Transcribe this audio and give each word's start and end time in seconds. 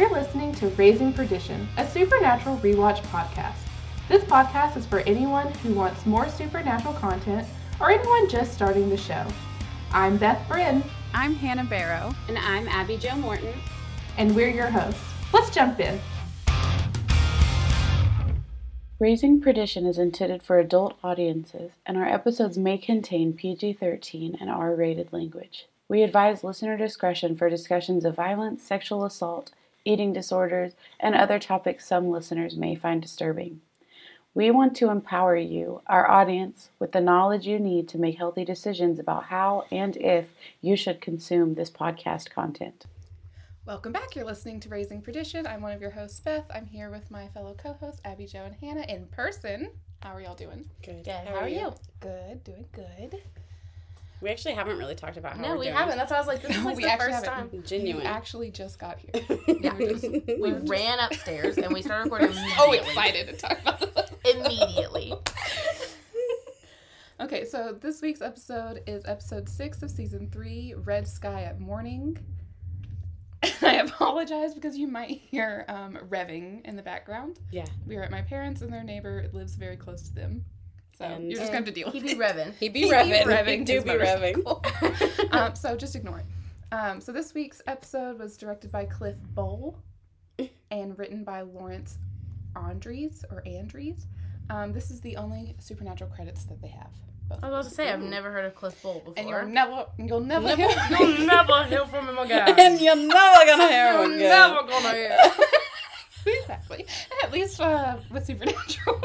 You're 0.00 0.08
listening 0.12 0.54
to 0.54 0.68
Raising 0.68 1.12
Perdition, 1.12 1.68
a 1.76 1.86
supernatural 1.86 2.56
rewatch 2.60 3.02
podcast. 3.08 3.58
This 4.08 4.24
podcast 4.24 4.78
is 4.78 4.86
for 4.86 5.00
anyone 5.00 5.52
who 5.56 5.74
wants 5.74 6.06
more 6.06 6.26
supernatural 6.26 6.94
content 6.94 7.46
or 7.78 7.90
anyone 7.90 8.26
just 8.26 8.54
starting 8.54 8.88
the 8.88 8.96
show. 8.96 9.26
I'm 9.92 10.16
Beth 10.16 10.42
Bryn, 10.48 10.82
I'm 11.12 11.34
Hannah 11.34 11.66
Barrow. 11.66 12.14
And 12.28 12.38
I'm 12.38 12.66
Abby 12.68 12.96
Jo 12.96 13.14
Morton. 13.16 13.52
and 14.16 14.34
we're 14.34 14.48
your 14.48 14.70
hosts. 14.70 15.04
Let's 15.34 15.50
jump 15.50 15.78
in. 15.80 16.00
Raising 18.98 19.38
Perdition 19.38 19.84
is 19.84 19.98
intended 19.98 20.42
for 20.42 20.58
adult 20.58 20.96
audiences, 21.04 21.72
and 21.84 21.98
our 21.98 22.08
episodes 22.08 22.56
may 22.56 22.78
contain 22.78 23.34
PG 23.34 23.74
13 23.74 24.38
and 24.40 24.48
R 24.48 24.74
rated 24.74 25.12
language. 25.12 25.66
We 25.90 26.02
advise 26.02 26.42
listener 26.42 26.78
discretion 26.78 27.36
for 27.36 27.50
discussions 27.50 28.06
of 28.06 28.16
violence, 28.16 28.62
sexual 28.62 29.04
assault, 29.04 29.52
eating 29.84 30.12
disorders, 30.12 30.72
and 30.98 31.14
other 31.14 31.38
topics 31.38 31.86
some 31.86 32.10
listeners 32.10 32.56
may 32.56 32.74
find 32.74 33.00
disturbing. 33.00 33.60
We 34.32 34.50
want 34.52 34.76
to 34.76 34.90
empower 34.90 35.36
you, 35.36 35.82
our 35.88 36.08
audience, 36.08 36.70
with 36.78 36.92
the 36.92 37.00
knowledge 37.00 37.46
you 37.48 37.58
need 37.58 37.88
to 37.88 37.98
make 37.98 38.16
healthy 38.16 38.44
decisions 38.44 39.00
about 39.00 39.24
how 39.24 39.64
and 39.72 39.96
if 39.96 40.26
you 40.60 40.76
should 40.76 41.00
consume 41.00 41.54
this 41.54 41.70
podcast 41.70 42.30
content. 42.30 42.86
Welcome 43.66 43.92
back. 43.92 44.14
You're 44.14 44.24
listening 44.24 44.60
to 44.60 44.68
Raising 44.68 45.02
Perdition. 45.02 45.46
I'm 45.46 45.62
one 45.62 45.72
of 45.72 45.80
your 45.80 45.90
hosts, 45.90 46.20
Beth. 46.20 46.46
I'm 46.54 46.66
here 46.66 46.90
with 46.90 47.10
my 47.10 47.28
fellow 47.28 47.54
co-hosts, 47.54 48.00
Abby, 48.04 48.26
Joe, 48.26 48.44
and 48.44 48.54
Hannah 48.54 48.86
in 48.88 49.06
person. 49.06 49.70
How 50.02 50.14
are 50.14 50.20
y'all 50.20 50.34
doing? 50.34 50.68
Good. 50.84 51.04
Good. 51.04 51.12
How, 51.26 51.34
are 51.34 51.48
you? 51.48 51.74
Good, 52.00 52.42
doing 52.44 52.66
good. 52.72 53.20
We 54.20 54.28
actually 54.30 54.54
haven't 54.54 54.76
really 54.78 54.94
talked 54.94 55.16
about 55.16 55.36
how 55.36 55.42
No, 55.42 55.48
we're 55.48 55.54
recording. 55.54 55.56
No, 55.56 55.60
we 55.60 55.66
doing. 55.66 55.76
haven't. 55.78 55.96
That's 55.98 56.10
why 56.10 56.16
I 56.16 56.20
was 56.20 56.26
like, 56.28 56.42
this 56.42 56.56
is 56.56 56.64
like 56.64 56.76
we 56.76 56.82
the 56.84 56.90
actually 56.92 57.12
first 57.12 57.26
haven't. 57.26 57.50
time. 57.52 57.62
Genuine. 57.64 58.02
You 58.04 58.08
actually 58.10 58.50
just 58.50 58.78
got 58.78 58.98
here. 58.98 59.38
Yeah. 59.60 59.74
We 59.76 59.86
just- 59.88 60.40
We 60.40 60.52
ran 60.52 60.98
upstairs 61.00 61.56
and 61.58 61.72
we 61.72 61.82
started 61.82 62.04
recording 62.12 62.36
so 62.56 62.72
excited 62.72 63.28
to 63.28 63.36
talk 63.36 63.58
about 63.62 63.80
this. 63.80 64.10
Immediately. 64.34 65.14
Okay, 67.20 67.44
so 67.44 67.76
this 67.78 68.00
week's 68.00 68.22
episode 68.22 68.82
is 68.86 69.04
episode 69.06 69.48
six 69.48 69.82
of 69.82 69.90
season 69.90 70.30
three, 70.32 70.74
Red 70.84 71.06
Sky 71.06 71.42
at 71.42 71.60
Morning. 71.60 72.16
I 73.62 73.76
apologize 73.76 74.54
because 74.54 74.76
you 74.78 74.86
might 74.86 75.10
hear 75.10 75.66
um, 75.68 75.98
revving 76.08 76.64
in 76.64 76.76
the 76.76 76.82
background. 76.82 77.38
Yeah. 77.50 77.66
We 77.86 77.96
are 77.96 78.02
at 78.02 78.10
my 78.10 78.22
parents, 78.22 78.62
and 78.62 78.72
their 78.72 78.84
neighbor 78.84 79.28
lives 79.32 79.54
very 79.54 79.76
close 79.76 80.02
to 80.08 80.14
them. 80.14 80.44
So 81.00 81.06
And- 81.06 81.30
you're 81.30 81.40
just 81.40 81.50
going 81.50 81.64
to 81.64 81.68
have 81.70 81.74
to 81.74 81.80
deal 81.80 81.90
He 81.90 81.98
with 81.98 82.06
be 82.06 82.12
it. 82.12 82.18
revving. 82.18 82.54
He 82.60 82.68
be 82.68 82.82
revving. 82.90 83.22
revving 83.24 83.58
He 83.60 83.64
do 83.64 83.80
be 83.80 83.90
revving. 83.90 85.32
um, 85.34 85.54
so 85.54 85.74
just 85.76 85.96
ignore 85.96 86.18
it. 86.18 86.26
Um, 86.72 87.00
so 87.00 87.10
this 87.10 87.32
week's 87.34 87.62
episode 87.66 88.18
was 88.18 88.36
directed 88.36 88.70
by 88.70 88.84
Cliff 88.84 89.16
Bole 89.34 89.76
and 90.70 90.96
written 90.98 91.24
by 91.24 91.40
Laurence 91.40 91.96
Andries 92.54 93.24
or 93.32 93.42
Andres. 93.46 94.06
Um, 94.50 94.72
this 94.72 94.90
is 94.90 95.00
the 95.00 95.16
only 95.16 95.56
supernatural 95.58 96.10
credits 96.10 96.44
that 96.44 96.60
they 96.60 96.68
have. 96.68 96.90
I 97.30 97.34
was 97.34 97.38
about 97.44 97.64
to 97.64 97.70
say, 97.70 97.88
I've 97.90 98.02
never 98.02 98.30
heard 98.32 98.44
of 98.44 98.54
Cliff 98.54 98.80
Bole 98.82 98.98
before. 99.00 99.14
and 99.16 99.28
you'll 99.28 99.46
never, 99.46 99.86
you'll 99.98 100.20
never, 100.20 100.48
Never- 100.48 100.62
hear- 100.62 100.98
You'll 100.98 101.26
never 101.26 101.64
hear 101.64 101.86
from 101.86 102.08
him 102.08 102.18
again. 102.18 102.54
and 102.58 102.80
you're 102.80 102.94
never 102.96 103.46
gonna 103.46 103.68
hear 103.68 103.92
You're 103.92 104.04
him 104.04 104.12
again. 104.14 104.28
never 104.28 104.62
gonna 104.68 104.92
hear. 104.92 105.18
exactly. 106.26 106.86
At 107.24 107.32
least 107.32 107.60
uh, 107.60 107.96
with 108.10 108.26
supernatural. 108.26 109.00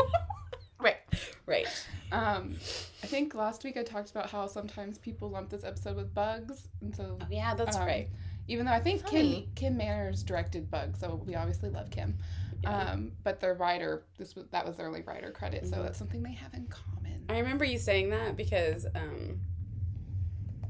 right. 1.45 1.67
Um, 2.11 2.55
I 3.03 3.07
think 3.07 3.35
last 3.35 3.63
week 3.63 3.77
I 3.77 3.83
talked 3.83 4.11
about 4.11 4.29
how 4.29 4.47
sometimes 4.47 4.97
people 4.97 5.29
lump 5.29 5.49
this 5.49 5.63
episode 5.63 5.95
with 5.95 6.13
bugs, 6.13 6.67
and 6.81 6.95
so 6.95 7.17
Oh, 7.21 7.25
yeah, 7.29 7.53
that's 7.55 7.77
Um, 7.77 7.85
right. 7.85 8.09
Even 8.47 8.65
though 8.67 8.71
I 8.73 8.79
think 8.79 9.01
Kim 9.05 9.11
Funny. 9.25 9.49
Kim 9.55 9.77
Manners 9.77 10.21
directed 10.23 10.69
Bug, 10.69 10.95
so 10.97 11.21
we 11.25 11.33
obviously 11.35 11.69
love 11.69 11.89
Kim. 11.89 12.17
Yeah. 12.61 12.91
Um, 12.91 13.11
but 13.23 13.39
their 13.39 13.55
writer, 13.55 14.03
this 14.17 14.35
was 14.35 14.45
that 14.51 14.65
was 14.65 14.77
their 14.77 14.87
only 14.87 15.01
writer 15.01 15.31
credit, 15.31 15.65
so 15.67 15.77
Mhm. 15.77 15.83
that's 15.83 15.97
something 15.97 16.21
they 16.23 16.33
have 16.33 16.53
in 16.53 16.67
common. 16.67 17.25
I 17.27 17.39
remember 17.39 17.65
you 17.65 17.79
saying 17.79 18.11
that 18.11 18.35
because 18.37 18.85
um, 18.95 19.39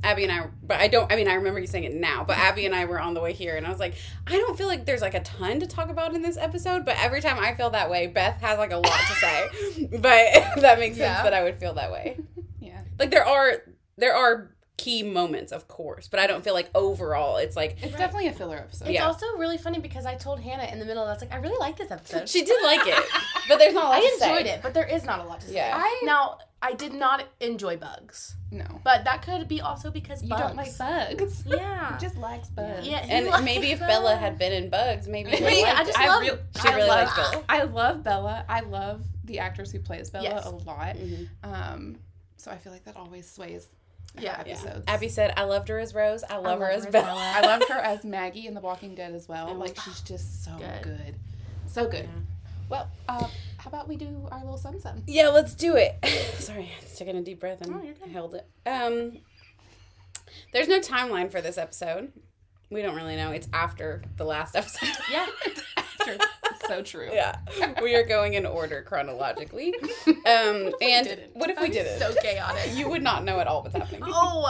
Abby 0.03 0.23
and 0.23 0.31
I, 0.31 0.47
but 0.63 0.79
I 0.79 0.87
don't. 0.87 1.11
I 1.11 1.15
mean, 1.15 1.27
I 1.27 1.33
remember 1.35 1.59
you 1.59 1.67
saying 1.67 1.83
it 1.85 1.93
now. 1.93 2.23
But 2.23 2.37
Abby 2.37 2.65
and 2.65 2.75
I 2.75 2.85
were 2.85 2.99
on 2.99 3.13
the 3.13 3.21
way 3.21 3.33
here, 3.33 3.55
and 3.57 3.65
I 3.65 3.69
was 3.69 3.79
like, 3.79 3.95
I 4.27 4.33
don't 4.33 4.57
feel 4.57 4.67
like 4.67 4.85
there's 4.85 5.01
like 5.01 5.13
a 5.15 5.21
ton 5.21 5.59
to 5.59 5.67
talk 5.67 5.89
about 5.89 6.13
in 6.15 6.21
this 6.21 6.37
episode. 6.37 6.85
But 6.85 6.97
every 6.99 7.21
time 7.21 7.37
I 7.39 7.55
feel 7.55 7.69
that 7.71 7.89
way, 7.89 8.07
Beth 8.07 8.39
has 8.41 8.57
like 8.57 8.71
a 8.71 8.77
lot 8.77 8.85
to 8.85 9.13
say. 9.15 9.87
but 9.91 10.01
that 10.61 10.77
makes 10.79 10.97
sense 10.97 11.21
that 11.23 11.33
I 11.33 11.43
would 11.43 11.59
feel 11.59 11.73
that 11.73 11.91
way. 11.91 12.17
Yeah, 12.59 12.79
Like 12.99 13.11
there 13.11 13.25
are 13.25 13.61
there 13.97 14.15
are 14.15 14.51
key 14.77 15.03
moments, 15.03 15.51
of 15.53 15.67
course, 15.69 16.07
but 16.09 16.19
I 16.19 16.27
don't 16.27 16.43
feel 16.43 16.53
like 16.53 16.69
overall 16.75 17.37
it's 17.37 17.55
like 17.55 17.77
it's 17.81 17.95
definitely 17.95 18.27
a 18.27 18.33
filler 18.33 18.57
episode. 18.57 18.85
It's 18.89 18.95
Yeah. 18.95 19.05
also 19.05 19.25
really 19.37 19.57
funny 19.57 19.79
because 19.79 20.05
I 20.05 20.15
told 20.15 20.39
Hannah 20.41 20.65
in 20.71 20.79
the 20.79 20.85
middle, 20.85 21.03
I 21.03 21.11
was 21.13 21.21
like, 21.21 21.31
I 21.33 21.37
really 21.37 21.57
like 21.59 21.77
this 21.77 21.91
episode. 21.91 22.27
she 22.27 22.43
did 22.43 22.61
like 22.63 22.85
it, 22.87 23.03
but 23.47 23.57
there's 23.59 23.73
not 23.73 23.85
a 23.85 23.87
lot 23.89 23.97
I 23.97 24.01
to 24.01 24.17
say. 24.19 24.29
enjoyed 24.31 24.45
it, 24.47 24.61
but 24.63 24.73
there 24.73 24.85
is 24.87 25.05
not 25.05 25.19
a 25.19 25.23
lot 25.23 25.41
to 25.41 25.47
say. 25.47 25.55
Yeah. 25.55 25.73
I 25.75 26.01
Now, 26.03 26.39
I 26.67 26.73
did 26.73 26.93
not 26.93 27.23
enjoy 27.39 27.77
bugs, 27.77 28.35
no, 28.51 28.65
but 28.83 29.03
that 29.05 29.21
could 29.21 29.47
be 29.47 29.61
also 29.61 29.91
because 29.91 30.23
you 30.23 30.29
bugs. 30.29 30.41
don't 30.41 30.55
like 30.55 30.77
bugs. 30.77 31.43
Yeah. 31.47 31.93
He 31.93 31.99
just 32.05 32.17
likes 32.17 32.47
bugs. 32.49 32.87
Yeah, 32.87 33.03
he 33.05 33.11
And 33.11 33.45
maybe 33.45 33.71
if 33.71 33.79
bugs. 33.79 33.89
Bela 33.91 34.15
had 34.15 34.37
been 34.39 34.51
in 34.51 34.69
Bugs, 34.69 35.07
maybe 35.07 35.29
Maybe, 35.31 35.43
would 35.43 35.65
I 35.65 35.83
just 35.83 35.97
liked 35.97 36.09
love- 36.09 36.21
real- 36.21 36.39
She 36.61 36.67
I 36.67 36.75
really 36.75 36.87
love, 36.89 37.07
likes 37.17 37.29
Bela. 37.31 37.43
I 37.49 37.63
love 37.63 38.03
Bela. 38.03 38.45
I 38.49 38.59
love 38.61 39.03
the 39.25 39.39
actress 39.39 39.71
who 39.71 39.79
plays 39.79 40.09
Bela 40.09 40.23
Yes. 40.23 40.45
a 40.45 40.49
lot. 40.49 40.95
it. 40.95 41.07
Mhm. 41.07 41.27
Um, 41.43 41.99
so 42.37 42.49
I 42.51 42.57
feel 42.57 42.71
like 42.73 42.83
that 42.85 42.95
always 42.95 43.29
sways 43.29 43.67
Yeah. 44.15 44.41
Yeah. 44.45 44.53
episodes. 44.53 44.83
Abby 44.87 45.09
said, 45.09 45.33
"I 45.37 45.43
loved 45.43 45.67
her 45.69 45.77
as 45.79 45.93
Rose. 45.93 46.23
I 46.29 46.37
love, 46.37 46.59
her 46.59 46.65
love 46.65 46.77
as 46.77 46.83
her 46.83 46.87
as 46.87 46.91
Bela." 46.93 47.05
Bela. 47.05 47.31
I 47.35 47.41
loved 47.41 47.65
her 47.69 47.79
as 47.93 48.03
Maggie 48.03 48.47
in 48.47 48.53
The 48.55 48.61
Walking 48.61 48.95
Dead 48.95 49.13
as 49.13 49.27
well. 49.27 49.49
Oh. 49.51 49.53
Like 49.53 49.77
she's 49.81 50.01
just 50.01 50.43
so 50.43 50.51
good, 50.57 50.81
Good. 50.83 51.15
so 51.67 51.87
good. 51.87 52.05
Yeah. 52.05 52.21
Well, 52.69 52.87
uh, 53.07 53.27
how 53.65 53.69
about 53.69 53.87
we 53.87 53.95
do 53.95 54.27
our 54.31 54.41
little 54.41 54.59
sum 54.59 54.79
sum? 54.79 55.01
Yeah, 55.07 55.29
let's 55.29 55.55
do 55.55 55.75
it. 55.75 55.97
Sorry, 56.37 56.71
I 56.79 56.83
was 56.83 56.95
taking 56.95 57.17
a 57.17 57.23
deep 57.23 57.39
breath 57.39 57.61
and 57.61 57.73
Oh, 57.73 58.07
held 58.11 58.35
it. 58.35 58.47
Um, 58.69 59.17
there's 60.53 60.67
no 60.67 60.79
timeline 60.79 61.31
for 61.31 61.41
this 61.41 61.57
episode. 61.57 62.11
We 62.69 62.83
don't 62.83 62.95
really 62.95 63.15
know. 63.15 63.31
It's 63.31 63.47
after 63.53 64.03
the 64.17 64.23
last 64.23 64.55
episode. 64.55 64.89
Yeah. 65.11 65.25
True. 66.01 66.17
So 66.67 66.83
true. 66.83 67.09
yeah, 67.11 67.37
we 67.81 67.95
are 67.95 68.05
going 68.05 68.35
in 68.35 68.45
order 68.45 68.83
chronologically. 68.83 69.73
Um, 70.07 70.73
and 70.81 71.05
didn't? 71.07 71.35
what 71.35 71.49
if 71.51 71.59
we 71.61 71.69
did 71.69 71.85
it? 71.87 71.99
So 71.99 72.13
chaotic. 72.21 72.75
you 72.75 72.87
would 72.89 73.01
not 73.03 73.23
know 73.23 73.39
at 73.39 73.45
all 73.47 73.61
what's 73.63 73.75
happening. 73.75 74.01
Oh, 74.05 74.41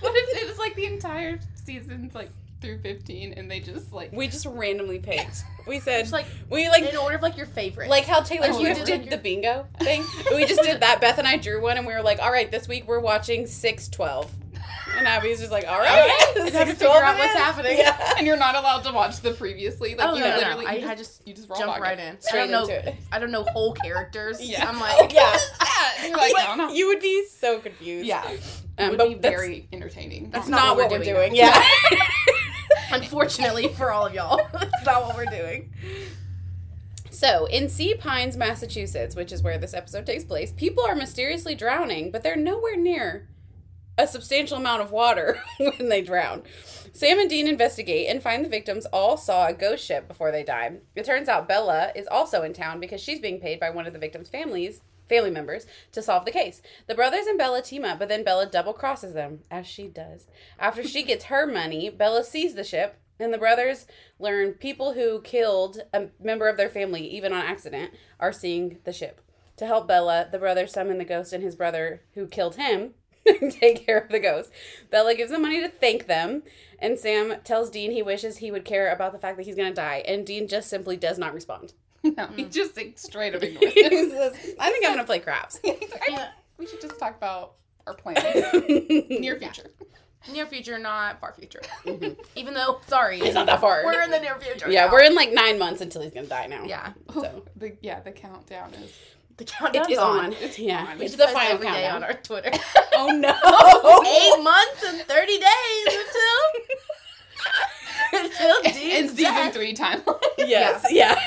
What 0.00 0.12
if 0.14 0.42
it 0.42 0.48
was 0.48 0.58
like 0.58 0.74
the 0.74 0.84
entire 0.86 1.38
season's 1.54 2.14
like 2.14 2.30
through 2.60 2.78
fifteen, 2.80 3.32
and 3.34 3.50
they 3.50 3.60
just 3.60 3.92
like 3.92 4.12
We 4.12 4.28
just 4.28 4.46
randomly 4.46 4.98
picked. 4.98 5.44
We 5.66 5.80
said 5.80 6.00
It's 6.00 6.12
like 6.12 6.24
we 6.48 6.68
like 6.70 6.82
in 6.84 6.96
order 6.96 7.16
of 7.16 7.22
like 7.22 7.36
your 7.36 7.44
favorite. 7.46 7.90
like 7.90 8.04
how 8.04 8.20
Taylor 8.20 8.48
Like, 8.52 8.58
you 8.60 8.74
did, 8.74 8.84
did 8.86 9.00
like, 9.02 9.10
the 9.10 9.18
bingo 9.18 9.66
thing. 9.80 10.02
we 10.34 10.46
just 10.46 10.62
did 10.62 10.80
that. 10.80 10.98
Beth 11.00 11.18
and 11.18 11.28
I 11.28 11.36
drew 11.36 11.60
one, 11.60 11.76
and 11.76 11.86
we 11.86 11.92
were 11.92 12.00
like, 12.02 12.20
"All 12.20 12.32
right, 12.32 12.50
this 12.50 12.66
week 12.66 12.88
we're 12.88 13.00
watching 13.00 13.46
six 13.46 13.88
twelve. 13.88 14.30
And 14.96 15.06
Abby's 15.06 15.38
just 15.40 15.52
like, 15.52 15.66
"All 15.68 15.78
right, 15.78 16.10
Okay. 16.36 16.50
have 16.50 16.68
to 16.68 16.74
figure 16.74 16.88
out 16.88 17.18
what's 17.18 17.34
happening. 17.34 17.76
Yeah. 17.78 18.14
and 18.16 18.26
you're 18.26 18.38
not 18.38 18.54
allowed 18.54 18.82
to 18.84 18.92
watch 18.92 19.20
the 19.20 19.32
previously. 19.32 19.94
Like 19.94 20.08
Oh, 20.08 20.14
you 20.14 20.20
no, 20.20 20.26
no, 20.30 20.32
no. 20.32 20.38
literally, 20.38 20.66
I- 20.66 20.72
you 20.76 20.88
I 20.88 20.94
just, 20.94 21.18
just 21.18 21.28
you 21.28 21.34
just 21.34 21.48
jump 21.56 21.78
right 21.78 21.98
it. 21.98 22.02
in. 22.02 22.14
I 22.14 22.18
Straight 22.20 22.40
don't 22.50 22.50
know. 22.50 22.62
into 22.62 22.88
it. 22.88 22.94
I 23.12 23.18
don't 23.18 23.30
know 23.30 23.44
whole 23.44 23.74
characters. 23.74 24.40
Yeah. 24.40 24.66
I'm 24.66 24.80
like, 24.80 25.12
yeah. 25.12 25.36
You're 26.08 26.16
like, 26.16 26.32
no, 26.34 26.54
no. 26.54 26.72
You 26.72 26.88
would 26.88 27.00
be 27.00 27.26
so 27.26 27.58
confused. 27.60 28.06
yeah, 28.06 28.22
Um, 28.78 28.88
would 28.90 28.98
but 28.98 29.08
be 29.08 29.14
very 29.14 29.68
entertaining. 29.72 30.30
That's 30.30 30.48
not, 30.48 30.56
not 30.56 30.76
what 30.76 30.84
what 30.84 30.92
we're 30.92 30.98
we're 31.00 31.04
doing. 31.04 31.34
doing. 31.34 31.36
Yeah. 31.36 31.62
Unfortunately 32.90 33.68
for 33.68 33.90
all 33.90 34.06
of 34.06 34.14
y'all, 34.14 34.40
that's 34.52 34.86
not 34.86 35.04
what 35.04 35.16
we're 35.16 35.24
doing. 35.26 35.72
So, 37.10 37.46
in 37.46 37.68
Sea 37.68 37.94
Pines, 37.94 38.36
Massachusetts, 38.36 39.16
which 39.16 39.32
is 39.32 39.42
where 39.42 39.58
this 39.58 39.74
episode 39.74 40.06
takes 40.06 40.24
place, 40.24 40.52
people 40.52 40.84
are 40.84 40.94
mysteriously 40.94 41.54
drowning, 41.54 42.10
but 42.10 42.22
they're 42.22 42.36
nowhere 42.36 42.76
near 42.76 43.28
a 43.98 44.06
substantial 44.06 44.56
amount 44.56 44.80
of 44.82 44.92
water 44.92 45.42
when 45.58 45.88
they 45.88 46.00
drown. 46.00 46.42
Sam 46.92 47.18
and 47.18 47.28
Dean 47.28 47.48
investigate 47.48 48.08
and 48.08 48.22
find 48.22 48.44
the 48.44 48.48
victims 48.48 48.86
all 48.86 49.16
saw 49.16 49.46
a 49.46 49.52
ghost 49.52 49.84
ship 49.84 50.06
before 50.06 50.30
they 50.30 50.44
died. 50.44 50.80
It 50.94 51.04
turns 51.04 51.28
out 51.28 51.48
Bela 51.48 51.90
is 51.96 52.06
also 52.06 52.42
in 52.42 52.52
town 52.52 52.78
because 52.78 53.00
she's 53.00 53.20
being 53.20 53.40
paid 53.40 53.58
by 53.58 53.70
one 53.70 53.86
of 53.86 53.92
the 53.92 53.98
victims' 53.98 54.28
families, 54.28 54.82
family 55.08 55.30
members, 55.30 55.66
to 55.92 56.02
solve 56.02 56.24
the 56.24 56.30
case. 56.30 56.62
The 56.86 56.94
brothers 56.94 57.26
and 57.26 57.38
Bela 57.38 57.62
team 57.62 57.84
up, 57.84 57.98
but 57.98 58.08
then 58.08 58.24
Bela 58.24 58.46
double 58.46 58.72
crosses 58.72 59.14
them, 59.14 59.40
as 59.50 59.66
she 59.66 59.88
does. 59.88 60.26
After 60.58 60.82
she 60.82 61.02
gets 61.02 61.24
her 61.24 61.46
money, 61.46 61.90
Bela 61.90 62.24
sees 62.24 62.54
the 62.54 62.64
ship, 62.64 62.98
and 63.18 63.32
the 63.32 63.38
brothers 63.38 63.86
learn 64.18 64.52
people 64.52 64.94
who 64.94 65.20
killed 65.22 65.80
a 65.92 66.08
member 66.20 66.48
of 66.48 66.56
their 66.56 66.68
family, 66.68 67.06
even 67.08 67.32
on 67.32 67.44
accident, 67.44 67.92
are 68.20 68.32
seeing 68.32 68.78
the 68.84 68.92
ship. 68.92 69.20
To 69.56 69.66
help 69.66 69.88
Bela, 69.88 70.28
the 70.30 70.38
brothers 70.38 70.72
summon 70.72 70.98
the 70.98 71.04
ghost 71.04 71.32
and 71.32 71.42
his 71.42 71.56
brother 71.56 72.02
who 72.14 72.28
killed 72.28 72.56
him 72.56 72.94
take 73.50 73.84
care 73.86 73.98
of 73.98 74.10
the 74.10 74.20
ghost. 74.20 74.50
Bela 74.90 75.14
gives 75.14 75.30
them 75.30 75.42
money 75.42 75.60
to 75.60 75.68
thank 75.68 76.06
them, 76.06 76.42
and 76.78 76.98
Sam 76.98 77.36
tells 77.44 77.70
Dean 77.70 77.90
he 77.90 78.02
wishes 78.02 78.38
he 78.38 78.50
would 78.50 78.64
care 78.64 78.90
about 78.90 79.12
the 79.12 79.18
fact 79.18 79.36
that 79.36 79.46
he's 79.46 79.56
going 79.56 79.68
to 79.68 79.74
die, 79.74 80.02
and 80.06 80.26
Dean 80.26 80.48
just 80.48 80.68
simply 80.68 80.96
does 80.96 81.18
not 81.18 81.34
respond. 81.34 81.74
No, 82.16 82.26
he 82.36 82.44
mm. 82.44 82.52
just 82.52 82.76
like, 82.76 82.98
straight 82.98 83.34
up 83.34 83.42
ignores 83.42 83.72
He 83.74 83.80
it. 83.80 84.10
says, 84.10 84.54
I 84.58 84.70
think 84.70 84.84
I'm 84.86 84.92
going 84.94 84.98
to 84.98 85.04
play 85.04 85.18
craps. 85.20 85.60
I- 85.64 85.78
Yeah. 86.08 86.28
we 86.58 86.66
should 86.66 86.80
just 86.80 86.98
talk 86.98 87.16
about 87.16 87.54
our 87.86 87.94
plans 87.94 88.22
near 89.08 89.38
future. 89.38 89.70
Near 90.32 90.46
future, 90.46 90.78
not 90.78 91.20
far 91.20 91.32
future. 91.32 91.60
Mm-hmm. 91.86 92.20
Even 92.36 92.52
though, 92.52 92.80
sorry, 92.86 93.20
It's 93.20 93.34
not 93.34 93.46
that 93.46 93.60
far. 93.60 93.82
We're 93.84 94.02
in 94.02 94.10
the 94.10 94.18
near 94.18 94.38
future. 94.40 94.70
Yeah, 94.70 94.86
now. 94.86 94.92
we're 94.92 95.04
in 95.04 95.14
like 95.14 95.32
nine 95.32 95.58
months 95.58 95.80
until 95.80 96.02
he's 96.02 96.12
gonna 96.12 96.26
die 96.26 96.46
now. 96.48 96.64
Yeah, 96.64 96.92
oh, 97.14 97.22
So 97.22 97.44
The, 97.56 97.76
yeah, 97.80 98.00
the 98.00 98.10
countdown 98.10 98.74
is. 98.74 98.92
the 99.36 99.44
it 99.44 99.50
countdown's 99.50 99.88
is 99.88 99.96
on. 99.98 100.26
on. 100.26 100.34
Yeah, 100.58 100.96
We 100.96 101.04
it's 101.04 101.12
should 101.12 101.20
the 101.20 101.24
post 101.26 101.36
final 101.36 101.52
every 101.54 101.66
day 101.68 101.72
countdown. 101.88 101.96
on 101.96 102.04
our 102.04 102.14
Twitter. 102.14 102.50
Oh 102.94 103.06
no! 103.06 103.30
Eight 104.10 104.42
months 104.42 104.82
and 104.84 105.00
thirty 105.02 105.38
days 105.38 105.86
until 108.12 108.24
until 108.24 108.56
In 108.64 108.72
Dean's 108.74 109.10
season 109.12 109.34
death. 109.34 109.54
three 109.54 109.72
time. 109.72 110.02
Yes, 110.36 110.84
yeah. 110.90 111.12
okay. 111.12 111.22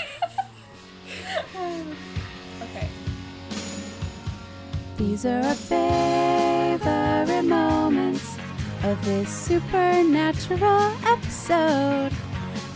These 5.01 5.25
are 5.25 5.41
our 5.41 5.55
favorite 5.55 7.41
moments 7.41 8.37
of 8.83 9.03
this 9.03 9.29
supernatural 9.29 10.91
episode. 11.07 12.11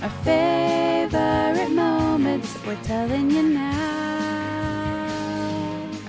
Our 0.02 0.10
favorite 0.24 1.70
moments, 1.70 2.58
we're 2.66 2.82
telling 2.82 3.30
you 3.30 3.44
now. 3.44 5.12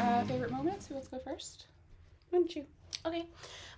Uh, 0.00 0.24
favorite 0.24 0.50
moments? 0.50 0.86
Who 0.86 0.94
wants 0.94 1.08
to 1.10 1.16
go 1.16 1.22
first? 1.22 1.66
Why 2.30 2.38
don't 2.38 2.56
you? 2.56 2.64
Okay. 3.04 3.26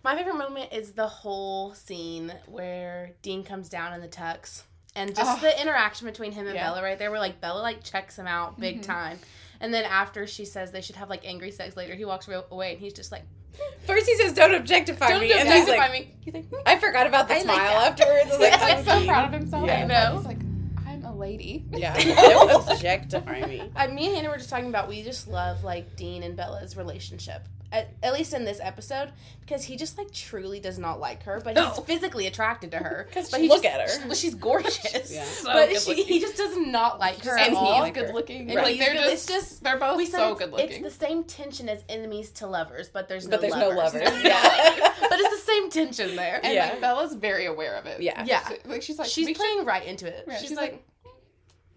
My 0.05 0.15
favorite 0.15 0.37
moment 0.39 0.73
is 0.73 0.93
the 0.93 1.09
whole 1.09 1.75
scene 1.75 2.33
where 2.47 3.15
Dean 3.21 3.43
comes 3.43 3.69
down 3.69 3.93
in 3.95 4.01
the 4.01 4.07
tux 4.07 4.63
and 4.95 5.13
just 5.17 5.39
Oh. 5.39 5.41
the 5.41 5.61
interaction 5.61 6.07
between 6.07 6.31
him 6.31 6.47
and 6.47 6.55
Yeah. 6.55 6.69
Bela 6.69 6.85
right 6.85 6.99
there 6.99 7.11
where 7.11 7.19
like 7.19 7.41
Bela 7.41 7.61
like 7.61 7.83
checks 7.83 8.17
him 8.17 8.29
out 8.29 8.61
big 8.61 8.79
Mhm. 8.81 8.85
time. 8.87 9.19
And 9.61 9.73
then 9.75 9.85
after 9.85 10.27
she 10.27 10.45
says 10.45 10.71
they 10.71 10.81
should 10.81 10.97
have 10.97 11.09
like 11.11 11.27
angry 11.27 11.51
sex 11.51 11.77
later, 11.77 11.95
he 11.95 12.05
walks 12.05 12.29
real- 12.29 12.47
away 12.51 12.73
and 12.73 12.81
he's 12.81 12.93
just 12.93 13.11
like, 13.13 13.23
First 13.87 14.07
he 14.07 14.15
says, 14.17 14.33
"Don't 14.35 14.55
objectify 14.55 15.07
me. 15.07 15.13
Don't 15.13 15.21
me," 15.21 15.33
and 15.33 15.49
then 15.49 15.57
he's 15.57 15.69
objectify 15.69 15.93
like, 15.93 15.93
me. 15.93 16.15
He's 16.21 16.35
like, 16.35 16.49
"Hmm." 16.49 16.55
"I 16.67 16.79
forgot 16.79 17.07
about 17.09 17.27
the 17.29 17.35
I 17.35 17.37
like 17.39 17.45
smile 17.45 17.57
that. 17.81 18.01
afterwards." 18.01 18.27
I 18.27 18.29
was 18.29 18.39
like, 18.41 18.53
He's 18.53 18.61
like 18.61 18.85
so 18.85 18.99
"Dean." 19.01 19.09
proud 19.09 19.35
of 19.35 19.41
himself. 19.41 19.67
Yeah. 19.67 19.83
I 19.83 19.85
know. 19.87 20.17
He's 20.19 20.27
like, 20.27 20.39
I'm 20.87 21.05
a 21.05 21.17
lady. 21.17 21.65
Yeah, 21.73 21.97
don't 21.99 22.69
objectify 22.71 23.47
me. 23.47 23.69
I, 23.75 23.89
me 23.89 24.07
and 24.07 24.17
Hannah 24.17 24.29
were 24.31 24.37
just 24.37 24.51
talking 24.51 24.69
about 24.69 24.89
we 24.89 25.03
just 25.03 25.27
love 25.29 25.65
like 25.65 25.97
Dean 25.97 26.23
and 26.23 26.37
Bela's 26.37 26.77
relationship. 26.77 27.49
At, 27.71 27.91
at 28.03 28.15
least 28.15 28.33
in 28.33 28.47
this 28.47 28.61
episode, 28.63 29.13
because 29.43 29.63
he 29.63 29.77
just 29.77 29.99
like 29.99 30.11
truly 30.11 30.59
does 30.59 30.79
not 30.79 31.01
like 31.01 31.25
her, 31.25 31.39
but 31.45 31.55
he's 31.55 31.67
No. 31.67 31.71
physically 31.83 32.27
attracted 32.27 32.71
to 32.71 32.79
her. 32.79 33.07
'Cause 33.13 33.29
but 33.31 33.37
she- 33.37 33.43
he 33.43 33.49
look 33.51 33.63
just- 33.63 33.75
at 33.75 33.91
her. 34.01 34.05
Well, 34.07 34.15
she's 34.15 34.35
gorgeous. 34.35 35.11
Yeah. 35.13 35.23
So 35.25 35.53
but 35.53 35.79
she, 35.79 36.03
he 36.03 36.19
just 36.19 36.39
does 36.39 36.57
not 36.57 36.99
like 36.99 37.23
her 37.25 37.37
and 37.37 37.49
at 37.53 37.55
all. 37.55 37.85
he's 37.85 37.93
good 37.93 38.15
looking. 38.15 38.51
And 38.51 38.55
Like 38.55 38.69
he's 38.69 38.79
they're 38.79 38.95
good- 38.95 39.11
just, 39.11 39.13
it's 39.13 39.27
just- 39.27 39.63
they're 39.63 39.77
both 39.77 39.99
we 39.99 40.07
said 40.07 40.17
so 40.17 40.35
good 40.35 40.51
looking. 40.51 40.71
it's 40.71 40.99
the 40.99 41.07
same 41.07 41.25
tension 41.25 41.69
as 41.69 41.85
enemies 41.91 42.31
to 42.33 42.47
lovers, 42.47 42.89
but 42.89 43.07
there's 43.07 43.27
no 43.27 43.33
But 43.33 43.43
there's 43.43 43.55
no 43.55 43.69
lovers. 43.69 44.03
lovers. 44.03 44.23
Yeah. 44.25 44.95
but 45.01 45.21
it's 45.21 45.45
the 45.45 45.53
same 45.53 45.69
tension 45.71 46.17
there. 46.17 46.41
and 46.43 46.55
Yeah. 46.55 46.71
like 46.71 46.81
Bela's 46.81 47.13
very 47.17 47.45
aware 47.45 47.75
of 47.77 47.85
it. 47.85 48.01
Yeah. 48.01 48.25
Yeah. 48.27 48.49
Like 48.65 48.81
she's 48.81 48.99
like 48.99 49.09
she's 49.11 49.27
we 49.27 49.35
playing 49.35 49.67
right 49.67 49.85
into 49.85 50.07
it. 50.07 50.25
Yeah, 50.27 50.39
she's, 50.39 50.49
she's 50.49 50.57
like, 50.57 50.83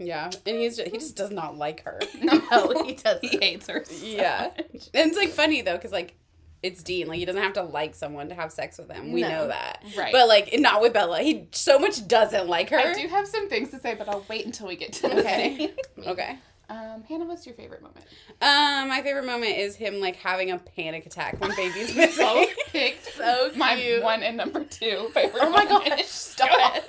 Yeah, 0.06 0.30
and 0.46 0.56
he's 0.58 0.78
just, 0.78 0.90
he 0.92 0.98
just 0.98 1.16
does 1.16 1.32
not 1.32 1.58
like 1.58 1.84
her. 1.84 2.00
no, 2.22 2.40
he 2.86 2.94
doesn't. 2.94 3.24
he 3.26 3.38
hates 3.38 3.68
her. 3.68 3.84
so 3.86 4.06
Yeah, 4.06 4.52
much. 4.58 4.90
and 4.94 5.10
it's 5.10 5.18
like 5.18 5.30
funny 5.30 5.62
though, 5.62 5.76
because 5.78 5.92
like 5.92 6.16
it's 6.64 6.84
Dean. 6.84 7.08
Like 7.08 7.18
he 7.20 7.26
doesn't 7.26 7.42
have 7.42 7.54
to 7.54 7.64
like 7.64 7.96
someone 7.96 8.30
to 8.30 8.36
have 8.36 8.52
sex 8.52 8.78
with 8.78 8.92
him. 8.92 9.12
We 9.12 9.22
No. 9.22 9.30
know 9.30 9.48
that. 9.48 9.84
Right. 9.98 10.12
But 10.12 10.28
like 10.28 10.50
not 10.60 10.82
with 10.82 10.94
Bela. 10.94 11.20
He 11.22 11.48
so 11.52 11.80
much 11.80 12.08
doesn't 12.08 12.48
like 12.48 12.70
her. 12.70 12.78
I 12.78 12.94
do 12.94 13.08
have 13.08 13.28
some 13.28 13.50
things 13.50 13.70
to 13.72 13.80
say, 13.80 13.96
but 13.96 14.08
I'll 14.08 14.24
wait 14.30 14.46
until 14.46 14.68
we 14.68 14.76
get 14.76 14.94
to 14.94 15.02
the 15.04 15.20
Okay. 15.20 15.58
scene. 15.58 15.72
Okay. 16.08 16.38
Um, 16.70 17.04
Hannah, 17.04 17.26
what's 17.26 17.46
your 17.46 17.54
favorite 17.56 17.82
moment? 17.82 18.06
Um, 18.42 18.88
my 18.88 19.02
favorite 19.04 19.26
moment 19.26 19.58
is 19.58 19.76
him 19.76 20.00
like 20.00 20.16
having 20.16 20.52
a 20.52 20.58
panic 20.58 21.06
attack 21.06 21.42
when 21.42 21.54
baby's 21.56 21.94
missing. 21.96 22.12
So 22.26 22.46
picked 22.70 23.06
So 23.16 23.52
my 23.58 23.76
cute. 23.76 24.02
one 24.02 24.24
and 24.24 24.38
number 24.38 24.64
two 24.64 25.10
favorite. 25.14 25.42
Oh 25.44 25.50
my 25.50 25.66
moment. 25.66 25.90
gosh, 25.90 25.98
Go 26.00 26.04
stop. 26.06 26.50
ahead. 26.50 26.84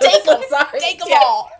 Take 0.00 0.24
them. 0.24 0.40
sorry. 0.48 0.78
Take 0.80 0.98
them 1.00 1.08
all. 1.14 1.50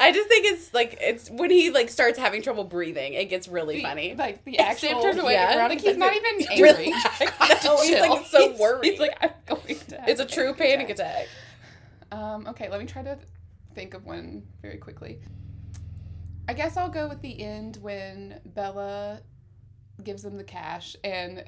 I 0.00 0.12
just 0.14 0.28
think 0.28 0.46
it's 0.46 0.72
like 0.74 0.96
it's 1.00 1.30
when 1.30 1.50
he 1.50 1.70
like 1.70 1.88
starts 1.90 2.18
having 2.18 2.42
trouble 2.42 2.64
breathing, 2.64 3.14
it 3.14 3.26
gets 3.30 3.48
really 3.48 3.76
The- 3.76 3.82
funny. 3.82 4.14
Like 4.14 4.44
the 4.44 4.56
Sam 4.56 4.66
actual. 4.66 5.02
turned 5.02 5.18
away 5.20 5.32
yeah. 5.34 5.56
around 5.58 5.68
Like 5.70 5.78
and 5.78 5.86
he's 5.88 5.96
not 5.96 6.14
even 6.14 6.62
Really? 6.62 6.92
angry. 7.20 7.26
no, 7.64 7.80
he's 7.82 8.00
like 8.00 8.26
so 8.26 8.56
worried. 8.56 8.90
He's 8.90 9.00
like, 9.00 9.16
I'm 9.20 9.30
going 9.46 9.78
to. 9.88 9.96
have 10.00 10.08
it's 10.08 10.20
a 10.20 10.26
true 10.26 10.54
panic 10.54 10.90
attack. 10.90 11.28
Um, 12.12 12.46
okay, 12.48 12.68
let 12.68 12.80
me 12.80 12.86
try 12.86 13.02
to 13.02 13.18
think 13.74 13.94
of 13.94 14.04
one 14.04 14.42
very 14.62 14.78
quickly. 14.78 15.20
I 16.48 16.54
guess 16.54 16.76
I'll 16.76 16.88
go 16.88 17.08
with 17.08 17.20
the 17.20 17.40
end 17.42 17.76
when 17.80 18.40
Bela 18.44 19.20
gives 20.02 20.24
him 20.24 20.36
the 20.36 20.44
cash 20.44 20.96
and 21.04 21.44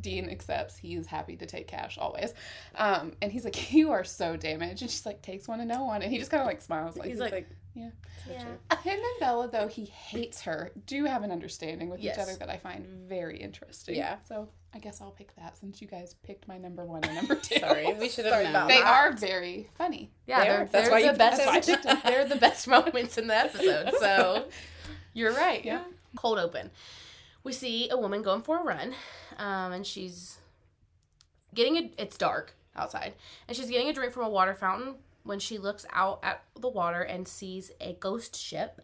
Dean 0.00 0.28
accepts 0.30 0.76
he's 0.76 1.06
happy 1.06 1.36
to 1.36 1.46
take 1.46 1.68
cash 1.68 1.98
always. 1.98 2.32
Um, 2.76 3.12
and 3.20 3.30
he's 3.30 3.44
like, 3.44 3.72
You 3.74 3.92
are 3.92 4.04
so 4.04 4.36
damaged. 4.36 4.82
And 4.82 4.90
she's 4.90 5.04
like, 5.06 5.22
Takes 5.22 5.46
one 5.48 5.60
and 5.60 5.68
no 5.68 5.84
one. 5.84 6.02
And 6.02 6.10
he 6.10 6.18
just 6.18 6.30
kind 6.30 6.40
of 6.40 6.46
like 6.46 6.62
smiles. 6.62 6.96
Like, 6.96 7.08
He's 7.08 7.18
like, 7.18 7.48
yeah. 7.74 7.90
Yeah. 8.30 8.38
Him 8.82 8.98
and 8.98 9.20
Bela, 9.20 9.48
though, 9.48 9.66
he 9.66 9.84
hates 9.86 10.42
her, 10.42 10.70
do 10.86 11.04
have 11.04 11.22
an 11.24 11.32
understanding 11.32 11.88
with 11.90 12.00
Yes. 12.00 12.16
each 12.16 12.22
other 12.22 12.36
that 12.36 12.48
I 12.50 12.56
find 12.58 12.86
very 12.86 13.38
interesting. 13.38 13.96
Yeah. 13.96 14.16
So 14.28 14.48
I 14.74 14.78
guess 14.78 15.00
I'll 15.00 15.10
pick 15.10 15.34
that 15.36 15.56
since 15.58 15.80
you 15.82 15.88
guys 15.88 16.14
picked 16.22 16.46
my 16.48 16.56
number 16.58 16.84
one 16.84 17.02
and 17.04 17.14
number 17.14 17.34
two. 17.42 17.58
Sorry, 17.58 17.92
we 17.94 18.08
should 18.08 18.24
have 18.26 18.52
known. 18.52 18.68
They 18.68 18.78
that. 18.80 18.86
are 18.86 19.12
very 19.12 19.68
funny. 19.76 20.10
Yeah, 20.26 20.40
They 20.40 20.44
they're. 20.48 20.58
That's 20.58 20.70
they're 20.88 20.90
why 20.90 20.98
you 20.98 21.04
the 21.06 21.10
picked 21.12 21.18
best. 21.18 21.36
That's 21.38 21.46
why 21.48 21.56
I 21.56 21.60
picked 21.60 21.84
them. 21.84 21.98
they're 22.04 22.28
the 22.28 22.36
best 22.36 22.68
moments 22.68 23.18
in 23.18 23.26
the 23.26 23.36
episode. 23.36 23.90
So 24.00 24.44
you're 25.14 25.34
right. 25.34 25.64
Yeah. 25.64 25.82
Cold 26.16 26.38
open. 26.38 26.70
We 27.44 27.52
see 27.52 27.88
a 27.90 27.96
woman 27.98 28.22
going 28.22 28.42
for 28.42 28.60
a 28.60 28.62
run, 28.62 28.94
um, 29.42 29.72
and 29.72 29.86
she's 29.86 30.38
getting 31.52 31.76
a. 31.76 31.90
It's 31.98 32.16
dark 32.16 32.54
outside, 32.76 33.14
and 33.48 33.56
she's 33.56 33.68
getting 33.68 33.88
a 33.88 33.92
drink 33.92 34.12
from 34.12 34.24
a 34.24 34.30
water 34.30 34.54
fountain 34.54 34.94
when 35.24 35.40
she 35.40 35.58
looks 35.58 35.84
out 35.92 36.20
at 36.22 36.44
the 36.58 36.68
water 36.68 37.02
and 37.02 37.26
sees 37.26 37.72
a 37.80 37.96
ghost 38.00 38.36
ship, 38.36 38.80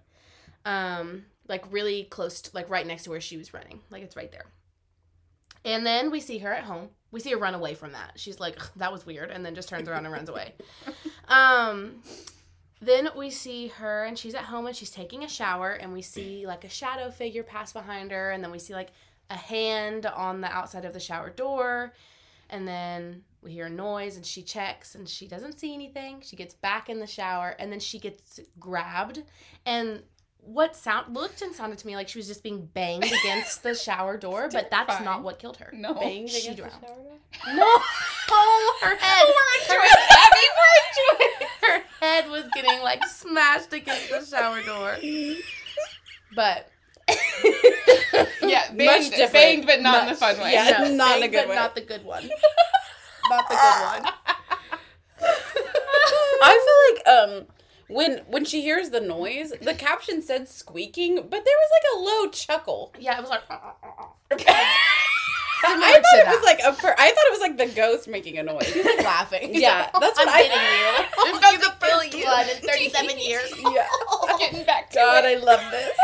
um, 0.64 1.24
like 1.46 1.64
really 1.72 2.04
close, 2.04 2.42
to, 2.42 2.50
like 2.54 2.68
right 2.68 2.86
next 2.86 3.04
to 3.04 3.10
where 3.10 3.20
she 3.20 3.36
was 3.36 3.54
running, 3.54 3.80
like 3.90 4.02
it's 4.02 4.16
right 4.16 4.32
there. 4.32 4.46
And 5.64 5.86
then 5.86 6.10
we 6.10 6.20
see 6.20 6.38
her 6.38 6.52
at 6.52 6.64
home. 6.64 6.88
We 7.10 7.20
see 7.20 7.30
her 7.30 7.38
run 7.38 7.54
away 7.54 7.74
from 7.74 7.92
that. 7.92 8.12
She's 8.16 8.40
like, 8.40 8.58
"That 8.76 8.92
was 8.92 9.06
weird," 9.06 9.30
and 9.30 9.46
then 9.46 9.54
just 9.54 9.68
turns 9.68 9.88
around 9.88 10.04
and 10.04 10.12
runs 10.12 10.28
away. 10.28 10.54
Um, 11.30 12.02
then 12.80 13.10
we 13.14 13.28
see 13.28 13.68
her 13.68 14.04
and 14.04 14.18
she's 14.18 14.34
at 14.34 14.44
home 14.44 14.66
and 14.66 14.74
she's 14.74 14.90
taking 14.90 15.24
a 15.24 15.28
shower 15.28 15.72
and 15.72 15.92
we 15.92 16.00
see 16.00 16.46
like 16.46 16.64
a 16.64 16.70
shadow 16.70 17.10
figure 17.10 17.42
pass 17.42 17.72
behind 17.72 18.12
her 18.12 18.30
and 18.30 18.42
then 18.42 18.50
we 18.50 18.58
see 18.58 18.72
like 18.72 18.92
a 19.30 19.36
hand 19.36 20.06
on 20.06 20.40
the 20.40 20.48
outside 20.50 20.84
of 20.84 20.92
the 20.92 21.00
shower 21.00 21.30
door 21.30 21.92
and 22.50 22.66
then 22.66 23.22
we 23.42 23.52
hear 23.52 23.66
a 23.66 23.70
noise 23.70 24.16
and 24.16 24.24
she 24.24 24.42
checks 24.42 24.94
and 24.94 25.06
she 25.08 25.28
doesn't 25.28 25.58
see 25.58 25.74
anything. 25.74 26.20
She 26.22 26.34
gets 26.34 26.54
back 26.54 26.88
in 26.88 26.98
the 26.98 27.06
shower 27.06 27.54
and 27.58 27.70
then 27.70 27.78
she 27.80 27.98
gets 27.98 28.40
grabbed 28.58 29.22
and 29.66 30.02
what 30.40 30.74
sound 30.74 31.14
looked 31.14 31.42
and 31.42 31.54
sounded 31.54 31.78
to 31.78 31.86
me 31.86 31.94
like 31.94 32.08
she 32.08 32.18
was 32.18 32.26
just 32.26 32.42
being 32.42 32.64
banged 32.66 33.04
against 33.04 33.62
the 33.62 33.74
shower 33.74 34.16
door, 34.16 34.48
but 34.50 34.70
that's 34.70 34.86
Terrifying. 34.86 35.04
not 35.04 35.22
what 35.22 35.38
killed 35.38 35.58
her. 35.58 35.70
No. 35.74 35.92
Banged 35.94 36.30
She 36.30 36.48
against 36.48 36.56
the 36.56 36.62
drowned. 36.62 36.82
shower 36.86 36.96
door? 36.96 37.18
No, 37.54 37.64
oh, 37.66 38.78
her 38.82 38.96
head. 38.96 39.26
We're 39.26 39.74
her, 39.74 39.80
her 41.60 41.82
head 42.00 42.30
was 42.30 42.44
getting 42.54 42.80
like 42.82 43.04
smashed 43.04 43.72
against 43.74 44.08
the 44.10 44.24
shower 44.24 44.62
door. 44.62 44.96
But 46.34 46.68
Yeah, 48.42 48.64
Much 48.70 48.76
banged, 48.78 49.10
different. 49.10 49.32
banged, 49.32 49.66
but 49.66 49.80
not 49.82 50.00
in 50.02 50.06
Much- 50.06 50.14
the 50.14 50.20
fun 50.20 50.38
way. 50.40 50.52
yeah. 50.52 50.78
no, 50.84 50.94
not 50.94 51.16
in 51.18 51.24
a 51.24 51.28
good 51.28 51.36
but 51.42 51.48
way. 51.50 51.54
Not 51.54 51.74
the 51.74 51.80
good 51.82 52.04
one. 52.04 52.28
Not 53.30 53.48
the 53.48 53.54
good 53.54 54.02
one. 54.04 54.12
I 56.40 56.96
feel 57.04 57.12
like 57.14 57.18
um 57.18 57.46
when 57.88 58.18
when 58.28 58.44
she 58.44 58.62
hears 58.62 58.90
the 58.90 59.00
noise, 59.00 59.52
the 59.60 59.74
caption 59.74 60.22
said 60.22 60.48
squeaking, 60.48 61.16
but 61.16 61.30
there 61.30 61.40
was 61.44 61.70
like 61.72 61.86
a 61.94 62.00
low 62.04 62.28
chuckle. 62.30 62.92
Yeah, 62.98 63.16
it 63.18 63.20
was 63.20 63.30
like. 63.30 63.42
Uh, 63.50 63.54
uh, 63.54 63.86
uh, 64.32 64.34
I 65.60 65.72
Similar 65.72 65.86
thought 65.86 65.92
to 65.92 66.18
it 66.20 66.26
was 66.28 66.40
that. 66.40 66.44
like 66.44 66.60
a 66.64 66.72
per- 66.80 66.94
I 66.96 67.08
thought 67.10 67.24
it 67.26 67.30
was 67.32 67.40
like 67.40 67.56
the 67.58 67.66
ghost 67.74 68.06
making 68.06 68.38
a 68.38 68.44
noise. 68.44 68.72
He's 68.72 68.84
like 68.84 69.02
laughing. 69.04 69.52
He's 69.52 69.60
Yeah, 69.60 69.90
like, 69.92 70.00
that's 70.00 70.16
what 70.16 70.28
I'm 70.28 70.34
I- 70.34 70.42
getting 70.42 70.54
you. 70.56 70.86
I'm 71.18 71.26
This 71.26 71.32
is 71.34 71.38
about 71.38 71.52
the 71.58 71.58
to 71.58 71.86
kill 71.90 71.98
first 71.98 72.14
you. 72.14 72.24
one 72.26 72.48
in 72.48 72.56
37 72.62 73.18
years. 73.18 73.52
yeah. 73.74 73.88
Getting 74.38 74.64
back 74.64 74.90
to 74.90 74.96
God, 74.98 75.24
it. 75.24 75.28
I 75.40 75.42
love 75.42 75.60
this. 75.72 75.98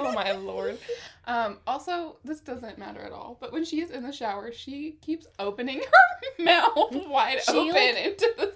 Oh 0.00 0.12
my 0.14 0.32
lord. 0.32 0.78
Um, 1.26 1.58
also, 1.66 2.16
this 2.24 2.40
doesn't 2.40 2.78
matter 2.78 3.00
at 3.00 3.12
all, 3.12 3.36
but 3.40 3.52
when 3.52 3.64
she 3.64 3.80
is 3.80 3.90
in 3.90 4.02
the 4.02 4.12
shower, 4.12 4.50
she 4.52 4.92
keeps 5.02 5.26
opening 5.38 5.80
her 5.80 6.42
mouth 6.44 6.94
wide 7.08 7.42
She, 7.42 7.52
open 7.52 7.74
like- 7.74 7.96
into 7.96 8.32
the. 8.38 8.52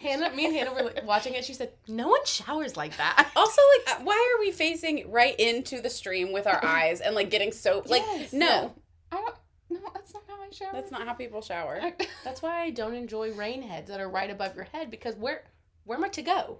Hannah, 0.00 0.30
me 0.34 0.44
and 0.46 0.54
Hannah 0.54 0.74
were 0.74 0.82
like, 0.82 1.06
watching 1.06 1.34
it. 1.34 1.44
She 1.44 1.54
said, 1.54 1.70
"No 1.88 2.08
one 2.08 2.24
showers 2.26 2.76
like 2.76 2.96
that." 2.98 3.30
Also, 3.36 3.60
like, 3.86 4.04
why 4.04 4.14
are 4.36 4.40
we 4.40 4.50
facing 4.52 5.10
right 5.10 5.34
into 5.38 5.80
the 5.80 5.88
stream 5.90 6.32
with 6.32 6.46
our 6.46 6.62
eyes 6.64 7.00
and 7.00 7.14
like 7.14 7.30
getting 7.30 7.50
soap? 7.52 7.88
Like, 7.88 8.02
Yes. 8.02 8.32
no, 8.32 8.74
I 9.10 9.16
don't. 9.16 9.34
No, 9.70 9.80
that's 9.94 10.12
not 10.14 10.22
how 10.28 10.34
I 10.34 10.48
shower. 10.50 10.70
that's 10.74 10.90
not 10.90 11.06
how 11.06 11.14
people 11.14 11.40
shower. 11.42 11.80
I- 11.82 11.94
That's 12.24 12.42
why 12.42 12.60
I 12.62 12.70
don't 12.70 12.94
enjoy 12.94 13.32
rain 13.32 13.62
heads 13.62 13.88
that 13.90 13.98
are 14.00 14.08
right 14.08 14.30
above 14.30 14.54
your 14.54 14.64
head 14.64 14.90
because 14.90 15.16
where 15.16 15.42
where 15.84 15.96
am 15.98 16.04
I 16.04 16.08
to 16.08 16.22
go? 16.22 16.56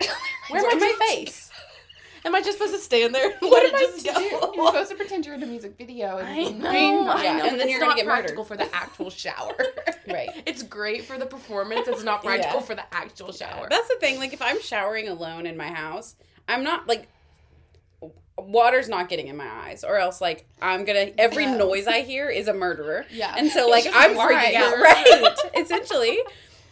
Where 0.51 0.61
am 0.61 0.67
I 0.67 0.71
am 0.73 0.83
I 0.83 0.87
to 0.87 0.93
to 0.93 0.99
face? 1.25 1.51
Am 2.27 2.35
I 2.35 2.41
just 2.43 2.59
supposed 2.59 2.75
to 2.75 2.81
stand 2.81 3.15
there 3.15 3.31
and 3.31 3.35
What 3.41 3.63
let 3.63 3.73
am 3.73 3.77
I 3.77 3.79
just 3.79 4.05
to 4.05 4.13
go? 4.13 4.21
You're 4.55 4.67
supposed 4.67 4.91
to 4.91 4.97
pretend 4.97 5.25
you're 5.25 5.37
in 5.37 5.43
a 5.43 5.47
music 5.47 5.77
video 5.79 6.19
and 6.19 6.27
I 6.29 6.35
know, 6.51 6.71
being- 6.73 7.09
I 7.09 7.23
Yeah, 7.25 7.37
know. 7.37 7.45
and 7.47 7.53
then 7.53 7.61
it's 7.61 7.71
you're 7.71 7.79
gonna 7.79 7.91
not 7.91 7.97
get 7.97 8.07
murdered. 8.07 8.19
practical 8.37 8.45
for 8.45 8.57
the 8.57 8.75
actual 8.75 9.11
shower. 9.25 9.55
Right. 10.09 10.31
It's 10.45 10.63
great 10.65 11.05
for 11.05 11.19
the 11.19 11.27
performance. 11.27 11.87
It's 11.89 12.03
not 12.03 12.25
practical 12.25 12.61
Yeah. 12.61 12.67
for 12.67 12.75
the 12.75 12.83
actual 12.93 13.33
shower. 13.33 13.69
That's 13.71 13.87
the 13.89 13.97
thing. 14.01 14.19
Like, 14.19 14.33
if 14.33 14.43
I'm 14.43 14.61
showering 14.61 15.09
alone 15.09 15.47
in 15.47 15.57
my 15.57 15.69
house, 15.69 16.17
I'm 16.49 16.65
not 16.65 16.89
like 16.89 17.09
water's 18.39 18.89
not 18.89 19.09
getting 19.09 19.29
in 19.29 19.37
my 19.37 19.49
eyes, 19.49 19.83
or 19.85 19.97
else 19.97 20.21
like 20.21 20.47
I'm 20.61 20.85
gonna 20.85 21.13
every 21.19 21.45
Yeah. 21.45 21.57
noise 21.57 21.87
I 21.87 22.01
hear 22.03 22.29
is 22.29 22.49
a 22.49 22.53
murderer, 22.55 23.07
Yeah. 23.11 23.35
and 23.39 23.51
so 23.51 23.69
like 23.69 23.87
I'm 23.93 24.15
freaking 24.17 24.55
out. 24.55 24.75
Right. 24.81 25.37
Essentially. 25.57 26.19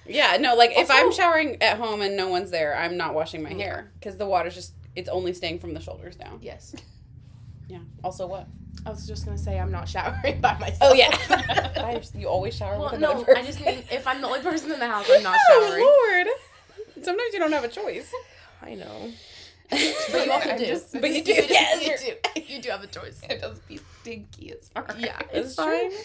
Yeah. 0.06 0.37
No. 0.38 0.56
Like 0.56 0.73
if 0.76 0.90
I'm 0.90 1.12
showering 1.12 1.62
at 1.62 1.78
home 1.78 2.02
and 2.02 2.16
no 2.16 2.28
one's 2.28 2.50
there, 2.50 2.76
I'm 2.76 2.96
not 2.96 3.14
washing 3.14 3.42
my 3.42 3.52
hair 3.54 3.92
because 4.00 4.16
the 4.18 4.26
water's 4.26 4.54
just 4.56 4.73
it's 4.96 5.08
only 5.08 5.32
staying 5.34 5.58
from 5.58 5.74
the 5.74 5.80
shoulders 5.80 6.16
down. 6.16 6.38
yes. 6.42 6.74
Yeah. 7.66 7.78
Also, 8.02 8.26
what? 8.26 8.46
I 8.84 8.90
was 8.90 9.06
just 9.06 9.24
gonna 9.24 9.38
say 9.38 9.58
I'm 9.58 9.72
not 9.72 9.88
showering 9.88 10.38
by 10.42 10.52
myself. 10.58 10.78
Oh 10.82 10.92
yeah. 10.92 11.08
I- 11.76 12.02
you 12.14 12.26
always 12.28 12.54
shower 12.54 12.78
well, 12.78 12.90
with 12.90 13.00
no, 13.00 13.12
another 13.12 13.24
person. 13.24 13.42
I 13.42 13.46
just 13.46 13.60
mean 13.64 13.82
if 13.90 14.06
I'm 14.06 14.20
the 14.20 14.26
only 14.26 14.40
person 14.40 14.70
in 14.70 14.78
the 14.78 14.86
house, 14.86 15.06
I'm 15.10 15.22
not 15.22 15.38
Oh 15.50 15.66
showering. 15.66 15.82
Lord. 15.82 17.04
Sometimes 17.06 17.32
you 17.32 17.38
don't 17.38 17.52
have 17.52 17.64
a 17.64 17.68
choice. 17.68 18.12
I 18.62 18.74
know. 18.74 19.10
But 20.12 20.26
you 20.26 20.33
I'm 20.33 20.59
do. 20.59 20.66
just- 20.66 20.93
But 20.93 21.11
you 21.11 21.23
do. 21.25 21.33
Yes. 21.49 21.83
you 22.04 22.12
do. 22.35 22.40
You 22.54 22.62
do 22.62 22.71
have 22.71 22.83
a 22.83 22.87
choice. 22.87 23.21
It 23.28 23.40
does 23.40 23.59
be 23.61 23.81
stinky 24.00 24.52
as 24.52 24.69
far. 24.69 24.87
Yeah, 24.99 25.19
It's 25.33 25.49
it's 25.49 25.54
fine. 25.57 25.90
true. 25.90 25.99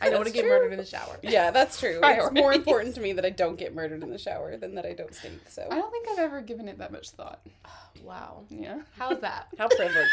I 0.00 0.08
don't 0.10 0.18
want 0.18 0.26
to 0.28 0.32
get 0.32 0.46
murdered 0.46 0.72
in 0.72 0.78
the 0.78 0.84
shower. 0.84 1.18
Yeah, 1.22 1.50
that's 1.50 1.78
true. 1.78 2.00
It's 2.02 2.32
more 2.32 2.52
important 2.52 2.94
to 2.96 3.00
me 3.00 3.12
that 3.12 3.24
I 3.24 3.30
don't 3.30 3.56
get 3.58 3.74
murdered 3.74 4.02
in 4.02 4.10
the 4.10 4.18
shower 4.18 4.56
than 4.56 4.74
that 4.76 4.86
I 4.86 4.92
don't 4.94 5.14
stink. 5.14 5.40
So 5.48 5.66
I 5.70 5.74
don't 5.76 5.90
think 5.90 6.08
I've 6.10 6.18
ever 6.18 6.40
given 6.40 6.68
it 6.68 6.78
that 6.78 6.92
much 6.92 7.10
thought. 7.10 7.40
Wow. 8.02 8.42
Yeah. 8.48 8.80
How's 8.98 9.20
that? 9.20 9.46
how 9.58 9.68
privileged. 9.68 10.10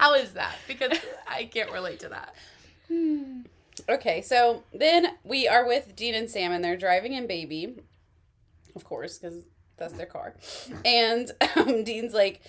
How 0.00 0.14
is 0.14 0.32
that? 0.32 0.56
Because 0.66 0.98
I 1.28 1.44
can't 1.44 1.70
relate 1.70 2.00
to 2.00 2.08
that. 2.08 2.34
okay, 3.88 4.20
so 4.20 4.64
then 4.72 5.06
we 5.22 5.46
are 5.46 5.64
with 5.64 5.94
Dean 5.94 6.14
and 6.16 6.28
Sam, 6.28 6.50
and 6.50 6.64
they're 6.64 6.76
driving 6.76 7.12
in 7.12 7.28
Baby, 7.28 7.76
of 8.74 8.82
course, 8.84 9.18
because 9.18 9.44
that's 9.76 9.94
their 9.94 10.06
car. 10.06 10.34
And 10.84 11.30
um, 11.56 11.84
Dean's 11.84 12.14
like, 12.14 12.40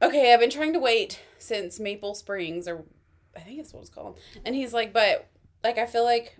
"Okay, 0.00 0.32
I've 0.32 0.40
been 0.40 0.50
trying 0.50 0.72
to 0.72 0.78
wait 0.78 1.20
since 1.38 1.80
Maple 1.80 2.14
Springs, 2.14 2.68
or 2.68 2.84
I 3.36 3.40
think 3.40 3.58
that's 3.58 3.72
what 3.72 3.80
it's 3.80 3.90
called." 3.90 4.18
And 4.44 4.54
he's 4.54 4.72
like, 4.72 4.92
"But 4.92 5.28
like, 5.64 5.78
I 5.78 5.86
feel 5.86 6.04
like, 6.04 6.38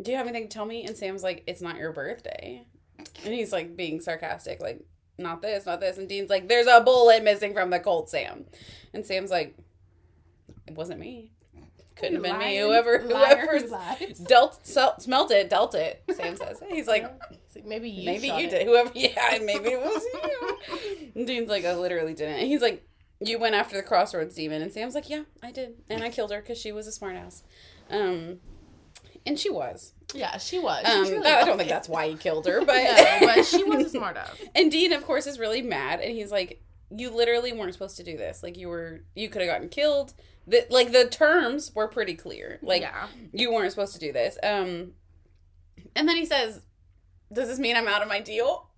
do 0.00 0.10
you 0.10 0.16
have 0.16 0.26
anything 0.26 0.48
to 0.48 0.54
tell 0.54 0.66
me?" 0.66 0.84
And 0.84 0.96
Sam's 0.96 1.22
like, 1.22 1.44
"It's 1.46 1.62
not 1.62 1.76
your 1.76 1.92
birthday," 1.92 2.64
and 3.24 3.34
he's 3.34 3.52
like 3.52 3.76
being 3.76 4.00
sarcastic, 4.00 4.60
like. 4.60 4.84
Not 5.20 5.42
this, 5.42 5.66
not 5.66 5.80
this. 5.80 5.98
And 5.98 6.08
Dean's 6.08 6.30
like, 6.30 6.46
there's 6.46 6.68
a 6.68 6.80
bullet 6.80 7.24
missing 7.24 7.52
from 7.52 7.70
the 7.70 7.80
Colt, 7.80 8.08
Sam. 8.08 8.44
And 8.94 9.04
Sam's 9.04 9.32
like, 9.32 9.56
it 10.68 10.76
wasn't 10.76 11.00
me. 11.00 11.32
Couldn't 11.98 12.14
have 12.14 12.22
been 12.22 12.38
me. 12.38 12.58
Whoever, 12.58 12.98
whoever 12.98 13.58
dealt, 14.26 14.64
smelt 14.64 15.30
it, 15.30 15.50
dealt 15.50 15.74
it. 15.74 16.02
Sam 16.14 16.36
says. 16.36 16.62
He's 16.70 16.86
like, 16.86 17.02
like 17.02 17.66
maybe 17.66 17.90
you. 17.90 18.06
maybe 18.06 18.28
you 18.28 18.34
it. 18.46 18.50
did. 18.50 18.66
Whoever, 18.66 18.90
yeah, 18.94 19.38
maybe 19.42 19.70
it 19.70 19.80
was 19.80 20.02
you. 20.04 21.08
And 21.16 21.26
Dean's 21.26 21.48
like, 21.48 21.64
I 21.64 21.74
literally 21.74 22.14
didn't. 22.14 22.38
And 22.38 22.46
he's 22.46 22.62
like, 22.62 22.86
you 23.20 23.38
went 23.38 23.56
after 23.56 23.76
the 23.76 23.82
crossroads 23.82 24.36
demon. 24.36 24.62
And 24.62 24.72
Sam's 24.72 24.94
like, 24.94 25.10
yeah, 25.10 25.24
I 25.42 25.50
did, 25.50 25.74
and 25.88 26.04
I 26.04 26.10
killed 26.10 26.30
her 26.30 26.40
because 26.40 26.58
she 26.58 26.70
was 26.70 26.86
a 26.86 26.92
smartass. 26.92 27.42
Um, 27.90 28.38
and 29.26 29.38
she 29.38 29.50
was. 29.50 29.94
Yeah, 30.14 30.38
she 30.38 30.58
was. 30.60 30.84
She 30.86 30.92
Um, 30.92 31.06
truly 31.06 31.26
I 31.26 31.44
don't 31.44 31.58
think 31.58 31.68
that's 31.68 31.88
why 31.88 32.08
he 32.08 32.14
killed 32.16 32.46
her, 32.46 32.60
but 32.64 32.76
No, 32.76 33.18
but 33.22 33.44
she 33.44 33.64
was 33.64 33.86
a 33.86 33.88
smart 33.90 34.16
ass. 34.16 34.30
And 34.54 34.70
Dean, 34.70 34.92
of 34.92 35.04
course, 35.04 35.26
is 35.26 35.38
really 35.38 35.62
mad, 35.62 36.00
and 36.00 36.12
he's 36.12 36.30
like, 36.30 36.62
"You 36.90 37.10
literally 37.10 37.52
weren't 37.52 37.72
supposed 37.72 37.96
to 37.96 38.04
do 38.04 38.16
this. 38.16 38.42
Like, 38.42 38.56
you 38.56 38.68
were, 38.68 39.00
you 39.14 39.28
could 39.28 39.42
have 39.42 39.50
gotten 39.50 39.68
killed. 39.68 40.14
The, 40.48 40.66
like, 40.70 40.92
the 40.92 41.06
terms 41.08 41.72
were 41.74 41.88
pretty 41.88 42.14
clear. 42.14 42.58
Like, 42.62 42.82
yeah. 42.82 43.08
you 43.32 43.52
weren't 43.52 43.70
supposed 43.70 43.92
to 43.94 43.98
do 44.00 44.12
this." 44.12 44.38
Um, 44.42 44.92
and 45.94 46.08
then 46.08 46.16
he 46.16 46.24
says, 46.26 46.62
"Does 47.32 47.48
this 47.48 47.58
mean 47.58 47.76
I'm 47.76 47.88
out 47.88 48.02
of 48.02 48.08
my 48.08 48.20
deal?" 48.20 48.68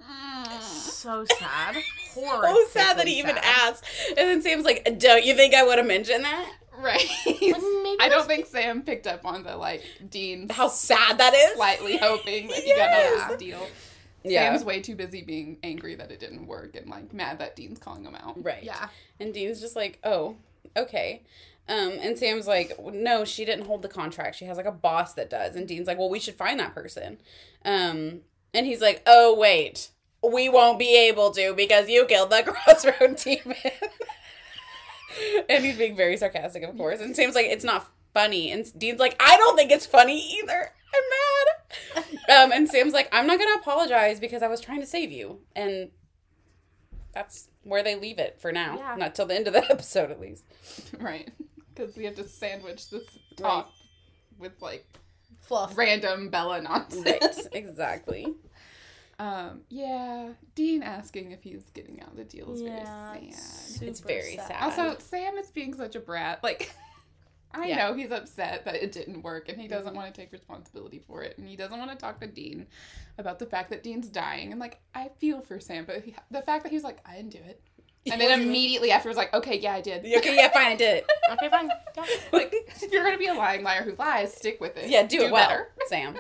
So 0.60 1.24
sad. 1.38 1.76
Horror. 2.14 2.44
Oh, 2.46 2.68
sad 2.72 2.98
that 2.98 3.06
he 3.06 3.18
even 3.18 3.38
asked. 3.38 3.84
And 4.08 4.16
then 4.18 4.42
Sam's 4.42 4.64
like, 4.64 4.98
"Don't 4.98 5.24
you 5.24 5.34
think 5.34 5.54
I 5.54 5.62
would 5.62 5.78
have 5.78 5.86
mentioned 5.86 6.24
that? 6.24 6.52
Right. 6.78 7.06
maybe 7.26 7.96
I 8.00 8.08
don't 8.08 8.26
think 8.26 8.46
Sam 8.46 8.82
picked 8.82 9.06
up 9.06 9.24
on 9.26 9.42
the 9.44 9.56
like 9.56 9.82
Dean. 10.08 10.48
How 10.48 10.68
sad 10.68 11.18
that 11.18 11.34
is." 11.34 11.54
slightly 11.56 11.98
hoping 11.98 12.48
that 12.48 12.56
he 12.56 12.74
got 12.74 12.90
out 12.90 12.96
Yes. 12.98 13.22
of 13.22 13.28
this 13.28 13.38
deal. 13.38 13.66
yeah, 14.24 14.50
Sam's 14.50 14.64
way 14.64 14.80
too 14.80 14.96
busy 14.96 15.22
being 15.22 15.58
angry 15.62 15.94
that 15.94 16.10
it 16.10 16.18
didn't 16.20 16.46
work 16.46 16.74
and 16.76 16.88
like 16.88 17.12
mad 17.12 17.38
that 17.38 17.54
Dean's 17.54 17.78
calling 17.78 18.04
him 18.04 18.14
out. 18.16 18.42
right. 18.42 18.62
Yeah. 18.64 18.88
And 19.20 19.32
Dean's 19.34 19.60
just 19.60 19.76
like, 19.76 19.98
oh, 20.04 20.36
okay. 20.76 21.22
Um, 21.68 21.98
and 22.00 22.18
Sam's 22.18 22.48
like, 22.48 22.72
no, 22.92 23.24
she 23.24 23.44
didn't 23.44 23.66
hold 23.66 23.82
the 23.82 23.88
contract. 23.88 24.36
She 24.36 24.46
has 24.46 24.56
like 24.56 24.66
a 24.66 24.72
boss 24.72 25.14
that 25.14 25.30
does. 25.30 25.54
And 25.54 25.68
Dean's 25.68 25.86
like, 25.86 25.98
well, 25.98 26.10
we 26.10 26.18
should 26.18 26.34
find 26.34 26.58
that 26.58 26.74
person. 26.74 27.18
Um, 27.64 28.22
and 28.52 28.66
he's 28.66 28.80
like, 28.80 29.02
oh, 29.06 29.36
wait, 29.36 29.90
we 30.28 30.48
won't 30.48 30.78
be 30.78 30.96
able 30.96 31.30
to 31.32 31.54
because 31.54 31.88
you 31.88 32.06
killed 32.06 32.30
the 32.30 32.42
crossroad 32.46 33.16
demon. 33.16 33.56
and 35.48 35.64
he's 35.64 35.76
being 35.78 35.96
very 35.96 36.16
sarcastic, 36.16 36.62
of 36.64 36.76
course. 36.76 37.00
And 37.00 37.14
Sam's 37.14 37.36
like, 37.36 37.46
it's 37.46 37.64
not 37.64 37.88
funny. 38.12 38.50
And 38.50 38.66
Dean's 38.78 38.98
like, 38.98 39.16
I 39.20 39.36
don't 39.36 39.56
think 39.56 39.70
it's 39.70 39.86
funny 39.86 40.38
either. 40.40 40.72
I'm 40.92 41.02
mad. 41.96 42.04
Um, 42.30 42.52
and 42.52 42.68
Sam's 42.68 42.92
like, 42.92 43.08
I'm 43.12 43.26
not 43.26 43.38
going 43.38 43.52
to 43.54 43.60
apologize 43.60 44.18
because 44.18 44.42
I 44.42 44.48
was 44.48 44.60
trying 44.60 44.80
to 44.80 44.86
save 44.86 45.12
you. 45.12 45.40
And 45.54 45.90
that's 47.12 47.48
where 47.62 47.82
they 47.82 47.96
leave 47.96 48.18
it 48.18 48.40
for 48.40 48.52
now. 48.52 48.76
Yeah. 48.78 48.96
Not 48.96 49.14
till 49.14 49.26
the 49.26 49.34
end 49.34 49.46
of 49.46 49.52
the 49.52 49.64
episode, 49.70 50.10
at 50.10 50.20
least. 50.20 50.44
Right. 50.98 51.30
Because 51.80 51.96
we 51.96 52.04
have 52.04 52.16
to 52.16 52.25
sandwich 52.28 52.90
this 52.90 53.04
talk 53.37 53.72
with 54.38 54.52
like 54.60 54.87
Fluff. 55.40 55.76
random 55.78 56.28
Bela 56.28 56.60
nonsense. 56.60 57.04
Right. 57.06 57.46
exactly. 57.52 58.34
Um, 59.18 59.62
yeah, 59.68 60.30
Dean 60.54 60.82
asking 60.82 61.32
if 61.32 61.42
he's 61.42 61.64
getting 61.75 62.00
out 62.02 62.08
of 62.12 62.16
the 62.16 62.25
deal 62.25 62.52
is 62.52 62.62
Yeah, 62.62 63.12
very 63.12 63.32
sad. 63.32 63.82
It's 63.88 64.00
very 64.00 64.37
sad. 64.37 64.56
Also, 64.62 64.96
Sam 64.99 65.37
is 65.38 65.50
being 65.50 65.75
such 65.75 65.94
a 65.94 66.00
brat. 66.00 66.42
Like, 66.42 66.70
I 67.52 67.66
Yeah. 67.68 67.76
know 67.88 67.94
he's 67.94 68.10
upset 68.12 68.64
that 68.66 68.76
it 68.76 68.92
didn't 68.92 69.22
work 69.22 69.49
and 69.49 69.60
he 69.60 69.66
doesn't 69.68 69.94
want 69.94 70.12
to 70.14 70.18
take 70.20 70.32
responsibility 70.32 71.00
for 71.06 71.22
it 71.22 71.37
and 71.37 71.46
he 71.49 71.56
doesn't 71.56 71.78
want 71.78 71.90
to 71.90 71.96
talk 71.96 72.20
to 72.20 72.26
Dean 72.26 72.66
about 73.18 73.38
the 73.38 73.46
fact 73.46 73.70
that 73.70 73.82
Dean's 73.82 74.08
dying. 74.08 74.52
And, 74.52 74.60
like, 74.60 74.80
I 74.94 75.10
feel 75.18 75.40
for 75.40 75.58
Sam, 75.60 75.84
but 75.87 76.02
he, 76.02 76.14
the 76.30 76.42
fact 76.42 76.62
that 76.62 76.72
he's 76.72 76.84
like, 76.84 76.99
I 77.06 77.16
didn't 77.16 77.32
do 77.32 77.38
it. 77.38 77.60
And 78.11 78.21
then 78.21 78.40
immediately 78.40 78.90
after 78.90 79.09
was 79.09 79.16
like, 79.16 79.33
okay, 79.35 79.59
yeah, 79.59 79.75
I 79.75 79.80
did. 79.80 80.00
Okay, 80.04 80.35
yeah, 80.37 80.49
fine, 80.50 80.73
I 80.73 80.76
did 80.76 80.97
it. 80.99 81.07
Okay, 81.33 81.49
fine. 81.49 81.69
Like, 82.33 82.52
if 82.83 82.90
you're 82.90 83.02
going 83.02 83.14
to 83.14 83.19
be 83.19 83.26
a 83.26 83.35
lying 83.35 83.62
liar 83.62 83.83
who 83.83 83.95
lies, 83.97 84.33
stick 84.33 84.61
with 84.61 84.76
it. 84.76 84.88
Yeah, 84.88 85.07
do, 85.07 85.21
it 85.23 85.30
well, 85.33 85.47
better. 85.49 85.69
Sam. 85.88 86.16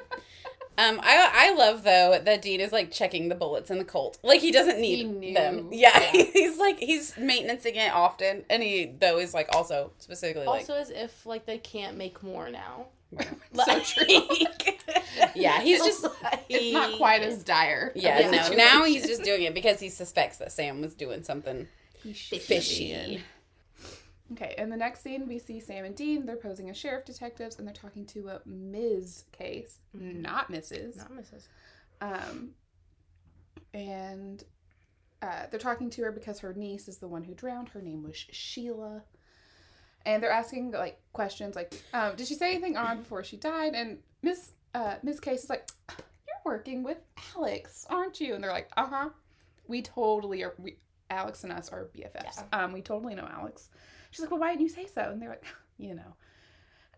Um, 0.78 0.98
I 1.02 1.30
I 1.32 1.54
love 1.54 1.82
though 1.82 2.18
that 2.24 2.40
Dean 2.42 2.60
is 2.60 2.72
like 2.72 2.90
checking 2.90 3.28
the 3.28 3.34
bullets 3.34 3.70
in 3.70 3.78
the 3.78 3.84
Colt. 3.84 4.18
Like 4.22 4.40
he 4.40 4.50
doesn't 4.50 4.80
need 4.80 4.96
He 4.96 5.04
knew. 5.04 5.34
them. 5.34 5.68
Yeah, 5.72 5.90
Yeah. 6.14 6.22
he's 6.32 6.58
like 6.58 6.78
he's 6.78 7.18
maintaining 7.18 7.80
it 7.80 7.92
often, 7.92 8.44
and 8.48 8.62
he 8.62 8.92
though 8.98 9.18
is 9.18 9.34
like 9.34 9.48
also 9.54 9.90
specifically 9.98 10.46
like 10.46 10.60
Also, 10.60 10.74
as 10.74 10.88
if 10.90 11.26
like 11.26 11.44
they 11.44 11.58
can't 11.58 11.96
make 11.98 12.22
more 12.22 12.48
now. 12.50 12.86
So 13.54 13.80
true. 13.80 14.06
yeah, 15.34 15.60
he's 15.60 15.84
just 15.84 16.06
It's 16.48 16.72
not 16.72 16.96
quite 16.96 17.22
as 17.22 17.42
dire. 17.42 17.92
yeah, 17.94 18.20
no. 18.20 18.30
situation. 18.30 18.56
Now 18.56 18.84
he's 18.84 19.06
just 19.06 19.22
doing 19.24 19.42
it 19.42 19.54
because 19.54 19.80
he 19.80 19.88
suspects 19.88 20.38
that 20.38 20.52
Sam 20.52 20.80
was 20.80 20.94
doing 20.94 21.22
something 21.24 21.66
fishy. 22.14 23.22
Okay, 24.32 24.54
in 24.56 24.70
the 24.70 24.76
next 24.76 25.02
scene, 25.02 25.26
we 25.26 25.40
see 25.40 25.58
Sam 25.58 25.84
and 25.84 25.96
Dean. 25.96 26.24
They're 26.24 26.36
posing 26.36 26.70
as 26.70 26.76
sheriff 26.76 27.04
detectives, 27.04 27.58
and 27.58 27.66
they're 27.66 27.74
talking 27.74 28.06
to 28.06 28.28
a 28.28 28.40
Ms. 28.46 29.24
case, 29.32 29.78
not 29.92 30.52
Mrs. 30.52 30.96
Not 30.96 31.10
Mrs. 31.12 31.48
Um, 32.00 32.50
and 33.74 34.44
uh, 35.20 35.46
they're 35.50 35.58
talking 35.58 35.90
to 35.90 36.02
her 36.02 36.12
because 36.12 36.38
her 36.40 36.54
niece 36.54 36.86
is 36.86 36.98
the 36.98 37.08
one 37.08 37.24
who 37.24 37.34
drowned. 37.34 37.70
Her 37.70 37.82
name 37.82 38.04
was 38.04 38.16
Sheila, 38.16 39.02
and 40.06 40.22
they're 40.22 40.30
asking 40.30 40.72
like 40.72 41.00
questions 41.12 41.56
like, 41.56 41.74
um, 41.92 42.16
"Did 42.16 42.26
she 42.26 42.34
say 42.34 42.52
anything 42.52 42.76
odd 42.76 42.98
before 42.98 43.22
she 43.24 43.36
died?" 43.36 43.74
And 43.74 43.98
Miss 44.22 44.52
uh, 44.74 44.96
Miss 45.02 45.20
Case 45.20 45.44
is 45.44 45.50
like, 45.50 45.68
"You're 45.90 46.36
working 46.44 46.82
with 46.82 46.98
Alex, 47.36 47.86
aren't 47.88 48.20
you?" 48.20 48.34
And 48.34 48.42
they're 48.42 48.52
like, 48.52 48.70
"Uh 48.76 48.86
huh. 48.86 49.08
We 49.66 49.82
totally 49.82 50.42
are. 50.42 50.54
We, 50.58 50.76
Alex 51.10 51.44
and 51.44 51.52
us 51.52 51.68
are 51.68 51.90
BFFs. 51.96 52.44
Um, 52.52 52.72
we 52.72 52.82
totally 52.82 53.14
know 53.14 53.28
Alex." 53.30 53.68
She's 54.10 54.20
like, 54.20 54.30
"Well, 54.30 54.40
why 54.40 54.50
didn't 54.50 54.62
you 54.62 54.68
say 54.68 54.86
so?" 54.86 55.02
And 55.02 55.20
they're 55.20 55.30
like, 55.30 55.44
"You 55.78 55.94
know." 55.94 56.14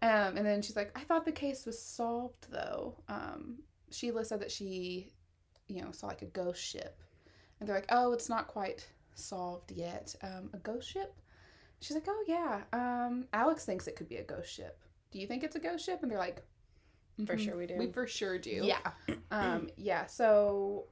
Um, 0.02 0.36
and 0.36 0.44
then 0.44 0.62
she's 0.62 0.76
like, 0.76 0.96
"I 0.96 1.04
thought 1.04 1.24
the 1.24 1.32
case 1.32 1.64
was 1.66 1.80
solved, 1.80 2.50
though." 2.50 2.96
Um, 3.08 3.58
Sheila 3.90 4.24
said 4.24 4.40
that 4.40 4.50
she, 4.50 5.12
you 5.68 5.82
know, 5.82 5.92
saw 5.92 6.06
like 6.06 6.22
a 6.22 6.26
ghost 6.26 6.62
ship, 6.62 7.00
and 7.60 7.68
they're 7.68 7.76
like, 7.76 7.90
"Oh, 7.90 8.12
it's 8.12 8.28
not 8.28 8.48
quite 8.48 8.86
solved 9.14 9.70
yet." 9.72 10.14
Um, 10.22 10.50
a 10.52 10.58
ghost 10.58 10.88
ship? 10.88 11.14
She's 11.82 11.94
like, 11.96 12.06
"Oh 12.08 12.24
yeah." 12.26 12.62
Um, 12.72 13.26
Alex 13.32 13.64
thinks 13.66 13.86
it 13.86 13.96
could 13.96 14.08
be 14.08 14.16
a 14.16 14.22
ghost 14.22 14.50
ship. 14.52 14.78
Do 15.10 15.18
you 15.18 15.26
think 15.26 15.42
it's 15.44 15.56
a 15.56 15.60
ghost 15.60 15.84
ship? 15.84 15.98
And 16.02 16.10
they're 16.10 16.18
like, 16.18 16.42
For 17.26 17.36
"Mhm, 17.36 17.44
sure 17.44 17.56
we 17.58 17.66
do. 17.66 17.74
We 17.76 17.92
for 17.92 18.06
sure 18.06 18.38
do. 18.38 18.62
Yeah. 18.64 18.78
Um, 19.30 19.68
yeah. 19.76 20.06
So 20.06 20.86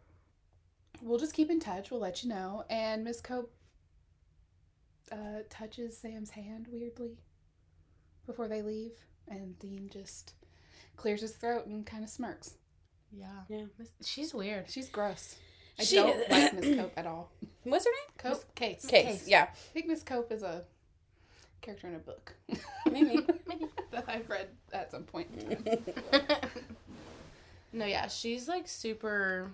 we'll 1.01 1.19
just 1.19 1.33
keep 1.33 1.51
in 1.51 1.61
touch. 1.61 1.91
We'll 1.91 2.01
let 2.01 2.23
you 2.23 2.29
know. 2.29 2.65
And 2.69 3.05
Miss 3.05 3.21
Cope 3.23 3.55
uh, 5.13 5.41
touches 5.49 5.97
Sam's 5.97 6.31
hand 6.31 6.67
weirdly 6.71 7.19
before 8.27 8.49
they 8.49 8.63
leave, 8.63 8.93
and 9.29 9.59
Dean 9.59 9.89
just 9.93 10.35
clears 10.97 11.21
his 11.23 11.33
throat 11.33 11.67
and 11.67 11.87
kind 11.87 12.05
of 12.05 12.11
smirks. 12.11 12.55
Yeah. 13.13 13.27
Yeah. 13.49 13.65
She's 14.05 14.35
weird. 14.35 14.71
She's 14.71 14.89
gross. 14.89 15.37
I 15.79 15.85
She- 15.85 15.97
don't 15.97 16.31
like 16.31 16.53
Miss 16.55 16.77
Cope 16.77 16.93
at 16.97 17.07
all. 17.07 17.33
What's 17.65 17.85
her 17.87 17.91
name? 17.91 18.17
Cope 18.35 18.55
Case. 18.55 18.85
Case. 18.87 19.05
Case. 19.07 19.29
Yeah. 19.29 19.49
I 19.51 19.73
think 19.73 19.87
Miss 19.87 20.03
Cope 20.03 20.31
is 20.31 20.43
a 20.43 20.65
character 21.61 21.89
in 21.89 21.95
a 21.95 21.99
book. 21.99 22.33
Maybe. 22.91 23.27
Maybe. 23.47 23.67
that 23.93 24.05
I've 24.09 24.29
read 24.29 24.49
at 24.73 24.91
some 24.91 25.05
point. 25.05 25.29
in 25.49 25.57
time. 26.13 26.51
no, 27.73 27.85
yeah, 27.85 28.09
she's 28.09 28.49
like 28.49 28.69
super 28.69 29.51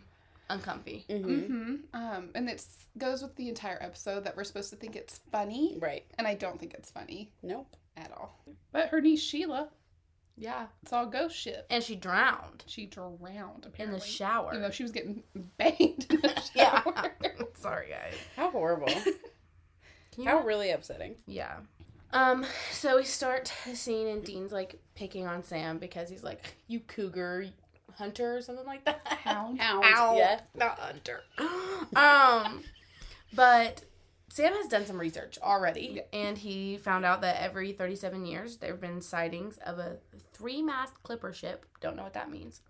uncomfy. 0.49 1.05
hmm 1.09 1.15
Mm-hmm. 1.17 1.75
Um, 1.95 2.31
and 2.35 2.49
it 2.49 2.65
goes 2.99 3.23
with 3.23 3.35
the 3.37 3.49
entire 3.49 3.79
episode 3.83 4.25
that 4.25 4.37
we're 4.37 4.45
supposed 4.45 4.71
to 4.71 4.77
think 4.77 4.97
it's 4.97 5.21
funny, 5.33 5.77
Right. 5.81 6.05
and 6.19 6.27
I 6.27 6.35
don't 6.35 6.59
think 6.59 6.75
it's 6.75 6.91
funny 6.91 7.33
Nope. 7.43 7.77
at 7.97 8.11
all. 8.13 8.39
But 8.73 8.89
her 8.91 9.01
niece 9.01 9.21
Sheila, 9.23 9.69
Yeah. 10.37 10.67
it's 10.83 10.93
all 10.93 11.07
ghost 11.07 11.37
shit. 11.37 11.67
And 11.71 11.83
she 11.83 11.97
drowned 11.97 12.63
She 12.67 12.87
drowned 12.87 13.65
apparently 13.67 13.85
in 13.97 14.01
the 14.01 14.01
shower. 14.07 14.51
even 14.53 14.63
though 14.63 14.71
she 14.71 14.83
was 14.85 14.93
getting 14.93 15.23
banged 15.59 16.07
in 16.11 16.21
the 16.21 16.43
yeah. 16.55 16.83
shower. 16.83 17.13
Sorry, 17.57 17.89
guys. 17.91 18.15
How 18.37 18.51
horrible. 18.51 18.87
Can 18.89 20.25
you 20.25 20.29
How 20.31 20.41
really 20.45 20.71
upsetting. 20.71 21.17
Yeah. 21.27 21.57
Um, 22.17 22.47
so 22.73 22.97
we 22.97 23.05
start 23.05 23.53
the 23.67 23.77
scene 23.77 24.09
and 24.09 24.25
Dean's 24.25 24.51
like 24.51 24.81
picking 24.95 25.27
on 25.27 25.43
Sam 25.45 25.79
because 25.79 26.09
he's 26.09 26.23
like, 26.25 26.55
You 26.67 26.81
cougar 26.81 27.47
hunter 27.99 28.37
or 28.37 28.41
something 28.41 28.65
like 28.65 28.85
that. 28.87 29.01
Hound. 29.05 29.61
Hound. 29.61 29.85
Ow. 29.85 30.17
Yeah. 30.17 30.41
Not 30.55 30.79
hunter. 30.79 31.23
um 31.95 32.63
but 33.35 33.85
Sam 34.31 34.55
has 34.55 34.67
done 34.67 34.87
some 34.87 34.99
research 34.99 35.39
already 35.43 36.01
and 36.13 36.39
he 36.39 36.79
found 36.79 37.05
out 37.05 37.21
that 37.21 37.43
every 37.43 37.73
37 37.73 38.25
years 38.25 38.57
there 38.57 38.71
have 38.71 38.81
been 38.81 39.03
sightings 39.03 39.59
of 39.59 39.79
a 39.79 39.99
three 40.33 40.63
mast 40.63 40.95
clipper 41.03 41.35
ship. 41.35 41.67
Don't 41.81 41.97
know 41.97 42.03
what 42.03 42.15
that 42.15 42.31
means. 42.31 42.63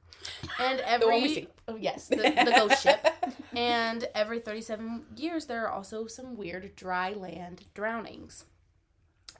And 0.58 0.80
every 0.80 1.06
one 1.06 1.22
we 1.22 1.34
see. 1.34 1.48
Oh, 1.68 1.76
yes, 1.76 2.08
the, 2.08 2.16
the 2.16 2.52
ghost 2.56 2.82
ship. 2.82 3.06
And 3.54 4.08
every 4.14 4.40
37 4.40 5.04
years, 5.16 5.46
there 5.46 5.64
are 5.66 5.70
also 5.70 6.06
some 6.06 6.36
weird 6.36 6.74
dry 6.74 7.12
land 7.12 7.64
drownings. 7.74 8.44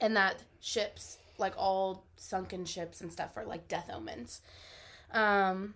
And 0.01 0.15
that 0.15 0.43
ships, 0.59 1.17
like 1.37 1.53
all 1.57 2.05
sunken 2.15 2.65
ships 2.65 3.01
and 3.01 3.11
stuff, 3.11 3.35
are 3.35 3.45
like 3.45 3.67
death 3.67 3.89
omens. 3.93 4.41
Um, 5.11 5.73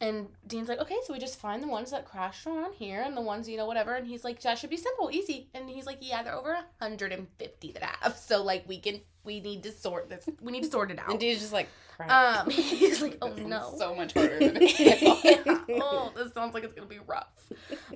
and 0.00 0.28
Dean's 0.46 0.68
like, 0.68 0.80
okay, 0.80 0.96
so 1.06 1.12
we 1.12 1.18
just 1.18 1.40
find 1.40 1.62
the 1.62 1.68
ones 1.68 1.90
that 1.92 2.04
crashed 2.04 2.46
around 2.46 2.74
here 2.74 3.00
and 3.00 3.16
the 3.16 3.20
ones, 3.20 3.48
you 3.48 3.56
know, 3.56 3.66
whatever. 3.66 3.94
And 3.94 4.06
he's 4.06 4.24
like, 4.24 4.40
that 4.42 4.58
should 4.58 4.70
be 4.70 4.76
simple, 4.76 5.10
easy. 5.10 5.48
And 5.54 5.70
he's 5.70 5.86
like, 5.86 5.98
yeah, 6.00 6.22
there 6.22 6.34
are 6.34 6.38
over 6.38 6.52
150 6.52 7.72
that 7.72 7.82
have. 7.82 8.16
So, 8.16 8.42
like, 8.42 8.68
we 8.68 8.80
can, 8.80 9.00
we 9.24 9.40
need 9.40 9.62
to 9.62 9.72
sort 9.72 10.08
this, 10.10 10.28
we 10.40 10.52
need 10.52 10.64
to 10.64 10.70
sort 10.70 10.90
it 10.90 10.98
out. 10.98 11.10
And 11.10 11.20
Dean's 11.20 11.40
just 11.40 11.52
like, 11.52 11.68
crap. 11.96 12.46
Um, 12.46 12.50
he's 12.50 13.02
like, 13.02 13.18
oh 13.22 13.30
This 13.30 13.46
no. 13.46 13.74
So 13.78 13.94
much 13.94 14.14
harder 14.14 14.38
than 14.38 14.56
it 14.60 14.78
yeah. 14.78 15.58
Oh, 15.80 16.12
this 16.16 16.32
sounds 16.32 16.54
like 16.54 16.64
it's 16.64 16.74
gonna 16.74 16.86
be 16.86 17.00
rough. 17.06 17.28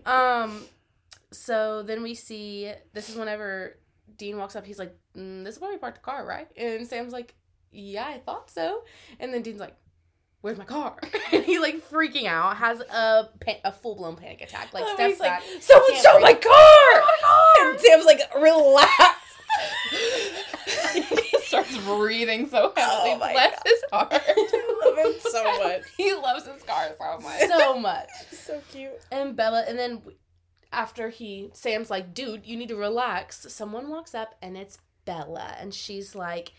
Um, 0.06 0.62
so 1.30 1.82
then 1.82 2.02
we 2.02 2.14
see 2.14 2.72
this 2.94 3.08
is 3.08 3.16
whenever 3.16 3.76
Dean 4.18 4.36
walks 4.36 4.54
up. 4.56 4.66
He's 4.66 4.78
like, 4.78 4.94
mm, 5.16 5.44
"This 5.44 5.54
is 5.56 5.60
where 5.60 5.70
we 5.70 5.78
parked 5.78 5.98
the 5.98 6.04
car, 6.04 6.26
right?" 6.26 6.48
And 6.56 6.86
Sam's 6.86 7.12
like, 7.12 7.34
"Yeah, 7.70 8.06
I 8.06 8.18
thought 8.18 8.50
so." 8.50 8.82
And 9.20 9.32
then 9.32 9.42
Dean's 9.42 9.60
like, 9.60 9.74
"Where's 10.40 10.58
my 10.58 10.64
car?" 10.64 10.98
and 11.32 11.44
he's 11.44 11.60
like 11.60 11.88
freaking 11.88 12.26
out, 12.26 12.56
has 12.56 12.80
a 12.80 13.28
pa- 13.40 13.60
a 13.64 13.72
full 13.72 13.94
blown 13.96 14.16
panic 14.16 14.40
attack, 14.42 14.74
like 14.74 14.84
Oh, 14.86 14.94
steps 14.94 15.20
like. 15.20 15.40
Someone 15.60 15.96
stole 15.96 16.20
my 16.20 16.34
car! 16.34 17.02
And 17.70 17.80
Sam's 17.80 18.04
like, 18.04 18.20
relax. 18.34 19.14
he 21.08 21.38
starts 21.42 21.76
breathing 21.78 22.48
so 22.48 22.72
heavily. 22.76 23.10
Oh 23.12 23.18
Bless 23.18 23.54
God. 23.54 23.62
his 23.66 23.82
heart. 23.92 24.12
I 24.28 24.84
love 24.84 24.98
him 25.14 25.20
so 25.20 25.62
much. 25.62 25.82
he 25.96 26.14
loves 26.14 26.46
his 26.46 26.62
car 26.62 26.88
so 26.98 27.18
much. 27.20 27.40
so 27.48 27.78
much. 27.78 28.08
So 28.32 28.60
cute. 28.72 28.92
And 29.10 29.34
Bela, 29.36 29.64
and 29.68 29.78
then 29.78 30.02
after 30.72 31.08
he, 31.08 31.50
Sam's 31.52 31.90
like, 31.90 32.14
dude, 32.14 32.46
you 32.46 32.56
need 32.56 32.68
to 32.68 32.76
relax. 32.76 33.46
Someone 33.48 33.88
walks 33.88 34.14
up 34.14 34.34
and 34.42 34.56
it's 34.56 34.78
Bela. 35.04 35.56
And 35.58 35.72
she's 35.72 36.14
like, 36.14 36.52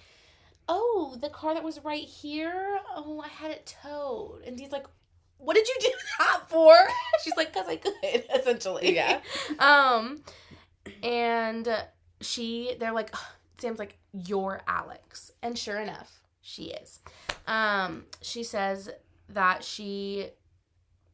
oh, 0.68 1.18
the 1.22 1.30
car 1.30 1.54
that 1.54 1.64
was 1.64 1.84
right 1.84 2.04
here, 2.04 2.80
oh, 2.96 3.22
I 3.24 3.28
had 3.28 3.52
it 3.52 3.76
towed. 3.82 4.44
And 4.46 4.60
he's 4.60 4.72
like, 4.72 4.86
what 5.38 5.56
did 5.56 5.68
you 5.68 5.76
do 5.80 5.92
that 6.20 6.50
for? 6.50 6.76
She's 7.24 7.36
like, 7.36 7.54
because 7.54 7.68
I 7.68 7.78
could, 7.78 7.94
essentially. 8.36 8.96
Yeah. 8.96 9.22
Um, 9.60 10.24
and 11.04 11.68
she, 12.22 12.76
they're 12.80 12.94
like, 12.94 13.14
Sam's 13.58 13.80
like, 13.80 13.98
you're 14.14 14.62
Alex. 14.68 15.32
And 15.42 15.58
sure 15.58 15.80
enough, 15.80 16.22
she 16.42 16.66
is. 16.66 17.00
Um, 17.48 18.06
she 18.22 18.44
says 18.44 18.90
that 19.30 19.64
she 19.64 20.30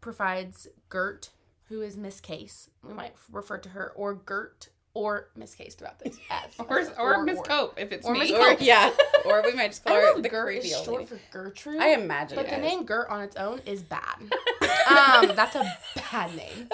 provides 0.02 0.68
Gert, 0.90 1.30
who 1.70 1.82
is 1.82 1.98
Miss 1.98 2.20
Case. 2.22 2.70
We 2.84 2.94
might 2.94 3.14
refer 3.32 3.58
to 3.58 3.70
her 3.70 3.92
or 3.96 4.14
Gert 4.16 4.70
or 4.94 5.28
Miss 5.36 5.56
Case 5.56 5.76
throughout 5.76 6.00
this 6.00 6.18
as 6.30 6.52
Or, 6.60 6.84
or, 6.98 7.24
Miss 7.24 7.40
Cope, 7.42 7.78
if 7.78 7.92
it's 7.92 8.06
Or 8.08 8.14
me. 8.14 8.34
Or, 8.36 8.54
yeah. 8.60 8.92
Or 9.26 9.42
we 9.44 9.54
might 9.54 9.70
just 9.70 9.84
call 9.84 9.96
her 9.96 10.22
the 10.22 10.30
Gert 10.30 10.50
is 10.52 10.70
short 10.84 11.00
lady. 11.02 11.06
for 11.08 11.20
Gertrude. 11.32 11.82
I 11.82 11.90
imagine 11.90 12.38
But 12.38 12.50
the 12.50 12.58
name 12.58 12.86
Gert 12.86 13.10
on 13.10 13.22
its 13.22 13.36
own 13.36 13.60
is 13.66 13.82
bad. 13.84 14.16
um, 14.22 15.36
that's 15.36 15.56
a 15.56 15.66
bad 16.12 16.36
name. 16.36 16.70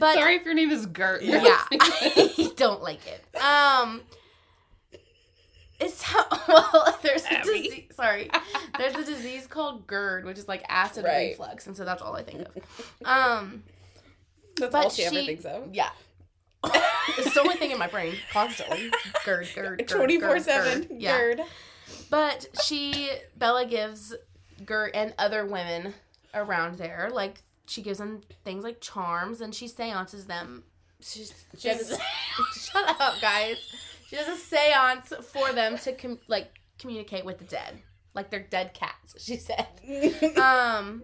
But 0.00 0.14
Sorry 0.14 0.34
if 0.36 0.44
your 0.44 0.54
name 0.54 0.70
is 0.70 0.86
Gert. 0.86 1.22
yeah, 1.22 1.40
I 1.70 2.50
don't 2.56 2.82
like 2.82 3.00
it. 3.06 3.24
Um, 3.40 4.00
it's 5.78 6.02
how, 6.02 6.24
well. 6.48 6.98
There's 7.02 7.24
a 7.26 7.42
disease. 7.42 7.84
Sorry, 7.92 8.30
there's 8.78 8.94
a 8.94 9.04
disease 9.04 9.46
called 9.46 9.86
GERD, 9.86 10.24
which 10.24 10.38
is 10.38 10.48
like 10.48 10.64
acid 10.68 11.04
Right. 11.04 11.30
reflux, 11.30 11.66
and 11.68 11.76
so 11.76 11.84
that's 11.84 12.02
all 12.02 12.14
I 12.16 12.22
think 12.24 12.40
of. 12.42 12.56
Um, 13.04 13.62
That's 14.58 14.72
but 14.72 14.84
all 14.84 14.90
she, 14.90 15.04
ever 15.04 15.14
thinks 15.14 15.44
of. 15.44 15.74
yeah. 15.74 15.90
it's 17.18 17.34
the 17.34 17.40
only 17.40 17.56
thing 17.56 17.70
in 17.70 17.78
my 17.78 17.86
brain 17.88 18.14
constantly. 18.32 18.90
GERD, 19.24 19.48
GERD, 19.54 19.78
GERD, 19.80 19.88
24 19.88 20.40
7. 20.40 20.82
GERD. 20.82 20.90
Yeah. 20.98 21.18
Gerd. 21.18 21.40
But 22.10 22.46
she, 22.62 23.10
Bela 23.36 23.66
gives 23.66 24.14
Gert 24.64 24.92
and 24.94 25.12
other 25.18 25.44
women 25.44 25.94
around 26.32 26.78
there, 26.78 27.10
like, 27.12 27.42
she 27.66 27.82
gives 27.82 27.98
them 27.98 28.20
things 28.44 28.62
like 28.62 28.80
charms 28.80 29.40
and 29.40 29.54
she 29.54 29.68
seances 29.68 30.26
them. 30.26 30.64
She's, 31.00 31.32
she 31.58 31.68
does 31.68 31.92
a, 31.92 31.96
shut 32.58 33.00
up, 33.00 33.20
guys. 33.20 33.56
She 34.08 34.16
does 34.16 34.28
a 34.28 34.36
seance 34.36 35.12
for 35.32 35.52
them 35.52 35.78
to, 35.78 35.92
com- 35.94 36.18
like, 36.28 36.50
communicate 36.78 37.24
with 37.24 37.38
the 37.38 37.44
dead. 37.44 37.80
Like, 38.14 38.30
they're 38.30 38.46
dead 38.48 38.74
cats, 38.74 39.22
she 39.22 39.36
said. 39.36 39.66
Um, 40.38 41.02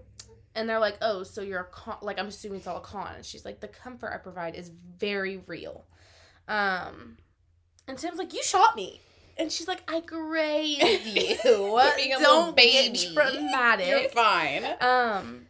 and 0.55 0.69
they're 0.69 0.79
like, 0.81 0.99
oh, 1.01 1.23
so 1.23 1.43
you're 1.43 1.61
a 1.61 1.65
con. 1.65 1.97
Like, 2.03 2.19
I'm 2.19 2.27
assuming 2.27 2.59
it's 2.59 2.67
all 2.67 2.79
a 2.79 2.81
con. 2.81 3.13
And 3.17 3.25
she's 3.25 3.45
like, 3.45 3.61
the 3.61 3.69
comfort 3.69 4.13
I 4.13 4.19
provide 4.19 4.55
is 4.55 4.71
very 4.99 5.39
real. 5.47 5.85
Um, 6.49 7.17
and 7.87 7.97
Tim's 7.97 8.19
like, 8.19 8.35
you 8.35 8.43
shot 8.43 8.75
me. 8.77 9.01
And 9.39 9.51
she's 9.51 9.69
like, 9.69 9.83
I 9.91 10.01
grazed 10.01 11.07
you. 11.07 11.37
being 11.97 12.13
a 12.15 12.19
Don't 12.21 12.55
baby. 12.57 13.11
dramatic. 13.15 13.87
You're 13.89 14.09
fine. 14.11 14.65
Um, 14.81 15.47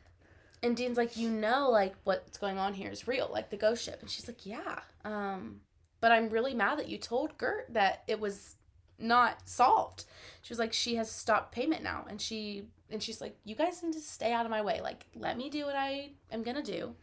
and 0.62 0.76
Dean's 0.76 0.96
like, 0.96 1.16
you 1.16 1.28
know, 1.30 1.70
like 1.70 1.94
what's 2.04 2.38
going 2.38 2.58
on 2.58 2.74
here 2.74 2.90
is 2.90 3.08
real, 3.08 3.28
like 3.32 3.50
the 3.50 3.56
ghost 3.56 3.82
ship. 3.82 3.98
And 4.00 4.10
she's 4.10 4.28
like, 4.28 4.44
yeah. 4.46 4.80
Um, 5.04 5.62
but 6.00 6.12
I'm 6.12 6.28
really 6.28 6.54
mad 6.54 6.78
that 6.78 6.88
you 6.88 6.98
told 6.98 7.36
Gert 7.38 7.66
that 7.72 8.04
it 8.06 8.20
was 8.20 8.56
not 8.98 9.48
solved. 9.48 10.04
She 10.42 10.52
was 10.52 10.58
like, 10.58 10.72
she 10.72 10.94
has 10.96 11.10
stopped 11.10 11.52
payment 11.52 11.82
now, 11.82 12.04
and 12.08 12.20
she 12.20 12.64
and 12.92 13.02
she's 13.02 13.20
like, 13.20 13.36
you 13.44 13.54
guys 13.54 13.82
need 13.82 13.92
to 13.92 14.00
stay 14.00 14.32
out 14.32 14.44
of 14.44 14.50
my 14.50 14.62
way. 14.62 14.80
Like, 14.80 15.06
let 15.14 15.36
me 15.36 15.50
do 15.50 15.64
what 15.64 15.76
I 15.76 16.10
am 16.30 16.42
gonna 16.42 16.62
do, 16.62 16.94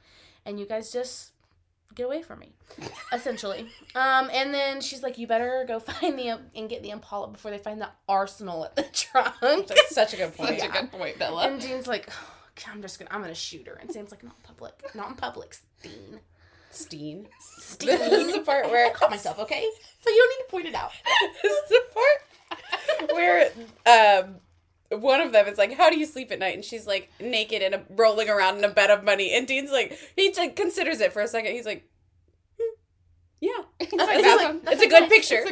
and 0.45 0.60
you 0.60 0.65
guys 0.65 0.91
just 0.91 1.32
get 1.95 2.06
away 2.06 2.21
from 2.21 2.39
me, 2.39 2.54
essentially. 3.13 3.67
Um, 3.95 4.30
and 4.32 4.54
then 4.54 4.82
she's 4.82 5.04
like, 5.04 5.17
you 5.17 5.28
better 5.28 5.65
go 5.67 5.80
find 5.80 6.17
the 6.17 6.39
and 6.56 6.69
get 6.69 6.84
the 6.84 6.91
Impala 6.91 7.28
before 7.30 7.52
they 7.52 7.58
find 7.58 7.82
the 7.82 7.89
arsenal 8.08 8.65
at 8.65 8.76
the 8.76 8.84
trunk. 8.93 9.67
That's 9.67 9.95
such 9.95 10.13
a 10.13 10.17
good 10.17 10.36
point. 10.36 10.60
Such 10.60 10.69
a 10.69 10.71
good 10.71 10.91
point, 10.91 11.19
Bela. 11.19 11.47
And 11.47 11.60
Dean's 11.60 11.88
like, 11.88 12.10
"Oh, 12.10 12.71
I'm 12.71 12.82
just 12.82 13.00
gonna, 13.00 13.12
I'm 13.12 13.21
gonna 13.21 13.36
shoot 13.36 13.67
her. 13.67 13.73
And 13.73 13.91
Sam's 13.91 14.12
like, 14.12 14.23
not 14.23 14.36
in 14.38 14.43
public, 14.43 14.95
not 14.95 15.10
in 15.10 15.15
public, 15.15 15.58
Dean. 15.82 16.19
Steen. 16.69 17.28
Steen. 17.39 17.88
This 17.97 18.28
is 18.28 18.34
the 18.34 18.41
part 18.41 18.69
where 18.69 18.86
I 18.86 18.91
caught 18.91 19.10
myself, 19.10 19.39
okay? 19.39 19.67
So 20.02 20.10
you 20.12 20.17
don't 20.17 20.30
need 20.30 20.45
to 20.45 20.52
point 20.52 20.67
it 20.67 20.76
out. 20.76 20.91
this 21.41 21.52
is 21.52 21.69
the 21.69 21.82
part 21.93 23.12
where 23.12 23.50
um 23.88 24.36
one 24.89 25.21
of 25.21 25.32
them 25.32 25.47
is 25.47 25.58
like, 25.58 25.73
"How 25.73 25.89
do 25.89 26.00
you 26.00 26.06
sleep 26.06 26.32
at 26.32 26.39
night?" 26.39 26.56
And 26.56 26.63
she's 26.63 26.88
like, 26.88 27.12
naked 27.19 27.62
and 27.62 27.84
rolling 27.89 28.30
around 28.30 28.58
in 28.58 28.63
a 28.63 28.69
bed 28.69 28.89
of 28.89 29.04
money. 29.04 29.34
And 29.34 29.47
Dean's 29.47 29.71
like, 29.71 29.97
he 30.15 30.34
like, 30.38 30.56
considers 30.56 31.02
it 31.02 31.13
for 31.13 31.21
a 31.21 31.28
second. 31.28 31.52
He's 31.52 31.65
like, 31.65 31.88
hmm, 32.60 32.76
"Yeah, 33.41 33.52
He's 33.80 33.89
it's, 33.91 34.63
like, 34.63 34.73
it's 34.73 34.82
a 34.82 34.88
good 34.88 35.10
picture." 35.10 35.43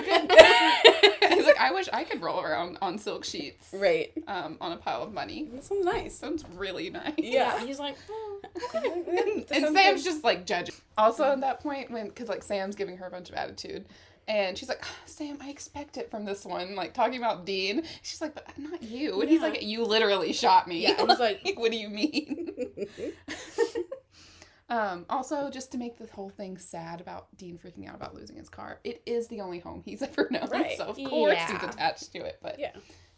He's 1.36 1.46
like, 1.46 1.60
I 1.60 1.72
wish 1.72 1.90
I 1.92 2.04
could 2.04 2.22
roll 2.22 2.42
around 2.42 2.78
on 2.82 2.98
silk 2.98 3.26
sheets 3.26 3.70
right. 3.74 4.12
um, 4.28 4.58
on 4.62 4.72
a 4.72 4.78
pile 4.78 5.04
of 5.04 5.14
money. 5.14 5.50
That 5.54 5.64
sounds 5.64 5.86
nice. 5.86 6.16
Sounds 6.16 6.46
really 6.56 6.90
nice. 6.90 7.14
Yeah. 7.18 7.60
He's 7.66 7.80
like, 7.80 7.98
oh. 8.10 8.42
and, 8.74 9.46
and 9.52 9.76
Sam's 9.76 9.76
good. 9.76 10.04
just 10.04 10.24
like 10.24 10.46
judging. 10.46 10.76
Also, 10.98 11.24
at 11.24 11.42
that 11.42 11.62
point, 11.62 11.92
when 11.92 12.08
because 12.08 12.30
like 12.30 12.44
Sam's 12.44 12.76
giving 12.76 12.98
her 12.98 13.08
a 13.08 13.12
bunch 13.12 13.30
of 13.30 13.36
attitude, 13.36 13.86
and 14.28 14.58
she's 14.58 14.70
like, 14.70 14.82
"Ah, 14.84 14.96
"Sam, 15.06 15.38
I 15.42 15.50
expect 15.50 15.98
it 15.98 16.10
from 16.12 16.26
this 16.26 16.46
one." 16.46 16.76
Like 16.76 16.94
talking 16.94 17.18
about 17.18 17.46
Dean, 17.46 17.84
she's 18.02 18.22
like, 18.22 18.34
"But 18.36 18.48
not 18.58 18.82
you." 18.84 19.20
And 19.22 19.30
he's 19.30 19.42
like, 19.42 19.62
"You 19.64 19.84
literally 19.84 20.34
shot 20.34 20.68
me." 20.68 20.82
Yeah, 20.84 21.06
he's 21.08 21.20
like- 21.20 21.54
"What 21.56 21.72
do 21.72 21.78
you 21.78 21.90
mean?" 21.90 22.50
um, 24.70 25.06
also, 25.10 25.50
just 25.52 25.72
to 25.74 25.78
make 25.78 25.98
the 25.98 26.08
whole 26.08 26.30
thing 26.30 26.58
sad 26.58 27.00
about 27.02 27.28
Dean 27.38 27.58
freaking 27.60 27.88
out 27.88 27.96
about 27.96 28.16
losing 28.16 28.36
his 28.38 28.50
car, 28.50 28.80
it 28.84 29.04
is 29.06 29.28
the 29.28 29.42
only 29.42 29.60
home 29.60 29.84
he's 29.86 30.02
ever 30.02 30.28
known, 30.32 30.50
Right. 30.50 30.78
so 30.78 30.86
of 30.86 30.98
course 30.98 31.38
he's 31.48 31.64
attached 31.64 32.12
to 32.14 32.20
it. 32.26 32.40
But 32.42 32.60
Yeah. 32.60 32.72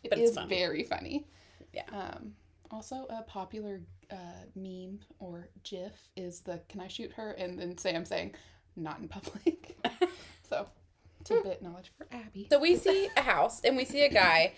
it 0.04 0.10
But 0.10 0.20
it's 0.20 0.32
is 0.32 0.36
funny. 0.36 0.50
very 0.56 0.84
funny. 0.84 1.26
Yeah. 1.74 1.84
Um, 1.92 2.34
also, 2.70 3.06
a 3.10 3.22
popular 3.24 3.80
uh, 4.12 4.16
meme 4.56 5.00
or 5.20 5.48
GIF 5.64 5.94
is 6.18 6.42
the 6.42 6.60
"Can 6.68 6.82
I 6.82 6.88
shoot 6.88 7.14
her?" 7.14 7.32
and 7.32 7.58
then 7.58 7.78
Sam 7.78 8.04
saying, 8.04 8.36
"Not 8.76 9.00
in 9.00 9.08
public." 9.08 9.78
so, 10.50 10.68
tidbit 11.28 11.62
knowledge 11.62 11.92
for 11.98 12.08
Abby. 12.12 12.48
So 12.50 12.60
we 12.60 12.76
see 12.76 13.10
a 13.18 13.22
house 13.22 13.62
and 13.64 13.76
we 13.78 13.86
see 13.86 14.02
a 14.04 14.10
guy 14.10 14.54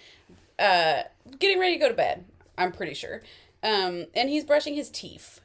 uh, 0.57 1.03
getting 1.39 1.59
ready 1.59 1.73
to 1.75 1.79
go 1.79 1.89
to 1.89 1.95
bed. 1.95 2.25
I'm 2.57 2.71
pretty 2.71 2.93
sure, 2.93 3.21
um, 3.63 4.05
and 4.13 4.29
he's 4.29 4.43
brushing 4.43 4.73
his 4.75 4.89
teeth. 4.89 5.39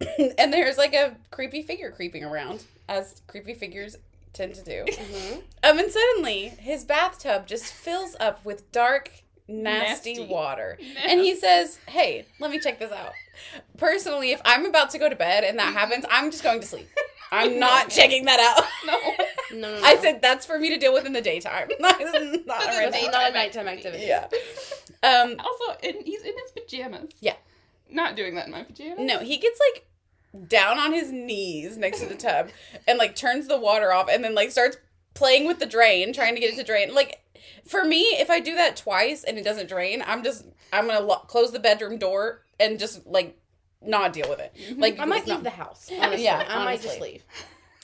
and 0.38 0.52
there's 0.52 0.76
like 0.78 0.94
a 0.94 1.16
creepy 1.30 1.62
figure 1.62 1.90
creeping 1.90 2.22
around, 2.24 2.64
as 2.88 3.22
creepy 3.26 3.54
figures 3.54 3.96
tend 4.32 4.54
to 4.54 4.62
do. 4.62 4.84
Mhm. 4.92 5.42
Um, 5.64 5.78
and 5.78 5.90
suddenly 5.90 6.48
his 6.58 6.84
bathtub 6.84 7.46
just 7.46 7.72
fills 7.72 8.14
up 8.20 8.44
with 8.44 8.70
dark, 8.72 9.10
nasty, 9.48 10.14
Nasty. 10.14 10.26
water. 10.26 10.78
And 11.06 11.20
he 11.20 11.34
says, 11.34 11.78
Hey, 11.88 12.26
let 12.38 12.50
me 12.50 12.58
check 12.60 12.78
this 12.78 12.92
out. 12.92 13.12
Personally, 13.78 14.32
if 14.32 14.40
I'm 14.44 14.66
about 14.66 14.90
to 14.90 14.98
go 14.98 15.08
to 15.08 15.16
bed 15.16 15.42
and 15.44 15.58
that 15.58 15.72
happens, 15.72 16.04
I'm 16.10 16.30
just 16.30 16.42
going 16.44 16.60
to 16.60 16.66
sleep. 16.66 16.88
I'm 17.32 17.58
not 17.60 17.90
checking 17.90 18.24
that 18.26 18.40
out. 18.40 18.64
No. 18.86 19.00
No, 19.58 19.68
no, 19.74 19.80
no. 19.80 19.86
I 19.86 19.96
said 19.96 20.20
that's 20.22 20.46
for 20.46 20.58
me 20.58 20.68
to 20.70 20.78
deal 20.78 20.92
with 20.92 21.06
in 21.06 21.12
the 21.12 21.20
daytime. 21.20 21.68
not 21.80 21.98
not 22.00 22.10
a 22.10 22.86
It's 22.86 22.92
nighttime 22.92 23.10
not 23.12 23.30
a 23.30 23.34
nighttime 23.34 23.68
activity. 23.68 24.04
Yeah. 24.06 24.26
Um, 25.02 25.36
Also, 25.38 25.78
and 25.82 25.96
he's 26.04 26.22
in 26.22 26.32
his 26.38 26.50
pajamas. 26.52 27.10
Yeah. 27.20 27.34
Not 27.90 28.16
doing 28.16 28.34
that 28.34 28.46
in 28.46 28.52
my 28.52 28.62
pajamas. 28.64 28.98
no, 29.06 29.20
he 29.20 29.36
gets 29.36 29.60
like 29.72 29.86
down 30.48 30.78
on 30.78 30.92
his 30.92 31.10
knees 31.12 31.76
next 31.78 32.00
to 32.00 32.06
the 32.06 32.14
tub 32.14 32.48
and 32.86 32.98
like 32.98 33.14
turns 33.16 33.48
the 33.48 33.58
water 33.58 33.92
off 33.92 34.08
and 34.10 34.22
then 34.24 34.34
like 34.34 34.50
starts 34.50 34.76
playing 35.14 35.46
with 35.46 35.58
the 35.60 35.66
drain, 35.66 36.12
trying 36.12 36.34
to 36.34 36.40
get 36.40 36.52
it 36.52 36.56
to 36.56 36.64
drain. 36.64 36.94
Like 36.94 37.22
for 37.66 37.84
me, 37.84 38.02
if 38.18 38.28
I 38.28 38.40
do 38.40 38.54
that 38.56 38.76
twice 38.76 39.24
and 39.24 39.38
it 39.38 39.44
doesn't 39.44 39.68
drain, 39.68 40.02
I'm 40.06 40.22
just 40.22 40.44
I'm 40.72 40.86
gonna 40.86 41.00
lo- 41.00 41.24
close 41.26 41.52
the 41.52 41.58
bedroom 41.60 41.96
door 41.98 42.42
and 42.60 42.78
just 42.78 43.06
like 43.06 43.38
not 43.82 44.12
deal 44.12 44.28
with 44.28 44.40
it. 44.40 44.54
Mm-hmm. 44.54 44.80
Like 44.80 44.98
I 44.98 45.04
might 45.04 45.18
it's 45.18 45.26
not- 45.28 45.36
leave 45.36 45.44
the 45.44 45.50
house. 45.50 45.90
Honestly. 46.00 46.24
Yeah, 46.24 46.44
I 46.48 46.64
might 46.64 46.82
just 46.82 47.00
leave. 47.00 47.22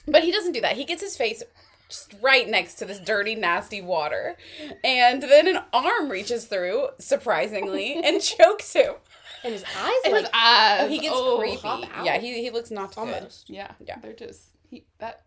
But 0.06 0.24
he 0.24 0.32
doesn't 0.32 0.52
do 0.52 0.60
that. 0.62 0.76
He 0.76 0.84
gets 0.84 1.00
his 1.00 1.16
face 1.16 1.42
just 1.88 2.14
right 2.20 2.48
next 2.48 2.74
to 2.76 2.84
this 2.84 2.98
dirty, 2.98 3.34
nasty 3.34 3.80
water. 3.80 4.36
And 4.82 5.22
then 5.22 5.46
an 5.46 5.58
arm 5.72 6.08
reaches 6.08 6.46
through, 6.46 6.88
surprisingly, 6.98 7.94
and 8.04 8.20
chokes 8.20 8.72
him. 8.72 8.94
And 9.44 9.52
his 9.52 9.64
eyes 9.64 9.92
And 10.04 10.14
like 10.14 10.22
his 10.24 10.30
eyes. 10.34 10.80
Oh, 10.82 10.88
he 10.88 10.98
gets 10.98 11.14
oh, 11.16 11.38
creepy. 11.38 11.56
pop 11.58 11.84
out. 11.96 12.04
Yeah, 12.04 12.18
he, 12.18 12.42
he 12.42 12.50
looks 12.50 12.70
not 12.70 12.94
good. 12.94 13.00
almost 13.00 13.50
Yeah. 13.50 13.72
Yeah. 13.86 13.98
They're 14.00 14.12
just 14.12 14.40
he 14.68 14.86
that 14.98 15.22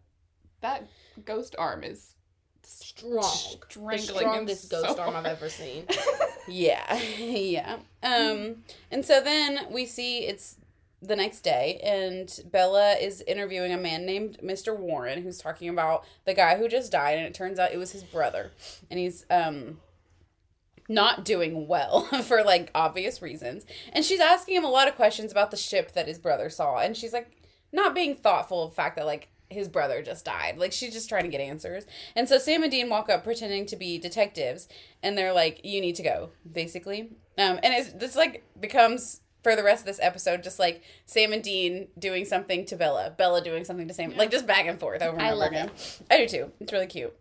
that 0.62 0.88
ghost 1.24 1.56
arm 1.60 1.84
is 1.84 2.15
strong. 2.96 3.22
The 3.22 3.66
strangling 3.70 4.08
him 4.08 4.16
strongest 4.16 4.70
so 4.70 4.82
ghost 4.82 5.00
arm 5.00 5.16
I've 5.16 5.26
ever 5.26 5.50
seen. 5.50 5.86
Yeah, 6.48 7.02
yeah. 7.20 7.78
Um, 8.04 8.58
and 8.92 9.04
so 9.04 9.20
then 9.20 9.66
we 9.72 9.88
see 9.88 10.20
it's 10.20 10.58
the 11.02 11.16
next 11.16 11.42
day, 11.42 11.80
and 11.84 12.40
Bela 12.52 12.94
is 12.94 13.22
interviewing 13.22 13.72
a 13.74 13.78
man 13.78 14.06
named 14.06 14.38
Mr. 14.44 14.78
Warren, 14.78 15.24
who's 15.24 15.40
talking 15.40 15.70
about 15.70 16.06
the 16.26 16.34
guy 16.34 16.58
who 16.58 16.68
just 16.68 16.92
died, 16.92 17.18
and 17.18 17.26
it 17.26 17.34
turns 17.34 17.58
out 17.58 17.74
it 17.74 17.78
was 17.78 17.94
his 17.94 18.04
brother, 18.04 18.52
and 18.92 19.00
he's 19.00 19.26
um 19.32 19.80
not 20.88 21.26
doing 21.26 21.68
well 21.68 22.02
for 22.24 22.44
like 22.44 22.70
obvious 22.76 23.22
reasons. 23.22 23.66
And 23.92 24.06
she's 24.06 24.20
asking 24.20 24.56
him 24.56 24.64
a 24.64 24.70
lot 24.70 24.88
of 24.88 24.96
questions 24.96 25.32
about 25.32 25.50
the 25.50 25.58
ship 25.58 25.94
that 25.94 26.08
his 26.08 26.20
brother 26.20 26.50
saw, 26.50 26.78
and 26.78 26.96
she's 26.96 27.14
like 27.14 27.32
not 27.72 27.96
being 27.96 28.16
thoughtful 28.16 28.64
of 28.64 28.70
the 28.72 28.76
fact 28.76 28.98
that 28.98 29.06
like 29.06 29.30
his 29.50 29.68
brother 29.68 30.02
just 30.02 30.26
died. 30.26 30.58
Like 30.58 30.72
she's 30.72 30.94
just 30.94 31.10
trying 31.10 31.24
to 31.24 31.30
get 31.30 31.42
answers. 31.42 31.86
And 32.16 32.28
so 32.28 32.38
Sam 32.38 32.64
and 32.64 32.72
Dean 32.72 32.90
walk 32.90 33.10
up 33.10 33.24
pretending 33.24 33.66
to 33.68 33.76
be 33.76 33.98
detectives 33.98 34.68
and 35.04 35.18
they're 35.18 35.34
like, 35.34 35.62
You 35.64 35.82
need 35.82 35.96
to 35.96 36.04
go, 36.04 36.30
basically. 36.50 37.12
Um 37.38 37.60
and 37.64 37.74
it's 37.74 37.94
this 37.94 38.16
like 38.16 38.44
becomes 38.60 39.22
for 39.44 39.56
the 39.56 39.64
rest 39.64 39.82
of 39.82 39.86
this 39.86 40.00
episode 40.02 40.42
just 40.42 40.58
like 40.58 40.82
Sam 41.06 41.32
and 41.32 41.44
Dean 41.44 41.88
doing 42.00 42.26
something 42.26 42.66
to 42.66 42.76
Bela, 42.76 43.14
Bela 43.16 43.44
doing 43.44 43.64
something 43.64 43.88
to 43.88 43.94
Sam, 43.94 44.16
like 44.18 44.32
just 44.32 44.48
back 44.48 44.66
and 44.66 44.80
forth 44.80 45.04
over 45.04 45.16
and 45.16 45.22
I 45.22 45.30
over 45.30 45.40
love 45.42 45.52
again. 45.52 45.70
I 46.10 46.18
do 46.18 46.28
too. 46.28 46.52
It's 46.60 46.74
really 46.74 46.88
cute. 46.88 47.16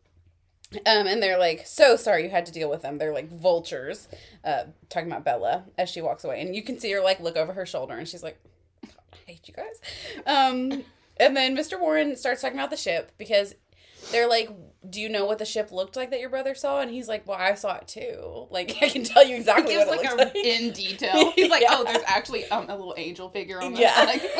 Um, 0.87 1.07
and 1.07 1.23
they're 1.23 1.39
like, 1.39 1.67
so 1.67 1.97
sorry 1.97 2.25
you 2.25 2.31
had 2.31 2.47
to 2.47 2.53
deal 2.53 2.71
with 2.71 2.81
them. 2.83 2.97
They're 2.97 3.13
like 3.13 3.31
vultures, 3.31 4.09
uh, 4.43 4.65
talking 4.89 5.09
about 5.09 5.25
Bela 5.25 5.65
as 5.77 5.91
she 5.91 6.01
walks 6.01 6.25
away. 6.25 6.41
And 6.41 6.57
you 6.57 6.63
can 6.63 6.79
see 6.81 6.91
her 6.93 7.01
like 7.03 7.21
look 7.21 7.37
over 7.37 7.53
her 7.53 7.67
shoulder 7.67 7.95
and 7.95 8.09
she's 8.09 8.23
like, 8.23 8.41
I 8.83 9.17
hate 9.27 9.47
you 9.47 9.55
guys. 9.55 9.81
Um, 10.27 10.83
and 11.19 11.37
then 11.37 11.57
Mr. 11.57 11.79
Warren 11.81 12.17
starts 12.17 12.43
talking 12.43 12.59
about 12.59 12.71
the 12.71 12.77
ship 12.77 13.13
because 13.19 13.55
they're 14.13 14.29
like, 14.29 14.51
do 14.89 15.01
you 15.01 15.09
know 15.09 15.25
what 15.25 15.39
the 15.39 15.45
ship 15.47 15.73
looked 15.73 15.97
like 15.97 16.11
that 16.11 16.21
your 16.21 16.29
brother 16.29 16.55
saw? 16.55 16.81
And 16.81 16.91
he's 16.91 17.09
like, 17.09 17.27
well, 17.27 17.39
I 17.39 17.55
saw 17.55 17.77
it 17.77 17.89
too. 17.89 18.47
Like, 18.51 18.77
I 18.83 18.89
can 18.89 19.03
tell 19.05 19.23
you 19.25 19.31
He 19.35 19.37
exactly 19.41 19.75
gives 19.75 19.87
what 19.87 19.99
it 20.01 20.05
like 20.05 20.13
a 20.13 20.17
like. 20.17 20.37
in 20.37 20.73
detail. 20.73 21.31
He's 21.37 21.51
like, 21.51 21.63
Yeah. 21.63 21.69
oh, 21.73 21.85
there's 21.85 22.03
actually 22.07 22.45
um, 22.51 22.67
a 22.69 22.77
little 22.77 22.95
angel 22.97 23.31
figure 23.31 23.61
on 23.61 23.73
the 23.75 23.81
Yeah. 23.81 23.95
side. 23.95 24.21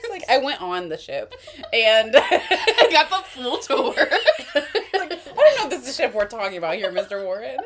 He's 0.00 0.10
like, 0.10 0.24
I 0.30 0.38
went 0.38 0.60
on 0.62 0.88
the 0.88 0.98
ship 0.98 1.34
and 1.72 2.14
I 2.16 2.88
got 2.92 3.08
the 3.10 3.22
full 3.28 3.58
tour. 3.58 3.94
like, 4.54 4.68
I 4.94 5.08
don't 5.14 5.58
know 5.58 5.64
if 5.64 5.70
this 5.70 5.80
is 5.80 5.96
the 5.96 6.02
ship 6.02 6.14
we're 6.14 6.26
talking 6.26 6.56
about 6.58 6.74
here, 6.76 6.92
Mr. 6.92 7.24
Warren. 7.24 7.56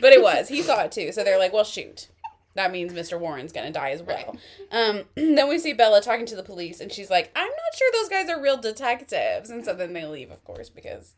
But 0.00 0.12
it 0.12 0.22
was. 0.22 0.48
He 0.48 0.62
saw 0.62 0.82
it 0.84 0.92
too. 0.92 1.12
So 1.12 1.24
they're 1.24 1.38
like, 1.38 1.52
well, 1.52 1.64
shoot. 1.64 2.08
That 2.54 2.72
means 2.72 2.92
Mr. 2.92 3.18
Warren's 3.18 3.52
going 3.52 3.66
to 3.66 3.72
die 3.72 3.90
as 3.90 4.02
well. 4.02 4.36
Um, 4.72 5.02
then 5.14 5.48
we 5.48 5.58
see 5.58 5.72
Bela 5.72 6.00
talking 6.00 6.26
to 6.26 6.36
the 6.36 6.42
police, 6.42 6.80
and 6.80 6.90
she's 6.92 7.08
like, 7.10 7.30
I'm 7.36 7.46
not 7.46 7.74
sure 7.76 7.90
those 7.92 8.08
guys 8.08 8.28
are 8.28 8.40
real 8.42 8.56
detectives. 8.56 9.50
And 9.50 9.64
so 9.64 9.72
then 9.74 9.92
they 9.92 10.04
leave, 10.04 10.30
of 10.32 10.42
course, 10.44 10.68
because 10.68 11.14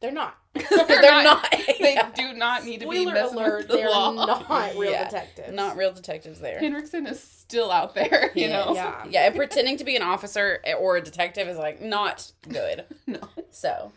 They're 0.00 0.12
not. 0.12 0.36
they're, 0.54 1.22
not. 1.24 1.48
They 1.80 1.94
Yeah. 1.94 2.10
do 2.14 2.32
not 2.34 2.64
need 2.64 2.80
to 2.80 2.88
be 2.88 3.02
Spoiler 3.02 3.14
messing 3.14 3.38
alert, 3.38 3.58
with 3.58 3.68
the 3.68 3.76
they're 3.78 3.90
law. 3.90 4.12
not 4.12 4.74
real 4.76 4.92
Yeah, 4.92 5.04
detectives. 5.04 5.52
Not 5.54 5.76
real 5.76 5.92
detectives 5.92 6.40
there. 6.40 6.58
Henriksen 6.60 7.06
is 7.06 7.20
still 7.22 7.70
out 7.72 7.94
there, 7.94 8.30
you 8.34 8.46
He 8.46 8.48
know. 8.52 8.72
Yeah. 8.74 9.04
Yeah, 9.10 9.26
and 9.26 9.34
pretending 9.36 9.76
to 9.78 9.84
be 9.84 9.96
an 9.96 10.02
officer 10.02 10.60
or 10.78 10.96
a 10.96 11.02
detective 11.02 11.48
is 11.48 11.56
like 11.58 11.80
not 11.82 12.30
good. 12.48 12.84
No. 13.06 13.20
So 13.50 13.92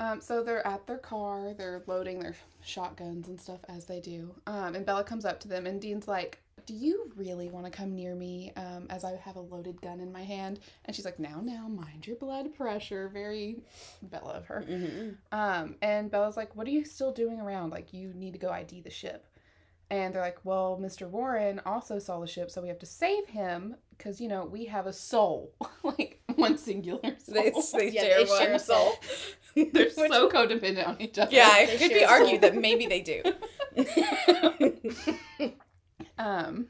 Um, 0.00 0.20
so 0.20 0.42
they're 0.44 0.66
at 0.66 0.86
their 0.86 0.98
car, 0.98 1.54
they're 1.54 1.82
loading 1.86 2.20
their 2.20 2.36
shotguns 2.62 3.28
and 3.28 3.40
stuff 3.40 3.60
as 3.68 3.84
they 3.86 4.00
do. 4.00 4.32
Um, 4.46 4.74
and 4.76 4.86
Bela 4.86 5.02
comes 5.02 5.24
up 5.24 5.40
to 5.40 5.48
them, 5.48 5.66
and 5.66 5.80
Dean's 5.80 6.06
like, 6.06 6.38
Do 6.66 6.74
you 6.74 7.10
really 7.16 7.48
want 7.48 7.64
to 7.66 7.70
come 7.72 7.96
near 7.96 8.14
me 8.14 8.52
um, 8.56 8.86
as 8.90 9.02
I 9.04 9.16
have 9.16 9.34
a 9.36 9.40
loaded 9.40 9.80
gun 9.82 9.98
in 9.98 10.12
my 10.12 10.22
hand? 10.22 10.60
And 10.84 10.94
she's 10.94 11.04
like, 11.04 11.18
Now, 11.18 11.40
now, 11.42 11.66
mind 11.66 12.06
your 12.06 12.16
blood 12.16 12.54
pressure. 12.54 13.08
Very 13.12 13.56
Bela 14.02 14.34
of 14.34 14.46
her. 14.46 14.64
mhm. 14.68 15.16
Um, 15.32 15.74
and 15.82 16.10
Bela's 16.12 16.36
like, 16.36 16.54
What 16.54 16.68
are 16.68 16.70
you 16.70 16.84
still 16.84 17.12
doing 17.12 17.40
around? 17.40 17.70
Like, 17.70 17.92
you 17.92 18.12
need 18.14 18.34
to 18.34 18.38
go 18.38 18.50
ID 18.50 18.82
the 18.82 18.90
ship. 18.90 19.26
And 19.90 20.14
they're 20.14 20.22
like, 20.22 20.44
Well, 20.44 20.78
Mr. 20.80 21.08
Warren 21.08 21.60
also 21.66 21.98
saw 21.98 22.20
the 22.20 22.26
ship, 22.28 22.52
so 22.52 22.62
we 22.62 22.68
have 22.68 22.78
to 22.80 22.86
save 22.86 23.26
him 23.26 23.74
because, 23.96 24.20
you 24.20 24.28
know, 24.28 24.44
we 24.44 24.66
have 24.66 24.86
a 24.86 24.92
soul. 24.92 25.54
like, 25.82 26.20
one 26.36 26.56
singular 26.56 27.16
soul. 27.18 27.34
they, 27.34 27.50
they 27.50 27.90
Yeah, 27.92 28.02
share 28.02 28.18
they 28.18 28.26
share 28.26 28.46
one 28.46 28.52
a 28.52 28.58
soul. 28.60 28.92
They're 29.72 29.90
Which- 29.96 30.10
so 30.12 30.28
codependent 30.28 30.86
on 30.86 31.00
each 31.00 31.18
other. 31.18 31.32
Yeah, 31.34 31.52
They 31.54 31.72
it 31.72 31.78
could 31.78 31.88
be 31.90 32.00
a 32.00 32.08
argued 32.08 32.40
that 32.42 32.54
maybe 32.56 32.86
they 32.86 33.00
do. 33.00 33.22
Um, 36.18 36.66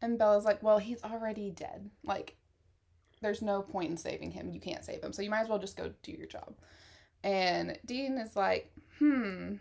and 0.00 0.18
Bela's 0.18 0.44
like, 0.44 0.62
well, 0.62 0.78
he's 0.78 1.02
already 1.04 1.50
dead. 1.50 1.90
Like, 2.04 2.36
there's 3.20 3.40
no 3.40 3.62
point 3.62 3.90
in 3.90 3.96
saving 3.96 4.32
him. 4.32 4.50
You 4.50 4.60
can't 4.60 4.84
save 4.84 5.02
him. 5.02 5.12
So 5.12 5.22
you 5.22 5.30
might 5.30 5.42
as 5.42 5.48
well 5.48 5.60
just 5.60 5.76
go 5.76 5.92
do 6.02 6.12
your 6.12 6.26
job. 6.26 6.54
And 7.22 7.78
Dean 7.86 8.18
is 8.18 8.34
like, 8.34 8.72
hmm, 8.98 9.54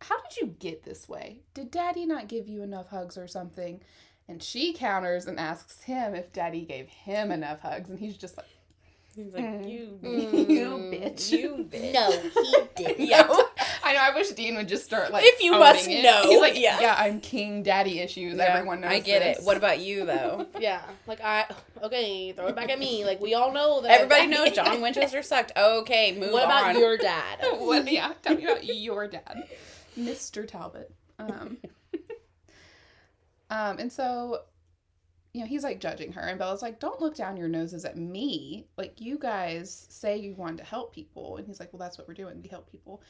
how 0.00 0.20
did 0.20 0.36
you 0.36 0.48
get 0.58 0.82
this 0.84 1.08
way? 1.08 1.40
Did 1.54 1.70
daddy 1.70 2.04
not 2.04 2.28
give 2.28 2.48
you 2.48 2.62
enough 2.62 2.88
hugs 2.90 3.16
or 3.16 3.26
something? 3.26 3.80
And 4.28 4.42
she 4.42 4.74
counters 4.74 5.26
and 5.26 5.40
asks 5.40 5.80
him 5.82 6.14
if 6.14 6.32
daddy 6.32 6.66
gave 6.66 6.88
him 6.88 7.30
enough 7.30 7.60
hugs. 7.60 7.88
And 7.88 7.98
he's 7.98 8.18
just 8.18 8.36
like, 8.36 8.46
He's 9.16 9.32
like, 9.32 9.44
Mm. 9.44 9.70
you, 9.70 9.98
you 10.02 10.66
bitch. 10.90 11.30
you 11.30 11.68
bitch. 11.70 11.92
No, 11.92 12.10
he 12.10 12.84
didn't. 12.84 13.06
Yeah. 13.06 13.22
No. 13.28 13.44
I 13.84 13.92
know. 13.92 14.00
I 14.00 14.14
wish 14.14 14.30
Dean 14.30 14.56
would 14.56 14.66
just 14.66 14.84
start 14.84 15.12
like. 15.12 15.24
If 15.26 15.40
you 15.42 15.52
must 15.52 15.86
it. 15.88 16.02
know, 16.02 16.22
He's 16.24 16.40
like, 16.40 16.58
yeah. 16.58 16.80
yeah. 16.80 16.94
I'm 16.98 17.20
king 17.20 17.62
daddy 17.62 18.00
issues. 18.00 18.36
Yeah, 18.36 18.44
Everyone 18.44 18.80
knows. 18.80 18.90
I 18.90 18.98
get 19.00 19.22
this. 19.22 19.38
it. 19.38 19.44
What 19.44 19.56
about 19.56 19.78
you 19.80 20.04
though? 20.04 20.46
Yeah, 20.58 20.82
like 21.06 21.20
I 21.20 21.46
okay, 21.82 22.32
throw 22.32 22.46
it 22.48 22.56
back 22.56 22.70
at 22.70 22.78
me. 22.78 23.04
Like 23.04 23.20
we 23.20 23.34
all 23.34 23.52
know 23.52 23.80
that 23.82 23.90
Everybody 23.90 24.26
knows 24.26 24.50
John 24.52 24.80
Winchester 24.80 25.22
sucked. 25.22 25.52
Okay, 25.56 26.16
move 26.18 26.32
What 26.32 26.44
about 26.44 26.74
on. 26.74 26.78
your 26.80 26.96
dad? 26.96 27.38
what? 27.58 27.90
Yeah, 27.90 28.12
tell 28.22 28.34
me 28.36 28.44
about 28.44 28.64
your 28.64 29.06
dad, 29.06 29.44
Mr. 29.98 30.48
Talbot. 30.48 30.90
Um, 31.18 31.58
um, 33.50 33.78
and 33.78 33.92
so 33.92 34.40
you 35.34 35.40
know, 35.40 35.46
he's 35.46 35.64
like 35.64 35.80
judging 35.80 36.12
her, 36.12 36.22
and 36.22 36.38
Bela's 36.38 36.62
like, 36.62 36.78
"Don't 36.80 37.00
look 37.00 37.16
down 37.16 37.36
your 37.36 37.48
noses 37.48 37.84
at 37.84 37.98
me. 37.98 38.66
Like 38.78 39.00
you 39.00 39.18
guys 39.18 39.86
say 39.90 40.16
you 40.16 40.34
wanted 40.34 40.58
to 40.58 40.64
help 40.64 40.94
people," 40.94 41.36
and 41.36 41.46
he's 41.46 41.58
like, 41.60 41.72
"Well, 41.72 41.80
that's 41.80 41.98
what 41.98 42.06
we're 42.08 42.14
doing. 42.14 42.40
We 42.40 42.48
help 42.48 42.70
people." 42.70 43.02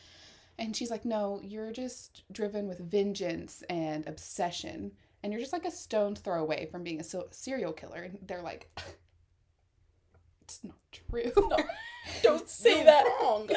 And 0.59 0.75
she's 0.75 0.91
like, 0.91 1.05
"No, 1.05 1.41
you're 1.45 1.71
just 1.71 2.25
driven 2.33 2.67
with 2.67 2.79
vengeance 2.79 3.63
and 3.69 4.07
obsession, 4.09 4.93
and 5.23 5.33
you're 5.33 5.41
just 5.43 5.53
like 5.53 5.67
a 5.67 5.71
stone's 5.71 6.21
throw 6.21 6.41
away 6.43 6.67
from 6.73 6.83
being 6.83 6.99
a 7.01 7.05
serial 7.31 7.75
killer." 7.75 8.05
And 8.05 8.19
they're 8.27 8.43
like, 8.43 8.71
"It's 10.43 10.65
not 10.65 10.77
true." 10.93 11.31
Don't 12.23 12.49
say 12.49 12.77
You're 12.77 12.85
that. 12.85 13.05
wrong. 13.21 13.49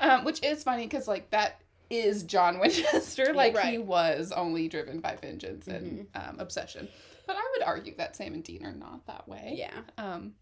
Um, 0.00 0.24
which 0.24 0.42
is 0.42 0.62
funny 0.62 0.84
because 0.84 1.06
like 1.08 1.30
that 1.30 1.60
is 1.90 2.22
John 2.24 2.58
Winchester. 2.60 3.32
Like 3.34 3.52
he 3.52 3.58
right. 3.58 3.78
Mm-hmm. 3.78 3.86
was 3.86 4.32
only 4.32 4.68
driven 4.68 5.00
by 5.00 5.16
vengeance 5.16 5.66
and 5.68 6.06
um, 6.14 6.36
obsession. 6.38 6.88
But 7.26 7.36
I 7.36 7.42
would 7.54 7.62
argue 7.66 7.94
that 7.96 8.16
Sam 8.16 8.34
and 8.34 8.42
Dean 8.44 8.64
are 8.66 8.72
not 8.72 9.06
that 9.06 9.28
way. 9.28 9.54
Yeah. 9.56 9.80
Um, 9.98 10.34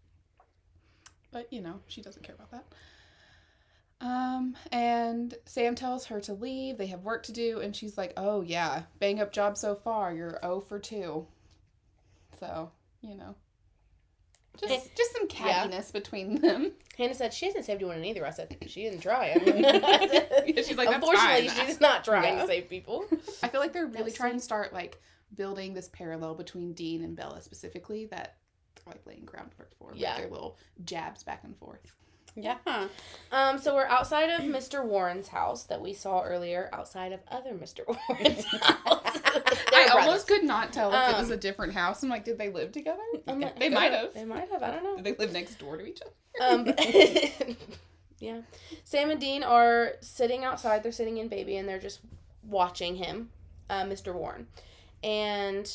but 1.31 1.51
you 1.53 1.61
know, 1.61 1.79
she 1.87 2.01
doesn't 2.01 2.23
care 2.23 2.35
about 2.35 2.51
that. 2.51 2.65
Um, 4.01 4.55
and 4.71 5.33
Sam 5.45 5.75
tells 5.75 6.05
her 6.07 6.19
to 6.21 6.33
leave. 6.33 6.77
They 6.77 6.87
have 6.87 7.03
work 7.03 7.23
to 7.23 7.31
do, 7.31 7.59
and 7.59 7.75
she's 7.75 7.97
like, 7.97 8.13
"Oh 8.17 8.41
yeah, 8.41 8.83
bang 8.99 9.21
up 9.21 9.31
job 9.31 9.57
so 9.57 9.75
far. 9.75 10.11
You're 10.13 10.39
0 10.41 10.61
for 10.61 10.79
two. 10.79 11.27
So 12.39 12.71
you 13.01 13.15
know, 13.15 13.35
just 14.59 14.95
just 14.97 15.13
some 15.13 15.27
Yeah. 15.29 15.67
cattiness 15.67 15.93
between 15.93 16.41
them. 16.41 16.71
Hannah 16.97 17.13
said 17.13 17.31
she 17.33 17.45
hasn't 17.45 17.65
saved 17.65 17.81
anyone 17.81 18.03
either. 18.03 18.25
I 18.25 18.31
said 18.31 18.57
she 18.67 18.83
didn't 18.83 19.01
try. 19.01 19.33
I 19.35 19.37
mean, 19.45 19.63
Yeah, 20.55 20.61
she's 20.63 20.77
like, 20.77 20.89
unfortunately, 20.89 21.47
fine." 21.49 21.67
she's 21.67 21.79
not 21.79 22.03
trying 22.03 22.35
Yeah. 22.37 22.41
to 22.41 22.47
save 22.47 22.69
people. 22.69 23.05
I 23.43 23.49
feel 23.49 23.61
like 23.61 23.71
they're 23.71 23.85
really 23.85 24.05
That's 24.05 24.15
trying 24.17 24.33
to 24.33 24.39
start 24.39 24.73
like 24.73 24.99
building 25.35 25.73
this 25.73 25.89
parallel 25.93 26.35
between 26.35 26.73
Dean 26.73 27.03
and 27.03 27.15
Bela 27.15 27.41
specifically 27.41 28.05
that 28.07 28.35
they're 28.75 28.93
like 28.93 29.05
laying 29.05 29.25
groundwork 29.25 29.71
for. 29.77 29.91
Yeah. 29.95 30.09
Like 30.13 30.21
their 30.23 30.29
little 30.31 30.57
jabs 30.83 31.23
back 31.23 31.43
and 31.43 31.55
forth. 31.57 31.79
Yeah. 32.35 32.57
Um, 33.33 33.57
so 33.57 33.75
we're 33.75 33.87
outside 33.87 34.29
of 34.29 34.41
Mr. 34.41 34.85
Warren's 34.85 35.27
house 35.27 35.63
that 35.65 35.81
we 35.81 35.93
saw 35.93 36.21
earlier, 36.23 36.69
outside 36.71 37.11
of 37.11 37.19
other 37.27 37.51
Mr. 37.51 37.81
Warren's 38.09 38.45
house. 38.45 39.19
I 39.73 39.89
almost 39.91 40.27
could 40.29 40.43
not 40.45 40.71
tell 40.71 40.93
if 40.93 41.09
it 41.13 41.17
was 41.17 41.27
Um, 41.27 41.33
a 41.33 41.37
different 41.37 41.73
house. 41.73 42.03
I'm 42.03 42.09
like, 42.09 42.23
did 42.23 42.37
they 42.37 42.49
live 42.49 42.71
together? 42.71 43.01
Um, 43.27 43.43
they 43.59 43.67
might 43.67 43.91
have. 43.91 44.13
They 44.13 44.23
might 44.23 44.49
have. 44.49 44.63
I 44.63 44.71
don't 44.71 44.83
know. 44.83 44.95
Did 44.95 45.05
they 45.05 45.15
live 45.15 45.33
next 45.33 45.59
door 45.59 45.75
to 45.77 45.85
each 45.85 45.99
other? 46.01 46.13
Um, 46.41 46.73
yeah. 48.19 48.41
Sam 48.85 49.09
and 49.09 49.19
Dean 49.19 49.43
are 49.43 49.93
sitting 49.99 50.45
outside. 50.45 50.83
They're 50.83 50.91
sitting 50.93 51.17
in 51.17 51.27
baby 51.27 51.57
and 51.57 51.67
they're 51.67 51.79
just 51.79 51.99
watching 52.43 52.95
him, 52.95 53.29
uh, 53.69 53.83
Mr. 53.83 54.13
Warren. 54.13 54.47
And 55.03 55.69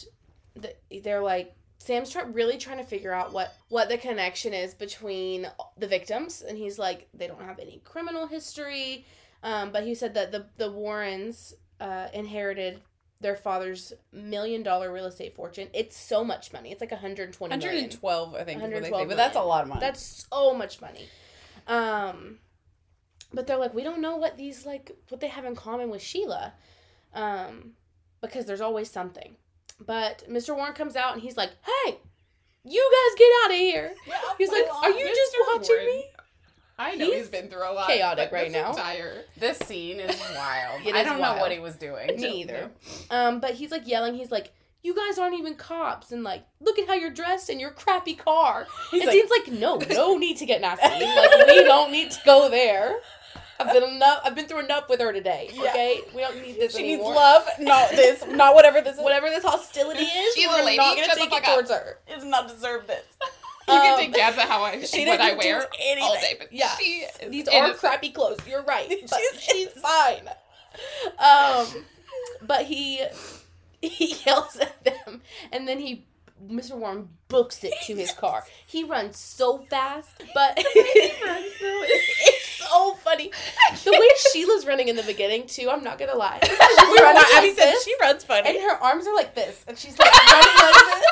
the, 0.54 0.74
they're 1.02 1.22
like, 1.22 1.54
Sam's 1.78 2.10
try- 2.10 2.22
really 2.22 2.58
trying 2.58 2.78
to 2.78 2.84
figure 2.84 3.12
out 3.12 3.32
what, 3.32 3.54
what 3.68 3.88
the 3.88 3.98
connection 3.98 4.54
is 4.54 4.74
between 4.74 5.46
the 5.76 5.86
victims. 5.86 6.42
And 6.42 6.56
he's 6.56 6.78
like, 6.78 7.08
they 7.14 7.26
don't 7.26 7.42
have 7.42 7.58
any 7.58 7.80
criminal 7.84 8.26
history. 8.26 9.04
Um, 9.42 9.72
but 9.72 9.84
he 9.84 9.94
said 9.94 10.14
that 10.14 10.32
the, 10.32 10.46
the 10.56 10.70
Warrens 10.70 11.54
uh, 11.80 12.08
inherited 12.12 12.80
their 13.20 13.36
father's 13.36 13.92
million 14.12 14.62
dollar 14.62 14.92
real 14.92 15.06
estate 15.06 15.34
fortune. 15.34 15.68
It's 15.72 15.96
so 15.96 16.24
much 16.24 16.52
money. 16.52 16.70
It's 16.70 16.80
like 16.80 16.90
120 16.90 17.56
million. 17.56 17.74
112, 17.74 18.34
I 18.34 18.44
think. 18.44 18.58
is 18.58 18.62
112 18.62 19.08
but 19.08 19.16
that's 19.16 19.36
a 19.36 19.42
lot 19.42 19.62
of 19.62 19.68
money. 19.68 19.80
That's 19.80 20.26
so 20.30 20.54
much 20.54 20.80
money. 20.80 21.08
Um, 21.66 22.38
but 23.32 23.46
they're 23.46 23.56
like, 23.56 23.74
we 23.74 23.82
don't 23.82 24.00
know 24.00 24.16
what 24.16 24.36
these 24.36 24.66
like 24.66 24.92
what 25.08 25.20
they 25.20 25.28
have 25.28 25.44
in 25.44 25.56
common 25.56 25.90
with 25.90 26.02
Sheila, 26.02 26.52
um, 27.14 27.72
because 28.26 28.46
there's 28.46 28.60
always 28.60 28.90
something. 28.90 29.36
But 29.84 30.24
Mr. 30.28 30.54
Warren 30.56 30.72
comes 30.74 30.96
out 30.96 31.12
and 31.14 31.22
he's 31.22 31.36
like, 31.36 31.50
"Hey, 31.64 31.96
you 32.64 32.90
guys 32.92 33.18
get 33.18 33.30
out 33.44 33.50
of 33.50 33.56
here!" 33.56 33.94
He's 34.38 34.50
like, 34.50 34.66
"Are 34.72 34.90
you 34.90 35.06
just 35.06 35.36
watching 35.52 35.68
Warren. 35.76 35.86
me?" 35.86 36.04
I 36.78 36.94
know 36.94 37.06
He's 37.06 37.14
he's 37.14 37.28
been 37.28 37.48
through 37.48 37.70
a 37.70 37.72
lot. 37.72 37.86
chaotic 37.88 38.30
right 38.32 38.50
now. 38.52 38.70
Entire 38.70 39.24
This 39.38 39.58
scene 39.58 39.98
is 40.00 40.18
wild. 40.36 40.86
It 40.86 40.94
I 40.94 41.00
is 41.00 41.06
don't 41.06 41.20
know 41.20 41.36
what 41.38 41.52
he 41.52 41.58
was 41.58 41.76
doing. 41.76 42.06
Me 42.20 42.42
either. 42.42 42.70
Um, 43.10 43.40
but 43.40 43.52
he's 43.54 43.70
like 43.70 43.86
yelling. 43.86 44.14
He's 44.14 44.30
like, 44.30 44.50
"You 44.82 44.94
guys 44.94 45.18
aren't 45.18 45.38
even 45.38 45.54
cops!" 45.54 46.12
And 46.12 46.22
like, 46.22 46.44
look 46.60 46.78
at 46.78 46.86
how 46.86 46.94
you're 46.94 47.10
dressed 47.10 47.48
in 47.50 47.60
your 47.60 47.70
crappy 47.70 48.14
car. 48.14 48.66
He's 48.90 49.02
and 49.02 49.08
like- 49.08 49.16
Dean's 49.16 49.30
like, 49.30 49.48
"No, 49.60 49.76
no 49.94 50.16
need 50.18 50.36
to 50.38 50.46
get 50.46 50.60
nasty. 50.60 50.86
Like, 51.04 51.46
we 51.46 51.64
don't 51.64 51.92
need 51.92 52.10
to 52.12 52.18
go 52.26 52.48
there. 52.50 52.96
I've 53.58 53.72
been 53.72 53.82
enough. 53.84 54.20
I've 54.24 54.34
been 54.34 54.46
through 54.46 54.60
enough 54.64 54.88
with 54.88 55.00
her 55.00 55.12
today. 55.12 55.50
Yeah. 55.52 55.70
Okay, 55.70 56.00
we 56.14 56.20
don't 56.22 56.40
need 56.40 56.56
this 56.56 56.76
She 56.76 56.82
needs 56.82 57.02
love, 57.02 57.46
not 57.58 57.90
this, 57.90 58.24
not 58.28 58.54
whatever 58.54 58.80
this 58.80 58.96
is. 58.96 59.02
Whatever 59.02 59.28
this 59.30 59.44
hostility 59.44 60.02
is, 60.04 60.34
She's 60.34 60.48
we're 60.48 60.64
lady, 60.64 60.76
not 60.78 60.94
gonna 60.96 61.06
shut 61.06 61.16
take 61.18 61.30
fuck 61.30 61.42
it 61.42 61.48
up. 61.48 61.54
towards 61.54 61.70
her. 61.70 61.98
It 62.06 62.14
does 62.16 62.24
not 62.24 62.48
deserve 62.48 62.86
this. 62.86 63.04
you 63.68 63.74
can 63.74 63.94
Um, 63.94 63.98
take 64.00 64.14
jabs 64.14 64.38
at 64.38 64.48
how 64.48 64.62
I 64.62 64.80
she 64.84 65.06
what 65.06 65.20
I 65.20 65.28
didn't 65.30 65.40
do 65.42 65.48
wear 65.48 65.60
all 65.62 65.66
anything. 65.80 66.20
day, 66.20 66.36
but 66.38 66.52
Yeah. 66.52 66.76
she 66.76 66.84
is 66.84 67.30
These 67.30 67.48
are 67.48 67.72
crappy 67.74 68.10
clothes. 68.10 68.38
You're 68.46 68.62
right. 68.64 68.88
But 69.10 69.20
She's 69.32 69.42
she's 69.42 69.68
fine. 69.82 70.28
Um, 71.18 71.66
but 72.42 72.66
he 72.66 73.02
he 73.82 74.14
yells 74.26 74.56
at 74.56 74.84
them, 74.84 75.22
and 75.52 75.66
then 75.66 75.78
he 75.78 76.06
Mr. 76.44 76.76
Warren 76.76 77.08
books 77.28 77.64
it 77.64 77.74
to 77.86 77.94
his 77.94 78.12
car. 78.12 78.44
He 78.68 78.82
runs 78.84 79.16
so 79.18 79.58
fast, 79.70 80.10
but 80.34 80.54
it's 80.58 82.46
so 82.68 82.94
funny. 82.96 83.30
The 83.84 83.92
way 83.92 84.08
Sheila's 84.32 84.66
running 84.66 84.88
in 84.88 84.96
the 84.96 85.02
beginning 85.04 85.46
too. 85.46 85.70
I'm 85.70 85.82
not 85.84 85.98
gonna 85.98 86.16
lie. 86.16 86.40
She's 86.42 86.58
running 86.58 87.14
like 87.14 87.54
said 87.54 87.54
this, 87.54 87.84
she 87.84 87.94
runs 88.00 88.24
funny. 88.24 88.48
and 88.50 88.58
her 88.58 88.76
arms 88.82 89.06
are 89.06 89.14
like 89.14 89.34
this, 89.34 89.64
and 89.68 89.78
she's 89.78 89.96
like 89.98 90.12
running 90.12 90.54
like 90.58 90.74
this. 90.74 91.04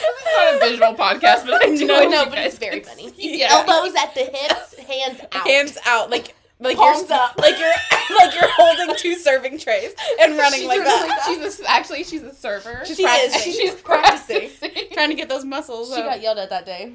This 0.00 0.16
is 0.18 0.26
not 0.34 0.54
a 0.54 0.58
visual 0.58 0.94
podcast, 0.94 1.44
but 1.46 1.62
I 1.62 1.76
do 1.76 1.86
No, 1.86 2.08
no, 2.08 2.24
but 2.26 2.38
it's 2.38 2.58
very 2.58 2.80
funny. 2.80 3.12
Yeah. 3.16 3.48
Elbows 3.50 3.94
at 3.94 4.14
the 4.14 4.24
hips, 4.24 4.78
hands 4.78 5.20
out. 5.32 5.46
Hands 5.46 5.78
out, 5.86 6.10
like 6.10 6.34
like 6.60 6.76
Palms 6.76 7.08
you're 7.08 7.18
up. 7.18 7.38
like 7.38 7.58
you're 7.58 7.68
like 8.16 8.34
you're 8.34 8.50
holding 8.56 8.94
two 8.96 9.14
serving 9.14 9.58
trays 9.58 9.94
and 10.20 10.36
running 10.36 10.60
She's 10.60 10.68
like 10.68 10.80
that. 10.80 11.22
She's 11.26 11.60
a, 11.60 11.70
actually 11.70 12.04
she's 12.04 12.22
a 12.22 12.34
server. 12.34 12.82
She's 12.84 12.96
She 12.96 13.02
is. 13.04 13.32
practicing. 13.32 13.52
She's 13.52 13.74
practicing. 13.74 14.88
trying 14.92 15.10
to 15.10 15.14
get 15.14 15.28
those 15.28 15.44
muscles. 15.44 15.94
She 15.94 16.00
up. 16.00 16.06
got 16.06 16.20
yelled 16.20 16.38
at 16.38 16.50
that 16.50 16.66
day 16.66 16.92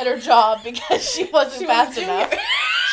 at 0.00 0.06
her 0.06 0.18
job 0.18 0.62
because 0.64 1.02
she 1.08 1.24
wasn't 1.32 1.60
She 1.60 1.66
fast 1.66 1.88
wasn't 1.96 2.04
enough. 2.08 2.34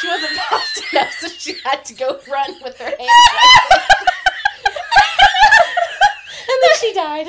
She 0.01 0.07
wasn't 0.07 0.31
fast 0.33 0.93
enough, 0.93 1.11
so 1.19 1.27
she 1.29 1.55
had 1.63 1.83
to 1.85 1.93
go 1.95 2.19
run 2.31 2.55
with 2.63 2.77
her 2.77 2.85
hands. 2.85 2.99
like 2.99 4.75
and 6.47 6.57
then 6.61 6.75
she 6.79 6.93
died. 6.93 7.27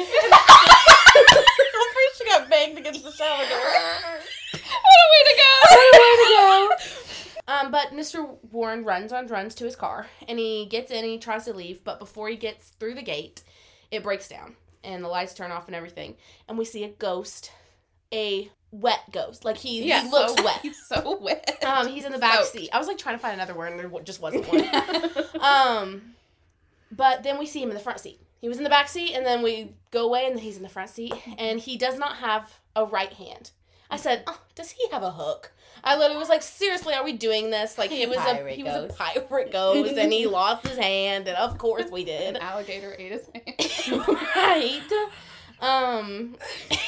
First, 1.16 2.18
she 2.18 2.24
got 2.26 2.48
banged 2.50 2.78
against 2.78 3.02
the 3.02 3.12
shower 3.12 3.44
door. 3.48 3.58
What 3.58 4.98
a 5.02 5.06
way 5.12 5.22
to 5.24 5.34
go! 5.36 5.50
What 5.70 5.78
a 5.78 5.98
way 5.98 6.12
to 6.16 6.26
go! 6.30 6.46
Um, 7.48 7.70
but 7.70 7.92
Mr. 7.92 8.36
Warren 8.50 8.84
runs 8.84 9.12
on 9.12 9.26
runs 9.28 9.54
to 9.56 9.64
his 9.64 9.76
car, 9.76 10.06
and 10.26 10.38
he 10.38 10.66
gets 10.66 10.90
in 10.90 10.98
and 10.98 11.06
he 11.06 11.18
tries 11.18 11.44
to 11.44 11.52
leave, 11.52 11.84
but 11.84 11.98
before 11.98 12.28
he 12.28 12.36
gets 12.36 12.70
through 12.80 12.94
the 12.94 13.02
gate, 13.02 13.42
it 13.90 14.02
breaks 14.02 14.28
down, 14.28 14.56
and 14.82 15.04
the 15.04 15.08
lights 15.08 15.34
turn 15.34 15.52
off 15.52 15.66
and 15.68 15.76
everything, 15.76 16.16
and 16.48 16.58
we 16.58 16.64
see 16.64 16.82
a 16.82 16.88
ghost, 16.88 17.52
a 18.12 18.50
wet 18.72 19.00
ghost, 19.12 19.44
like 19.44 19.58
he, 19.58 19.84
Yeah, 19.84 20.02
he 20.02 20.10
looks 20.10 20.34
so, 20.34 20.44
wet. 20.44 20.58
He's 20.62 20.86
so 20.86 21.18
wet. 21.20 21.62
Um, 21.64 21.86
he's 21.88 22.04
in 22.04 22.12
the 22.12 22.18
back 22.18 22.40
Soaked. 22.40 22.52
seat. 22.52 22.70
I 22.72 22.78
was 22.78 22.88
like 22.88 22.98
trying 22.98 23.16
to 23.16 23.22
find 23.22 23.34
another 23.34 23.54
word, 23.54 23.72
and 23.72 23.78
there 23.80 24.00
just 24.02 24.20
wasn't 24.20 24.46
one. 24.48 25.40
um, 25.40 26.02
but 26.90 27.22
then 27.22 27.38
we 27.38 27.46
see 27.46 27.62
him 27.62 27.68
in 27.68 27.74
the 27.74 27.80
front 27.80 28.00
seat. 28.00 28.20
He 28.40 28.48
was 28.48 28.58
in 28.58 28.64
the 28.64 28.70
back 28.70 28.88
seat, 28.88 29.14
and 29.14 29.24
then 29.24 29.42
we 29.42 29.72
go 29.92 30.04
away, 30.06 30.26
and 30.26 30.34
then 30.36 30.42
he's 30.42 30.56
in 30.56 30.62
the 30.62 30.68
front 30.68 30.90
seat, 30.90 31.14
and 31.38 31.58
he 31.60 31.76
does 31.76 31.96
not 31.98 32.16
have 32.16 32.52
a 32.74 32.84
right 32.84 33.12
hand. 33.12 33.50
I 33.90 33.96
said, 33.96 34.24
oh, 34.26 34.40
"Does 34.54 34.72
he 34.72 34.88
have 34.90 35.02
a 35.02 35.12
hook?" 35.12 35.52
I 35.86 35.96
literally 35.96 36.18
was 36.18 36.28
like, 36.28 36.42
"Seriously, 36.42 36.92
are 36.94 37.04
we 37.04 37.12
doing 37.12 37.50
this?" 37.50 37.78
Like 37.78 37.92
it 37.92 38.08
was 38.08 38.18
a 38.18 38.20
Pirate 38.20 38.56
he 38.56 38.64
was 38.64 38.90
a 38.90 38.92
pirate 38.94 39.52
ghost, 39.52 39.96
and 39.96 40.12
he 40.12 40.26
lost 40.40 40.66
his 40.66 40.76
hand, 40.76 41.28
and 41.28 41.36
of 41.36 41.56
course 41.58 41.90
we 41.90 42.00
An 42.02 42.06
did. 42.06 42.36
alligator 42.38 42.94
ate 42.98 43.12
his 43.12 43.30
hand. 43.32 44.08
right. 44.36 45.08
Um, 45.60 46.34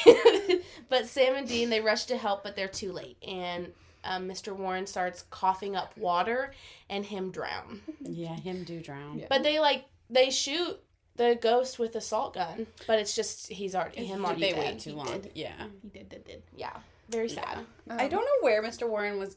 but 0.89 1.07
Sam 1.07 1.35
and 1.35 1.47
Dean 1.47 1.69
they 1.69 1.81
rush 1.81 2.05
to 2.05 2.17
help, 2.17 2.43
but 2.43 2.55
they're 2.55 2.67
too 2.67 2.91
late, 2.91 3.17
and 3.27 3.71
um, 4.03 4.27
Mr. 4.27 4.55
Warren 4.55 4.85
starts 4.85 5.23
coughing 5.31 5.75
up 5.75 5.95
water, 5.97 6.53
and 6.89 7.05
him 7.05 7.31
drown. 7.31 7.81
Yeah, 8.01 8.35
him 8.35 8.63
do 8.63 8.79
drown. 8.81 9.19
Yeah. 9.19 9.25
But 9.29 9.43
they 9.43 9.59
like 9.59 9.85
they 10.09 10.29
shoot 10.29 10.79
the 11.15 11.37
ghost 11.41 11.79
with 11.79 11.95
a 11.95 12.01
salt 12.01 12.33
gun, 12.35 12.67
but 12.85 12.99
it's 12.99 13.15
just 13.15 13.47
he's 13.49 13.75
already 13.75 14.05
him 14.05 14.23
already 14.25 14.41
they 14.41 14.51
dead. 14.51 14.59
wait 14.73 14.79
too 14.79 14.91
He 14.91 14.95
long. 14.95 15.07
did. 15.07 15.31
Yeah. 15.35 15.53
He 15.81 15.89
did, 15.89 16.09
did, 16.09 16.25
did. 16.25 16.43
Yeah, 16.55 16.75
very 17.09 17.29
sad. 17.29 17.59
I 17.89 18.07
don't 18.07 18.23
know 18.23 18.37
where 18.41 18.61
Mr. 18.63 18.87
Warren 18.87 19.17
was 19.19 19.35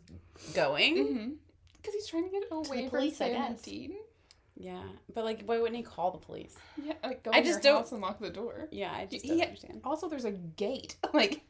going. 0.54 0.96
Mm-hmm. 0.96 1.30
Because 1.76 1.94
he's 1.94 2.06
trying 2.06 2.24
to 2.24 2.30
get 2.30 2.44
away 2.50 2.64
from 2.64 2.76
the 2.76 2.82
from 2.82 2.90
police, 2.90 3.20
I 3.20 3.28
Sam 3.32 3.42
and 3.42 3.54
guess. 3.56 3.62
Dean. 3.62 3.92
Yeah, 4.56 4.82
but 5.14 5.24
like, 5.24 5.42
why 5.46 5.58
wouldn't 5.58 5.76
he 5.76 5.82
call 5.82 6.12
the 6.12 6.18
police? 6.18 6.54
Yeah, 6.82 6.92
like 7.02 7.22
go 7.24 7.30
I 7.32 7.38
in 7.38 7.44
just 7.44 7.64
your 7.64 7.72
don't- 7.72 7.82
house 7.82 7.92
and 7.92 8.00
lock 8.00 8.20
the 8.20 8.30
door. 8.30 8.68
Yeah, 8.70 8.92
I 8.92 9.06
just 9.06 9.24
He- 9.24 9.30
don't 9.30 9.38
he- 9.38 9.44
understand. 9.44 9.80
Also, 9.82 10.08
there's 10.08 10.24
a 10.24 10.32
gate. 10.32 10.96
Like 11.12 11.42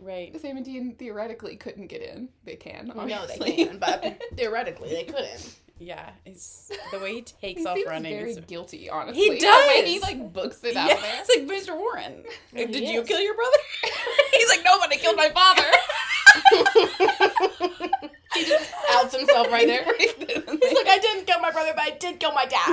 Right. 0.00 0.40
Sam 0.40 0.56
and 0.56 0.64
Dean 0.64 0.94
theoretically 0.94 1.56
couldn't 1.56 1.88
get 1.88 2.00
in. 2.02 2.28
They 2.44 2.54
can. 2.54 2.92
We 2.96 3.06
know 3.06 3.18
Obviously. 3.22 3.50
they 3.56 3.64
can, 3.66 3.78
but 3.80 4.20
theoretically 4.36 4.90
they 4.90 5.02
couldn't. 5.04 5.56
Yeah, 5.80 6.10
it's 6.26 6.70
the 6.90 6.98
way 6.98 7.14
he 7.14 7.22
takes 7.40 7.60
He 7.60 7.66
off 7.66 7.78
running. 7.86 8.16
very 8.16 8.30
is- 8.32 8.40
guilty, 8.40 8.90
honestly. 8.90 9.22
He 9.22 9.28
The 9.40 9.46
way 9.68 9.80
does. 9.82 9.90
he 9.90 10.00
like 10.00 10.32
books 10.32 10.62
it 10.64 10.76
out 10.76 10.88
yeah, 10.88 11.00
there. 11.00 11.20
it's 11.20 11.28
like 11.28 11.46
Mr. 11.46 11.76
Warren. 11.78 12.24
Yeah, 12.52 12.64
uh, 12.64 12.66
Did 12.66 12.74
he 12.82 12.92
you 12.94 13.02
is. 13.02 13.08
kill 13.08 13.20
your 13.20 13.34
brother? 13.34 13.56
He's 14.34 14.48
like, 14.48 14.62
nobody 14.64 14.96
killed 14.96 15.16
my 15.16 15.28
father. 15.30 15.62
he 18.34 18.44
just 18.44 18.72
outs 18.92 19.16
himself 19.16 19.50
right 19.50 19.66
there. 19.66 19.84
He's 19.98 20.14
like, 20.18 20.86
I 20.88 20.98
didn't 21.00 21.26
kill 21.26 21.40
my 21.40 21.50
brother, 21.50 21.72
but 21.74 21.82
I 21.84 21.90
did 21.98 22.20
kill 22.20 22.32
my 22.32 22.44
dad. 22.46 22.68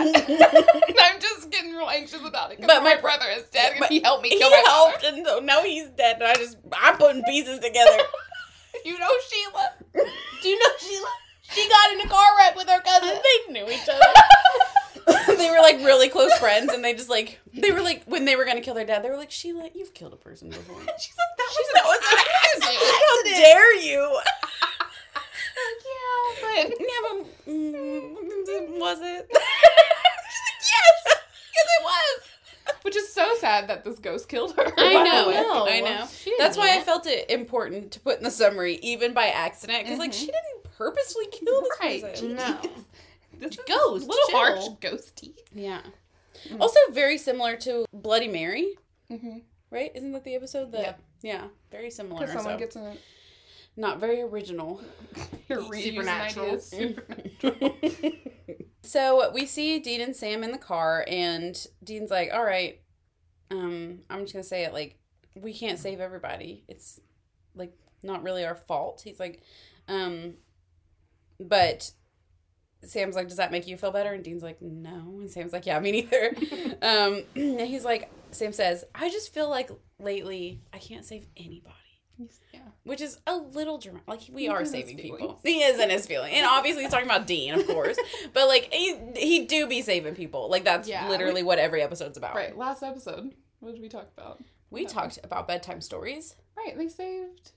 I'm 0.99 1.19
just 1.21 1.49
getting 1.51 1.73
real 1.75 1.87
anxious 1.89 2.21
about 2.25 2.51
it. 2.51 2.59
But 2.61 2.67
my 2.83 2.95
my- 2.95 3.01
brother 3.01 3.25
is 3.37 3.43
dead. 3.45 3.73
but 3.79 3.89
he 3.91 3.99
helped 4.01 4.23
me 4.23 4.29
he 4.29 4.39
kill 4.39 4.49
my 4.49 4.63
helped, 4.65 5.03
and 5.03 5.25
so 5.25 5.39
now 5.39 5.61
he's 5.61 5.87
dead. 5.89 6.15
And 6.17 6.25
I 6.25 6.33
just 6.35 6.57
I'm 6.73 6.97
putting 6.97 7.23
pieces 7.23 7.59
together. 7.59 7.97
You 8.83 8.99
know 8.99 9.09
Sheila. 9.29 9.71
Do 10.41 10.49
you 10.49 10.59
know 10.59 10.69
Sheila? 10.79 11.07
She 11.51 11.69
got 11.69 11.91
in 11.93 12.01
a 12.01 12.07
car 12.09 12.25
wreck 12.37 12.55
with 12.55 12.67
her 12.69 12.81
cousin. 12.81 13.19
they 13.21 13.53
knew 13.53 13.69
each 13.69 13.87
other. 13.87 14.01
they 15.37 15.49
were 15.49 15.59
like 15.61 15.77
really 15.77 16.09
close 16.09 16.33
friends, 16.39 16.73
and 16.73 16.83
they 16.83 16.93
just 16.93 17.09
like 17.09 17.39
they 17.53 17.71
were 17.71 17.81
like 17.81 18.03
when 18.05 18.25
they 18.25 18.35
were 18.35 18.45
gonna 18.45 18.61
kill 18.61 18.73
their 18.73 18.85
dad, 18.85 19.03
they 19.03 19.09
were 19.09 19.17
like, 19.17 19.31
Sheila, 19.31 19.69
you've 19.75 19.93
killed 19.93 20.13
a 20.13 20.17
person 20.17 20.49
before. 20.49 20.79
She's 20.99 21.15
like, 21.15 21.37
that 21.37 21.49
She's 21.49 21.57
was, 21.57 21.73
like, 21.75 21.83
"Was 21.85 21.97
an 21.97 22.17
that- 22.17 22.27
accident. 22.45 22.77
How 22.81 23.23
dare 23.39 23.75
you? 23.81 24.19
yeah, 25.85 26.41
but 26.41 26.69
Yeah, 26.79 27.01
but 27.03 27.47
mm, 27.47 28.79
was 28.79 28.99
it? 29.01 29.27
yes, 29.31 31.05
yes, 31.05 31.15
it 31.55 31.83
was. 31.83 32.21
Which 32.81 32.95
is 32.95 33.11
so 33.13 33.35
sad 33.39 33.67
that 33.69 33.83
this 33.83 33.99
ghost 33.99 34.27
killed 34.27 34.55
her. 34.55 34.63
I 34.65 34.69
by 34.75 34.89
the 34.89 35.03
know. 35.03 35.29
No. 35.31 35.67
I 35.67 35.79
know. 35.81 36.07
That's 36.39 36.55
do 36.55 36.61
why 36.61 36.75
I 36.77 36.81
felt 36.81 37.05
it 37.07 37.29
important 37.29 37.91
to 37.91 37.99
put 37.99 38.17
in 38.17 38.23
the 38.23 38.31
summary, 38.31 38.75
even 38.81 39.13
by 39.13 39.27
accident, 39.27 39.83
because 39.83 39.99
like 39.99 40.11
Mhm. 40.11 40.19
she 40.19 40.25
didn't 40.27 40.64
purposely 40.77 41.25
kill 41.31 41.61
this 41.61 41.69
Right. 41.79 42.01
person. 42.01 42.35
No. 42.35 42.59
This 43.37 43.51
is 43.51 43.57
Ghost, 43.67 44.07
little 44.07 44.27
chill. 44.29 44.37
harsh, 44.39 44.65
ghosty. 44.79 45.33
Yeah. 45.53 45.81
Mm. 46.47 46.61
Also, 46.61 46.79
very 46.91 47.17
similar 47.17 47.57
to 47.57 47.85
Bloody 47.93 48.29
Mary, 48.29 48.75
Mm-hmm. 49.11 49.39
right? 49.71 49.91
Isn't 49.93 50.13
that 50.13 50.23
the 50.23 50.35
episode 50.35 50.71
that? 50.71 50.81
Yep. 50.81 50.99
Yeah, 51.21 51.47
very 51.69 51.89
similar. 51.91 52.21
Because 52.21 52.35
someone 52.35 52.53
so 52.55 52.59
gets 52.59 52.75
in 52.77 52.97
not 53.75 53.99
very 53.99 54.21
original. 54.21 54.79
a 55.49 55.55
Supernatural. 55.73 56.59
so 58.83 59.31
we 59.33 59.45
see 59.45 59.79
Dean 59.79 60.01
and 60.01 60.15
Sam 60.15 60.43
in 60.43 60.51
the 60.51 60.57
car, 60.57 61.03
and 61.07 61.57
Dean's 61.83 62.11
like, 62.11 62.29
"All 62.33 62.43
right, 62.45 62.79
um, 63.51 63.99
I'm 64.09 64.21
just 64.21 64.33
gonna 64.33 64.43
say 64.43 64.63
it 64.63 64.73
like 64.73 64.97
we 65.35 65.53
can't 65.53 65.79
save 65.79 65.99
everybody. 65.99 66.63
It's 66.67 66.99
like 67.53 67.73
not 68.03 68.23
really 68.23 68.45
our 68.45 68.55
fault." 68.55 69.01
He's 69.03 69.19
like, 69.19 69.41
um, 69.87 70.35
but 71.39 71.91
Sam's 72.83 73.15
like, 73.15 73.27
"Does 73.27 73.37
that 73.37 73.51
make 73.51 73.67
you 73.67 73.77
feel 73.77 73.91
better?" 73.91 74.13
And 74.13 74.23
Dean's 74.23 74.43
like, 74.43 74.61
"No," 74.61 75.17
and 75.19 75.29
Sam's 75.29 75.53
like, 75.53 75.65
"Yeah, 75.65 75.79
me 75.79 75.91
neither." 75.91 76.35
um, 76.81 77.23
and 77.35 77.61
he's 77.67 77.85
like, 77.85 78.09
Sam 78.31 78.53
says, 78.53 78.83
"I 78.93 79.09
just 79.09 79.33
feel 79.33 79.49
like 79.49 79.69
lately 79.99 80.61
I 80.73 80.77
can't 80.77 81.05
save 81.05 81.27
anybody." 81.37 81.75
Yeah. 82.53 82.59
Which 82.83 83.01
is 83.01 83.19
a 83.27 83.35
little 83.35 83.77
dramatic. 83.77 84.07
Like 84.07 84.21
we 84.31 84.43
He's 84.43 84.51
are 84.51 84.63
saving 84.63 84.97
people. 84.97 85.39
He 85.43 85.61
is 85.61 85.79
in 85.79 85.89
his 85.89 86.05
feeling, 86.05 86.33
and 86.33 86.45
obviously 86.45 86.83
he's 86.83 86.91
talking 86.91 87.07
about 87.07 87.27
Dean, 87.27 87.53
of 87.53 87.67
course. 87.67 87.97
but 88.33 88.47
like 88.47 88.71
he 88.71 88.95
he 89.15 89.45
do 89.45 89.67
be 89.67 89.81
saving 89.81 90.15
people. 90.15 90.49
Like 90.49 90.63
that's 90.63 90.87
Yeah, 90.87 91.09
literally 91.09 91.43
what 91.43 91.59
every 91.59 91.81
episode's 91.81 92.17
about. 92.17 92.35
Right. 92.35 92.57
Last 92.57 92.83
episode. 92.83 93.33
What 93.59 93.73
did 93.73 93.81
we 93.81 93.89
talk 93.89 94.07
about? 94.17 94.41
We 94.69 94.85
talked 94.85 95.19
about 95.23 95.47
bedtime 95.47 95.81
stories. 95.81 96.35
Right. 96.55 96.77
They 96.77 96.87
saved 96.87 97.51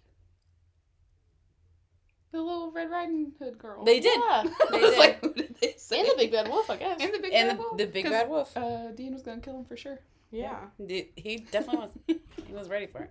the 2.33 2.41
little 2.43 2.71
Red 2.71 2.91
Riding 2.91 3.33
Hood 3.39 3.59
girl. 3.59 3.85
They 3.85 4.01
did. 4.01 4.19
Yeah. 4.19 4.45
They 4.71 4.79
I 4.79 4.81
was 4.81 4.91
did. 4.91 4.99
like, 4.99 5.21
who 5.21 5.33
did 5.35 5.57
they 5.61 5.75
save? 5.77 6.01
And 6.01 6.09
the 6.11 6.17
Big 6.17 6.33
Bad 6.33 6.49
Wolf, 6.49 6.69
I 6.71 6.77
guess. 6.77 7.01
And 7.01 7.13
the 7.15 7.19
big 7.19 7.33
and 7.33 7.49
bad 7.49 7.57
the, 7.59 7.63
wolf. 7.63 7.77
the 7.79 7.87
Big 7.87 8.05
bad 8.05 8.29
wolf. 8.29 8.57
Uh, 8.57 8.91
Dean 8.93 9.13
was 9.13 9.23
gonna 9.23 9.41
kill 9.41 9.59
him 9.59 9.65
for 9.65 9.77
sure. 9.77 9.99
yeah. 10.31 10.59
He- 10.87 11.11
he 11.17 11.37
definitely 11.39 11.89
was. 12.07 12.17
he 12.47 12.53
was 12.53 12.69
ready 12.69 12.87
for 12.87 13.01
it. 13.03 13.11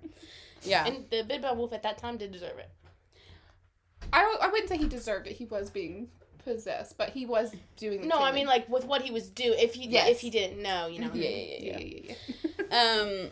Yeah. 0.63 0.86
And 0.86 1.06
the 1.10 1.23
Big 1.23 1.41
Bad 1.41 1.58
Wolf 1.58 1.73
at 1.73 1.84
that 1.84 1.97
time 1.97 2.17
did 2.17 2.32
deserve 2.32 2.58
it. 2.60 2.69
I, 4.13 4.38
I 4.41 4.47
wouldn't 4.49 4.69
say 4.69 4.77
he 4.77 4.88
deserved 4.88 5.27
it. 5.27 5.34
He 5.34 5.45
was 5.45 5.69
being 5.69 6.10
possessed, 6.43 6.97
but 6.97 7.10
he 7.10 7.25
was 7.25 7.53
doing. 7.75 8.01
The 8.01 8.08
No, 8.08 8.19
I 8.19 8.32
mean 8.32 8.45
like 8.47 8.69
with 8.69 8.86
what 8.86 9.01
he 9.01 9.12
was 9.12 9.27
doing. 9.30 9.58
If 9.60 9.73
he 9.73 9.88
Yes. 9.88 10.10
if 10.10 10.19
he 10.21 10.30
didn't 10.30 10.62
know, 10.62 10.88
you 10.88 10.99
know. 11.01 11.10
Yeah, 11.13 11.30
yeah, 11.30 11.58
yeah. 11.60 11.77
yeah, 11.80 12.01
yeah, 12.08 12.15
yeah. 12.69 13.01
Um, 13.25 13.32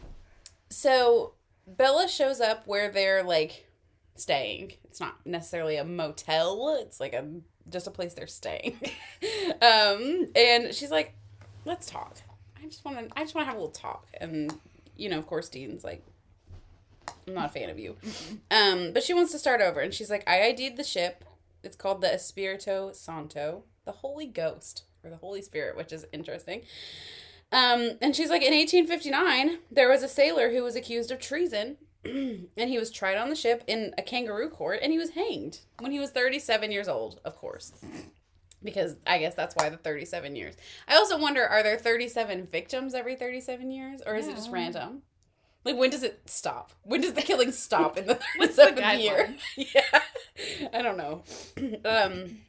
so 0.69 1.33
Bela 1.67 2.07
shows 2.07 2.41
up 2.41 2.67
where 2.67 2.89
they're 2.91 3.23
like 3.23 3.65
staying. 4.15 4.73
It's 4.85 4.99
not 4.99 5.17
necessarily 5.25 5.77
a 5.77 5.83
motel. 5.83 6.77
It's 6.81 6.99
like 6.99 7.13
a 7.13 7.25
just 7.69 7.87
a 7.87 7.91
place 7.91 8.13
they're 8.13 8.27
staying. 8.27 8.79
um, 9.61 10.27
and 10.35 10.73
she's 10.73 10.91
like, 10.91 11.15
"Let's 11.65 11.85
talk. 11.85 12.17
I 12.61 12.65
just 12.65 12.83
want 12.85 12.97
to. 12.97 13.19
I 13.19 13.23
just 13.23 13.35
want 13.35 13.45
to 13.45 13.49
have 13.49 13.55
a 13.55 13.59
little 13.59 13.71
talk." 13.71 14.07
And 14.19 14.53
you 14.95 15.09
know, 15.09 15.17
of 15.17 15.27
course, 15.27 15.49
Dean's 15.49 15.83
like, 15.83 16.03
"I'm 17.27 17.33
not 17.33 17.49
a 17.49 17.49
fan 17.49 17.69
of 17.69 17.79
you." 17.79 17.95
Um, 18.51 18.91
but 18.93 19.03
she 19.03 19.13
wants 19.13 19.31
to 19.33 19.39
start 19.39 19.61
over, 19.61 19.79
and 19.79 19.93
she's 19.93 20.09
like, 20.09 20.27
"I 20.27 20.41
ID'd 20.43 20.77
the 20.77 20.83
ship. 20.83 21.23
It's 21.63 21.75
called 21.75 22.01
the 22.01 22.13
Espirito 22.13 22.91
Santo, 22.93 23.63
the 23.85 23.91
Holy 23.91 24.27
Ghost." 24.27 24.83
Or 25.03 25.11
the 25.11 25.17
Holy 25.17 25.43
Spirit, 25.43 25.77
which 25.77 25.93
is 25.93 26.07
interesting. 26.11 26.63
Um, 27.51 27.91
and 28.01 28.15
she's 28.15 28.31
like, 28.31 28.41
in 28.41 28.53
1859, 28.53 29.59
there 29.71 29.87
was 29.87 30.01
a 30.01 30.07
sailor 30.07 30.49
who 30.49 30.63
was 30.63 30.75
accused 30.75 31.11
of 31.11 31.19
treason, 31.19 31.77
and 32.57 32.69
he 32.69 32.77
was 32.77 32.91
tried 32.91 33.17
on 33.17 33.29
the 33.29 33.35
ship 33.35 33.63
in 33.67 33.93
a 33.97 34.01
kangaroo 34.01 34.49
court, 34.49 34.79
and 34.81 34.91
he 34.91 34.97
was 34.97 35.11
hanged 35.11 35.59
when 35.79 35.91
he 35.91 35.99
was 35.99 36.11
37 36.11 36.71
years 36.71 36.87
old, 36.87 37.19
of 37.25 37.35
course. 37.35 37.73
Because 38.63 38.95
I 39.05 39.19
guess 39.19 39.35
that's 39.35 39.55
why 39.55 39.69
the 39.69 39.77
37 39.77 40.35
years. 40.35 40.55
I 40.87 40.95
also 40.95 41.19
wonder 41.19 41.45
are 41.45 41.63
there 41.63 41.77
37 41.77 42.47
victims 42.51 42.93
every 42.93 43.15
37 43.15 43.69
years, 43.71 44.01
or 44.05 44.15
is 44.15 44.27
it 44.27 44.35
just 44.35 44.51
random? 44.51 45.03
Like, 45.63 45.77
when 45.77 45.89
does 45.89 46.03
it 46.03 46.21
stop? 46.27 46.73
When 46.83 47.01
does 47.01 47.13
the 47.13 47.21
killing 47.23 47.51
stop 47.53 47.97
in 47.97 48.05
the 48.05 48.19
37th 48.39 49.01
year? 49.01 49.35
Yeah. 49.57 50.01
I 50.73 50.81
don't 50.81 50.97
know. 50.97 51.23
um, 51.85 52.39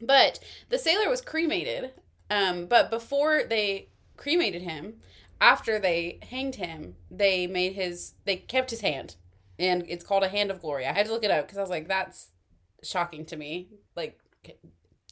but 0.00 0.40
the 0.68 0.78
sailor 0.78 1.08
was 1.08 1.20
cremated. 1.20 1.92
Um, 2.28 2.66
but 2.66 2.90
before 2.90 3.44
they 3.48 3.88
cremated 4.16 4.62
him, 4.62 4.94
after 5.40 5.78
they 5.78 6.18
hanged 6.30 6.56
him, 6.56 6.96
they 7.10 7.46
made 7.46 7.74
his 7.74 8.14
they 8.24 8.36
kept 8.36 8.70
his 8.70 8.80
hand, 8.80 9.16
and 9.58 9.84
it's 9.88 10.04
called 10.04 10.22
a 10.22 10.28
hand 10.28 10.50
of 10.50 10.60
glory. 10.60 10.86
I 10.86 10.92
had 10.92 11.06
to 11.06 11.12
look 11.12 11.24
it 11.24 11.30
up 11.30 11.46
because 11.46 11.58
I 11.58 11.62
was 11.62 11.70
like, 11.70 11.88
that's 11.88 12.30
shocking 12.82 13.24
to 13.26 13.36
me. 13.36 13.68
Like, 13.94 14.18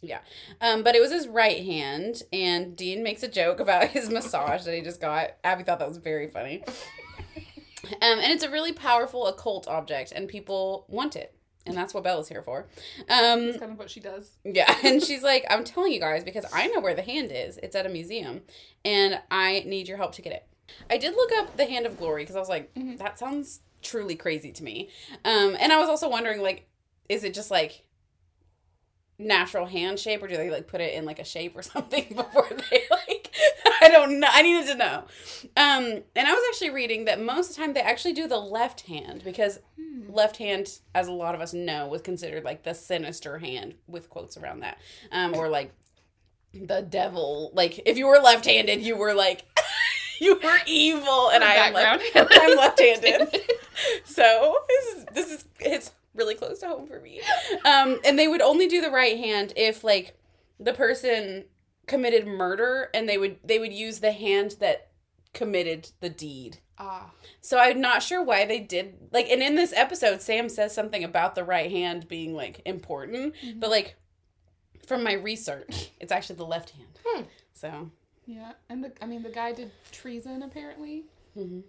yeah. 0.00 0.20
Um, 0.60 0.82
but 0.82 0.94
it 0.94 1.00
was 1.00 1.12
his 1.12 1.28
right 1.28 1.64
hand, 1.64 2.22
and 2.32 2.76
Dean 2.76 3.02
makes 3.02 3.22
a 3.22 3.28
joke 3.28 3.60
about 3.60 3.88
his 3.88 4.10
massage 4.10 4.64
that 4.64 4.74
he 4.74 4.80
just 4.80 5.00
got. 5.00 5.36
Abby 5.42 5.64
thought 5.64 5.78
that 5.78 5.88
was 5.88 5.98
very 5.98 6.28
funny. 6.28 6.64
Um, 7.84 8.18
and 8.18 8.32
it's 8.32 8.42
a 8.42 8.50
really 8.50 8.72
powerful 8.72 9.26
occult 9.26 9.68
object, 9.68 10.10
and 10.10 10.26
people 10.26 10.86
want 10.88 11.16
it. 11.16 11.36
And 11.66 11.74
that's 11.76 11.94
what 11.94 12.04
Bela's 12.04 12.28
here 12.28 12.42
for. 12.42 12.66
Um, 13.08 13.46
That's 13.46 13.58
kind 13.58 13.72
of 13.72 13.78
what 13.78 13.88
she 13.90 13.98
does. 14.00 14.32
yeah, 14.44 14.76
and 14.84 15.02
she's 15.02 15.22
like, 15.22 15.46
I'm 15.48 15.64
telling 15.64 15.92
you 15.92 16.00
guys 16.00 16.22
because 16.22 16.44
I 16.52 16.66
know 16.66 16.80
where 16.80 16.94
the 16.94 17.02
hand 17.02 17.30
is. 17.32 17.56
It's 17.62 17.74
at 17.74 17.86
a 17.86 17.88
museum, 17.88 18.42
and 18.84 19.20
I 19.30 19.62
need 19.66 19.88
your 19.88 19.96
help 19.96 20.12
to 20.16 20.22
get 20.22 20.32
it. 20.34 20.46
I 20.90 20.98
did 20.98 21.14
look 21.14 21.30
up 21.32 21.56
the 21.56 21.64
Hand 21.66 21.86
of 21.86 21.98
Glory 21.98 22.22
because 22.22 22.36
I 22.36 22.40
was 22.40 22.48
like, 22.50 22.72
Mhm. 22.74 22.98
that 22.98 23.18
sounds 23.18 23.60
truly 23.82 24.14
crazy 24.14 24.52
to 24.52 24.62
me. 24.64 24.90
Um, 25.24 25.56
and 25.58 25.72
I 25.72 25.78
was 25.78 25.88
also 25.88 26.08
wondering, 26.08 26.42
like, 26.42 26.66
is 27.08 27.24
it 27.24 27.32
just 27.34 27.50
like 27.50 27.84
natural 29.18 29.66
hand 29.66 29.98
shape, 29.98 30.22
or 30.22 30.28
do 30.28 30.36
they 30.36 30.50
like 30.50 30.66
put 30.66 30.80
it 30.80 30.92
in 30.94 31.04
like 31.04 31.18
a 31.18 31.24
shape 31.24 31.56
or 31.56 31.62
something 31.74 32.06
before 32.14 32.48
they 32.70 32.82
like? 32.90 33.03
I 33.84 33.88
don't 33.90 34.18
know. 34.18 34.28
I 34.30 34.40
needed 34.40 34.66
to 34.68 34.74
know. 34.76 35.04
Um, 35.56 36.02
and 36.16 36.26
I 36.26 36.32
was 36.32 36.42
actually 36.48 36.70
reading 36.70 37.04
that 37.04 37.20
most 37.20 37.50
of 37.50 37.56
the 37.56 37.62
time 37.62 37.74
they 37.74 37.80
actually 37.80 38.14
do 38.14 38.26
the 38.26 38.38
left 38.38 38.82
hand 38.82 39.22
because 39.22 39.58
left 40.08 40.38
hand, 40.38 40.78
as 40.94 41.06
a 41.06 41.12
lot 41.12 41.34
of 41.34 41.42
us 41.42 41.52
know, 41.52 41.86
was 41.86 42.00
considered 42.00 42.44
like 42.44 42.62
the 42.62 42.74
sinister 42.74 43.38
hand 43.38 43.74
with 43.86 44.08
quotes 44.08 44.38
around 44.38 44.60
that, 44.60 44.78
um, 45.12 45.34
or 45.34 45.48
like 45.48 45.72
the 46.54 46.80
devil. 46.80 47.50
Like 47.52 47.82
if 47.84 47.98
you 47.98 48.06
were 48.06 48.18
left-handed, 48.18 48.80
you 48.80 48.96
were 48.96 49.12
like 49.12 49.44
you 50.20 50.40
were 50.42 50.58
evil, 50.66 51.30
and 51.30 51.44
I 51.44 51.54
am 51.54 51.74
left, 51.74 52.04
I'm 52.14 52.56
left-handed. 52.56 53.40
so 54.04 54.56
this 54.68 54.94
is 54.96 55.04
this 55.12 55.30
is 55.30 55.44
it's 55.60 55.90
really 56.14 56.34
close 56.34 56.60
to 56.60 56.68
home 56.68 56.86
for 56.86 57.00
me. 57.00 57.20
Um, 57.66 57.98
and 58.04 58.18
they 58.18 58.28
would 58.28 58.40
only 58.40 58.66
do 58.66 58.80
the 58.80 58.90
right 58.90 59.18
hand 59.18 59.52
if 59.56 59.84
like 59.84 60.16
the 60.58 60.72
person 60.72 61.44
committed 61.86 62.26
murder, 62.26 62.88
and 62.94 63.08
they 63.08 63.18
would 63.18 63.38
they 63.44 63.58
would 63.58 63.72
use 63.72 64.00
the 64.00 64.12
hand 64.12 64.56
that 64.60 64.88
committed 65.32 65.90
the 66.00 66.08
deed. 66.10 66.58
Ah, 66.78 67.10
So 67.40 67.58
I'm 67.58 67.80
not 67.80 68.02
sure 68.02 68.22
why 68.22 68.44
they 68.46 68.58
did 68.60 68.94
like 69.12 69.28
and 69.28 69.42
in 69.42 69.54
this 69.54 69.72
episode 69.72 70.20
Sam 70.22 70.48
says 70.48 70.74
something 70.74 71.04
about 71.04 71.34
the 71.34 71.44
right 71.44 71.70
hand 71.70 72.08
being 72.08 72.34
like 72.34 72.60
important, 72.64 73.34
Mm-hmm. 73.36 73.60
but 73.60 73.70
like 73.70 73.96
from 74.86 75.02
my 75.04 75.12
research, 75.14 75.90
it's 76.00 76.12
actually 76.12 76.36
the 76.36 76.46
left 76.46 76.70
hand. 76.70 76.98
Hmm. 77.04 77.22
So 77.52 77.90
yeah. 78.26 78.52
And 78.68 78.82
the 78.84 78.92
I 79.02 79.06
mean 79.06 79.22
the 79.22 79.30
guy 79.30 79.52
did 79.52 79.70
treason 79.92 80.42
apparently. 80.42 81.04
mhm. 81.36 81.62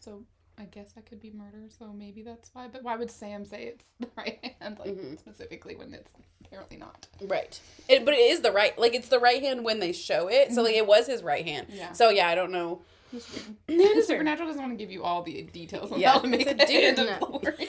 So 0.00 0.24
I 0.58 0.64
guess 0.64 0.92
that 0.92 1.06
could 1.06 1.20
be 1.20 1.30
murder. 1.30 1.64
So 1.78 1.92
maybe 1.92 2.22
that's 2.22 2.50
why. 2.52 2.68
But 2.68 2.82
why 2.82 2.96
would 2.96 3.10
Sam 3.10 3.44
say 3.44 3.64
it's 3.64 3.84
the 4.00 4.08
right 4.16 4.54
hand 4.60 4.78
like 4.78 4.90
Mhm. 4.96 5.18
specifically 5.18 5.74
when 5.76 5.92
it's 5.94 6.10
apparently 6.44 6.76
not. 6.76 7.06
Right. 7.22 7.58
It, 7.88 8.04
but 8.04 8.14
it 8.14 8.18
is 8.20 8.40
the 8.40 8.52
right, 8.52 8.78
like 8.78 8.94
it's 8.94 9.08
the 9.08 9.18
right 9.18 9.42
hand 9.42 9.64
when 9.64 9.80
they 9.80 9.92
show 9.92 10.28
it. 10.28 10.52
So 10.52 10.62
like 10.62 10.74
it 10.74 10.86
was 10.86 11.06
his 11.06 11.22
right 11.22 11.46
hand. 11.46 11.68
Yeah. 11.70 11.92
So 11.92 12.10
yeah, 12.10 12.28
I 12.28 12.34
don't 12.34 12.52
know. 12.52 12.82
Supernatural 13.18 14.48
doesn't 14.48 14.62
want 14.62 14.72
to 14.72 14.76
give 14.82 14.90
you 14.90 15.02
all 15.02 15.22
the 15.22 15.42
details 15.42 15.92
on 15.92 16.00
Yeah. 16.00 16.12
how 16.12 16.18
to 16.20 16.28
make 16.28 16.46
a 16.50 16.54
dude. 16.66 16.98
of 16.98 17.20
glory. 17.20 17.68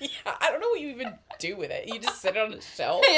Yeah, 0.00 0.08
I 0.40 0.50
don't 0.50 0.60
know 0.60 0.68
what 0.68 0.80
you 0.80 0.88
even 0.88 1.14
do 1.38 1.56
with 1.56 1.70
it. 1.70 1.86
You 1.88 1.98
just 2.00 2.20
sit 2.20 2.36
it 2.36 2.42
on 2.42 2.52
a 2.52 2.60
shelf. 2.60 3.04
Ew. 3.08 3.14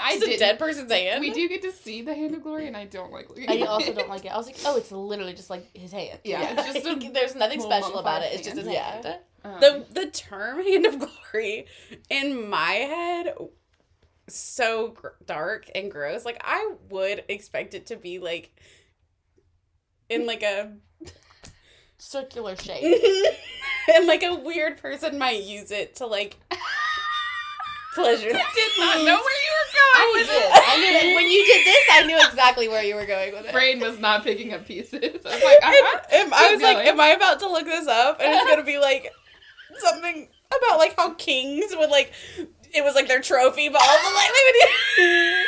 I 0.00 0.14
It's 0.14 0.24
a 0.26 0.38
dead 0.38 0.58
person's 0.58 0.90
hand. 0.90 1.20
We 1.20 1.30
do 1.32 1.48
get 1.48 1.62
to 1.62 1.72
see 1.72 2.02
the 2.02 2.14
hand 2.14 2.34
of 2.34 2.42
glory, 2.42 2.66
and 2.66 2.76
I 2.76 2.86
don't 2.86 3.12
like 3.12 3.28
looking. 3.28 3.48
I 3.50 3.66
also 3.66 3.92
don't 3.92 4.08
like 4.08 4.24
it. 4.24 4.28
I 4.32 4.36
was 4.36 4.46
like, 4.46 4.56
oh, 4.64 4.76
it's 4.76 4.90
literally 4.90 5.34
just 5.34 5.50
like 5.50 5.68
his 5.76 5.92
hand. 5.92 6.18
Yeah, 6.24 6.54
it's 6.58 6.72
just 6.82 6.86
a 6.86 7.10
there's 7.12 7.34
nothing 7.34 7.60
special 7.60 7.98
about 7.98 8.22
it. 8.22 8.32
It's 8.32 8.42
just 8.44 8.56
his 8.56 8.66
hand. 8.66 9.04
hand. 9.04 9.18
Um, 9.44 9.60
the 9.60 9.86
the 9.92 10.06
term 10.06 10.64
hand 10.64 10.86
of 10.86 10.98
glory 10.98 11.66
in 12.10 12.48
my 12.48 12.72
head 12.72 13.34
so 14.28 14.88
gr- 14.88 15.08
dark 15.24 15.70
and 15.74 15.90
gross. 15.90 16.24
Like 16.24 16.40
I 16.42 16.74
would 16.88 17.24
expect 17.28 17.74
it 17.74 17.86
to 17.86 17.96
be 17.96 18.18
like 18.18 18.58
in 20.08 20.26
like 20.26 20.42
a 20.42 20.72
Circular 21.98 22.56
shape. 22.56 22.84
and 23.94 24.06
like 24.06 24.22
a 24.22 24.34
weird 24.34 24.78
person 24.78 25.18
might 25.18 25.42
use 25.42 25.70
it 25.70 25.96
to 25.96 26.06
like 26.06 26.36
pleasure. 27.94 28.28
I 28.28 28.44
did 28.54 28.72
not 28.78 28.98
know 28.98 29.04
where 29.04 29.14
you 29.14 29.18
were 29.18 29.66
I 29.72 30.12
going 30.12 30.20
with 30.20 30.28
did. 30.28 30.42
it. 30.42 30.50
I 30.52 31.02
knew 31.08 31.14
when 31.16 31.24
you 31.24 31.44
did 31.44 31.66
this, 31.66 31.84
I 31.92 32.06
knew 32.06 32.28
exactly 32.28 32.68
where 32.68 32.84
you 32.84 32.94
were 32.94 33.06
going 33.06 33.32
with 33.32 33.46
it. 33.46 33.52
Brain 33.52 33.80
was 33.80 33.98
not 33.98 34.22
picking 34.24 34.52
up 34.52 34.66
pieces. 34.66 35.00
I 35.02 35.08
was 35.08 35.24
like, 35.24 35.58
uh-huh. 35.62 36.00
Am- 36.12 36.34
I 36.34 36.52
was 36.52 36.62
like, 36.62 36.86
am 36.86 37.00
I 37.00 37.08
about 37.08 37.40
to 37.40 37.48
look 37.48 37.64
this 37.64 37.88
up? 37.88 38.20
And 38.20 38.32
it's 38.32 38.48
gonna 38.50 38.62
be 38.62 38.78
like 38.78 39.12
something 39.78 40.28
about 40.48 40.78
like 40.78 40.94
how 40.96 41.14
kings 41.14 41.74
would 41.76 41.90
like 41.90 42.12
it 42.74 42.84
was 42.84 42.94
like 42.94 43.08
their 43.08 43.20
trophy, 43.20 43.68
but 43.68 43.80
also 43.80 44.14
like 44.14 44.28
they 44.28 45.02
would 45.02 45.44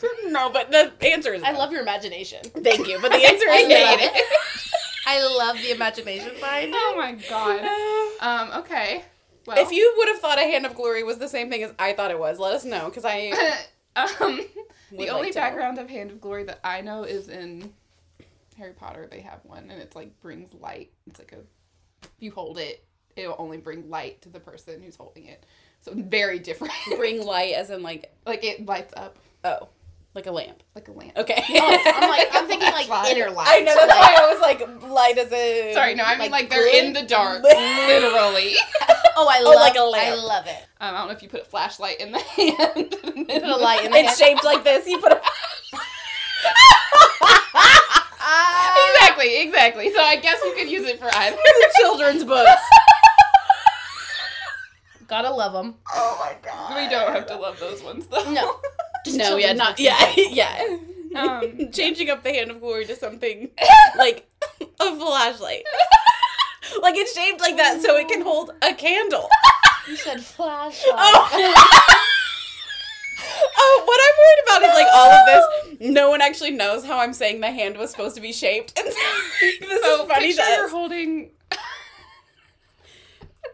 No, 0.26 0.50
but 0.50 0.70
the 0.70 0.92
answer 1.02 1.32
is 1.34 1.42
I 1.42 1.52
no. 1.52 1.58
love 1.58 1.72
your 1.72 1.82
imagination. 1.82 2.40
Thank 2.44 2.86
you, 2.86 2.98
but 3.00 3.10
the 3.12 3.18
answer 3.26 3.48
is 3.48 3.54
hate 3.56 3.68
no. 3.68 3.76
it. 4.04 4.24
I 5.06 5.26
love 5.36 5.56
the 5.56 5.70
imagination 5.70 6.32
behind 6.38 6.70
it. 6.70 6.74
oh 6.76 6.94
my 6.96 7.12
god. 7.28 7.64
Um. 8.20 8.60
Okay. 8.60 9.04
Well, 9.46 9.56
If 9.58 9.72
you 9.72 9.94
would 9.96 10.08
have 10.08 10.18
thought 10.20 10.38
a 10.38 10.42
hand 10.42 10.66
of 10.66 10.74
glory 10.74 11.02
was 11.02 11.16
the 11.18 11.28
same 11.28 11.48
thing 11.48 11.62
as 11.62 11.72
I 11.78 11.94
thought 11.94 12.10
it 12.10 12.18
was, 12.18 12.38
let 12.38 12.52
us 12.54 12.64
know 12.66 12.86
because 12.90 13.06
I 13.06 13.30
um, 13.96 14.40
the 14.90 14.96
like 14.98 15.08
only 15.10 15.30
to 15.30 15.38
know. 15.38 15.44
background 15.44 15.78
of 15.78 15.88
Hand 15.88 16.10
of 16.10 16.20
Glory 16.20 16.44
that 16.44 16.60
I 16.62 16.82
know 16.82 17.04
is 17.04 17.28
in 17.28 17.72
Harry 18.58 18.74
Potter. 18.74 19.08
They 19.10 19.20
have 19.20 19.40
one, 19.44 19.70
and 19.70 19.80
it's 19.80 19.96
like 19.96 20.20
brings 20.20 20.52
light. 20.60 20.90
It's 21.06 21.18
like 21.18 21.32
a 21.32 21.38
if 22.02 22.10
you 22.20 22.30
hold 22.30 22.58
it, 22.58 22.84
it'll 23.16 23.36
only 23.38 23.56
bring 23.56 23.88
light 23.88 24.20
to 24.22 24.28
the 24.28 24.40
person 24.40 24.82
who's 24.82 24.96
holding 24.96 25.24
it. 25.24 25.44
So 25.80 25.92
very 25.94 26.38
different. 26.38 26.74
bring 26.96 27.24
light 27.24 27.54
as 27.54 27.70
in 27.70 27.82
like 27.82 28.12
like 28.26 28.44
it 28.44 28.66
lights 28.66 28.92
up 28.96 29.16
oh, 29.44 29.68
like 30.14 30.26
a 30.26 30.32
lamp. 30.32 30.62
like 30.74 30.88
a 30.88 30.92
lamp. 30.92 31.12
Okay. 31.16 31.42
Oh, 31.50 31.82
I'm 31.96 32.08
like, 32.10 32.28
I'm 32.32 32.46
thinking 32.48 32.70
like 32.72 32.86
Flashlight. 32.86 33.16
inner 33.16 33.30
light. 33.30 33.46
I 33.48 33.60
know 33.60 33.74
that's 33.74 33.88
why 33.94 34.16
I 34.18 34.32
was 34.32 34.40
like 34.40 34.90
light 34.90 35.18
as 35.18 35.32
a 35.32 35.72
Sorry, 35.74 35.94
no, 35.94 36.02
I 36.04 36.12
mean 36.12 36.30
Like 36.30 36.42
like, 36.42 36.50
they're 36.50 36.66
in 36.84 36.92
the 36.92 37.02
dark, 37.02 37.42
literally. 37.44 38.54
Oh, 39.16 39.28
I 39.28 39.40
Oh, 39.40 39.50
love 39.50 39.54
like 39.60 39.76
a 39.76 39.80
I 39.80 39.82
lamp. 39.84 40.18
I 40.18 40.22
love 40.22 40.46
it. 40.46 40.56
Um, 40.80 40.94
I 40.94 40.98
don't 40.98 41.06
know 41.08 41.12
if 41.14 41.22
you 41.22 41.28
put 41.28 41.42
a 41.42 41.44
flashlight 41.44 42.00
in 42.00 42.12
the 42.12 42.18
hand. 42.36 42.90
Put 43.28 43.42
a 43.42 43.56
light 43.56 43.84
in 43.84 43.92
the 43.92 43.98
It's 43.98 44.18
shaped 44.18 44.44
like 44.44 44.64
this. 44.64 44.86
You 44.88 44.98
put 44.98 45.12
a 45.12 45.20
exactly, 48.20 49.40
exactly. 49.42 49.92
So 49.92 50.00
I 50.00 50.16
guess 50.16 50.38
you 50.44 50.54
could 50.56 50.70
use 50.70 50.86
it 50.86 50.98
for 50.98 51.08
either. 51.12 51.36
children's 51.80 52.24
books. 52.24 52.60
Gotta 55.06 55.30
love 55.30 55.52
them. 55.52 55.76
Oh 55.94 56.16
my 56.20 56.36
god. 56.48 56.76
We 56.76 56.88
don't 56.88 57.12
have 57.12 57.26
to 57.28 57.36
love 57.36 57.58
those 57.60 57.82
ones 57.82 58.06
though. 58.08 58.30
No. 58.30 58.60
No, 59.06 59.36
yeah, 59.36 59.52
not 59.52 59.78
yeah, 59.78 60.12
yeah. 60.16 60.76
Um, 61.14 61.70
Changing 61.72 62.10
up 62.10 62.22
the 62.22 62.30
hand 62.30 62.50
of 62.50 62.60
glory 62.60 62.84
to 62.86 62.96
something 62.96 63.50
like 63.96 64.28
a 64.60 64.96
flashlight. 64.96 65.64
like 66.82 66.96
it's 66.96 67.14
shaped 67.14 67.40
like 67.40 67.56
that 67.56 67.80
so 67.80 67.96
it 67.96 68.08
can 68.08 68.22
hold 68.22 68.50
a 68.62 68.74
candle. 68.74 69.28
You 69.88 69.96
said 69.96 70.20
flashlight. 70.20 70.94
Oh. 70.94 71.54
oh, 73.58 73.82
what 73.86 74.00
I'm 74.04 74.16
worried 74.18 74.42
about 74.44 74.62
is 74.62 74.74
like 74.74 74.92
all 74.94 75.10
of 75.10 75.26
this. 75.26 75.44
No 75.90 76.10
one 76.10 76.20
actually 76.20 76.50
knows 76.50 76.84
how 76.84 76.98
I'm 76.98 77.14
saying 77.14 77.40
the 77.40 77.50
hand 77.50 77.78
was 77.78 77.90
supposed 77.90 78.16
to 78.16 78.20
be 78.20 78.32
shaped. 78.32 78.78
And 78.78 78.86
this 78.86 79.82
so 79.82 80.02
is 80.02 80.08
funny 80.08 80.26
picture 80.28 80.42
to 80.42 80.50
you're 80.50 80.68
holding. 80.68 81.30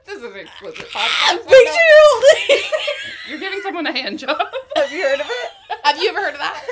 this 0.07 0.19
is 0.19 0.25
an 0.25 0.37
explicit 0.37 0.77
Picture 0.77 0.89
podcast. 0.99 1.33
you're 1.49 1.75
holding. 2.01 2.65
You're 3.29 3.39
giving 3.39 3.61
someone 3.63 3.87
a 3.87 3.93
hand 3.93 4.19
job. 4.19 4.39
Have 4.77 4.93
you 4.93 5.03
heard 5.03 5.19
of 5.21 5.27
it? 5.27 5.51
Have 5.83 5.97
you 5.99 6.11
ever 6.11 6.21
heard 6.21 6.35
of 6.35 6.41
that? 6.41 6.63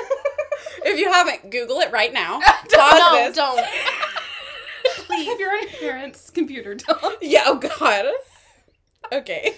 If 0.85 0.99
you 0.99 1.11
haven't, 1.11 1.49
Google 1.49 1.79
it 1.79 1.91
right 1.91 2.13
now. 2.13 2.39
Pause 2.41 2.99
no, 2.99 3.15
this. 3.15 3.35
don't. 3.35 3.59
If 5.09 5.39
you're 5.39 5.49
on 5.51 5.61
your 5.61 5.69
parents' 5.79 6.29
computer, 6.29 6.75
don't. 6.75 7.17
Yeah, 7.23 7.43
oh 7.47 7.55
god. 7.55 8.05
Okay. 9.11 9.55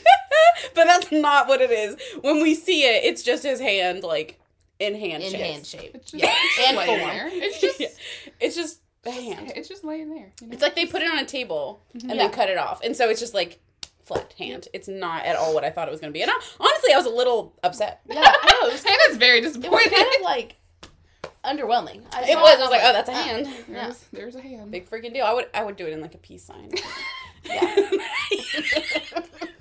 but 0.73 0.86
that's 0.86 1.11
not 1.11 1.47
what 1.49 1.59
it 1.61 1.71
is. 1.71 1.97
When 2.21 2.41
we 2.41 2.55
see 2.55 2.84
it, 2.84 3.03
it's 3.03 3.23
just 3.23 3.43
his 3.43 3.59
hand, 3.59 4.03
like, 4.03 4.39
in 4.80 4.95
hand 4.95 5.21
In 5.23 5.32
shape. 5.32 5.41
hand 5.41 5.65
shape. 5.65 5.91
It's 5.95 6.11
just 6.11 6.23
Yeah, 6.23 6.34
and 6.67 6.78
laying 6.78 6.99
form. 6.99 7.09
there. 7.09 7.30
It's 7.32 7.59
just, 7.59 7.80
Yeah. 7.80 7.88
It's 8.39 8.55
just 8.55 8.80
a 9.05 9.11
hand. 9.11 9.51
it's 9.55 9.67
just 9.67 9.84
laying 9.84 10.09
there. 10.13 10.32
You 10.41 10.47
know? 10.47 10.53
It's 10.53 10.61
like 10.61 10.76
they 10.76 10.86
put 10.86 11.01
it 11.01 11.11
on 11.11 11.17
a 11.19 11.26
table 11.26 11.82
mm-hmm. 11.95 12.09
and 12.09 12.17
Yeah. 12.19 12.28
then 12.28 12.32
cut 12.34 12.49
it 12.49 12.57
off. 12.57 12.82
And 12.84 12.95
so 12.95 13.09
it's 13.09 13.19
just 13.19 13.34
like 13.34 13.59
flat 14.05 14.33
hand. 14.37 14.67
It's 14.73 14.87
not 14.87 15.25
at 15.25 15.35
all 15.35 15.53
what 15.53 15.63
I 15.63 15.69
thought 15.69 15.87
it 15.87 15.91
was 15.91 15.99
going 15.99 16.13
to 16.13 16.17
be. 16.17 16.21
And 16.21 16.31
I, 16.31 16.35
honestly, 16.59 16.93
I 16.93 16.97
was 16.97 17.05
a 17.05 17.09
little 17.09 17.57
upset. 17.63 18.01
Yeah, 18.07 18.21
I 18.23 18.59
know. 18.61 18.67
It 18.67 18.73
was, 18.73 18.83
Hannah's 18.85 19.17
very 19.17 19.39
it 19.39 19.45
was 19.45 19.57
kind 19.57 20.07
of 20.17 20.21
like 20.23 20.55
underwhelming. 21.43 22.03
I 22.11 22.23
It 22.29 22.37
was. 22.37 22.59
I 22.59 22.61
was 22.61 22.71
like, 22.71 22.81
oh, 22.83 22.93
that's 22.93 23.09
a 23.09 23.13
ah. 23.13 23.23
hand. 23.23 23.47
There's, 23.67 24.05
there's 24.13 24.35
a 24.35 24.41
hand. 24.41 24.71
Big 24.71 24.89
freaking 24.89 25.13
deal. 25.13 25.25
I 25.25 25.33
would 25.33 25.47
I 25.53 25.63
would 25.63 25.75
do 25.75 25.85
it 25.85 25.93
in 25.93 26.01
like 26.01 26.15
a 26.15 26.19
peace 26.19 26.43
sign. 26.43 26.71
Yeah. 27.47 27.75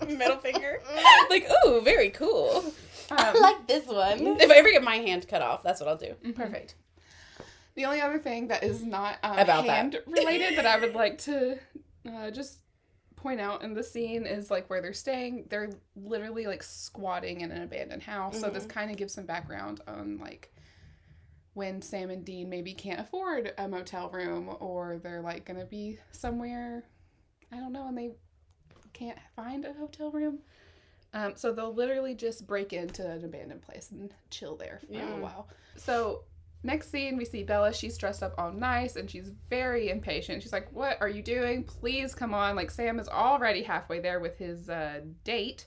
Middle 0.08 0.38
finger. 0.38 0.80
Like, 1.28 1.46
ooh, 1.66 1.82
very 1.82 2.08
cool. 2.08 2.64
I 3.10 3.30
Um, 3.30 3.42
like 3.42 3.66
this 3.66 3.86
one. 3.86 4.38
If 4.40 4.50
I 4.50 4.54
ever 4.54 4.70
get 4.70 4.82
my 4.82 4.96
hand 4.96 5.28
cut 5.28 5.42
off, 5.42 5.62
that's 5.62 5.80
what 5.80 5.88
I'll 5.90 5.96
do. 5.98 6.14
Perfect. 6.32 6.76
The 7.74 7.84
only 7.84 8.00
other 8.00 8.18
thing 8.18 8.48
that 8.48 8.62
is 8.62 8.82
not 8.82 9.18
um, 9.22 9.38
About 9.38 9.66
that. 9.66 9.76
hand 9.76 10.00
related 10.06 10.56
that 10.56 10.64
I 10.64 10.78
would 10.78 10.94
like 10.94 11.18
to 11.18 11.58
uh, 12.08 12.30
just 12.30 12.58
point 13.24 13.40
out 13.40 13.62
in 13.62 13.72
the 13.72 13.82
scene 13.82 14.26
is 14.26 14.50
like 14.50 14.68
where 14.68 14.82
they're 14.82 14.92
staying. 14.92 15.46
They're 15.48 15.70
literally 15.96 16.46
like 16.46 16.62
squatting 16.62 17.40
in 17.40 17.50
an 17.50 17.62
abandoned 17.62 18.02
house. 18.02 18.38
So 18.38 18.46
Mm-hmm. 18.46 18.54
this 18.54 18.66
kind 18.66 18.90
of 18.90 18.98
gives 18.98 19.14
some 19.14 19.24
background 19.24 19.80
on 19.88 20.18
like 20.18 20.52
when 21.54 21.80
Sam 21.80 22.10
and 22.10 22.22
Dean 22.24 22.50
maybe 22.50 22.74
can't 22.74 23.00
afford 23.00 23.54
a 23.56 23.66
motel 23.66 24.10
room 24.10 24.54
or 24.60 24.98
they're 25.02 25.22
like 25.22 25.46
gonna 25.46 25.64
be 25.64 25.98
somewhere 26.12 26.84
I 27.50 27.56
don't 27.56 27.72
know 27.72 27.88
and 27.88 27.96
they 27.96 28.10
can't 28.92 29.18
find 29.34 29.64
a 29.64 29.72
hotel 29.72 30.10
room. 30.10 30.40
Um, 31.14 31.32
so 31.36 31.52
they'll 31.52 31.72
literally 31.74 32.14
just 32.14 32.46
break 32.46 32.72
into 32.74 33.08
an 33.10 33.24
abandoned 33.24 33.62
place 33.62 33.90
and 33.90 34.12
chill 34.30 34.56
there 34.56 34.80
for 34.86 34.92
Yeah. 34.94 35.14
a 35.14 35.16
while. 35.16 35.48
So 35.76 36.24
next 36.64 36.90
scene 36.90 37.16
we 37.16 37.24
see 37.24 37.42
Bela. 37.44 37.72
She's 37.72 37.96
dressed 37.98 38.22
up 38.22 38.34
all 38.38 38.52
nice 38.52 38.96
and 38.96 39.10
she's 39.10 39.30
very 39.50 39.90
impatient. 39.90 40.42
She's 40.42 40.52
like, 40.52 40.72
"What 40.72 41.00
are 41.00 41.08
you 41.08 41.22
doing? 41.22 41.64
Please 41.64 42.14
come 42.14 42.34
on!" 42.34 42.56
Like 42.56 42.70
Sam 42.70 42.98
is 42.98 43.08
already 43.08 43.62
halfway 43.62 44.00
there 44.00 44.20
with 44.20 44.38
his 44.38 44.68
uh, 44.68 45.00
date. 45.24 45.66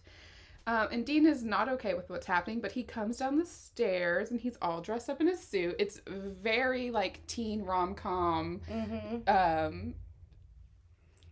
Um, 0.68 0.90
and 0.92 1.06
Dean 1.06 1.26
is 1.26 1.46
not 1.46 1.70
okay 1.70 1.94
with 1.94 2.10
what's 2.10 2.26
happening, 2.26 2.60
but 2.60 2.74
he 2.74 2.84
comes 2.84 3.18
down 3.18 3.40
the 3.40 3.46
stairs 3.46 4.32
and 4.32 4.42
he's 4.42 4.58
all 4.62 4.82
dressed 4.82 5.10
up 5.10 5.22
in 5.22 5.30
a 5.30 5.38
suit. 5.38 5.76
It's 5.80 6.02
very 6.06 6.92
like 6.92 7.26
teen 7.26 7.64
rom 7.64 7.96
com. 7.96 8.60
Mm-hmm. 8.70 9.30
Um, 9.30 9.94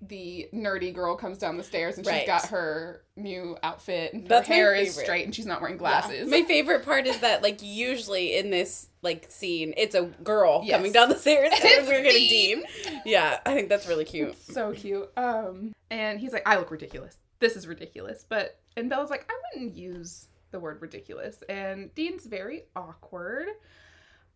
the 0.08 0.48
nerdy 0.54 0.94
girl 0.94 1.16
comes 1.16 1.38
down 1.38 1.58
the 1.58 1.64
stairs 1.64 1.98
and 1.98 2.06
she's 2.06 2.12
Right. 2.14 2.28
got 2.28 2.48
her 2.48 3.02
new 3.16 3.58
outfit 3.64 4.14
and 4.14 4.28
That's 4.28 4.48
her 4.48 4.54
hair 4.54 4.76
is 4.76 4.96
straight 4.96 5.26
and 5.26 5.34
she's 5.34 5.46
not 5.46 5.62
wearing 5.62 5.78
glasses. 5.78 6.30
My 6.30 6.44
favorite 6.44 6.84
part 6.86 7.08
is 7.08 7.20
that, 7.20 7.42
like, 7.44 7.62
usually 7.62 8.38
in 8.38 8.50
this 8.50 8.88
like 9.02 9.26
scene, 9.30 9.74
it's 9.78 9.96
a 9.96 10.04
girl 10.24 10.62
Yes. 10.66 10.78
coming 10.78 10.92
down 10.92 11.10
the 11.10 11.18
stairs, 11.18 11.54
and 11.64 11.88
we're 11.88 12.02
getting 12.02 12.28
Dean. 12.28 12.64
Dean. 12.84 13.02
Yeah, 13.06 13.40
I 13.46 13.54
think 13.54 13.70
that's 13.70 13.88
really 13.88 14.06
cute. 14.06 14.30
It's 14.30 14.54
so 14.54 14.72
cute. 14.74 15.10
Um, 15.18 15.74
and 15.90 16.20
he's 16.20 16.34
like, 16.34 16.48
I 16.48 16.58
look 16.58 16.72
ridiculous. 16.72 17.16
This 17.40 17.56
is 17.56 17.68
ridiculous. 17.68 18.26
But 18.28 18.60
and 18.76 18.90
Bela's 18.90 19.10
like, 19.10 19.30
I 19.32 19.36
wouldn't 19.60 19.76
use 19.78 20.28
the 20.52 20.60
word 20.60 20.82
ridiculous. 20.82 21.44
And 21.50 21.94
Dean's 21.96 22.26
very 22.26 22.64
awkward. 22.76 23.48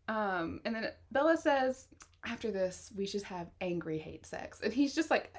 Um, 0.07 0.59
and 0.65 0.75
then 0.75 0.87
Bela 1.11 1.37
says, 1.37 1.87
after 2.25 2.51
this, 2.51 2.91
we 2.95 3.05
should 3.05 3.23
have 3.23 3.47
angry 3.61 3.97
hate 3.97 4.25
sex. 4.25 4.61
And 4.63 4.73
he's 4.73 4.93
just 4.95 5.09
like, 5.09 5.33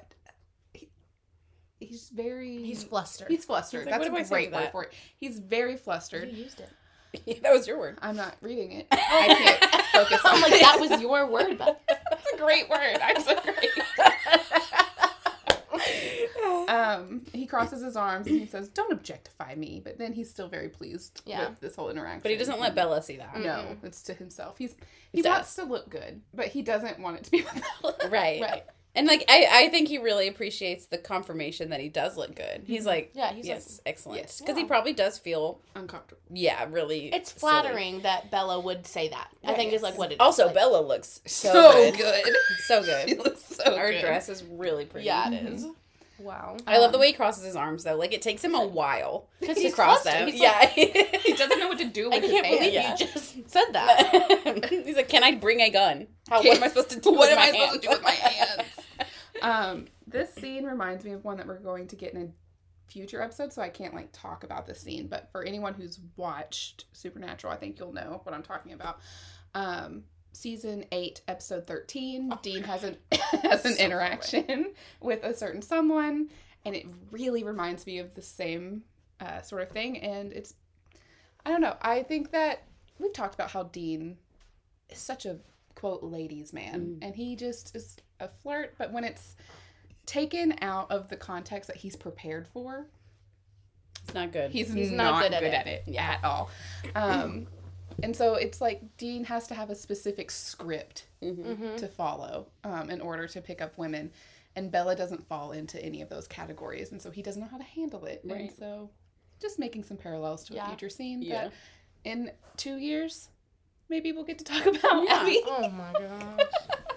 he's 1.81 2.09
very 2.09 2.63
He's 2.63 2.83
flustered. 2.83 3.27
He's 3.29 3.43
flustered. 3.45 3.81
He's 3.81 3.91
like, 3.91 4.01
That's 4.01 4.09
what 4.09 4.15
do 4.15 4.19
I 4.19 4.21
a 4.21 4.25
say 4.25 4.29
great 4.35 4.51
word 4.53 4.63
that? 4.63 4.71
for 4.71 4.83
it. 4.85 4.93
He's 5.17 5.39
very 5.39 5.71
you 5.73 5.77
flustered. 5.77 6.31
used 6.31 6.61
it. 6.61 6.69
that 7.43 7.51
was 7.51 7.67
your 7.67 7.77
word. 7.77 7.97
I'm 8.01 8.15
not 8.15 8.35
reading 8.41 8.71
it. 8.71 8.87
I 8.91 9.57
can't 9.59 9.85
focus 9.91 10.21
on 10.23 10.35
I'm 10.35 10.41
like, 10.41 10.53
it. 10.53 10.61
that 10.61 10.77
was 10.79 11.01
your 11.01 11.27
word, 11.27 11.57
but 11.57 11.81
That's 12.09 12.33
a 12.33 12.37
great 12.37 12.69
word. 12.69 12.97
I'm 13.03 13.21
so 13.21 13.35
great. 13.41 13.69
um, 16.69 17.21
he 17.33 17.45
crosses 17.45 17.81
his 17.83 17.95
arms 17.97 18.27
and 18.27 18.39
he 18.39 18.45
says, 18.45 18.69
"Don't 18.69 18.91
objectify 18.93 19.55
me." 19.55 19.81
But 19.83 19.97
then 19.97 20.13
he's 20.13 20.29
still 20.29 20.47
very 20.47 20.69
pleased 20.69 21.21
Yeah. 21.25 21.49
with 21.49 21.59
this 21.59 21.75
whole 21.75 21.89
interaction. 21.89 22.21
But 22.21 22.31
he 22.31 22.37
doesn't 22.37 22.59
let 22.59 22.75
Bela 22.75 23.01
see 23.01 23.17
that. 23.17 23.37
No, 23.37 23.75
it's 23.83 24.01
to 24.03 24.13
himself. 24.13 24.57
He's 24.57 24.73
he 25.11 25.17
He 25.17 25.21
does. 25.21 25.31
wants 25.31 25.55
to 25.55 25.63
look 25.65 25.89
good, 25.89 26.21
but 26.33 26.47
he 26.47 26.61
doesn't 26.61 26.99
want 26.99 27.17
it 27.17 27.23
to 27.25 27.31
be 27.31 27.41
with 27.41 27.63
Bela. 27.81 27.95
Right. 28.09 28.41
Right. 28.41 28.63
And 28.93 29.07
like 29.07 29.23
I, 29.29 29.47
I 29.49 29.69
think 29.69 29.87
he 29.87 29.97
really 29.99 30.27
appreciates 30.27 30.87
the 30.87 30.97
confirmation 30.97 31.69
that 31.69 31.79
he 31.79 31.87
does 31.87 32.17
look 32.17 32.35
good. 32.35 32.63
He's 32.67 32.85
like, 32.85 33.11
Yeah, 33.13 33.31
he's 33.31 33.47
yes, 33.47 33.79
excellent. 33.85 34.19
yes. 34.21 34.39
Because 34.41 34.57
he 34.57 34.65
probably 34.65 34.91
does 34.91 35.17
feel, 35.17 35.61
Uncomfortable. 35.75 36.21
yeah, 36.29 36.67
really. 36.69 37.13
It's 37.13 37.29
silly. 37.31 37.39
flattering 37.39 38.01
that 38.01 38.29
Bela 38.31 38.59
would 38.59 38.85
say 38.85 39.07
that. 39.09 39.29
I 39.45 39.53
think 39.53 39.71
is 39.71 39.81
like 39.81 39.97
what 39.97 40.11
it 40.11 40.15
is. 40.15 40.19
Also, 40.19 40.47
like, 40.47 40.55
Bela 40.55 40.81
looks 40.85 41.21
so, 41.25 41.53
So 41.53 41.91
good. 41.91 41.97
good. 41.97 42.35
So 42.67 42.83
She 42.83 43.15
good. 43.15 43.17
looks 43.19 43.45
so 43.45 43.77
Her 43.77 43.91
good. 43.91 44.01
dress 44.01 44.27
is 44.27 44.43
really 44.43 44.85
pretty. 44.85 45.05
Yeah, 45.07 45.31
it 45.31 45.45
is. 45.45 45.65
Wow. 46.19 46.57
I 46.67 46.77
love 46.77 46.91
the 46.91 46.97
Um, 46.97 47.01
way 47.01 47.07
he 47.07 47.13
crosses 47.13 47.43
his 47.45 47.55
arms 47.55 47.83
though. 47.83 47.95
Like 47.95 48.13
it 48.13 48.21
takes 48.21 48.43
him 48.43 48.53
a 48.53 48.63
while 48.63 49.27
Because 49.39 49.55
to 49.55 49.63
he's 49.63 49.73
cross 49.73 50.03
them. 50.03 50.27
He's 50.27 50.39
yeah. 50.39 50.67
He 50.67 51.33
doesn't 51.33 51.57
know 51.59 51.67
what 51.67 51.79
to 51.79 51.85
do 51.85 52.11
I 52.11 52.15
with 52.19 52.23
his 52.23 52.31
can't 52.31 52.45
believe 52.45 52.73
hands. 52.73 53.01
Yeah. 53.01 53.07
you 53.07 53.13
just 53.13 53.49
said 53.49 53.65
that. 53.71 54.67
He's 54.69 54.95
like, 54.97 55.09
"Can 55.09 55.23
I 55.23 55.33
bring 55.35 55.61
a 55.61 55.69
gun? 55.71 56.07
How? 56.29 56.43
What 56.43 56.57
am 56.57 56.63
I 56.63 56.67
supposed 56.67 56.91
to 56.91 56.99
do? 56.99 57.09
What 57.11 57.21
with 57.21 57.29
am 57.31 57.35
my 57.37 57.41
I 57.41 57.51
supposed 57.51 57.81
to 57.81 57.87
do 57.87 57.89
with 57.93 58.03
my 58.03 58.11
hands?" 58.11 58.67
Um, 59.41 59.87
this 60.07 60.33
scene 60.33 60.65
reminds 60.65 61.03
me 61.03 61.11
of 61.11 61.23
one 61.23 61.37
that 61.37 61.47
we're 61.47 61.59
going 61.59 61.87
to 61.87 61.95
get 61.95 62.13
in 62.13 62.21
a 62.21 62.91
future 62.91 63.21
episode, 63.21 63.53
so 63.53 63.61
I 63.61 63.69
can't 63.69 63.93
like 63.93 64.09
talk 64.11 64.43
about 64.43 64.67
this 64.67 64.81
scene. 64.81 65.07
But 65.07 65.29
for 65.31 65.43
anyone 65.43 65.73
who's 65.73 65.99
watched 66.17 66.85
Supernatural, 66.93 67.53
I 67.53 67.57
think 67.57 67.79
you'll 67.79 67.93
know 67.93 68.21
what 68.23 68.35
I'm 68.35 68.43
talking 68.43 68.73
about. 68.73 68.99
Um, 69.55 70.03
season 70.33 70.85
eight, 70.91 71.21
episode 71.27 71.65
thirteen, 71.65 72.33
Dean 72.41 72.63
has 72.63 72.83
an 72.83 72.97
has 73.11 73.65
an 73.65 73.73
So 73.73 73.83
interaction 73.83 74.73
with 74.99 75.23
a 75.23 75.33
certain 75.33 75.61
someone, 75.61 76.29
and 76.65 76.75
it 76.75 76.85
really 77.11 77.43
reminds 77.43 77.85
me 77.85 77.99
of 77.99 78.13
the 78.13 78.21
same 78.21 78.83
uh, 79.19 79.41
sort 79.41 79.61
of 79.61 79.69
thing. 79.69 79.99
And 79.99 80.33
it's, 80.33 80.53
I 81.45 81.49
don't 81.49 81.61
know. 81.61 81.77
I 81.81 82.03
think 82.03 82.31
that 82.31 82.63
we've 82.99 83.13
talked 83.13 83.35
about 83.35 83.51
how 83.51 83.63
Dean 83.63 84.17
is 84.89 84.97
such 84.97 85.25
a 85.25 85.37
quote 85.75 86.03
ladies 86.03 86.53
man, 86.53 86.99
and 87.01 87.15
he 87.15 87.35
just 87.35 87.75
is 87.75 87.97
a 88.21 88.29
flirt. 88.41 88.75
But 88.77 88.91
when 88.91 89.03
it's 89.03 89.35
taken 90.05 90.55
out 90.61 90.89
of 90.91 91.09
the 91.09 91.15
context 91.17 91.67
that 91.67 91.77
he's 91.77 91.95
prepared 91.95 92.47
for, 92.47 92.87
It's 94.03 94.13
not 94.13 94.31
good. 94.31 94.51
he's, 94.51 94.73
He's 94.73 94.91
not, 94.91 95.11
not 95.11 95.21
good, 95.23 95.31
good 95.39 95.53
at, 95.53 95.67
at 95.67 95.87
it, 95.87 95.95
at 95.95 96.23
all. 96.23 96.49
Um, 96.95 97.47
and 98.03 98.15
so 98.15 98.35
it's 98.35 98.61
like 98.61 98.81
Dean 98.97 99.23
has 99.25 99.47
to 99.47 99.53
have 99.55 99.69
a 99.69 99.75
specific 99.75 100.31
script 100.31 101.05
Mhm. 101.21 101.37
Mm-hmm. 101.45 101.75
to 101.77 101.87
follow 101.87 102.47
um, 102.63 102.89
in 102.89 102.99
order 103.01 103.27
to 103.27 103.41
pick 103.41 103.61
up 103.61 103.77
women. 103.77 104.11
And 104.55 104.71
Bela 104.71 104.95
doesn't 104.95 105.25
fall 105.27 105.51
into 105.51 105.81
any 105.83 106.01
of 106.01 106.09
those 106.09 106.27
categories. 106.27 106.91
And 106.91 107.01
so 107.01 107.11
he 107.11 107.21
doesn't 107.21 107.41
know 107.41 107.47
how 107.47 107.57
to 107.57 107.63
handle 107.63 108.05
it. 108.05 108.21
And 108.23 108.31
Right. 108.33 108.57
so 108.57 108.89
just 109.39 109.59
making 109.59 109.83
some 109.83 109.97
parallels 109.97 110.43
to 110.45 110.53
Yeah. 110.55 110.65
a 110.65 110.69
future 110.69 110.89
scene 110.89 111.21
Yeah. 111.21 111.43
that 111.45 111.53
in 112.03 112.31
two 112.57 112.77
years, 112.77 113.29
maybe 113.87 114.11
we'll 114.11 114.23
get 114.25 114.39
to 114.39 114.43
talk 114.43 114.65
about 114.65 115.03
Yeah. 115.03 115.21
Abby. 115.21 115.41
Oh 115.45 115.69
my 115.69 115.93
gosh. 115.93 116.47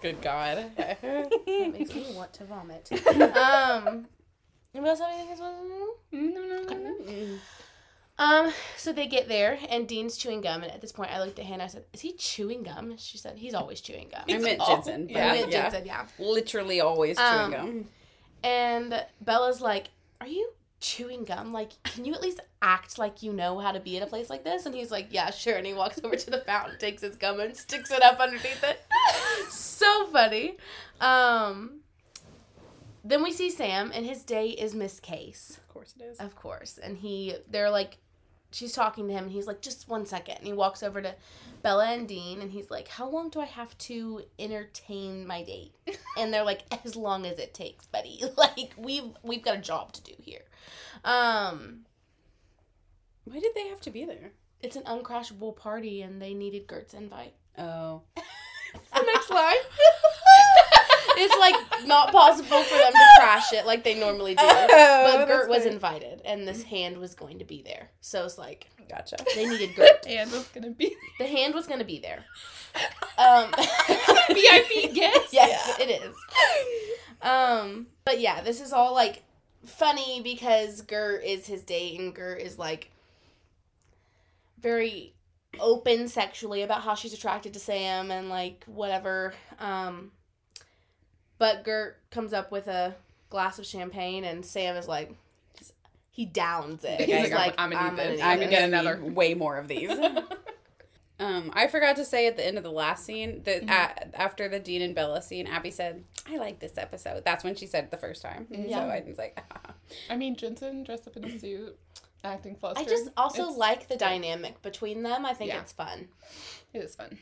Good 0.05 0.20
God. 0.20 0.66
That 0.76 1.72
makes 1.72 1.94
me 1.94 2.05
want 2.14 2.34
to 2.34 2.44
vomit. 2.44 2.90
um, 3.09 4.07
anybody 4.74 4.90
else 4.90 4.98
have 5.00 5.09
anything 5.14 5.30
else? 5.30 5.40
No, 6.12 6.20
no, 6.20 6.62
no, 6.62 6.78
no. 6.78 6.94
Mm. 7.07 7.38
Um, 8.18 8.52
so 8.76 8.92
they 8.92 9.07
get 9.07 9.28
there 9.28 9.59
and 9.70 9.88
Dean's 9.88 10.18
chewing 10.18 10.42
gum, 10.42 10.62
and 10.62 10.70
at 10.70 10.82
this 10.82 10.92
point, 10.92 11.11
I 11.11 11.20
looked 11.24 11.38
at 11.38 11.46
Hannah. 11.46 11.55
And 11.55 11.62
I 11.62 11.68
said, 11.68 11.84
"Is 11.94 12.02
he 12.02 12.12
chewing 12.12 12.64
gum?" 12.64 12.98
She 12.98 13.16
said, 13.16 13.38
"He's 13.38 13.55
always 13.55 13.80
chewing 13.80 14.11
gum." 14.11 14.24
I 14.28 14.36
meant 14.36 14.61
all- 14.61 14.76
Jensen. 14.76 15.09
yeah. 15.09 15.26
I 15.32 15.32
meant 15.38 15.50
yeah. 15.50 15.62
Jen 15.62 15.70
said, 15.70 15.86
"Yeah." 15.86 16.07
Literally 16.18 16.82
always 16.82 17.16
chewing 17.16 17.32
Um, 17.32 17.50
gum. 17.50 17.84
And 18.42 19.07
Bela's 19.24 19.62
like, 19.62 19.88
"Are 20.20 20.26
you 20.26 20.50
chewing 20.85 21.24
gum? 21.24 21.53
Like, 21.53 21.70
can 21.82 22.05
you 22.05 22.14
at 22.14 22.20
least 22.20 22.41
act 22.61 22.99
like 22.99 23.22
you 23.22 23.32
know 23.32 23.59
how 23.59 23.72
to 23.72 23.80
be 23.80 23.97
at 23.97 24.03
a 24.03 24.07
place 24.07 24.28
like 24.28 24.45
this?" 24.45 24.66
And 24.66 24.74
he's 24.74 24.91
like, 24.91 25.09
"Yeah, 25.11 25.30
sure." 25.30 25.57
And 25.57 25.66
he 25.66 25.72
walks 25.72 25.99
over 26.05 26.14
to 26.14 26.30
the 26.30 26.39
fountain, 26.39 26.78
takes 26.78 27.03
his 27.03 27.16
gum, 27.16 27.41
and 27.41 27.57
sticks 27.57 27.91
it 27.91 28.03
up 28.03 28.20
underneath 28.20 28.62
it. 28.62 28.80
so 29.51 30.07
funny. 30.07 30.57
Um. 31.01 31.80
Then 33.07 33.22
we 33.22 33.32
see 33.32 33.51
Sam, 33.51 33.93
and 33.95 34.07
his 34.07 34.22
day 34.22 34.49
is 34.49 34.74
Miss 34.74 34.99
Case. 34.99 35.59
Of 35.59 35.68
course 35.68 35.95
it 35.99 36.03
is. 36.05 36.18
Of 36.18 36.35
course. 36.37 36.78
And 36.82 36.97
he, 36.97 37.35
they're 37.51 37.68
like, 37.68 37.99
she's 38.51 38.72
talking 38.72 39.09
to 39.09 39.12
him, 39.12 39.24
and 39.24 39.32
he's 39.32 39.47
like, 39.47 39.61
just 39.61 39.91
one 39.91 40.07
second. 40.07 40.37
And 40.39 40.47
he 40.47 40.55
walks 40.55 40.82
over 40.82 41.03
to 41.03 41.14
Bela 41.61 41.87
and 41.89 42.09
Dean, 42.09 42.41
and 42.41 42.51
he's 42.51 42.70
like, 42.70 42.89
how 42.89 43.07
long 43.07 43.28
do 43.28 43.41
I 43.41 43.45
have 43.45 43.76
to 43.78 44.22
entertain 44.39 45.26
my 45.26 45.43
date? 45.43 45.72
And 46.16 46.32
they're 46.32 46.45
like, 46.45 46.62
as 46.85 46.95
long 46.95 47.26
as 47.26 47.39
it 47.41 47.53
takes, 47.53 47.87
buddy. 47.87 48.22
Like 48.37 48.72
we've 48.76 49.11
we've 49.22 49.43
got 49.43 49.57
a 49.57 49.61
job 49.61 49.93
to 49.95 50.03
do 50.03 50.14
here. 50.22 50.43
Um, 51.04 51.80
Why 53.24 53.38
did 53.40 53.52
they 53.54 53.68
have 53.68 53.80
to 53.82 53.90
be 53.90 54.04
there? 54.04 54.32
it's 54.62 54.76
an 54.76 54.82
uncrashable 54.84 55.54
party, 55.56 56.00
and 56.02 56.22
they 56.22 56.32
needed 56.32 56.66
Gert's 56.66 56.94
invite. 56.94 57.34
Oh. 57.58 58.02
The 58.92 59.02
next 59.02 59.30
line. 59.30 59.54
it's 61.16 61.36
like 61.38 61.86
not 61.86 62.10
possible 62.10 62.60
for 62.64 62.76
them 62.76 62.92
to 62.92 63.08
crash 63.20 63.52
it 63.52 63.66
like 63.66 63.84
they 63.84 63.94
normally 63.98 64.34
do. 64.34 64.42
Oh, 64.44 65.16
But 65.16 65.26
Gert 65.26 65.48
was 65.48 65.58
funny. 65.62 65.74
invited, 65.74 66.22
and 66.24 66.46
this 66.48 66.64
hand 66.64 66.98
was 66.98 67.14
going 67.14 67.38
to 67.38 67.44
be 67.44 67.62
there. 67.62 67.90
So 68.00 68.24
it's 68.24 68.36
like 68.38 68.66
Gotcha. 68.90 69.16
they 69.36 69.46
needed 69.46 69.76
Gert. 69.76 70.04
And 70.08 70.30
was 70.32 70.48
gonna 70.48 70.70
be 70.70 70.94
The 71.20 71.26
hand 71.26 71.54
was 71.54 71.66
gonna 71.68 71.84
be 71.84 72.00
there. 72.00 72.24
Um, 73.16 73.50
VIP 74.28 74.92
guest. 74.94 75.28
yes, 75.32 75.78
it 75.78 75.90
is. 76.02 76.16
Um, 77.22 77.86
but 78.04 78.18
yeah, 78.20 78.40
this 78.42 78.60
is 78.60 78.72
all 78.72 78.92
like 78.94 79.22
funny 79.64 80.20
because 80.22 80.82
Gert 80.82 81.24
is 81.24 81.46
his 81.46 81.62
date, 81.62 81.98
and 81.98 82.14
Gert 82.14 82.40
is 82.40 82.58
like 82.58 82.90
very 84.58 85.12
open 85.60 86.08
sexually 86.08 86.62
about 86.62 86.82
how 86.82 86.94
she's 86.94 87.12
attracted 87.12 87.52
to 87.54 87.60
Sam 87.60 88.10
and 88.10 88.28
like 88.28 88.64
whatever. 88.66 89.34
Um, 89.58 90.10
but 91.38 91.64
Gert 91.64 91.98
comes 92.10 92.32
up 92.32 92.50
with 92.50 92.66
a 92.68 92.94
glass 93.30 93.58
of 93.58 93.66
champagne, 93.66 94.24
and 94.24 94.44
Sam 94.44 94.76
is 94.76 94.88
like, 94.88 95.14
he 96.10 96.24
downs 96.26 96.84
it. 96.84 97.00
He's 97.00 97.08
He's, 97.08 97.30
like, 97.30 97.32
like, 97.32 97.54
I'm 97.58 97.70
gonna 97.70 97.82
I'm 97.82 97.96
gonna 97.96 98.08
this. 98.10 98.18
need 98.20 98.24
I'm 98.24 98.38
Yes. 98.38 98.38
gonna 98.38 98.50
Get 98.50 98.58
get 98.60 98.68
another. 98.68 98.92
another 98.94 99.12
way 99.12 99.34
more 99.34 99.56
of 99.56 99.68
these. 99.68 99.90
um, 101.20 101.50
I 101.54 101.66
forgot 101.68 101.96
to 101.96 102.04
say 102.04 102.26
at 102.26 102.36
the 102.36 102.44
end 102.46 102.58
of 102.58 102.64
the 102.64 102.72
last 102.72 103.04
scene 103.04 103.42
that 103.44 103.62
a 103.64 104.20
after 104.20 104.48
the 104.48 104.58
Dean 104.58 104.82
and 104.82 104.94
Bela 104.94 105.22
scene, 105.22 105.46
Abby 105.46 105.70
said, 105.70 106.02
"I 106.28 106.36
like 106.38 106.58
this 106.58 106.76
episode." 106.76 107.24
That's 107.24 107.44
when 107.44 107.54
she 107.54 107.66
said 107.66 107.84
it 107.84 107.90
the 107.90 107.96
first 107.96 108.20
time. 108.22 108.46
Yeah. 108.50 108.80
So 108.80 108.90
I 108.90 109.04
was 109.06 109.18
like, 109.18 109.38
I 110.10 110.16
mean, 110.16 110.34
Jensen 110.36 110.82
dressed 110.84 111.06
up 111.06 111.16
in 111.16 111.24
a 111.24 111.38
suit, 111.38 111.78
acting 112.24 112.56
flustered. 112.56 112.86
I 112.86 112.90
just 112.90 113.10
also 113.16 113.42
It's- 113.42 113.56
like 113.56 113.88
the 113.88 113.96
dynamic 113.96 114.60
between 114.62 115.02
them. 115.02 115.24
I 115.24 115.34
think 115.34 115.50
Yeah. 115.50 115.60
it's 115.60 115.72
fun. 115.72 116.08
It 116.72 116.78
is 116.82 116.96
fun. 116.96 117.18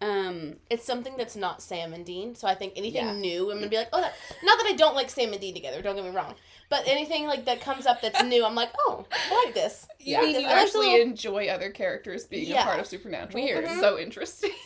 Um, 0.00 0.56
It's 0.70 0.84
something 0.84 1.16
that's 1.16 1.34
not 1.34 1.60
Sam 1.60 1.92
and 1.92 2.06
Dean, 2.06 2.34
so 2.36 2.46
I 2.46 2.54
think 2.54 2.74
anything 2.76 3.04
Yeah. 3.04 3.14
new, 3.14 3.50
I'm 3.50 3.58
gonna 3.58 3.68
be 3.68 3.76
like, 3.76 3.88
oh, 3.92 4.00
that, 4.00 4.14
not 4.44 4.58
that 4.58 4.68
I 4.68 4.74
don't 4.76 4.94
like 4.94 5.10
Sam 5.10 5.32
and 5.32 5.40
Dean 5.40 5.54
together. 5.54 5.82
Don't 5.82 5.96
get 5.96 6.04
me 6.04 6.10
wrong, 6.10 6.34
but 6.70 6.86
anything 6.86 7.26
like 7.26 7.44
that 7.46 7.60
comes 7.60 7.84
up 7.86 8.00
that's 8.00 8.22
new, 8.22 8.44
I'm 8.44 8.54
like, 8.54 8.70
oh, 8.86 9.04
I 9.10 9.44
like 9.44 9.54
this. 9.54 9.86
You 9.98 10.12
Yeah. 10.14 10.20
mean 10.22 10.36
I 10.36 10.38
you 10.38 10.46
like 10.46 10.56
actually 10.56 10.86
little- 10.92 11.06
enjoy 11.08 11.48
other 11.48 11.70
characters 11.70 12.26
being 12.26 12.46
Yeah. 12.48 12.62
a 12.62 12.64
part 12.66 12.80
of 12.80 12.86
Supernatural? 12.86 13.42
Weird. 13.42 13.64
That's 13.64 13.80
so 13.80 13.98
interesting. 13.98 14.52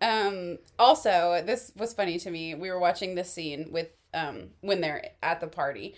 Um, 0.00 0.58
also, 0.80 1.42
this 1.46 1.70
was 1.76 1.92
funny 1.94 2.18
to 2.18 2.28
me. 2.30 2.56
We 2.56 2.72
were 2.72 2.80
watching 2.80 3.14
this 3.14 3.32
scene 3.32 3.68
with 3.70 3.86
um 4.12 4.48
when 4.60 4.80
they're 4.80 5.10
at 5.22 5.40
the 5.40 5.46
party, 5.46 5.94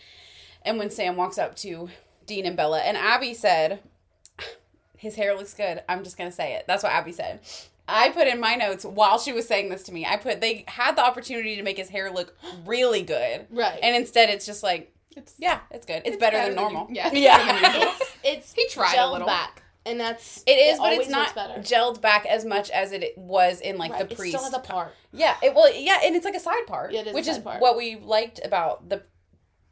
and 0.61 0.79
when 0.79 0.91
Sam 0.91 1.17
walks 1.17 1.39
up 1.39 1.57
to 1.57 1.89
Dean 2.27 2.45
and 2.45 2.55
Bela, 2.55 2.81
and 2.81 2.99
Abby 2.99 3.33
said, 3.33 3.81
"His 4.99 5.15
hair 5.17 5.35
looks 5.35 5.55
good." 5.55 5.83
I'm 5.89 6.05
just 6.05 6.19
gonna 6.19 6.31
say 6.33 6.53
it. 6.53 6.65
That's 6.67 6.83
what 6.83 6.93
Abby 6.93 7.13
said. 7.13 7.41
I 7.87 8.09
put 8.11 8.27
in 8.27 8.41
my 8.41 8.55
notes 8.55 8.85
while 8.85 9.19
she 9.19 9.33
was 9.33 9.47
saying 9.47 9.69
this 9.69 9.83
to 9.85 9.93
me. 9.93 10.07
I 10.07 10.17
put 10.17 10.41
they 10.41 10.65
had 10.69 10.97
the 10.97 11.05
opportunity 11.05 11.57
to 11.57 11.63
make 11.63 11.77
his 11.77 11.89
hair 11.91 12.11
look 12.11 12.37
really 12.65 13.03
good, 13.03 13.47
Right. 13.51 13.79
and 13.83 13.95
instead 13.95 14.31
it's 14.31 14.47
just 14.47 14.63
like, 14.63 14.93
It's 15.17 15.35
yeah, 15.39 15.61
it's 15.71 15.85
good. 15.87 15.99
It's, 16.05 16.09
It's 16.11 16.17
better, 16.17 16.37
better 16.39 16.55
than 16.55 16.65
than 16.65 16.73
normal. 16.73 16.89
you- 16.89 16.97
yeah. 16.97 17.11
yeah. 17.13 17.47
it's 17.93 18.15
it's 18.25 18.53
He 18.55 18.67
tried 18.69 18.97
a 18.97 19.11
little. 19.13 19.27
back, 19.27 19.63
and 19.85 20.01
that's 20.01 20.43
It 20.47 20.53
is, 20.53 20.79
but 20.79 20.93
it's 20.95 21.09
not 21.11 21.35
better. 21.35 21.61
gelled 21.61 22.01
back 22.01 22.25
as 22.27 22.45
much 22.45 22.71
as 22.71 22.93
it 22.93 23.17
was 23.19 23.61
in 23.61 23.77
like 23.77 23.93
Right, 23.93 24.09
the 24.09 24.13
It 24.15 24.17
priest. 24.19 24.37
still 24.39 24.45
has 24.45 24.55
a 24.55 24.61
part. 24.61 24.95
Yeah, 25.13 25.37
it 25.43 25.55
well, 25.55 25.71
yeah, 25.75 25.99
and 26.05 26.17
it's 26.17 26.25
like 26.25 26.35
a 26.37 26.41
side 26.41 26.67
part, 26.67 26.93
Yeah, 26.93 27.01
it 27.01 27.07
is 27.09 27.13
a 27.13 27.15
which 27.15 27.29
is 27.29 27.39
part. 27.39 27.61
what 27.61 27.77
we 27.77 27.97
liked 27.97 28.41
about 28.45 28.89
the 28.89 29.03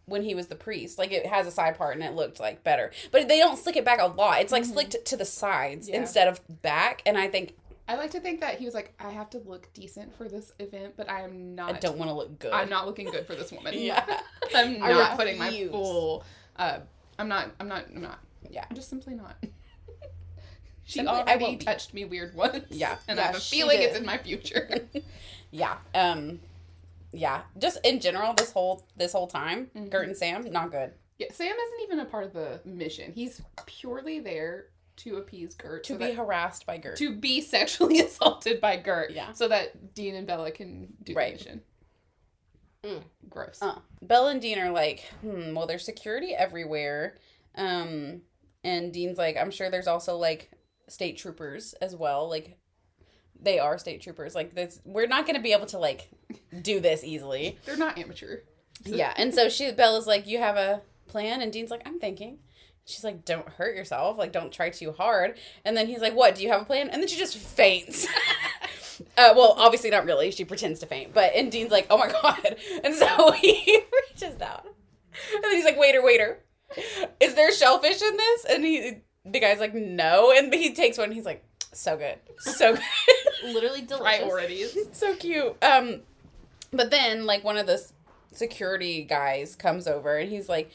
when 0.04 0.22
he 0.22 0.34
was 0.34 0.48
the 0.48 0.56
priest. 0.56 0.98
Like 0.98 1.12
it 1.12 1.24
has 1.26 1.46
a 1.46 1.50
side 1.50 1.78
part 1.78 1.94
and 1.94 2.04
it 2.04 2.12
looked 2.12 2.40
like 2.40 2.62
better, 2.62 2.90
but 3.10 3.26
they 3.28 3.38
don't 3.38 3.56
slick 3.58 3.76
it 3.76 3.84
back 3.84 4.00
a 4.00 4.06
lot. 4.06 4.40
It's 4.42 4.52
like 4.52 4.64
mm-hmm. 4.64 4.72
slicked 4.72 5.04
to 5.06 5.16
the 5.16 5.24
sides 5.24 5.88
Yeah. 5.88 5.96
instead 5.96 6.28
of 6.28 6.40
back, 6.60 7.02
and 7.06 7.16
I 7.16 7.28
think 7.28 7.54
I 7.88 7.96
like 7.96 8.12
to 8.12 8.20
think 8.20 8.40
that 8.40 8.58
he 8.58 8.64
was 8.64 8.74
like, 8.74 8.94
I 9.00 9.10
have 9.10 9.30
to 9.30 9.38
look 9.38 9.68
decent 9.74 10.14
for 10.16 10.28
this 10.28 10.52
event, 10.58 10.94
but 10.96 11.10
I 11.10 11.22
am 11.22 11.54
not. 11.54 11.74
I 11.74 11.78
don't 11.78 11.98
want 11.98 12.10
to 12.10 12.14
look 12.14 12.38
good. 12.38 12.52
I'm 12.52 12.68
not 12.68 12.86
looking 12.86 13.10
good 13.10 13.26
for 13.26 13.34
this 13.34 13.50
woman. 13.52 13.74
Yeah. 13.78 14.04
I'm 14.54 14.78
not 14.78 15.16
putting 15.16 15.38
my 15.38 15.50
full. 15.70 16.24
Uh, 16.56 16.78
I'm 17.18 17.28
not. 17.28 17.50
I'm 17.58 17.68
not. 17.68 17.84
I'm 17.94 18.02
not. 18.02 18.18
Yeah. 18.50 18.64
I'm 18.68 18.76
just 18.76 18.88
simply 18.88 19.14
not. 19.14 19.36
she 20.84 21.00
Simply, 21.00 21.14
already 21.14 21.56
touched 21.56 21.92
me 21.94 22.04
weird 22.04 22.34
once. 22.34 22.64
Yeah. 22.70 22.96
and 23.08 23.18
Yeah, 23.18 23.24
I 23.24 23.26
have 23.28 23.36
a 23.36 23.40
feeling 23.40 23.78
did. 23.78 23.90
it's 23.90 23.98
in 23.98 24.06
my 24.06 24.18
future. 24.18 24.80
Yeah. 25.50 25.76
Um. 25.94 26.40
yeah, 27.12 27.42
just 27.58 27.78
in 27.84 28.00
general, 28.00 28.32
this 28.34 28.52
whole 28.52 28.86
this 28.96 29.12
whole 29.12 29.26
time, 29.26 29.70
Mhm. 29.76 29.90
Gert 29.90 30.06
and 30.06 30.16
Sam, 30.16 30.50
not 30.50 30.70
good. 30.70 30.92
Yeah, 31.18 31.26
Sam 31.32 31.54
isn't 31.54 31.80
even 31.82 32.00
a 32.00 32.04
part 32.06 32.24
of 32.24 32.32
the 32.32 32.60
mission. 32.64 33.12
He's 33.12 33.42
purely 33.66 34.18
there 34.20 34.66
to 35.04 35.16
appease 35.16 35.54
Gert. 35.54 35.84
To 35.84 35.92
so 35.94 35.98
be 35.98 36.06
that- 36.06 36.14
harassed 36.16 36.66
by 36.66 36.78
Gert. 36.78 36.96
to 36.98 37.14
be 37.14 37.40
sexually 37.42 38.00
assaulted 38.00 38.60
by 38.60 38.76
Gert. 38.76 39.10
Yeah. 39.12 39.32
So 39.32 39.48
that 39.48 39.94
Dean 39.94 40.14
and 40.14 40.26
Bela 40.26 40.50
can 40.50 40.88
do 41.02 41.14
Right. 41.14 41.32
the 41.38 41.38
mission. 41.38 41.60
Mm. 42.84 43.02
Gross. 43.28 43.58
Uh, 43.62 43.78
Bela 44.00 44.30
and 44.32 44.40
Dean 44.40 44.58
are 44.58 44.70
like, 44.70 45.04
hmm, 45.20 45.54
well, 45.54 45.66
there's 45.66 45.84
security 45.84 46.34
everywhere. 46.34 47.16
Um, 47.54 48.22
and 48.64 48.92
Dean's 48.92 49.18
like, 49.18 49.36
I'm 49.36 49.50
sure 49.50 49.70
there's 49.70 49.86
also 49.86 50.16
like 50.16 50.50
state 50.88 51.16
troopers 51.18 51.74
as 51.74 51.94
well. 51.94 52.28
Like, 52.28 52.58
they 53.40 53.58
are 53.58 53.78
state 53.78 54.02
troopers. 54.02 54.34
Like, 54.34 54.54
this, 54.54 54.80
we're 54.84 55.06
not 55.06 55.26
going 55.26 55.36
to 55.36 55.42
be 55.42 55.52
able 55.52 55.66
to 55.66 55.78
like 55.78 56.08
do 56.60 56.80
this 56.80 57.04
easily. 57.04 57.58
They're 57.64 57.76
not 57.76 57.98
amateur. 57.98 58.38
Yeah. 58.84 59.12
And 59.16 59.32
so 59.34 59.48
she, 59.48 59.70
Bela's 59.72 60.06
like, 60.08 60.26
you 60.26 60.38
have 60.38 60.56
a 60.56 60.82
plan? 61.06 61.40
And 61.40 61.52
Dean's 61.52 61.70
like, 61.70 61.82
I'm 61.86 62.00
thinking. 62.00 62.38
She's 62.84 63.04
like, 63.04 63.24
don't 63.24 63.48
hurt 63.48 63.76
yourself. 63.76 64.18
Like, 64.18 64.32
don't 64.32 64.52
try 64.52 64.70
too 64.70 64.92
hard. 64.92 65.38
And 65.64 65.76
then 65.76 65.86
he's 65.86 66.00
like, 66.00 66.14
what? 66.14 66.34
Do 66.34 66.42
you 66.42 66.50
have 66.50 66.62
a 66.62 66.64
plan? 66.64 66.88
And 66.90 67.00
then 67.00 67.08
she 67.08 67.16
just 67.16 67.36
faints. 67.36 68.06
uh, 69.16 69.32
well, 69.36 69.54
obviously 69.56 69.90
not 69.90 70.04
really. 70.04 70.30
She 70.30 70.44
pretends 70.44 70.80
to 70.80 70.86
faint. 70.86 71.14
But, 71.14 71.32
and 71.34 71.50
Dean's 71.50 71.70
like, 71.70 71.86
oh 71.90 71.98
my 71.98 72.10
God. 72.22 72.56
And 72.82 72.94
so 72.94 73.30
he 73.40 73.80
reaches 74.10 74.36
down. 74.36 74.62
And 75.34 75.44
then 75.44 75.52
he's 75.52 75.64
like, 75.64 75.78
waiter, 75.78 76.02
waiter, 76.02 76.40
is 77.20 77.34
there 77.34 77.52
shellfish 77.52 78.02
in 78.02 78.16
this? 78.16 78.44
And 78.46 78.64
he, 78.64 78.98
the 79.24 79.40
guy's 79.40 79.60
like, 79.60 79.74
no. 79.74 80.32
And 80.36 80.52
he 80.52 80.74
takes 80.74 80.98
one 80.98 81.06
and 81.06 81.14
he's 81.14 81.26
like, 81.26 81.44
so 81.72 81.96
good. 81.96 82.18
So 82.38 82.74
good. 82.74 82.82
Literally 83.44 83.82
delicious. 83.82 84.18
Priorities. 84.20 84.76
so 84.92 85.14
cute. 85.14 85.56
Um, 85.62 86.00
but 86.72 86.90
then 86.90 87.26
like 87.26 87.44
one 87.44 87.56
of 87.56 87.66
the 87.66 87.86
security 88.32 89.04
guys 89.04 89.54
comes 89.54 89.86
over 89.86 90.16
and 90.16 90.30
he's 90.30 90.48
like, 90.48 90.70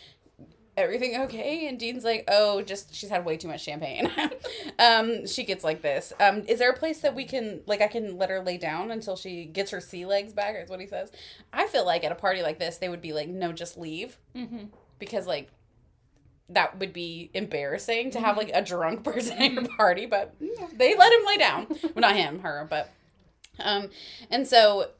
"Everything 0.78 1.20
okay?" 1.24 1.68
And 1.68 1.78
Dean's 1.80 2.04
like, 2.06 2.24
"Oh, 2.30 2.62
just 2.62 2.96
she's 2.96 3.10
had 3.10 3.26
way 3.26 3.36
too 3.36 3.48
much 3.50 3.64
champagne." 3.64 4.10
um, 4.80 5.28
she 5.28 5.44
gets 5.44 5.64
like 5.64 5.82
this. 5.82 6.14
Um, 6.20 6.44
is 6.48 6.60
there 6.60 6.70
a 6.72 6.78
place 6.78 7.02
that 7.02 7.16
we 7.16 7.26
can 7.26 7.62
like 7.66 7.82
I 7.82 7.88
can 7.88 8.18
let 8.18 8.30
her 8.30 8.40
lay 8.42 8.58
down 8.58 8.92
until 8.92 9.16
she 9.16 9.44
gets 9.46 9.72
her 9.72 9.82
sea 9.82 10.06
legs 10.06 10.32
back? 10.34 10.56
Is 10.56 10.70
what 10.70 10.80
he 10.80 10.88
says. 10.88 11.12
I 11.52 11.68
feel 11.68 11.86
like 11.86 12.04
at 12.06 12.12
a 12.12 12.16
party 12.16 12.42
like 12.42 12.60
this, 12.60 12.78
they 12.78 12.88
would 12.90 13.02
be 13.02 13.12
like, 13.12 13.28
"No, 13.28 13.52
just 13.52 13.78
leave," 13.78 14.18
Mm-hmm. 14.36 14.66
because 15.00 15.28
like. 15.28 15.50
That 16.50 16.80
would 16.80 16.94
be 16.94 17.30
embarrassing 17.34 18.12
to 18.12 18.22
have 18.22 18.38
like 18.38 18.52
a 18.54 18.62
drunk 18.62 19.04
person 19.04 19.38
at 19.38 19.52
your 19.52 19.68
party, 19.68 20.06
but 20.06 20.34
they 20.74 20.96
let 20.96 21.12
him 21.12 21.26
lay 21.28 21.36
down. 21.38 21.68
Well, 21.84 21.92
not 21.98 22.16
him, 22.16 22.40
her, 22.40 22.66
but 22.70 22.90
um, 23.60 23.90
and 24.32 24.48
so 24.48 24.92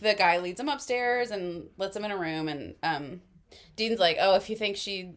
the 0.00 0.14
guy 0.14 0.38
leads 0.38 0.60
him 0.60 0.68
upstairs 0.68 1.32
and 1.32 1.64
lets 1.76 1.96
him 1.96 2.04
in 2.04 2.12
a 2.12 2.16
room. 2.16 2.46
And 2.48 2.76
um, 2.84 3.20
Dean's 3.74 3.98
like, 3.98 4.16
"Oh, 4.20 4.36
if 4.36 4.48
you 4.48 4.54
think 4.54 4.76
she 4.76 5.14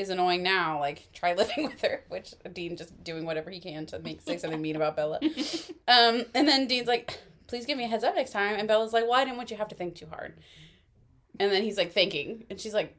is 0.00 0.10
annoying 0.10 0.42
now, 0.42 0.80
like 0.80 1.08
try 1.12 1.34
living 1.34 1.64
with 1.64 1.80
her." 1.82 2.04
Which 2.08 2.34
Dean 2.52 2.76
just 2.76 3.02
doing 3.02 3.24
whatever 3.24 3.50
he 3.50 3.60
can 3.60 3.86
to 3.86 3.98
make 3.98 4.22
say 4.22 4.38
something 4.38 4.60
mean 4.60 4.76
about 4.76 4.96
Bela. 4.96 5.20
Um, 5.88 6.24
and 6.36 6.46
then 6.46 6.68
Dean's 6.68 6.86
like, 6.86 7.18
"Please 7.48 7.66
give 7.66 7.76
me 7.76 7.82
a 7.82 7.88
heads 7.88 8.04
up 8.04 8.14
next 8.14 8.30
time." 8.30 8.54
And 8.56 8.68
Bela's 8.68 8.92
like, 8.92 9.04
"Well, 9.04 9.14
I 9.14 9.24
didn't 9.24 9.38
want 9.38 9.50
you 9.50 9.56
to 9.56 9.58
have 9.58 9.68
to 9.68 9.74
think 9.74 9.96
too 9.96 10.06
hard." 10.06 10.34
And 11.40 11.50
then 11.50 11.64
he's 11.64 11.76
like 11.76 11.92
thinking, 11.92 12.44
and 12.48 12.60
she's 12.60 12.74
like. 12.74 12.96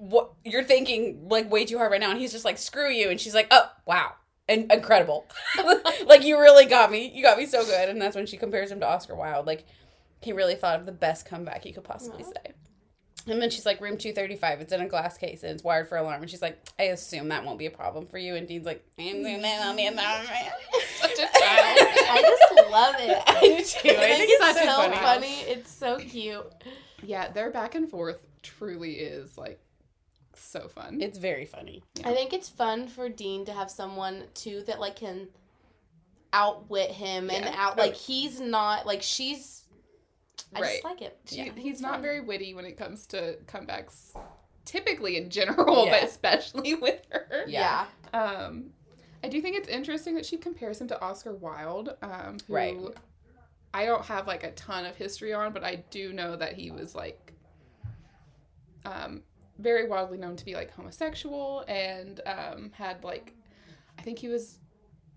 What 0.00 0.30
you're 0.44 0.62
thinking 0.62 1.28
like 1.28 1.50
way 1.50 1.64
too 1.64 1.76
hard 1.76 1.90
right 1.90 2.00
now, 2.00 2.10
and 2.10 2.20
he's 2.20 2.30
just 2.30 2.44
like, 2.44 2.56
"Screw 2.56 2.88
you!" 2.88 3.10
And 3.10 3.20
she's 3.20 3.34
like, 3.34 3.48
"Oh, 3.50 3.68
wow, 3.84 4.12
and 4.48 4.72
incredible. 4.72 5.26
like 6.06 6.24
you 6.24 6.38
really 6.38 6.64
got 6.64 6.90
me. 6.90 7.12
You 7.14 7.22
got 7.22 7.38
me 7.38 7.46
so 7.46 7.64
good. 7.64 7.88
And 7.88 8.00
that's 8.00 8.16
when 8.16 8.26
she 8.26 8.36
compares 8.36 8.70
him 8.70 8.80
to 8.80 8.88
Oscar 8.88 9.14
Wilde. 9.14 9.46
Like 9.46 9.66
he 10.20 10.32
really 10.32 10.54
thought 10.54 10.80
of 10.80 10.86
the 10.86 10.92
best 10.92 11.26
comeback 11.26 11.64
he 11.64 11.72
could 11.72 11.84
possibly 11.84 12.24
Aw. 12.24 12.28
say. 12.28 12.52
And 13.28 13.40
then 13.42 13.50
she's 13.50 13.66
like, 13.66 13.80
room 13.80 13.96
235, 13.98 14.60
it's 14.60 14.72
in 14.72 14.80
a 14.80 14.88
glass 14.88 15.18
case 15.18 15.42
and 15.42 15.52
it's 15.52 15.62
wired 15.62 15.88
for 15.88 15.96
alarm. 15.96 16.22
And 16.22 16.30
she's 16.30 16.42
like, 16.42 16.58
I 16.78 16.84
assume 16.84 17.28
that 17.28 17.44
won't 17.44 17.58
be 17.58 17.66
a 17.66 17.70
problem 17.70 18.06
for 18.06 18.18
you. 18.18 18.34
And 18.34 18.46
Dean's 18.48 18.66
like, 18.66 18.84
I'm 18.98 19.22
doing 19.22 19.42
that 19.42 19.66
on 19.66 19.76
the 19.76 19.86
environment. 19.86 20.30
Such 20.96 21.12
a 21.12 21.16
child. 21.16 21.28
I 21.40 22.22
just 22.22 22.70
love 22.70 22.94
it. 22.98 23.22
I 23.26 23.40
do 23.40 23.64
too. 23.64 23.88
I 23.90 24.16
think 24.16 24.30
it's 24.30 24.44
it's 24.44 24.58
so 24.58 24.64
so 24.64 24.76
funny. 24.76 24.96
funny. 24.96 25.40
It's 25.42 25.70
so 25.70 25.98
cute. 25.98 26.46
yeah, 27.02 27.28
their 27.30 27.50
back 27.50 27.74
and 27.74 27.88
forth 27.88 28.26
truly 28.42 28.94
is 28.94 29.36
like 29.36 29.60
so 30.34 30.68
fun. 30.68 31.00
It's 31.00 31.18
very 31.18 31.44
funny. 31.44 31.82
I 32.04 32.14
think 32.14 32.32
it's 32.32 32.48
fun 32.48 32.88
for 32.88 33.08
Dean 33.08 33.44
to 33.46 33.52
have 33.52 33.70
someone 33.70 34.24
too 34.34 34.62
that 34.66 34.80
like 34.80 34.96
can 34.96 35.28
outwit 36.32 36.90
him 36.90 37.30
and 37.30 37.44
out 37.54 37.76
like 37.78 37.94
he's 37.94 38.40
not 38.40 38.86
like 38.86 39.02
she's. 39.02 39.64
I 40.54 40.60
Right. 40.60 40.70
just 40.72 40.84
like 40.84 41.02
it. 41.02 41.18
She- 41.26 41.36
Yeah. 41.44 41.52
he's 41.54 41.80
not 41.80 41.92
fun. 41.94 42.02
very 42.02 42.20
witty 42.20 42.54
when 42.54 42.64
it 42.64 42.76
comes 42.76 43.06
to 43.08 43.36
comebacks, 43.46 44.14
typically 44.64 45.16
in 45.16 45.30
general, 45.30 45.86
Yeah. 45.86 46.00
but 46.00 46.08
especially 46.08 46.74
with 46.86 47.04
her. 47.10 47.44
Yeah. 47.46 47.86
Um, 48.12 48.72
I 49.22 49.28
do 49.28 49.40
think 49.42 49.56
it's 49.56 49.68
interesting 49.68 50.14
that 50.14 50.24
she 50.26 50.36
compares 50.36 50.80
him 50.80 50.88
to 50.88 51.00
Oscar 51.02 51.34
Wilde, 51.34 51.96
um, 52.02 52.38
who 52.46 52.54
Right. 52.54 52.78
I 53.74 53.84
don't 53.84 54.04
have 54.06 54.26
like 54.26 54.44
a 54.44 54.52
ton 54.52 54.86
of 54.86 54.96
history 54.96 55.32
on, 55.34 55.52
but 55.52 55.64
I 55.64 55.76
do 55.90 56.12
know 56.12 56.36
that 56.36 56.54
he 56.54 56.70
was 56.70 56.94
like 56.94 57.32
um, 58.84 59.22
very 59.58 59.88
widely 59.88 60.18
known 60.18 60.36
to 60.36 60.44
be 60.44 60.54
like 60.54 60.70
homosexual 60.70 61.64
and 61.68 62.20
um, 62.26 62.70
had 62.72 63.02
like 63.04 63.34
I 63.98 64.02
think 64.02 64.18
he 64.18 64.28
was 64.28 64.60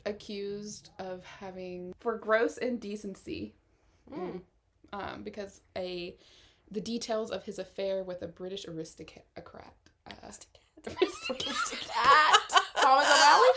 accused 0.05 0.89
of 0.99 1.23
having 1.25 1.93
for 1.99 2.17
gross 2.17 2.57
indecency 2.57 3.53
Mm. 4.11 4.41
Um, 4.93 5.23
because 5.23 5.61
a 5.77 6.15
the 6.69 6.81
details 6.81 7.31
of 7.31 7.43
his 7.43 7.59
affair 7.59 8.03
with 8.03 8.21
a 8.21 8.27
British 8.27 8.65
aristocrat. 8.67 9.25
Uh, 10.07 10.11
Cat. 10.83 12.39
Thomas 12.81 13.05
O'Malley. 13.07 13.49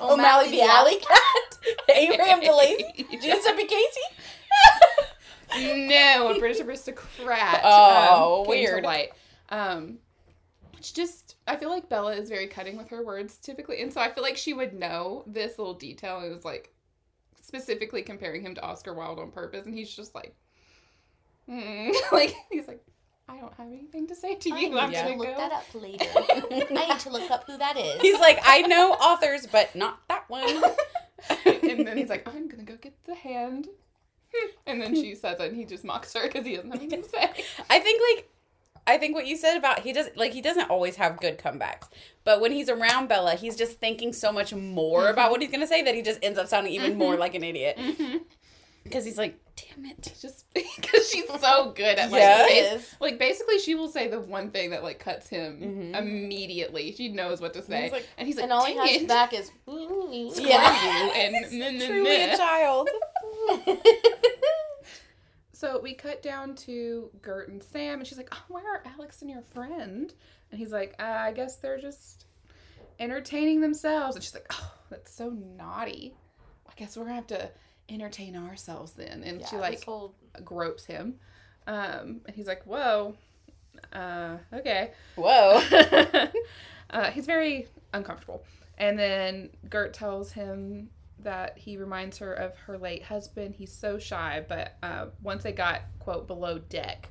O'Malley 0.00 0.50
the 0.50 0.62
Alley 0.62 0.96
Cat. 0.96 1.58
Abraham 1.94 2.40
DeLacy. 2.40 3.10
Giuseppe 3.22 3.66
Casey. 3.66 4.06
no, 5.88 6.34
a 6.34 6.38
British 6.38 6.60
aristocrat. 6.60 7.60
Oh, 7.64 8.44
to 8.44 8.50
weird. 8.50 8.84
light. 8.84 9.10
Um, 9.48 9.98
which 10.74 10.94
just 10.94 11.36
I 11.46 11.56
feel 11.56 11.68
like 11.68 11.88
Bela 11.88 12.14
is 12.14 12.28
very 12.28 12.46
cutting 12.46 12.76
with 12.76 12.88
her 12.88 13.04
words 13.04 13.36
typically, 13.36 13.82
and 13.82 13.92
so 13.92 14.00
I 14.00 14.10
feel 14.10 14.22
like 14.22 14.36
she 14.36 14.54
would 14.54 14.72
know 14.72 15.24
this 15.26 15.58
little 15.58 15.74
detail. 15.74 16.20
It 16.20 16.30
was 16.30 16.44
like 16.44 16.72
specifically 17.42 18.02
comparing 18.02 18.42
him 18.42 18.54
to 18.54 18.62
Oscar 18.62 18.94
Wilde 18.94 19.18
on 19.18 19.30
purpose, 19.30 19.66
and 19.66 19.74
he's 19.74 19.94
just 19.94 20.14
like, 20.14 20.34
mm. 21.50 21.92
like 22.12 22.34
he's 22.50 22.68
like, 22.68 22.84
I 23.28 23.38
don't 23.38 23.54
have 23.54 23.68
anything 23.68 24.06
to 24.08 24.14
say 24.14 24.34
to 24.34 24.50
I 24.52 24.58
you. 24.58 24.70
need 24.70 24.78
I'm 24.78 24.90
to 24.90 24.96
gonna 24.96 25.16
look 25.16 25.28
go. 25.28 25.36
that 25.36 25.52
up 25.52 25.74
later. 25.74 26.04
I 26.16 26.88
need 26.88 27.00
to 27.00 27.10
look 27.10 27.30
up 27.30 27.44
who 27.46 27.58
that 27.58 27.76
is. 27.76 28.00
He's 28.00 28.18
like, 28.18 28.40
I 28.44 28.62
know 28.62 28.92
authors, 28.92 29.46
but 29.46 29.74
not 29.74 30.00
that 30.08 30.28
one. 30.28 30.46
and 31.46 31.86
then 31.86 31.96
he's 31.96 32.08
like, 32.08 32.26
I'm 32.28 32.48
gonna 32.48 32.64
go 32.64 32.76
get 32.76 32.94
the 33.04 33.14
hand. 33.14 33.68
And 34.66 34.80
then 34.80 34.94
she 34.94 35.14
says 35.14 35.40
it, 35.40 35.48
and 35.48 35.56
he 35.56 35.64
just 35.64 35.84
mocks 35.84 36.14
her 36.14 36.22
because 36.22 36.46
he 36.46 36.54
doesn't 36.54 36.70
have 36.70 36.80
anything 36.80 37.02
to 37.02 37.08
say. 37.08 37.30
I 37.68 37.80
think 37.80 38.00
like 38.14 38.28
I 38.86 38.98
think 38.98 39.14
what 39.14 39.26
you 39.26 39.36
said 39.36 39.56
about 39.56 39.80
he 39.80 39.92
does 39.92 40.08
like 40.16 40.32
he 40.32 40.40
doesn't 40.40 40.70
always 40.70 40.96
have 40.96 41.20
good 41.20 41.38
comebacks, 41.38 41.88
but 42.24 42.40
when 42.40 42.52
he's 42.52 42.68
around 42.68 43.08
Bela, 43.08 43.34
he's 43.34 43.56
just 43.56 43.78
thinking 43.78 44.12
so 44.12 44.32
much 44.32 44.54
more 44.54 45.02
mm-hmm. 45.02 45.12
about 45.12 45.30
what 45.30 45.40
he's 45.40 45.50
gonna 45.50 45.66
say 45.66 45.82
that 45.82 45.94
he 45.94 46.02
just 46.02 46.18
ends 46.22 46.38
up 46.38 46.48
sounding 46.48 46.72
even 46.72 46.96
more 46.96 47.12
mm-hmm. 47.12 47.20
like 47.20 47.34
an 47.34 47.44
idiot 47.44 47.76
mm-hmm. 47.78 48.18
Because 48.84 49.04
he's 49.04 49.18
like, 49.18 49.38
"Damn 49.56 49.84
it!" 49.86 50.14
Just 50.20 50.46
because 50.54 51.08
she's 51.10 51.26
so 51.40 51.72
good 51.72 51.98
at 51.98 52.10
like, 52.10 52.22
bas- 52.22 52.94
like 53.00 53.18
basically 53.18 53.58
she 53.58 53.74
will 53.74 53.88
say 53.88 54.08
the 54.08 54.20
one 54.20 54.50
thing 54.50 54.70
that 54.70 54.82
like 54.82 54.98
cuts 54.98 55.28
him 55.28 55.60
Mhm. 55.94 55.98
immediately. 55.98 56.92
She 56.92 57.08
knows 57.08 57.40
what 57.40 57.52
to 57.54 57.62
say, 57.62 57.82
he's 57.84 57.92
like- 57.92 58.08
and 58.18 58.26
he's 58.26 58.36
like, 58.36 58.44
and 58.44 58.52
all 58.52 58.64
he 58.64 58.74
"Dang 58.74 58.86
has 58.88 59.02
it, 59.02 59.08
back 59.08 59.32
is. 59.34 59.46
screw 59.46 60.32
Yeah. 60.34 61.04
you," 61.06 61.12
and 61.12 61.80
Truly 61.80 62.22
a 62.22 62.36
child. 62.36 62.88
So 65.52 65.78
we 65.78 65.92
cut 65.92 66.22
down 66.22 66.54
to 66.56 67.10
Gert 67.20 67.50
and 67.50 67.62
Sam, 67.62 67.98
and 67.98 68.06
she's 68.08 68.16
like, 68.16 68.30
oh, 68.32 68.42
"Where 68.48 68.66
are 68.66 68.82
Alex 68.96 69.20
and 69.20 69.30
your 69.30 69.42
friend?" 69.42 70.12
And 70.50 70.58
he's 70.58 70.72
like, 70.72 70.94
uh, 70.98 71.02
"I 71.02 71.32
guess 71.32 71.56
they're 71.56 71.78
just 71.78 72.24
entertaining 72.98 73.60
themselves." 73.60 74.16
And 74.16 74.24
she's 74.24 74.32
like, 74.32 74.46
"Oh, 74.52 74.72
that's 74.88 75.12
so 75.12 75.28
naughty. 75.28 76.14
I 76.66 76.72
guess 76.76 76.96
we're 76.96 77.02
gonna 77.04 77.16
have 77.16 77.26
to 77.26 77.50
entertain 77.90 78.36
ourselves 78.36 78.92
then." 78.92 79.22
And 79.24 79.46
she 79.46 79.56
like 79.56 79.82
whole 79.84 80.14
gropes 80.44 80.84
him, 80.84 81.16
um, 81.66 82.20
and 82.26 82.34
he's 82.34 82.46
like, 82.46 82.62
"Whoa, 82.64 83.14
uh, 83.92 84.38
okay." 84.52 84.92
Whoa. 85.16 85.60
uh, 86.90 87.10
he's 87.10 87.26
very 87.26 87.66
uncomfortable. 87.92 88.44
And 88.78 88.98
then 88.98 89.50
Gert 89.68 89.92
tells 89.92 90.32
him 90.32 90.90
that 91.22 91.58
he 91.58 91.76
reminds 91.76 92.18
her 92.18 92.32
of 92.32 92.56
her 92.58 92.78
late 92.78 93.02
husband. 93.02 93.54
He's 93.54 93.72
so 93.72 93.98
shy, 93.98 94.44
but 94.48 94.76
uh, 94.82 95.06
once 95.22 95.42
they 95.42 95.52
got, 95.52 95.82
quote, 95.98 96.26
below 96.26 96.58
deck, 96.58 97.10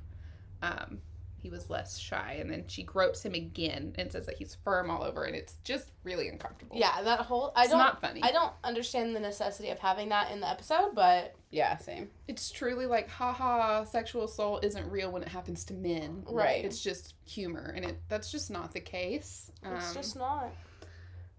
um, 0.61 0.99
he 1.41 1.49
was 1.49 1.69
less 1.69 1.97
shy. 1.97 2.37
And 2.39 2.49
then 2.51 2.65
she 2.67 2.83
gropes 2.83 3.23
him 3.23 3.33
again 3.33 3.93
and 3.97 4.11
says 4.11 4.25
that 4.25 4.37
he's 4.37 4.55
firm 4.63 4.89
all 4.89 5.03
over, 5.03 5.23
and 5.23 5.35
it's 5.35 5.55
just 5.63 5.91
really 6.03 6.27
uncomfortable. 6.27 6.77
Yeah, 6.77 7.01
that 7.01 7.21
whole 7.21 7.51
I 7.55 7.63
it's 7.63 7.71
don't 7.71 7.79
not 7.79 8.01
funny. 8.01 8.21
I 8.23 8.31
don't 8.31 8.53
understand 8.63 9.15
the 9.15 9.19
necessity 9.19 9.69
of 9.69 9.79
having 9.79 10.09
that 10.09 10.31
in 10.31 10.39
the 10.39 10.49
episode, 10.49 10.91
but 10.93 11.35
Yeah, 11.51 11.77
same. 11.77 12.09
It's 12.27 12.51
truly 12.51 12.85
like, 12.85 13.09
haha, 13.09 13.83
sexual 13.85 14.25
assault 14.25 14.63
isn't 14.63 14.89
real 14.91 15.11
when 15.11 15.21
it 15.23 15.29
happens 15.29 15.63
to 15.65 15.73
men. 15.73 16.23
Right. 16.29 16.63
It's 16.63 16.81
just 16.81 17.15
humor, 17.25 17.73
and 17.75 17.85
it 17.85 17.97
that's 18.09 18.31
just 18.31 18.51
not 18.51 18.71
the 18.73 18.79
case. 18.81 19.51
it's 19.63 19.89
Um, 19.89 19.93
just 19.95 20.15
not. 20.15 20.51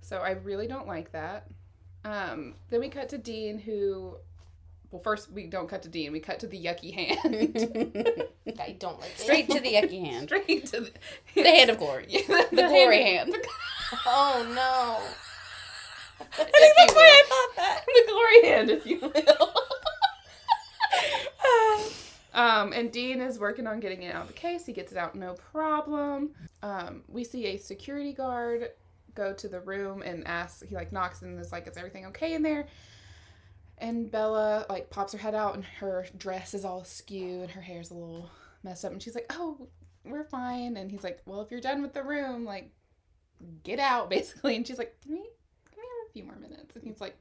So 0.03 0.19
I 0.19 0.31
really 0.33 0.67
don't 0.67 0.87
like 0.89 1.13
that. 1.13 1.47
Um, 2.05 2.55
then 2.71 2.81
we 2.81 2.89
cut 2.89 3.11
to 3.11 3.19
Dean, 3.19 3.59
who, 3.59 4.17
well, 4.91 5.03
first 5.03 5.31
we 5.31 5.47
don't 5.47 5.69
cut 5.69 5.83
to 5.83 5.89
Dean. 5.89 6.13
We 6.13 6.21
cut 6.21 6.41
to 6.41 6.47
the 6.47 6.63
yucky 6.63 6.93
hand. 6.95 8.25
I 8.61 8.73
don't 8.79 9.01
like 9.01 9.11
it. 9.11 9.19
Straight 9.21 9.49
to 9.51 9.61
the 9.61 9.75
yucky 9.75 10.05
hand. 10.05 10.29
Straight 10.29 10.67
to 10.67 10.81
the, 10.81 10.91
The 11.35 11.49
hand 11.49 11.71
of 11.71 11.79
glory. 11.79 12.07
Yeah, 12.09 12.21
The 12.51 12.67
glory 12.69 13.03
hand. 13.03 13.35
Oh 14.07 14.45
no. 14.55 14.99
I 16.39 16.45
think 16.45 16.75
that's 16.77 16.95
why 16.95 17.07
I 17.07 17.25
thought 17.29 17.57
that. 17.57 17.85
the 17.87 18.05
glory 18.13 18.43
hand, 18.53 18.71
if 18.71 18.87
you 18.87 19.01
will. 19.01 19.55
um, 22.35 22.73
and 22.73 22.93
Dean 22.93 23.21
is 23.21 23.39
working 23.39 23.67
on 23.67 23.81
getting 23.81 24.03
it 24.03 24.15
out 24.15 24.23
of 24.23 24.29
the 24.29 24.35
case. 24.35 24.67
He 24.67 24.73
gets 24.73 24.93
it 24.93 24.99
out 24.99 25.15
no 25.15 25.35
problem. 25.35 26.31
Um, 26.63 27.03
we 27.09 27.25
see 27.25 27.47
a 27.47 27.57
security 27.57 28.13
guard 28.13 28.69
go 29.15 29.33
to 29.33 29.49
the 29.49 29.61
room 29.61 30.03
and 30.03 30.27
ask. 30.27 30.65
He 30.67 30.75
like 30.75 30.93
knocks 30.93 31.23
and 31.23 31.39
is 31.41 31.53
like, 31.53 31.67
"Is 31.67 31.77
everything 31.77 32.07
okay 32.07 32.35
in 32.35 32.43
there?" 32.43 32.67
And 33.81 34.11
Bela 34.11 34.67
like 34.69 34.91
pops 34.91 35.13
her 35.13 35.19
head 35.19 35.35
out, 35.35 35.55
and 35.55 35.65
her 35.65 36.07
dress 36.17 36.55
is 36.55 36.65
all 36.65 36.81
askew, 36.81 37.43
and 37.43 37.51
her 37.51 37.61
hair's 37.61 37.91
a 37.91 37.95
little 37.95 38.31
messed 38.63 38.85
up, 38.85 38.93
and 38.93 39.03
she's 39.03 39.15
like, 39.15 39.27
"Oh, 39.31 39.69
we're 40.05 40.25
fine." 40.25 40.77
And 40.77 40.91
he's 40.91 41.03
like, 41.03 41.21
"Well, 41.27 41.41
if 41.41 41.51
you're 41.51 41.61
done 41.61 41.83
with 41.83 41.95
the 41.95 42.03
room, 42.03 42.45
like, 42.45 42.71
get 43.65 43.79
out, 43.79 44.11
basically." 44.11 44.57
And 44.57 44.67
she's 44.67 44.79
like, 44.79 44.97
"Can 45.03 45.13
we, 45.13 45.19
can 45.19 45.79
we 45.79 45.83
have 45.83 46.09
a 46.09 46.13
few 46.13 46.25
more 46.25 46.37
minutes?" 46.37 46.77
And 46.77 46.85
he's 46.85 47.01
like, 47.01 47.17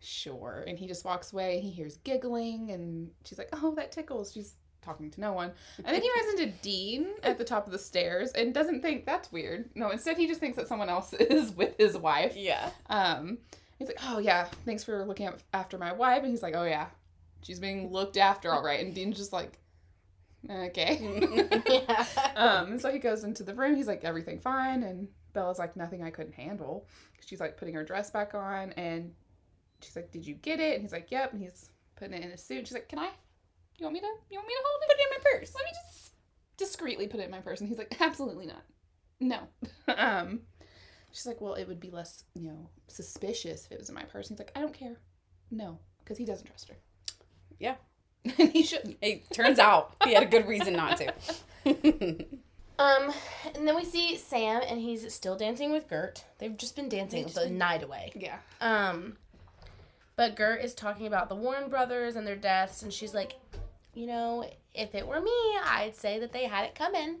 "Sure." 0.00 0.64
And 0.66 0.78
he 0.78 0.86
just 0.86 1.04
walks 1.04 1.32
away, 1.32 1.56
and 1.56 1.64
he 1.64 1.70
hears 1.70 1.96
giggling, 1.98 2.70
and 2.72 3.10
she's 3.24 3.38
like, 3.38 3.50
"Oh, 3.52 3.74
that 3.76 3.92
tickles." 3.92 4.32
She's 4.32 4.54
talking 4.82 5.12
to 5.12 5.20
no 5.20 5.32
one, 5.32 5.52
and 5.78 5.94
then 5.94 6.02
he 6.02 6.10
runs 6.10 6.40
into 6.40 6.52
Dean 6.60 7.06
at 7.22 7.38
the 7.38 7.44
top 7.44 7.66
of 7.66 7.72
the 7.72 7.78
stairs, 7.78 8.32
and 8.32 8.52
doesn't 8.52 8.82
think 8.82 9.06
that's 9.06 9.30
weird. 9.30 9.70
No, 9.76 9.90
instead 9.90 10.16
he 10.16 10.26
just 10.26 10.40
thinks 10.40 10.56
that 10.56 10.66
someone 10.66 10.88
else 10.88 11.12
is 11.20 11.52
with 11.52 11.76
his 11.78 11.96
wife. 11.96 12.36
Yeah. 12.36 12.70
Um, 12.90 13.38
he's 13.82 13.88
like, 13.88 14.04
"Oh 14.10 14.18
yeah, 14.18 14.48
thanks 14.64 14.84
for 14.84 15.04
looking 15.04 15.26
up 15.26 15.38
after 15.52 15.78
my 15.78 15.92
wife," 15.92 16.22
and 16.22 16.30
he's 16.30 16.42
like, 16.42 16.54
"Oh 16.56 16.64
yeah, 16.64 16.86
she's 17.42 17.58
being 17.60 17.90
looked 17.90 18.16
after, 18.16 18.52
all 18.52 18.62
right." 18.62 18.84
And 18.84 18.94
Dean's 18.94 19.16
just 19.16 19.32
like, 19.32 19.58
"Okay." 20.48 20.98
yeah. 21.88 22.06
um, 22.36 22.72
and 22.72 22.80
so 22.80 22.90
he 22.92 22.98
goes 22.98 23.24
into 23.24 23.42
the 23.42 23.54
room. 23.54 23.76
He's 23.76 23.88
like, 23.88 24.04
"Everything 24.04 24.38
fine?" 24.38 24.82
And 24.82 25.08
Bela's 25.32 25.58
like, 25.58 25.76
"Nothing 25.76 26.02
I 26.02 26.10
couldn't 26.10 26.34
handle." 26.34 26.86
She's 27.24 27.40
like 27.40 27.56
putting 27.56 27.74
her 27.74 27.84
dress 27.84 28.10
back 28.10 28.34
on, 28.34 28.72
and 28.72 29.12
she's 29.80 29.96
like, 29.96 30.10
"Did 30.10 30.26
you 30.26 30.34
get 30.34 30.60
it?" 30.60 30.74
And 30.74 30.82
he's 30.82 30.92
like, 30.92 31.10
"Yep." 31.10 31.32
And 31.32 31.42
he's 31.42 31.70
putting 31.96 32.14
it 32.14 32.24
in 32.24 32.30
a 32.30 32.38
suit. 32.38 32.66
She's 32.66 32.74
like, 32.74 32.88
"Can 32.88 32.98
I? 32.98 33.10
You 33.78 33.86
want 33.86 33.94
me 33.94 34.00
to? 34.00 34.06
You 34.30 34.38
want 34.38 34.48
me 34.48 34.54
to 34.54 34.62
hold 34.64 34.82
it? 34.82 34.88
Put 34.88 34.98
it 34.98 35.02
in 35.02 35.10
my 35.10 35.38
purse. 35.38 35.54
Let 35.54 35.64
me 35.64 35.70
just 35.70 36.12
discreetly 36.56 37.08
put 37.08 37.20
it 37.20 37.24
in 37.24 37.30
my 37.30 37.40
purse." 37.40 37.60
And 37.60 37.68
he's 37.68 37.78
like, 37.78 37.96
"Absolutely 38.00 38.46
not. 38.46 38.64
No." 39.20 39.48
um, 39.96 40.40
she's 41.12 41.26
like, 41.26 41.40
"Well, 41.40 41.54
it 41.54 41.68
would 41.68 41.80
be 41.80 41.90
less, 41.90 42.24
you 42.34 42.42
know, 42.48 42.68
suspicious 42.88 43.66
if 43.66 43.72
it 43.72 43.78
was 43.78 43.88
in 43.88 43.94
my 43.94 44.02
purse." 44.04 44.28
And 44.28 44.38
he's 44.38 44.44
like, 44.46 44.52
"I 44.56 44.60
don't 44.60 44.74
care. 44.74 44.96
No, 45.50 45.78
because 46.02 46.18
he 46.18 46.24
doesn't 46.24 46.46
trust 46.46 46.68
her." 46.68 46.76
Yeah. 47.58 47.74
and 48.24 48.50
he 48.52 48.62
shouldn't. 48.62 48.96
It 49.02 49.30
turns 49.30 49.58
out 49.58 49.94
he 50.04 50.14
had 50.14 50.22
a 50.22 50.26
good 50.26 50.46
reason 50.48 50.74
not 50.74 50.96
to. 50.98 51.12
Um, 52.78 53.12
and 53.54 53.68
then 53.68 53.76
we 53.76 53.84
see 53.84 54.16
Sam, 54.16 54.60
and 54.66 54.80
he's 54.80 55.12
still 55.14 55.36
dancing 55.36 55.70
with 55.70 55.88
Gert. 55.88 56.24
They've 56.38 56.56
just 56.56 56.74
been 56.74 56.88
dancing 56.88 57.24
They've 57.24 57.34
the 57.34 57.40
been- 57.42 57.58
night 57.58 57.82
away. 57.84 58.10
Yeah. 58.16 58.38
Um, 58.60 59.18
but 60.16 60.34
Gert 60.34 60.64
is 60.64 60.74
talking 60.74 61.06
about 61.06 61.28
the 61.28 61.36
Warren 61.36 61.68
brothers 61.68 62.16
and 62.16 62.26
their 62.26 62.34
deaths, 62.34 62.82
and 62.82 62.92
she's 62.92 63.14
like, 63.14 63.34
you 63.94 64.06
know, 64.06 64.50
if 64.74 64.94
it 64.96 65.06
were 65.06 65.20
me, 65.20 65.30
I'd 65.64 65.94
say 65.94 66.18
that 66.18 66.32
they 66.32 66.46
had 66.46 66.64
it 66.64 66.74
coming. 66.74 67.18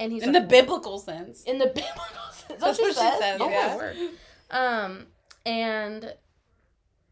And 0.00 0.10
he's 0.10 0.22
in 0.22 0.32
the 0.32 0.40
biblical 0.40 0.98
sense. 0.98 1.44
in 1.44 1.58
the 1.58 1.66
biblical 1.66 2.32
sense. 2.32 2.60
That's 2.60 2.78
what 2.80 2.88
she 2.88 2.94
says. 2.94 3.36
Oh 3.38 3.46
my 3.46 3.52
yeah. 3.52 3.76
word. 3.76 3.96
Um, 4.50 5.06
and 5.44 6.14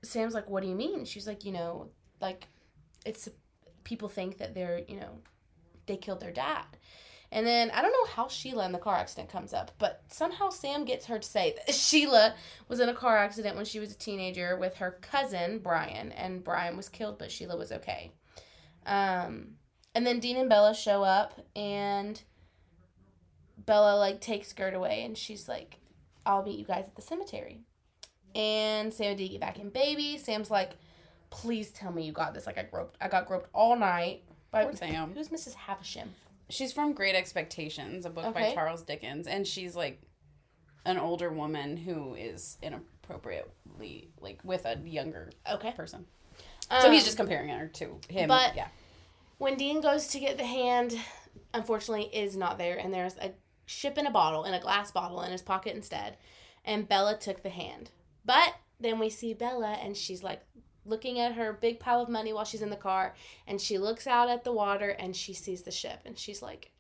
Sam's 0.03 0.33
like, 0.33 0.49
"What 0.49 0.63
do 0.63 0.69
you 0.69 0.75
mean?" 0.75 1.05
She's 1.05 1.27
like, 1.27 1.45
"You 1.45 1.53
know, 1.53 1.91
like 2.21 2.49
it's 3.05 3.29
people 3.85 4.09
think 4.09 4.39
that 4.39 4.55
they're, 4.55 4.83
you 4.89 4.99
know, 4.99 5.19
they 5.87 5.99
killed 5.99 6.21
their 6.21 6.33
dad." 6.33 6.65
And 7.31 7.47
then 7.47 7.71
I 7.73 7.83
don't 7.83 7.93
know 7.93 8.11
how 8.15 8.29
Sheila 8.29 8.65
in 8.65 8.73
the 8.73 8.79
car 8.79 8.97
accident 8.97 9.29
comes 9.29 9.53
up, 9.53 9.73
but 9.79 10.03
somehow 10.09 10.49
Sam 10.49 10.87
gets 10.87 11.05
her 11.07 11.19
to 11.19 11.29
say 11.29 11.55
that 11.67 11.75
Sheila 11.75 12.35
was 12.69 12.81
in 12.81 12.89
a 12.89 12.95
car 12.95 13.19
accident 13.19 13.55
when 13.55 13.67
she 13.67 13.81
was 13.81 13.93
a 13.93 13.99
teenager 13.99 14.57
with 14.57 14.77
her 14.77 14.99
cousin 15.03 15.59
Brian, 15.59 16.11
and 16.13 16.43
Brian 16.43 16.75
was 16.75 16.89
killed, 16.89 17.19
but 17.19 17.31
Sheila 17.31 17.59
was 17.59 17.71
okay. 17.71 18.13
Um, 18.87 19.57
and 19.95 20.07
then 20.07 20.21
Dean 20.21 20.39
and 20.39 20.49
Bela 20.49 20.75
show 20.75 21.03
up, 21.03 21.35
and 21.55 22.21
Bela 23.69 23.97
like 23.99 24.21
takes 24.21 24.53
Gert 24.53 24.75
away, 24.75 25.05
and 25.05 25.17
she's 25.17 25.49
like, 25.49 25.79
"I'll 26.27 26.43
meet 26.43 26.59
you 26.59 26.65
guys 26.65 26.87
at 26.87 26.97
the 26.97 27.03
cemetery." 27.03 27.61
And 28.35 28.93
Sam 28.93 29.09
and 29.11 29.19
Dee 29.19 29.29
get 29.29 29.41
back 29.41 29.59
in 29.59 29.71
baby. 29.71 30.19
Sam's 30.19 30.51
like, 30.51 30.73
"Please 31.31 31.71
tell 31.71 31.93
me 31.93 32.05
you 32.05 32.13
got 32.13 32.35
this. 32.35 32.47
Like 32.47 32.59
I 32.59 32.63
groped, 32.65 32.97
I 33.01 33.09
got 33.09 33.27
groped 33.27 33.49
all 33.55 33.77
night." 33.77 34.25
By 34.51 34.65
Poor 34.65 34.75
Sam. 34.77 35.13
who's 35.15 35.29
Mrs. 35.29 35.55
Havisham? 35.55 36.09
She's 36.49 36.73
from 36.73 36.95
Great 36.95 37.15
Expectations, 37.15 38.07
a 38.07 38.11
book 38.11 38.33
by 38.35 38.53
Charles 38.55 38.83
Dickens, 38.83 39.27
and 39.27 39.47
she's 39.47 39.77
like 39.77 40.01
an 40.87 40.97
older 40.99 41.31
woman 41.31 41.77
who 41.77 42.15
is 42.15 42.57
inappropriately 42.63 44.09
like 44.21 44.41
with 44.45 44.65
a 44.65 44.79
younger 44.85 45.31
Okay. 45.51 45.73
person. 45.73 46.07
So 46.81 46.91
he's 46.91 47.01
Um, 47.03 47.05
just 47.05 47.17
comparing 47.19 47.49
her 47.51 47.69
to 47.69 48.01
him. 48.09 48.29
but- 48.29 48.55
yeah. 48.57 48.69
when 49.39 49.57
Dean 49.57 49.81
goes 49.83 50.09
to 50.09 50.19
get 50.21 50.37
the 50.39 50.47
hand, 50.47 50.99
unfortunately, 51.55 52.07
is 52.15 52.37
not 52.37 52.57
there, 52.59 52.79
and 52.79 52.93
there's 52.93 53.17
a 53.19 53.33
ship 53.69 53.99
in 53.99 54.07
a 54.07 54.11
bottle, 54.11 54.45
in 54.45 54.55
a 54.55 54.61
glass 54.61 54.91
bottle, 54.91 55.23
in 55.23 55.31
his 55.31 55.43
pocket 55.43 55.77
instead. 55.77 56.17
And 56.65 56.89
Bela 56.89 57.17
took 57.19 57.43
the 57.43 57.51
hand, 57.51 57.91
but 58.25 58.55
then 58.81 58.99
we 58.99 59.11
see 59.11 59.35
Bela, 59.35 59.73
and 59.83 59.97
she's 59.97 60.23
like 60.23 60.43
looking 60.85 61.21
at 61.21 61.35
her 61.35 61.53
big 61.53 61.79
pile 61.79 62.01
of 62.01 62.09
money 62.09 62.33
while 62.33 62.45
she's 62.45 62.63
in 62.63 62.71
the 62.71 62.77
car, 62.77 63.15
and 63.47 63.61
she 63.61 63.79
looks 63.79 64.07
out 64.07 64.29
at 64.29 64.45
the 64.45 64.53
water, 64.53 64.89
and 64.91 65.15
she 65.15 65.35
sees 65.35 65.63
the 65.63 65.71
ship, 65.71 66.01
and 66.05 66.19
she's 66.19 66.43
like, 66.43 66.71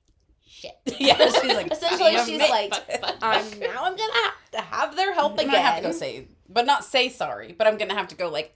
"Shit." 0.46 0.72
Yeah, 0.98 1.16
she's 1.16 1.54
like, 1.54 1.70
essentially, 1.72 2.16
she's 2.24 2.40
it." 2.42 2.50
like, 2.50 2.72
"I'm 3.22 3.58
now 3.58 3.84
I'm 3.84 3.96
gonna 3.96 4.12
have 4.14 4.50
to 4.52 4.60
have 4.60 4.96
their 4.96 5.12
help 5.14 5.32
I'm 5.34 5.38
again." 5.40 5.50
gonna 5.52 5.62
have 5.62 5.76
to 5.82 5.88
go 5.88 5.92
say, 5.92 6.28
but 6.48 6.66
not 6.66 6.84
say 6.84 7.08
sorry, 7.08 7.52
but 7.56 7.66
I'm 7.66 7.76
gonna 7.76 7.94
have 7.94 8.08
to 8.08 8.16
go 8.16 8.28
like 8.28 8.54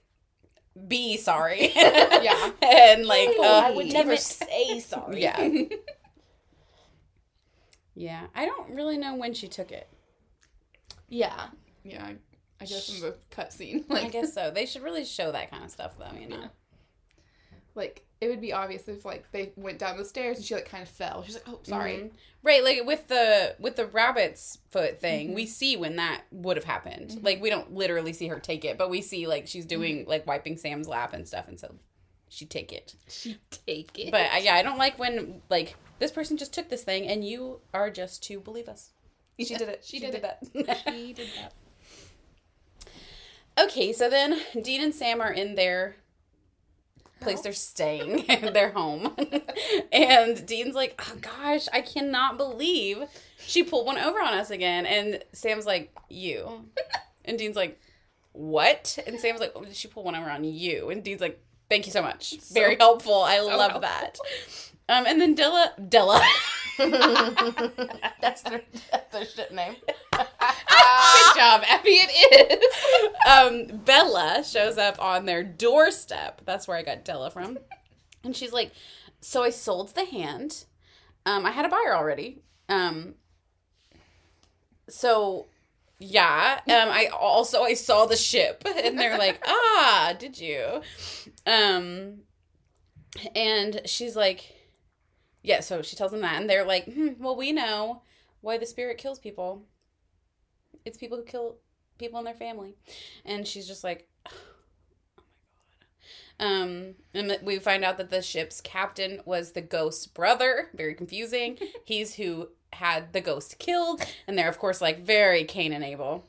be 0.87 1.17
sorry. 1.17 1.71
Yeah. 2.23 2.51
and 2.61 3.05
like, 3.05 3.29
uh, 3.37 3.43
I 3.65 3.71
would 3.71 3.91
never 3.91 4.15
say 4.17 4.79
sorry. 4.79 5.21
Yeah. 5.23 5.37
Yeah, 7.95 8.27
I 8.35 8.45
don't 8.45 8.71
really 8.75 8.97
know 8.97 9.15
when 9.15 9.33
she 9.33 9.47
took 9.47 9.71
it. 9.71 9.87
yeah. 11.09 11.47
Yeah, 11.85 12.03
I, 12.05 12.15
I 12.61 12.65
guess 12.65 12.89
in 12.95 13.01
the 13.01 13.15
cutscene, 13.29 13.83
I 13.91 14.07
guess 14.07 14.33
so. 14.35 14.49
They 14.51 14.65
should 14.65 14.83
really 14.83 15.03
show 15.03 15.31
that 15.33 15.51
kind 15.51 15.63
of 15.65 15.69
stuff, 15.69 15.97
though. 15.99 16.17
You 16.17 16.29
know. 16.29 16.39
Yeah. 16.39 16.47
like 17.75 18.05
it 18.21 18.29
would 18.29 18.39
be 18.39 18.53
obvious 18.53 18.87
if 18.87 19.03
like 19.03 19.29
they 19.33 19.51
went 19.57 19.79
down 19.79 19.97
the 19.97 20.05
stairs 20.05 20.37
and 20.37 20.45
she 20.45 20.55
like 20.55 20.69
kind 20.69 20.81
of 20.81 20.87
fell. 20.87 21.23
She's 21.23 21.35
like, 21.35 21.43
"Oh, 21.47 21.59
sorry." 21.63 21.93
Mhm. 21.97 22.11
Right, 22.41 22.63
like 22.63 22.85
with 22.85 23.07
the 23.09 23.55
with 23.59 23.75
the 23.75 23.85
rabbit's 23.87 24.59
foot 24.71 24.99
thing, 25.01 25.31
Mhm. 25.31 25.35
we 25.35 25.45
see 25.45 25.75
when 25.75 25.97
that 25.97 26.21
would 26.31 26.55
have 26.55 26.63
happened. 26.63 27.09
Mhm. 27.09 27.23
Like 27.23 27.41
we 27.41 27.49
don't 27.49 27.73
literally 27.73 28.13
see 28.13 28.27
her 28.29 28.39
take 28.39 28.63
it, 28.63 28.77
but 28.77 28.89
we 28.89 29.01
see 29.01 29.27
like 29.27 29.45
she's 29.47 29.65
doing 29.65 30.05
like 30.07 30.25
wiping 30.25 30.55
Sam's 30.57 30.87
lap 30.87 31.13
and 31.13 31.27
stuff, 31.27 31.49
and 31.49 31.59
so 31.59 31.75
she 32.33 32.45
take 32.45 32.73
it. 32.73 32.95
She 33.07 33.37
take 33.67 33.97
it. 33.99 34.11
But 34.11 34.33
uh, 34.33 34.37
yeah, 34.37 34.55
I 34.55 34.63
don't 34.63 34.79
like 34.79 34.97
when 34.97 35.41
like 35.49 35.75
this 35.99 36.11
person 36.11 36.35
just 36.35 36.51
took 36.53 36.69
this 36.69 36.83
thing 36.83 37.07
and 37.07 37.23
you 37.23 37.59
are 37.73 37.91
just 37.91 38.23
to 38.23 38.39
believe 38.39 38.67
us. 38.67 38.89
She 39.37 39.55
did 39.55 39.69
it. 39.69 39.83
She 39.85 39.99
did 39.99 40.19
that. 40.21 40.43
she 40.85 41.13
did 41.13 41.27
that. 41.37 41.53
Okay, 43.59 43.93
so 43.93 44.09
then 44.09 44.39
Dean 44.63 44.81
and 44.81 44.95
Sam 44.95 45.21
are 45.21 45.31
in 45.31 45.53
their 45.53 45.97
place 47.19 47.41
they're 47.41 47.53
staying, 47.53 48.25
their 48.53 48.71
home. 48.71 49.15
and 49.91 50.45
Dean's 50.45 50.75
like, 50.75 50.99
oh 51.07 51.15
gosh, 51.21 51.67
I 51.71 51.81
cannot 51.81 52.37
believe 52.37 53.03
she 53.37 53.63
pulled 53.63 53.85
one 53.85 53.99
over 53.99 54.19
on 54.19 54.33
us 54.33 54.49
again. 54.49 54.87
And 54.87 55.23
Sam's 55.33 55.67
like, 55.67 55.95
you. 56.09 56.65
And 57.25 57.37
Dean's 57.37 57.55
like, 57.55 57.79
what? 58.31 58.97
And 59.05 59.19
Sam's 59.19 59.39
like, 59.39 59.51
oh, 59.55 59.63
did 59.63 59.75
she 59.75 59.87
pull 59.87 60.03
one 60.03 60.15
over 60.15 60.29
on 60.29 60.43
you? 60.43 60.89
And 60.89 61.03
Dean's 61.03 61.21
like, 61.21 61.39
thank 61.73 61.87
you 61.87 61.91
so 61.91 62.03
much. 62.03 62.37
Very 62.51 62.75
helpful. 62.75 63.23
I 63.23 63.39
love 63.39 63.71
helpful. 63.71 63.81
that. 63.81 64.19
Um, 64.89 65.05
and 65.07 65.19
then 65.19 65.33
Della, 65.33 65.71
Della. 65.89 66.21
that's 68.21 68.43
their 68.43 68.61
that's 68.91 69.11
their 69.11 69.25
ship 69.25 69.51
name. 69.51 69.75
Good 70.11 71.35
job, 71.35 71.63
Abby. 71.67 71.89
It 72.03 72.61
is. 72.61 73.71
um, 73.71 73.77
Bela 73.85 74.43
shows 74.43 74.77
up 74.77 75.01
on 75.01 75.25
their 75.25 75.43
doorstep. 75.43 76.41
That's 76.45 76.67
where 76.67 76.77
I 76.77 76.83
got 76.83 77.03
Della 77.03 77.31
from. 77.31 77.57
And 78.23 78.35
she's 78.35 78.53
like, 78.53 78.71
So 79.19 79.41
I 79.43 79.49
sold 79.49 79.95
the 79.95 80.05
hand. 80.05 80.65
Um, 81.25 81.43
I 81.45 81.51
had 81.51 81.65
a 81.65 81.69
buyer 81.69 81.95
already. 81.95 82.43
Um, 82.69 83.15
so 84.89 85.47
yeah. 86.03 86.59
Um, 86.67 86.89
I 86.89 87.07
also 87.07 87.63
I 87.63 87.73
saw 87.73 88.05
the 88.05 88.15
ship, 88.15 88.63
and 88.83 88.99
they're 88.99 89.17
like, 89.17 89.41
ah, 89.47 90.13
did 90.17 90.39
you? 90.39 90.81
Um, 91.45 92.19
and 93.35 93.81
she's 93.85 94.15
like, 94.15 94.53
yeah. 95.41 95.61
So 95.61 95.81
she 95.81 95.95
tells 95.95 96.11
them 96.11 96.21
that, 96.21 96.39
and 96.39 96.49
they're 96.49 96.65
like, 96.65 96.85
hmm, 96.85 97.09
well, 97.19 97.35
we 97.35 97.51
know 97.51 98.01
why 98.41 98.57
the 98.57 98.65
spirit 98.65 98.97
kills 98.97 99.19
people. 99.19 99.63
It's 100.85 100.97
people 100.97 101.17
who 101.17 101.23
kill 101.23 101.57
people 101.97 102.19
in 102.19 102.25
their 102.25 102.33
family, 102.33 102.75
and 103.25 103.47
she's 103.47 103.67
just 103.67 103.83
like, 103.83 104.07
um, 106.39 106.95
and 107.13 107.37
we 107.43 107.59
find 107.59 107.83
out 107.83 107.97
that 107.97 108.09
the 108.09 108.21
ship's 108.21 108.61
captain 108.61 109.21
was 109.25 109.51
the 109.51 109.61
ghost's 109.61 110.07
brother. 110.07 110.69
Very 110.73 110.93
confusing. 110.95 111.57
He's 111.85 112.15
who 112.15 112.49
had 112.73 113.13
the 113.13 113.21
ghost 113.21 113.59
killed, 113.59 114.01
and 114.27 114.37
they're 114.37 114.49
of 114.49 114.59
course 114.59 114.81
like 114.81 115.05
very 115.05 115.43
Cain 115.43 115.73
and 115.73 115.83
Abel. 115.83 116.25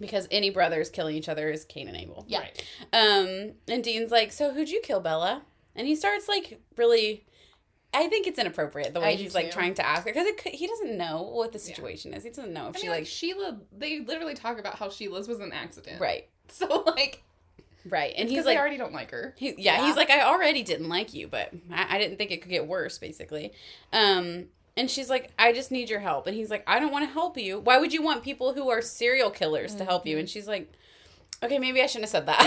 Because 0.00 0.26
any 0.30 0.50
brothers 0.50 0.88
killing 0.90 1.16
each 1.16 1.28
other 1.28 1.50
is 1.50 1.64
Cain 1.64 1.86
and 1.86 1.96
Abel. 1.96 2.24
Yeah. 2.26 2.40
Right. 2.40 2.64
Um, 2.92 3.52
and 3.68 3.84
Dean's 3.84 4.10
like, 4.10 4.32
"So 4.32 4.52
who'd 4.52 4.70
you 4.70 4.80
kill, 4.82 5.00
Bela?" 5.00 5.42
And 5.76 5.86
he 5.86 5.94
starts 5.96 6.28
like 6.28 6.60
really. 6.76 7.26
I 7.94 8.08
think 8.08 8.26
it's 8.26 8.38
inappropriate 8.38 8.94
the 8.94 9.00
way 9.00 9.08
I 9.08 9.14
he's 9.16 9.34
like 9.34 9.46
too. 9.46 9.52
trying 9.52 9.74
to 9.74 9.86
ask 9.86 10.06
her 10.06 10.12
because 10.14 10.26
he 10.44 10.66
doesn't 10.66 10.96
know 10.96 11.22
what 11.22 11.52
the 11.52 11.58
situation 11.58 12.14
is. 12.14 12.24
He 12.24 12.30
doesn't 12.30 12.50
know 12.50 12.68
if 12.68 12.76
I 12.76 12.78
she 12.78 12.84
mean, 12.84 12.90
like, 12.90 13.00
like 13.00 13.06
Sheila, 13.06 13.58
they 13.70 14.00
literally 14.00 14.32
talk 14.32 14.58
about 14.58 14.76
how 14.76 14.88
Sheila's 14.88 15.28
was 15.28 15.40
an 15.40 15.52
accident. 15.52 16.00
right, 16.00 16.26
So 16.48 16.84
like, 16.86 17.22
right, 17.88 18.12
and 18.12 18.22
and 18.22 18.30
he's 18.30 18.44
like, 18.44 18.56
they 18.56 18.60
already 18.60 18.76
don't 18.78 18.92
like 18.92 19.10
her. 19.10 19.34
He, 19.36 19.48
yeah, 19.58 19.78
Yeah. 19.80 19.86
he's 19.86 19.96
like, 19.96 20.10
I 20.10 20.22
already 20.22 20.62
didn't 20.62 20.88
like 20.88 21.12
you, 21.14 21.28
but 21.28 21.52
I, 21.72 21.96
I 21.96 21.98
didn't 21.98 22.16
think 22.18 22.30
it 22.30 22.42
could 22.42 22.50
get 22.50 22.66
worse, 22.66 22.98
basically. 22.98 23.52
Um, 23.92 24.46
and 24.76 24.90
she's 24.90 25.10
like, 25.10 25.30
I 25.38 25.52
just 25.52 25.70
need 25.70 25.90
your 25.90 26.00
help. 26.00 26.26
And 26.26 26.34
he's 26.36 26.48
like, 26.50 26.64
I 26.66 26.78
don't 26.80 26.92
want 26.92 27.06
to 27.06 27.12
help 27.12 27.36
you. 27.36 27.60
Why 27.60 27.78
would 27.78 27.92
you 27.92 28.02
want 28.02 28.24
people 28.24 28.54
who 28.54 28.70
are 28.70 28.80
serial 28.80 29.30
killers 29.30 29.74
to 29.74 29.84
help 29.84 30.06
you? 30.06 30.18
And 30.18 30.28
she's 30.28 30.48
like, 30.48 30.72
Okay, 31.42 31.58
maybe 31.58 31.82
I 31.82 31.86
shouldn't 31.86 32.04
have 32.04 32.10
said 32.10 32.26
that. 32.26 32.38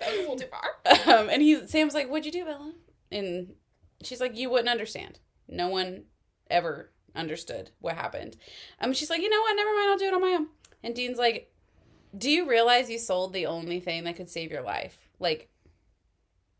That 0.00 0.10
was 0.10 0.18
a 0.18 0.20
little 0.22 0.36
too 0.36 0.46
far. 0.46 1.18
um, 1.18 1.28
and 1.30 1.40
he, 1.42 1.66
Sam's 1.66 1.94
like, 1.94 2.08
What'd 2.08 2.26
you 2.26 2.32
do, 2.32 2.44
Bela? 2.44 2.72
And 3.10 3.54
she's 4.02 4.20
like, 4.20 4.36
You 4.36 4.50
wouldn't 4.50 4.68
understand. 4.68 5.18
No 5.48 5.68
one 5.68 6.04
ever 6.50 6.90
understood 7.16 7.70
what 7.80 7.94
happened. 7.96 8.36
Um, 8.80 8.92
she's 8.92 9.08
like, 9.10 9.22
You 9.22 9.30
know 9.30 9.40
what? 9.40 9.54
Never 9.56 9.72
mind. 9.74 9.90
I'll 9.90 9.98
do 9.98 10.04
it 10.06 10.14
on 10.14 10.20
my 10.20 10.36
own. 10.38 10.46
And 10.84 10.94
Dean's 10.94 11.18
like, 11.18 11.50
Do 12.16 12.30
you 12.30 12.48
realize 12.48 12.90
you 12.90 12.98
sold 12.98 13.32
the 13.32 13.46
only 13.46 13.80
thing 13.80 14.04
that 14.04 14.16
could 14.16 14.30
save 14.30 14.50
your 14.50 14.62
life? 14.62 14.96
Like, 15.18 15.48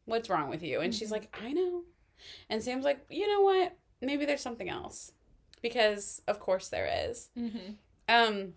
what's 0.05 0.29
wrong 0.31 0.49
with 0.51 0.63
you? 0.63 0.81
And 0.81 0.95
she's 0.95 1.11
like, 1.11 1.35
I 1.43 1.53
know. 1.53 1.83
And 2.51 2.63
Sam's 2.63 2.85
like, 2.85 3.05
you 3.11 3.27
know 3.29 3.43
what? 3.43 3.77
Maybe 4.01 4.25
there's 4.27 4.41
something 4.41 4.69
else. 4.69 5.13
Because 5.63 6.23
of 6.29 6.39
course 6.41 6.69
there 6.69 6.89
is. 7.11 7.29
Mm-hmm. 7.37 7.73
Um 8.09 8.55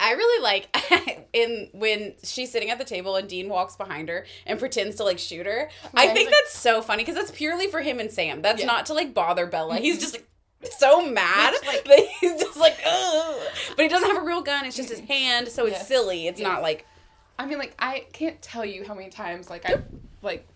I 0.00 0.12
really 0.12 0.42
like 0.42 1.28
in 1.32 1.70
when 1.72 2.14
she's 2.24 2.50
sitting 2.50 2.70
at 2.70 2.78
the 2.78 2.84
table 2.84 3.14
and 3.16 3.28
Dean 3.28 3.48
walks 3.48 3.76
behind 3.76 4.08
her 4.08 4.26
and 4.44 4.58
pretends 4.58 4.96
to 4.96 5.04
like 5.04 5.18
shoot 5.18 5.46
her. 5.46 5.70
I 5.94 6.08
think 6.08 6.28
like- 6.28 6.34
that's 6.34 6.58
so 6.58 6.82
funny 6.82 7.02
because 7.04 7.14
that's 7.14 7.30
purely 7.30 7.68
for 7.68 7.80
him 7.80 8.00
and 8.00 8.10
Sam. 8.10 8.42
That's 8.42 8.60
Yeah. 8.60 8.66
not 8.66 8.86
to 8.86 8.94
like 8.94 9.14
bother 9.14 9.46
Bela. 9.46 9.76
He's 9.76 9.98
just 10.00 10.14
like 10.14 10.26
so 10.78 11.06
mad 11.10 11.52
Which, 11.52 11.66
like- 11.66 11.84
that 11.86 12.06
he's 12.20 12.40
just 12.40 12.56
like, 12.58 12.78
Ugh. 12.86 13.40
but 13.76 13.82
he 13.82 13.88
doesn't 13.88 14.08
have 14.08 14.22
a 14.22 14.24
real 14.26 14.42
gun. 14.42 14.64
It's 14.64 14.76
just 14.76 14.90
his 14.90 15.00
hand, 15.00 15.48
so 15.48 15.64
it's 15.66 15.76
Yes. 15.78 15.88
silly. 15.88 16.26
It's 16.26 16.40
not 16.40 16.62
like 16.62 16.86
I 17.38 17.44
mean, 17.44 17.58
like, 17.58 17.74
I 17.78 18.06
can't 18.14 18.40
tell 18.40 18.64
you 18.64 18.82
how 18.86 18.94
many 18.94 19.10
times 19.10 19.50
like 19.50 19.66
I 19.68 19.82
like 20.22 20.46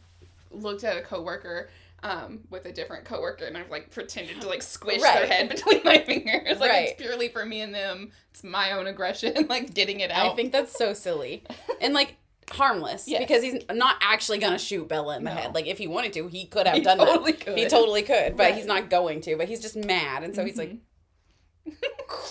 looked 0.51 0.83
at 0.85 0.97
a 0.97 1.03
coworker 1.03 1.69
um 2.03 2.41
with 2.49 2.65
a 2.65 2.73
different 2.73 3.05
coworker 3.05 3.45
and 3.45 3.55
I've 3.59 3.71
like 3.71 3.91
pretended 3.91 4.41
to 4.41 4.49
like 4.49 4.63
squish 4.63 5.03
their 5.03 5.27
head 5.27 5.49
between 5.55 5.83
my 5.85 5.99
fingers. 5.99 6.59
Like 6.59 6.71
Right. 6.71 6.89
it's 6.89 7.01
purely 7.03 7.29
for 7.29 7.45
me 7.45 7.61
and 7.61 7.75
them. 7.75 8.13
It's 8.31 8.43
my 8.43 8.73
own 8.73 8.87
aggression, 8.87 9.47
like 9.51 9.75
getting 9.75 10.01
it 10.01 10.11
out. 10.11 10.33
I 10.33 10.35
think 10.37 10.53
that's 10.53 10.73
so 10.77 10.95
silly 10.95 11.43
and 11.83 11.93
like 11.93 12.17
harmless 12.53 13.07
Yes. 13.09 13.21
because 13.21 13.43
he's 13.43 13.63
not 13.73 13.97
actually 14.01 14.39
gonna 14.39 14.59
shoot 14.59 14.89
Bela 14.89 15.17
in 15.17 15.25
the 15.25 15.31
No. 15.31 15.37
head. 15.41 15.55
Like 15.55 15.67
if 15.67 15.79
he 15.79 15.87
wanted 15.87 16.13
to, 16.15 16.29
he 16.29 16.47
could 16.47 16.67
have 16.67 16.77
He 16.77 16.83
done 16.83 16.99
totally 16.99 17.33
that. 17.33 17.41
could. 17.47 17.59
He 17.59 17.67
totally 17.69 18.03
could, 18.03 18.37
but 18.37 18.45
Right. 18.45 18.55
he's 18.55 18.67
not 18.67 18.91
going 18.91 19.21
to. 19.23 19.37
But 19.37 19.49
he's 19.49 19.61
just 19.61 19.77
mad, 19.77 20.23
and 20.23 20.35
so 20.35 20.45
he's 20.45 20.57
like, 20.59 20.77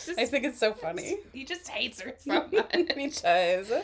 Just- 0.06 0.10
I 0.20 0.26
think 0.26 0.44
it's 0.46 0.60
so 0.60 0.74
funny. 0.74 1.18
he 1.34 1.46
just 1.46 1.68
hates 1.70 2.02
her 2.02 2.14
so 2.18 2.48
much. 2.52 2.76
he 2.96 3.08
does. 3.10 3.72
Um, 3.72 3.82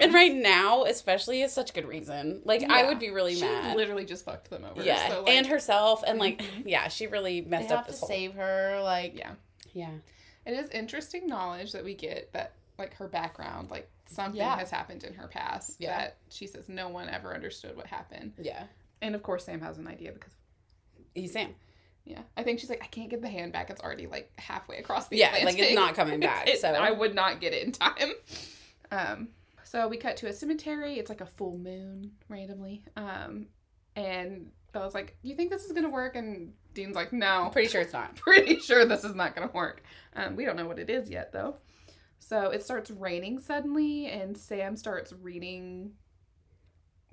and 0.00 0.12
right 0.12 0.34
now, 0.34 0.84
especially, 0.84 1.42
is 1.42 1.52
such 1.52 1.72
good 1.72 1.86
reason. 1.86 2.42
Like 2.44 2.62
I 2.64 2.84
would 2.88 2.98
be 2.98 3.10
really 3.10 3.34
she 3.36 3.42
mad. 3.42 3.76
literally 3.76 4.04
just 4.04 4.24
fucked 4.24 4.50
them 4.50 4.64
over. 4.64 4.82
yeah, 4.82 5.08
so, 5.08 5.22
like, 5.22 5.30
and 5.32 5.46
herself, 5.46 6.02
and 6.06 6.18
like, 6.18 6.38
Mhm. 6.42 6.62
yeah, 6.66 6.88
she 6.88 7.06
really 7.06 7.40
messed 7.42 7.70
have 7.70 7.80
up 7.80 7.86
to 7.88 7.92
whole. 7.92 8.08
save 8.08 8.34
her. 8.34 8.80
Like, 8.82 9.16
yeah. 9.16 9.32
Yeah, 9.72 9.90
It 10.44 10.52
is 10.52 10.68
interesting 10.70 11.26
knowledge 11.28 11.72
that 11.72 11.84
we 11.84 11.94
get 11.94 12.30
that 12.34 12.52
like 12.82 12.94
her 12.94 13.08
background, 13.08 13.70
like 13.70 13.88
something 14.06 14.38
Yeah. 14.40 14.56
has 14.58 14.70
happened 14.70 15.04
in 15.04 15.14
her 15.14 15.28
past 15.28 15.76
Yeah. 15.78 15.96
that 15.98 16.16
she 16.28 16.46
says 16.46 16.68
no 16.68 16.88
one 16.88 17.08
ever 17.08 17.34
understood 17.34 17.76
what 17.76 17.86
happened. 17.86 18.34
yeah. 18.38 18.64
And 19.00 19.14
of 19.14 19.22
course 19.22 19.44
Sam 19.46 19.60
has 19.60 19.78
an 19.78 19.86
idea 19.86 20.12
because 20.12 20.32
He's 21.14 21.32
Sam. 21.32 21.54
yeah. 22.04 22.22
I 22.36 22.42
think 22.42 22.58
she's 22.60 22.68
like, 22.70 22.82
I 22.82 22.86
can't 22.86 23.08
get 23.10 23.22
the 23.22 23.28
hand 23.28 23.52
back, 23.52 23.70
it's 23.70 23.80
already 23.80 24.06
like 24.06 24.30
halfway 24.38 24.78
across 24.78 25.08
the 25.08 25.16
Yeah, 25.16 25.32
like 25.44 25.58
it's 25.58 25.74
not 25.74 25.94
coming 25.94 26.20
back. 26.20 26.48
It- 26.48 26.60
so 26.60 26.68
I 26.72 26.90
would 26.90 27.14
not 27.14 27.40
get 27.40 27.52
it 27.54 27.64
in 27.64 27.72
time. 27.72 28.12
Um 28.90 29.28
so 29.64 29.88
we 29.88 29.96
cut 29.96 30.18
to 30.18 30.26
a 30.28 30.32
cemetery, 30.32 30.98
it's 30.98 31.08
like 31.08 31.20
a 31.22 31.26
full 31.26 31.56
moon 31.56 32.12
randomly. 32.28 32.84
Um 32.96 33.46
and 33.96 34.50
Bela's 34.72 34.94
like, 34.94 35.16
Do 35.22 35.28
You 35.28 35.34
think 35.36 35.50
this 35.50 35.64
is 35.64 35.72
gonna 35.72 35.90
work? 35.90 36.16
And 36.16 36.52
Dean's 36.74 36.96
like, 36.96 37.12
No. 37.12 37.44
I'm 37.44 37.50
pretty 37.50 37.68
sure 37.68 37.80
it's 37.82 37.92
not. 37.92 38.16
pretty 38.28 38.58
sure 38.58 38.84
this 38.86 39.04
is 39.04 39.14
not 39.14 39.34
going 39.36 39.46
to 39.46 39.54
work. 39.54 39.82
Um, 40.16 40.36
we 40.36 40.46
don't 40.46 40.56
know 40.56 40.66
what 40.66 40.78
it 40.78 40.88
is 40.88 41.10
yet, 41.10 41.30
though. 41.32 41.56
So 42.24 42.50
it 42.50 42.62
starts 42.62 42.90
raining 42.90 43.40
suddenly, 43.40 44.06
and 44.06 44.38
Sam 44.38 44.76
starts 44.76 45.12
reading 45.12 45.92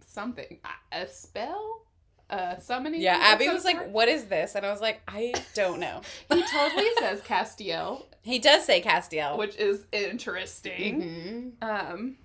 something. 0.06 0.60
A- 0.92 1.08
spell? 1.08 1.86
A 2.30 2.62
summoning? 2.62 3.02
Yeah, 3.02 3.18
Abby 3.20 3.50
was 3.50 3.66
like, 3.66 3.90
"What 3.90 4.08
is 4.08 4.26
this?" 4.26 4.54
And 4.54 4.64
I 4.66 4.72
was 4.72 4.82
like, 4.82 5.02
"I 5.08 5.34
don't 5.56 5.80
know." 5.80 6.02
He 6.34 6.44
totally 6.44 6.90
says 7.00 7.22
Castiel, 7.22 8.06
He 8.22 8.38
does 8.38 8.64
say 8.66 8.82
Castiel. 8.82 9.38
which 9.38 9.56
is 9.56 9.88
interesting. 9.92 11.56
Mhm. 11.62 11.68
Um, 11.68 12.18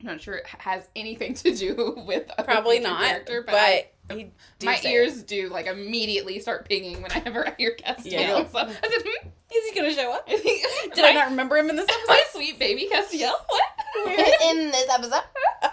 I'm 0.00 0.06
not 0.06 0.20
sure 0.22 0.36
it 0.36 0.46
has 0.46 0.88
anything 0.96 1.34
to 1.34 1.54
do 1.54 2.02
with 2.06 2.30
Probably 2.44 2.80
not, 2.80 3.04
character, 3.04 3.42
but, 3.44 3.52
but, 3.52 3.94
he 4.10 4.30
do 4.58 4.66
my 4.66 4.76
say 4.76 4.90
it. 4.90 4.92
ears 4.94 5.22
do 5.22 5.48
like 5.48 5.66
immediately 5.66 6.38
start 6.40 6.68
pinging 6.68 7.02
whenever 7.02 7.46
I 7.46 7.54
hear 7.58 7.76
Castiel. 7.76 8.12
Yeah. 8.12 8.46
So 8.48 8.58
I 8.58 8.66
said, 8.68 9.02
hmm, 9.06 9.28
Is 9.54 9.68
he 9.70 9.74
gonna 9.74 9.92
show 9.92 10.12
up? 10.12 10.24
I 10.28 10.36
think- 10.36 10.94
Did 10.94 11.04
I 11.04 11.12
not 11.12 11.30
remember 11.30 11.56
him 11.56 11.70
in 11.70 11.76
this 11.76 11.88
episode? 11.88 12.08
My 12.08 12.22
sweet 12.32 12.58
baby 12.58 12.88
Castiel. 12.92 13.32
What? 13.48 13.62
in 14.50 14.70
this 14.70 14.88
episode, 14.90 15.22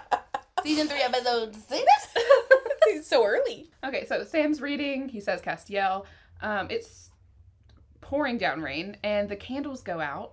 season 0.62 0.88
three, 0.88 1.00
episode 1.02 1.54
six. 1.54 1.84
He's 2.88 3.06
so 3.06 3.24
early. 3.24 3.70
okay, 3.84 4.04
so 4.06 4.24
Sam's 4.24 4.60
reading. 4.60 5.08
He 5.08 5.20
says 5.20 5.40
Castiel. 5.42 6.04
Um, 6.40 6.68
it's 6.70 7.10
pouring 8.00 8.38
down 8.38 8.62
rain, 8.62 8.96
and 9.02 9.28
the 9.28 9.36
candles 9.36 9.82
go 9.82 10.00
out. 10.00 10.32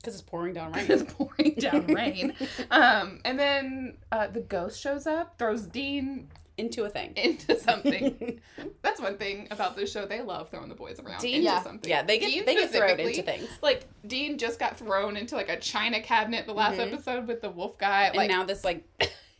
Because 0.00 0.14
it's 0.14 0.22
pouring 0.22 0.54
down 0.54 0.72
rain. 0.72 0.86
it's 0.88 1.12
pouring 1.12 1.54
down 1.58 1.86
rain. 1.86 2.32
Um, 2.70 3.20
and 3.24 3.36
then 3.38 3.96
uh, 4.12 4.28
the 4.28 4.40
ghost 4.40 4.80
shows 4.80 5.06
up, 5.08 5.36
throws 5.38 5.62
Dean 5.66 6.28
Into 6.58 6.84
a 6.84 6.90
thing. 6.90 7.12
into 7.16 7.58
something. 7.60 8.40
That's 8.82 9.00
one 9.00 9.16
thing 9.16 9.48
about 9.50 9.76
this 9.76 9.90
show. 9.92 10.04
They 10.06 10.20
love 10.20 10.50
throwing 10.50 10.68
the 10.68 10.74
boys 10.74 10.98
around 11.00 11.20
Dean- 11.20 11.36
into 11.36 11.44
Yeah. 11.46 11.62
something. 11.62 11.88
yeah, 11.88 12.02
they 12.02 12.18
get 12.18 12.26
Dean 12.30 12.44
they 12.44 12.54
get 12.56 12.70
thrown 12.70 12.98
into 13.00 13.22
things. 13.22 13.48
Like 13.62 13.86
Dean 14.06 14.36
just 14.38 14.58
got 14.58 14.76
thrown 14.76 15.16
into 15.16 15.36
like 15.36 15.48
a 15.48 15.58
china 15.58 16.00
cabinet 16.02 16.46
the 16.46 16.52
last 16.54 16.76
Mhm. 16.78 16.92
episode 16.92 17.26
with 17.28 17.40
the 17.40 17.50
wolf 17.50 17.78
guy. 17.78 18.06
And 18.08 18.16
Like 18.16 18.28
now 18.28 18.44
this 18.44 18.64
like 18.64 18.84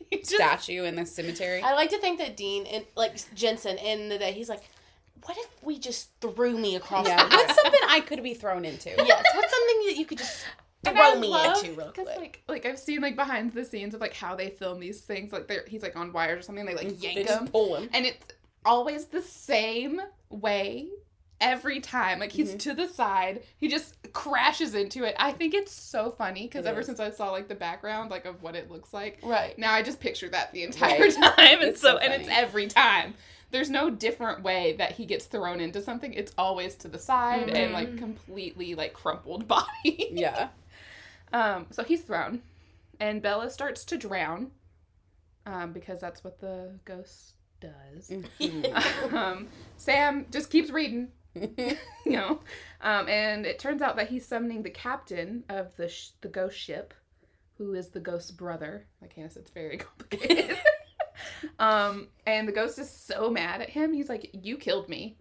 he 0.09 0.17
just- 0.17 0.31
statue 0.31 0.85
in 0.85 0.95
the 0.95 1.05
cemetery. 1.05 1.61
I 1.61 1.73
like 1.73 1.89
to 1.91 1.97
think 1.99 2.19
that 2.19 2.35
Dean 2.37 2.65
and 2.67 2.85
like 2.95 3.15
Jensen 3.35 3.77
in 3.77 4.09
the 4.09 4.17
day, 4.17 4.31
he's 4.31 4.47
like, 4.49 4.63
"What 5.25 5.37
if 5.37 5.47
we 5.61 5.77
just 5.77 6.09
threw 6.21 6.57
me 6.57 6.75
across 6.77 7.05
Yeah, 7.07 7.21
the 7.27 7.29
what's 7.35 7.55
something 7.61 7.81
I 7.87 7.99
could 7.99 8.23
be 8.23 8.33
thrown 8.33 8.63
into? 8.65 8.89
yes, 8.89 9.23
what's 9.35 9.51
something 9.51 9.87
that 9.87 9.95
you 9.97 10.05
could 10.05 10.17
just 10.19 10.45
And 10.45 10.53
I 10.53 10.68
throw 10.83 11.19
me 11.19 11.27
love- 11.27 11.57
into 11.63 11.73
real 11.77 11.91
quick? 11.91 12.07
like 12.07 12.43
like 12.47 12.65
I've 12.65 12.79
seen 12.79 13.01
like 13.01 13.15
behind 13.15 13.53
the 13.53 13.65
scenes 13.65 13.93
of 13.93 14.01
like 14.01 14.13
how 14.13 14.35
they 14.35 14.49
film 14.49 14.79
these 14.79 15.01
things. 15.01 15.31
Like 15.31 15.47
they're 15.47 15.65
he's 15.67 15.83
like 15.83 15.95
on 15.95 16.13
wires 16.13 16.39
or 16.39 16.41
something. 16.43 16.65
They 16.65 16.75
like 16.75 16.87
Mm, 16.87 16.99
They 17.01 17.07
yank 17.13 17.27
just 17.27 17.39
him, 17.41 17.47
pull 17.47 17.75
him. 17.75 17.89
and 17.93 18.05
it's 18.05 18.25
always 18.65 19.05
the 19.05 19.21
same 19.21 20.01
way 20.29 20.87
every 21.41 21.79
time. 21.79 22.19
Like 22.19 22.31
he's 22.31 22.53
Mhm. 22.53 22.59
to 22.59 22.73
the 22.73 22.87
side, 22.87 23.43
he 23.57 23.67
just 23.69 23.95
crashes 24.13 24.75
into 24.75 25.03
it. 25.05 25.15
I 25.17 25.31
think 25.31 25.53
it's 25.53 25.71
so 25.71 26.11
funny 26.11 26.43
because 26.47 26.65
ever 26.65 26.81
is. 26.81 26.85
since 26.85 26.99
I 26.99 27.09
saw 27.11 27.31
like 27.31 27.47
the 27.47 27.55
background 27.55 28.11
like 28.11 28.25
of 28.25 28.41
what 28.43 28.55
it 28.55 28.69
looks 28.69 28.93
like, 28.93 29.19
right. 29.23 29.57
now 29.57 29.73
I 29.73 29.81
just 29.81 29.99
picture 29.99 30.27
that 30.29 30.51
the 30.51 30.63
entire 30.63 30.99
Right. 30.99 31.13
time, 31.13 31.33
and 31.37 31.63
It's 31.63 31.81
so, 31.81 31.93
so 31.93 31.97
and 31.97 32.13
it's 32.13 32.29
every 32.29 32.67
time. 32.67 33.13
There's 33.51 33.71
no 33.71 33.89
different 33.89 34.43
way 34.43 34.75
that 34.77 34.91
he 34.91 35.05
gets 35.07 35.25
thrown 35.25 35.59
into 35.59 35.81
something. 35.81 36.13
It's 36.13 36.31
always 36.37 36.75
to 36.75 36.87
the 36.87 36.99
side 36.99 37.49
and 37.49 37.73
like 37.73 37.89
Mhm. 37.89 37.97
completely 37.97 38.75
like 38.75 38.93
crumpled 38.93 39.47
body. 39.47 40.09
Yeah. 40.11 40.49
Um, 41.33 41.67
so 41.71 41.83
he's 41.83 42.01
thrown, 42.01 42.41
and 42.99 43.21
Bela 43.21 43.49
starts 43.49 43.85
to 43.85 43.97
drown, 43.97 44.51
um, 45.45 45.73
because 45.73 45.99
that's 46.01 46.23
what 46.23 46.39
the 46.39 46.71
ghost 46.85 47.33
does. 47.59 48.09
Mhm. 48.09 49.13
um, 49.13 49.47
Sam 49.77 50.25
just 50.31 50.49
keeps 50.49 50.69
reading. 50.69 51.09
you 51.35 51.77
know. 52.07 52.39
Um, 52.81 53.07
and 53.07 53.45
it 53.45 53.59
turns 53.59 53.81
out 53.81 53.95
that 53.97 54.09
he's 54.09 54.25
summoning 54.25 54.63
the 54.63 54.69
captain 54.71 55.43
of 55.49 55.75
the 55.75 55.87
sh- 55.87 56.09
the 56.21 56.27
ghost 56.27 56.57
ship, 56.57 56.93
who 57.57 57.73
is 57.73 57.89
the 57.89 57.99
ghost's 57.99 58.31
brother. 58.31 58.87
Like 59.01 59.13
Hannah 59.13 59.29
said, 59.29 59.43
it's 59.43 59.51
very 59.51 59.77
complicated. 59.77 60.57
um, 61.59 62.07
and 62.25 62.47
the 62.47 62.51
ghost 62.51 62.79
is 62.79 62.89
so 62.89 63.29
mad 63.29 63.61
at 63.61 63.69
him. 63.69 63.93
He's 63.93 64.09
like, 64.09 64.31
"You 64.33 64.57
killed 64.57 64.89
me, 64.89 65.17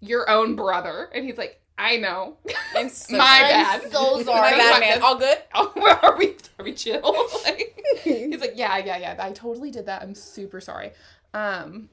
your 0.00 0.28
own 0.30 0.56
brother," 0.56 1.10
and 1.14 1.24
he's 1.24 1.36
like, 1.38 1.60
"I 1.78 1.96
know, 1.96 2.36
I'm 2.74 2.88
so 2.88 3.16
my 3.18 3.38
sorry. 3.38 3.48
bad, 3.52 3.80
I'm 3.84 3.90
so 3.90 4.16
My 4.18 4.22
sorry. 4.22 4.50
bad, 4.58 4.80
man. 4.80 5.02
All 5.02 5.16
good? 5.18 5.38
Oh, 5.54 5.98
are 6.02 6.16
we 6.16 6.36
are 6.58 6.64
we 6.64 6.72
chill? 6.72 7.00
like, 7.44 7.78
he's 8.02 8.40
like, 8.40 8.52
yeah, 8.56 8.78
yeah, 8.78 8.96
yeah. 8.98 9.16
I 9.18 9.32
totally 9.32 9.70
did 9.70 9.86
that. 9.86 10.02
I'm 10.02 10.14
super 10.14 10.60
sorry. 10.60 10.92
Um, 11.34 11.88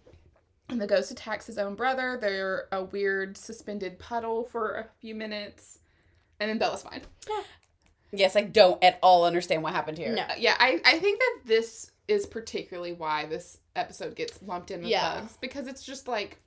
and 0.70 0.80
the 0.82 0.88
ghost 0.88 1.12
attacks 1.12 1.46
his 1.48 1.58
own 1.58 1.76
brother. 1.76 2.18
They're 2.20 2.68
a 2.72 2.84
weird 2.84 3.38
suspended 3.38 4.00
puddle 4.00 4.44
for 4.46 4.76
a 4.76 4.86
few 5.02 5.14
minutes, 5.16 5.80
and 6.40 6.50
then 6.50 6.58
Bela's 6.58 6.84
fine. 6.84 7.02
Yes, 8.12 8.36
I 8.36 8.42
don't 8.44 8.82
at 8.84 9.00
all 9.04 9.26
understand 9.26 9.64
what 9.64 9.74
happened 9.74 9.98
here. 9.98 10.14
No. 10.14 10.26
Yeah, 10.38 10.56
I 10.60 10.80
I 10.86 11.00
think 11.00 11.20
that 11.20 11.40
this 11.46 11.92
is 12.08 12.26
particularly 12.26 12.94
why 12.94 13.26
this 13.26 13.58
episode 13.76 14.16
gets 14.16 14.42
lumped 14.44 14.72
in 14.72 14.82
with 14.82 14.90
Yeah. 14.90 15.20
bugs 15.22 15.38
because 15.42 15.68
it's 15.68 15.84
just 15.84 16.08
like 16.08 16.38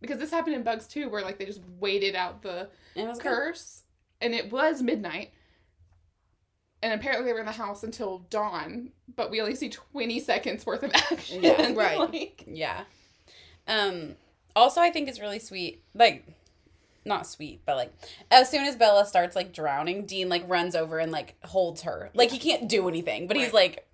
because 0.00 0.18
this 0.18 0.30
happened 0.30 0.54
in 0.56 0.62
bugs 0.62 0.86
too, 0.86 1.08
where 1.08 1.22
like 1.22 1.38
they 1.38 1.44
just 1.46 1.60
waited 1.80 2.14
out 2.14 2.42
the 2.42 2.68
was 2.94 3.18
good. 3.18 3.28
curse, 3.28 3.82
and 4.20 4.34
it 4.34 4.50
was 4.52 4.82
midnight. 4.82 5.32
And 6.82 6.92
apparently 6.92 7.26
they 7.26 7.32
were 7.32 7.40
in 7.40 7.46
the 7.46 7.52
house 7.52 7.82
until 7.82 8.18
dawn, 8.30 8.90
but 9.16 9.30
we 9.30 9.40
only 9.40 9.54
see 9.54 9.70
twenty 9.70 10.20
seconds 10.20 10.66
worth 10.66 10.82
of 10.82 10.92
action. 11.10 11.42
Yeah, 11.42 11.72
right. 11.74 11.98
Like, 11.98 12.44
Yeah. 12.46 12.84
Um 13.66 14.16
also 14.54 14.80
I 14.80 14.90
think 14.90 15.08
it's 15.08 15.20
really 15.20 15.38
sweet. 15.38 15.82
Like 15.94 16.26
not 17.04 17.26
sweet, 17.26 17.60
but 17.64 17.76
like 17.76 17.92
as 18.30 18.50
soon 18.50 18.66
as 18.66 18.76
Bela 18.76 19.06
starts 19.06 19.34
like 19.34 19.52
drowning, 19.52 20.06
Dean 20.06 20.28
like 20.28 20.48
runs 20.48 20.74
over 20.76 20.98
and 20.98 21.10
like 21.10 21.34
holds 21.44 21.82
her. 21.82 22.10
Like 22.14 22.30
he 22.30 22.38
can't 22.38 22.68
do 22.68 22.88
anything, 22.88 23.26
but 23.26 23.36
he's 23.36 23.52
like 23.52 23.85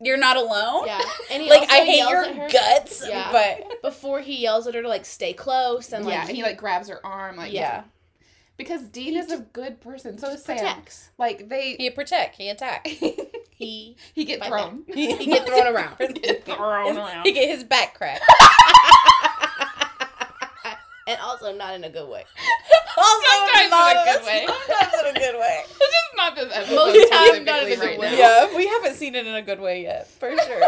you're 0.00 0.16
not 0.16 0.36
alone. 0.36 0.84
Yeah, 0.86 1.00
and 1.30 1.42
he 1.42 1.50
Like 1.50 1.62
also 1.62 1.74
I 1.74 1.84
hate 1.84 1.96
yells 1.98 2.26
your 2.36 2.48
guts, 2.48 3.04
Yeah. 3.06 3.30
but 3.32 3.82
before 3.82 4.20
he 4.20 4.38
yells 4.40 4.66
at 4.66 4.74
her 4.74 4.82
to 4.82 4.88
like 4.88 5.04
stay 5.04 5.32
close 5.32 5.92
and 5.92 6.04
like 6.04 6.14
yeah, 6.14 6.26
and 6.26 6.36
he 6.36 6.42
like 6.42 6.56
grabs 6.56 6.88
her 6.88 7.04
arm, 7.04 7.36
like 7.36 7.52
yeah. 7.52 7.84
because 8.56 8.82
Dean 8.84 9.16
is 9.16 9.30
a 9.30 9.38
good 9.38 9.80
person. 9.80 10.18
So 10.18 10.30
is 10.30 10.42
Sam. 10.42 10.56
protects. 10.58 11.10
Like 11.18 11.48
they, 11.48 11.76
He 11.78 11.90
protect, 11.90 12.36
he 12.36 12.48
attack. 12.48 12.88
He 13.60 13.94
he 14.14 14.24
get 14.24 14.42
thrown. 14.42 14.84
he 14.86 15.14
get 15.26 15.46
thrown 15.46 15.66
around. 15.66 15.98
Get 15.98 16.46
thrown 16.46 16.96
around. 16.96 17.26
He 17.26 17.32
get 17.32 17.46
his 17.50 17.62
back 17.62 17.92
cracked. 17.94 18.24
And 21.10 21.20
also 21.20 21.52
not 21.54 21.74
in 21.74 21.84
a 21.84 21.90
good 21.90 22.08
way. 22.08 22.24
Also, 22.96 23.26
Sometimes 23.28 23.70
not- 23.70 23.92
in 23.92 23.98
a 23.98 24.12
good 24.18 24.26
way. 24.26 24.46
Sometimes 24.46 24.92
in 25.00 25.16
a 25.16 25.18
good 25.18 25.38
way. 25.38 25.60
It's 25.68 25.78
just 25.78 26.16
not 26.16 26.34
this 26.36 26.50
episode. 26.52 26.74
Most 26.74 27.10
times 27.12 27.46
not 27.46 27.62
in 27.62 27.66
a 27.72 27.76
good 27.76 27.84
right 27.84 27.98
way. 27.98 28.10
now. 28.10 28.16
Yeah, 28.18 28.56
we 28.56 28.66
haven't 28.66 28.94
seen 28.96 29.14
it 29.14 29.26
in 29.26 29.34
a 29.34 29.42
good 29.42 29.60
way 29.60 29.82
yet, 29.82 30.06
for 30.08 30.36
sure. 30.46 30.62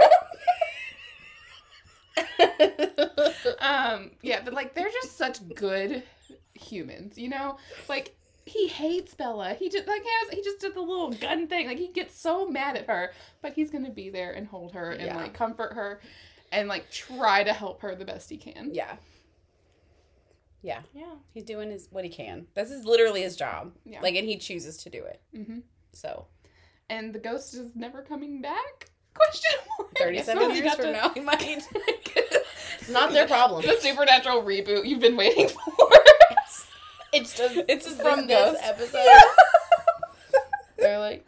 um 3.61 4.11
yeah 4.23 4.41
but 4.45 4.53
like 4.55 4.75
they're 4.75 4.91
just 4.91 5.17
such 5.17 5.39
good 5.55 6.03
humans 6.55 7.17
you 7.19 7.29
know 7.29 7.57
like 7.89 8.15
he 8.45 8.69
hates 8.69 9.15
bela 9.15 9.55
he 9.55 9.69
just 9.69 9.87
like 9.87 10.03
has 10.05 10.31
he 10.31 10.43
just 10.43 10.61
did 10.61 10.75
the 10.75 10.81
little 10.81 11.11
gun 11.13 11.47
thing 11.47 11.67
like 11.67 11.79
he 11.79 11.89
gets 11.89 12.19
so 12.19 12.47
mad 12.49 12.77
at 12.77 12.87
her 12.87 13.13
but 13.41 13.53
he's 13.55 13.71
gonna 13.71 13.91
be 13.91 14.11
there 14.11 14.33
and 14.33 14.47
hold 14.47 14.73
her 14.73 14.91
and 14.93 15.03
Yeah. 15.07 15.17
like 15.17 15.33
comfort 15.35 15.73
her 15.75 16.01
and 16.51 16.69
like 16.69 16.91
try 16.91 17.43
to 17.45 17.53
help 17.53 17.81
her 17.83 17.95
the 17.95 18.05
best 18.05 18.29
he 18.31 18.37
can 18.37 18.71
Yeah. 18.75 18.97
Yeah. 20.63 20.81
yeah. 20.95 21.15
He's 21.35 21.45
doing 21.45 21.71
his 21.71 21.89
what 21.91 22.05
he 22.05 22.11
can. 22.11 22.47
This 22.55 22.71
is 22.71 22.85
literally 22.85 23.23
his 23.23 23.37
job. 23.37 23.73
Yeah. 23.85 24.01
Like 24.01 24.15
and 24.15 24.27
he 24.29 24.37
chooses 24.39 24.77
to 24.79 24.91
do 24.91 25.05
it. 25.05 25.21
hmm 25.35 25.59
So 25.93 26.27
and 26.89 27.13
the 27.15 27.19
ghost 27.19 27.55
is 27.55 27.75
never 27.75 28.03
coming 28.03 28.41
back 28.43 28.91
question 29.15 29.53
mark 29.79 29.97
thirty 29.99 30.17
Yes, 30.17 30.27
seven 30.27 30.43
well, 30.45 30.57
you 30.57 30.63
years 30.63 30.75
from 30.75 30.85
to- 30.87 30.93
now 30.93 31.09
he 31.11 31.21
might 31.21 31.43
It's 32.81 32.89
not 32.91 33.13
their 33.13 33.27
problem. 33.29 33.63
the 33.63 33.77
supernatural 33.81 34.43
reboot 34.43 34.87
you've 34.87 35.01
been 35.01 35.17
waiting 35.17 35.49
for 35.77 35.89
It's 37.13 37.37
just 37.37 37.57
It's 37.69 37.85
just 37.87 38.01
from 38.01 38.27
this 38.27 38.53
ghost. 38.53 38.61
episode. 38.65 39.07
They're 40.79 40.99
like, 40.99 41.27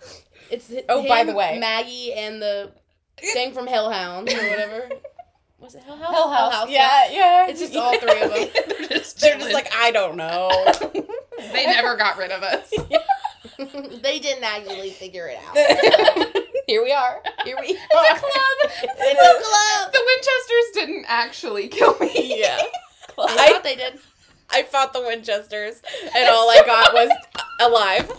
it's 0.51 0.73
Oh, 0.89 1.07
by 1.07 1.25
the 1.25 1.35
way. 1.35 1.59
Maggie 1.61 2.13
and 2.13 2.41
the 2.43 2.73
thing 3.19 3.53
from 3.53 3.67
Hellhound 3.67 4.29
or 4.31 4.35
whatever. 4.37 4.89
Was 5.65 5.75
it 5.75 5.83
Hell 5.83 5.97
House? 5.97 6.13
Hell 6.15 6.51
House. 6.51 6.69
Yeah, 6.69 7.11
yeah. 7.11 7.47
It's 7.49 7.59
just 7.59 7.75
all 7.75 7.99
three 7.99 8.21
of 8.21 8.31
them. 8.31 8.49
they're 8.79 8.99
just, 8.99 9.19
They're 9.19 9.39
just 9.39 9.55
like, 9.55 9.73
I 9.75 9.91
don't 9.93 10.15
know. 10.15 10.51
they 11.53 11.65
never 11.65 11.97
got 11.97 12.19
rid 12.19 12.31
of 12.33 12.43
us 12.43 12.71
they 14.03 14.19
didn't 14.19 14.45
actually 14.45 14.91
figure 14.91 15.27
it 15.29 15.39
out. 15.49 15.57
Here 16.67 16.83
we 16.83 16.93
are. 16.93 17.23
Here 17.45 17.57
we 17.61 17.69
it's 17.69 17.81
a 17.81 18.15
club 18.15 18.73
It 18.83 18.91
It's 18.99 19.21
a 19.21 19.39
is. 19.39 19.47
club. 19.47 19.93
the 19.93 20.03
winchesters 20.07 20.71
didn't 20.75 21.07
actually 21.09 21.69
kill 21.69 21.97
me 21.99 22.41
Yeah. 22.41 22.59
I 23.19 23.37
I, 23.39 23.53
thought 23.53 23.63
they 23.65 23.77
did. 23.77 23.99
I 24.51 24.63
fought 24.65 24.93
the 24.93 25.01
Winchesters 25.01 25.81
and 26.15 26.29
all 26.29 26.51
I 26.51 26.63
got 26.67 26.93
was 26.93 27.11
alive. 27.61 28.13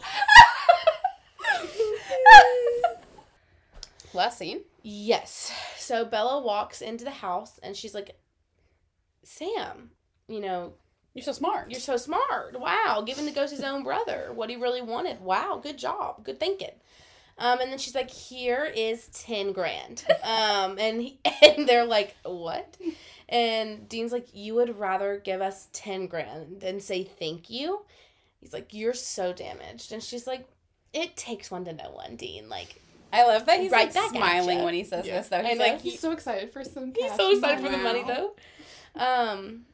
Last 4.14 4.38
scene. 4.40 4.62
Yes. 4.88 5.52
So 5.78 6.06
Bela 6.06 6.40
walks 6.42 6.80
into 6.84 7.04
the 7.04 7.10
house 7.10 7.60
and 7.64 7.76
she's 7.76 7.96
like, 7.96 8.16
Sam, 9.24 9.90
you 10.28 10.40
know, 10.40 10.74
You're 11.16 11.24
so 11.24 11.32
smart. 11.32 11.72
you're 11.72 11.80
so 11.80 11.98
smart. 11.98 12.60
Wow, 12.60 13.02
giving 13.04 13.26
the 13.26 13.32
ghost 13.32 13.52
his 13.52 13.64
own 13.64 13.84
brother 13.84 14.32
what 14.32 14.52
he 14.52 14.56
really 14.58 14.84
wanted. 14.84 15.22
Wow, 15.22 15.60
good 15.62 15.78
job. 15.80 16.24
Good 16.24 16.40
thinking. 16.40 16.70
Um, 17.40 17.60
and 17.62 17.72
then 17.72 17.80
she's 17.80 17.96
like, 17.96 18.12
"Here 18.12 18.64
is 18.64 19.08
ten 19.08 19.52
grand." 19.54 20.06
Um, 20.24 20.78
and 20.78 21.02
he, 21.02 21.20
and 21.42 21.68
they're 21.68 21.84
like, 21.84 22.16
"What?" 22.24 22.78
And 23.28 23.90
Dean's 23.90 24.12
like, 24.12 24.28
"You 24.34 24.54
would 24.56 24.78
rather 24.80 25.18
give 25.18 25.42
us 25.42 25.68
ten 25.74 26.06
grand 26.08 26.62
than 26.62 26.80
say 26.80 27.04
thank 27.04 27.50
you?" 27.50 27.82
He's 28.40 28.54
like, 28.54 28.74
"You're 28.74 28.94
so 28.94 29.34
damaged." 29.34 29.92
And 29.92 30.02
she's 30.04 30.28
like, 30.28 30.48
"It 30.94 31.18
takes 31.18 31.50
one 31.52 31.66
to 31.66 31.74
know 31.74 31.90
one, 31.92 32.16
Dean. 32.16 32.48
Like, 32.50 32.82
I 33.16 33.26
love 33.26 33.46
that 33.46 33.60
he's 33.60 33.72
Right 33.72 33.94
like 33.94 34.10
smiling 34.10 34.64
when 34.64 34.74
he 34.74 34.84
says 34.84 35.06
Yeah. 35.06 35.18
this 35.18 35.30
though. 35.30 35.44
He's 35.44 35.58
like, 35.60 35.82
he's 35.82 36.00
so 36.00 36.12
excited 36.12 36.52
for 36.52 36.64
some 36.64 36.94
He's 36.96 37.14
so 37.16 37.32
excited 37.32 37.64
for 37.64 37.72
the 37.72 37.78
money 37.78 38.04
though. 38.04 38.36
Um 38.96 39.66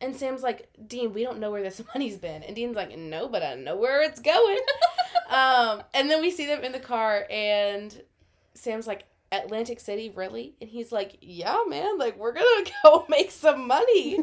and 0.00 0.14
Sam's 0.14 0.42
like, 0.44 0.68
Dean, 0.86 1.12
we 1.12 1.24
don't 1.24 1.40
know 1.40 1.50
where 1.50 1.62
this 1.62 1.82
money's 1.94 2.18
been. 2.18 2.42
And 2.44 2.54
Dean's 2.54 2.76
like, 2.76 2.96
No, 2.96 3.28
but 3.28 3.42
I 3.42 3.54
know 3.54 3.76
where 3.76 4.02
it's 4.02 4.20
going. 4.20 4.58
um, 5.30 5.82
and 5.94 6.08
then 6.08 6.20
we 6.20 6.30
see 6.30 6.46
them 6.46 6.62
in 6.62 6.72
the 6.72 6.78
car 6.80 7.26
and 7.30 8.00
Sam's 8.54 8.86
like, 8.86 9.04
Atlantic 9.30 9.78
City, 9.78 10.10
really? 10.14 10.54
And 10.60 10.70
he's 10.70 10.90
like, 10.92 11.18
Yeah, 11.20 11.62
man, 11.66 11.98
like 11.98 12.16
we're 12.16 12.32
gonna 12.32 12.70
go 12.84 13.04
make 13.08 13.30
some 13.30 13.66
money. 13.66 14.18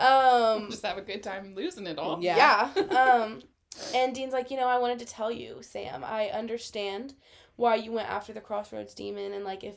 Um 0.00 0.70
just 0.70 0.84
have 0.84 0.98
a 0.98 1.02
good 1.02 1.22
time 1.22 1.54
losing 1.54 1.86
it 1.86 1.98
all. 1.98 2.18
Yeah. 2.22 2.70
yeah. 2.76 2.82
Um, 2.98 3.42
and 3.94 4.14
Dean's 4.14 4.32
like, 4.32 4.50
you 4.50 4.56
know, 4.56 4.66
I 4.66 4.78
wanted 4.78 4.98
to 5.00 5.06
tell 5.06 5.30
you, 5.30 5.58
Sam, 5.60 6.02
I 6.02 6.28
understand 6.30 7.14
why 7.58 7.74
you 7.74 7.92
went 7.92 8.08
after 8.08 8.32
the 8.32 8.40
Crossroads 8.40 8.94
demon, 8.94 9.32
and 9.34 9.44
like 9.44 9.62
if 9.64 9.74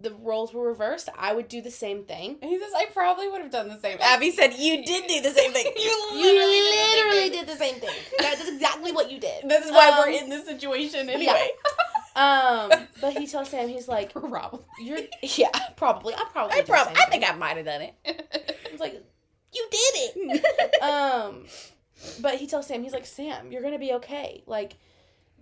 the 0.00 0.14
roles 0.14 0.52
were 0.54 0.66
reversed, 0.66 1.08
I 1.18 1.32
would 1.34 1.48
do 1.48 1.60
the 1.60 1.70
same 1.70 2.04
thing. 2.04 2.38
he 2.40 2.58
says, 2.58 2.72
I 2.76 2.86
probably 2.92 3.28
would 3.28 3.40
have 3.40 3.52
done 3.52 3.68
the 3.68 3.78
same. 3.78 3.98
Abby 4.00 4.30
said, 4.30 4.54
You 4.54 4.84
did 4.84 5.06
do 5.06 5.20
the 5.20 5.30
same 5.30 5.52
thing. 5.52 5.66
You 5.76 6.12
literally 6.14 7.30
did 7.30 7.46
the 7.46 7.56
same 7.56 7.76
thing. 7.76 7.94
That 8.18 8.40
is 8.40 8.48
exactly 8.48 8.90
what 8.92 9.10
you 9.10 9.20
did. 9.20 9.48
This 9.48 9.66
is 9.66 9.70
why 9.72 9.90
Um, 9.90 9.98
we're 9.98 10.10
in 10.10 10.28
this 10.30 10.46
situation 10.46 11.08
anyway. 11.10 11.48
Um, 12.14 12.70
but 13.00 13.14
he 13.14 13.26
tells 13.26 13.48
Sam, 13.48 13.68
he's 13.68 13.88
like, 13.88 14.12
Probably. 14.12 14.60
"You're 14.82 14.98
yeah, 15.22 15.48
probably. 15.76 16.14
I 16.14 16.22
probably. 16.30 16.58
I 16.58 16.62
probably, 16.62 16.94
I 17.00 17.06
think. 17.06 17.24
I 17.26 17.34
might 17.34 17.56
have 17.56 17.64
done 17.64 17.80
it. 17.80 18.58
He's 18.70 18.80
like, 18.80 19.02
you 19.54 19.68
did 19.70 19.94
it. 20.14 20.82
um, 20.82 21.46
but 22.20 22.34
he 22.34 22.46
tells 22.46 22.66
Sam, 22.66 22.82
he's 22.82 22.92
like, 22.92 23.06
Sam, 23.06 23.50
you're 23.50 23.62
gonna 23.62 23.78
be 23.78 23.94
okay. 23.94 24.42
Like, 24.46 24.74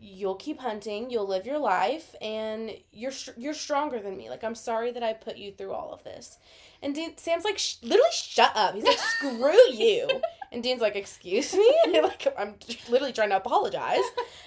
you'll 0.01 0.37
keep 0.37 0.59
hunting, 0.59 1.11
you'll 1.11 1.27
live 1.27 1.47
your 1.47 1.59
life, 1.59 2.15
and 2.21 2.73
you're 2.93 3.13
you're 3.37 3.55
stronger 3.55 4.01
than 4.01 4.17
me. 4.17 4.31
Like, 4.31 4.43
I'm 4.43 4.55
sorry 4.55 4.91
that 4.93 5.03
I 5.03 5.13
put 5.13 5.37
you 5.37 5.53
through 5.53 5.73
all 5.73 5.93
of 5.93 6.03
this. 6.05 6.39
And 6.83 6.95
Dean, 6.95 7.17
Sam's 7.19 7.45
like, 7.45 7.59
Sh- 7.59 7.77
literally, 7.83 8.11
shut 8.13 8.53
up. 8.57 8.75
He's 8.75 8.85
like, 8.85 8.99
screw 8.99 9.53
you. 9.73 10.09
And 10.51 10.63
Dean's 10.63 10.81
like, 10.81 10.97
excuse 10.97 11.53
me. 11.53 11.75
like, 12.03 12.27
I'm 12.39 12.55
literally 12.89 13.13
trying 13.13 13.29
to 13.29 13.37
apologize. 13.37 14.01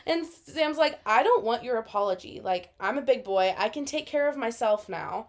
And 0.07 0.25
Sam's 0.25 0.77
like, 0.77 0.99
I 1.05 1.21
don't 1.21 1.43
want 1.43 1.63
your 1.63 1.77
apology. 1.77 2.41
Like, 2.43 2.73
I'm 2.79 2.97
a 2.97 3.01
big 3.03 3.23
boy. 3.23 3.53
I 3.55 3.69
can 3.69 3.85
take 3.85 4.07
care 4.07 4.27
of 4.27 4.35
myself 4.35 4.89
now 4.89 5.27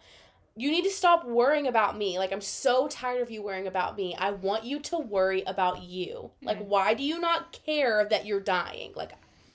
you 0.57 0.71
need 0.71 0.85
to 0.85 0.91
stop 0.91 1.27
worrying 1.27 1.67
about 1.67 1.99
me. 1.99 2.19
Like, 2.19 2.33
I'm 2.33 2.41
so 2.41 2.87
tired 2.87 3.23
of 3.23 3.31
you 3.31 3.43
worrying 3.43 3.67
about 3.67 3.97
me. 3.97 4.15
I 4.17 4.31
want 4.31 4.65
you 4.65 4.79
to 4.81 4.99
worry 4.99 5.43
about 5.47 5.83
you. 5.83 6.31
Like, 6.43 6.59
mm-hmm. 6.59 6.69
why 6.69 6.95
do 6.95 7.03
you 7.03 7.19
not 7.21 7.59
care 7.67 8.07
that 8.09 8.25
you're 8.25 8.41
dying? 8.41 8.93
Like, 8.95 9.13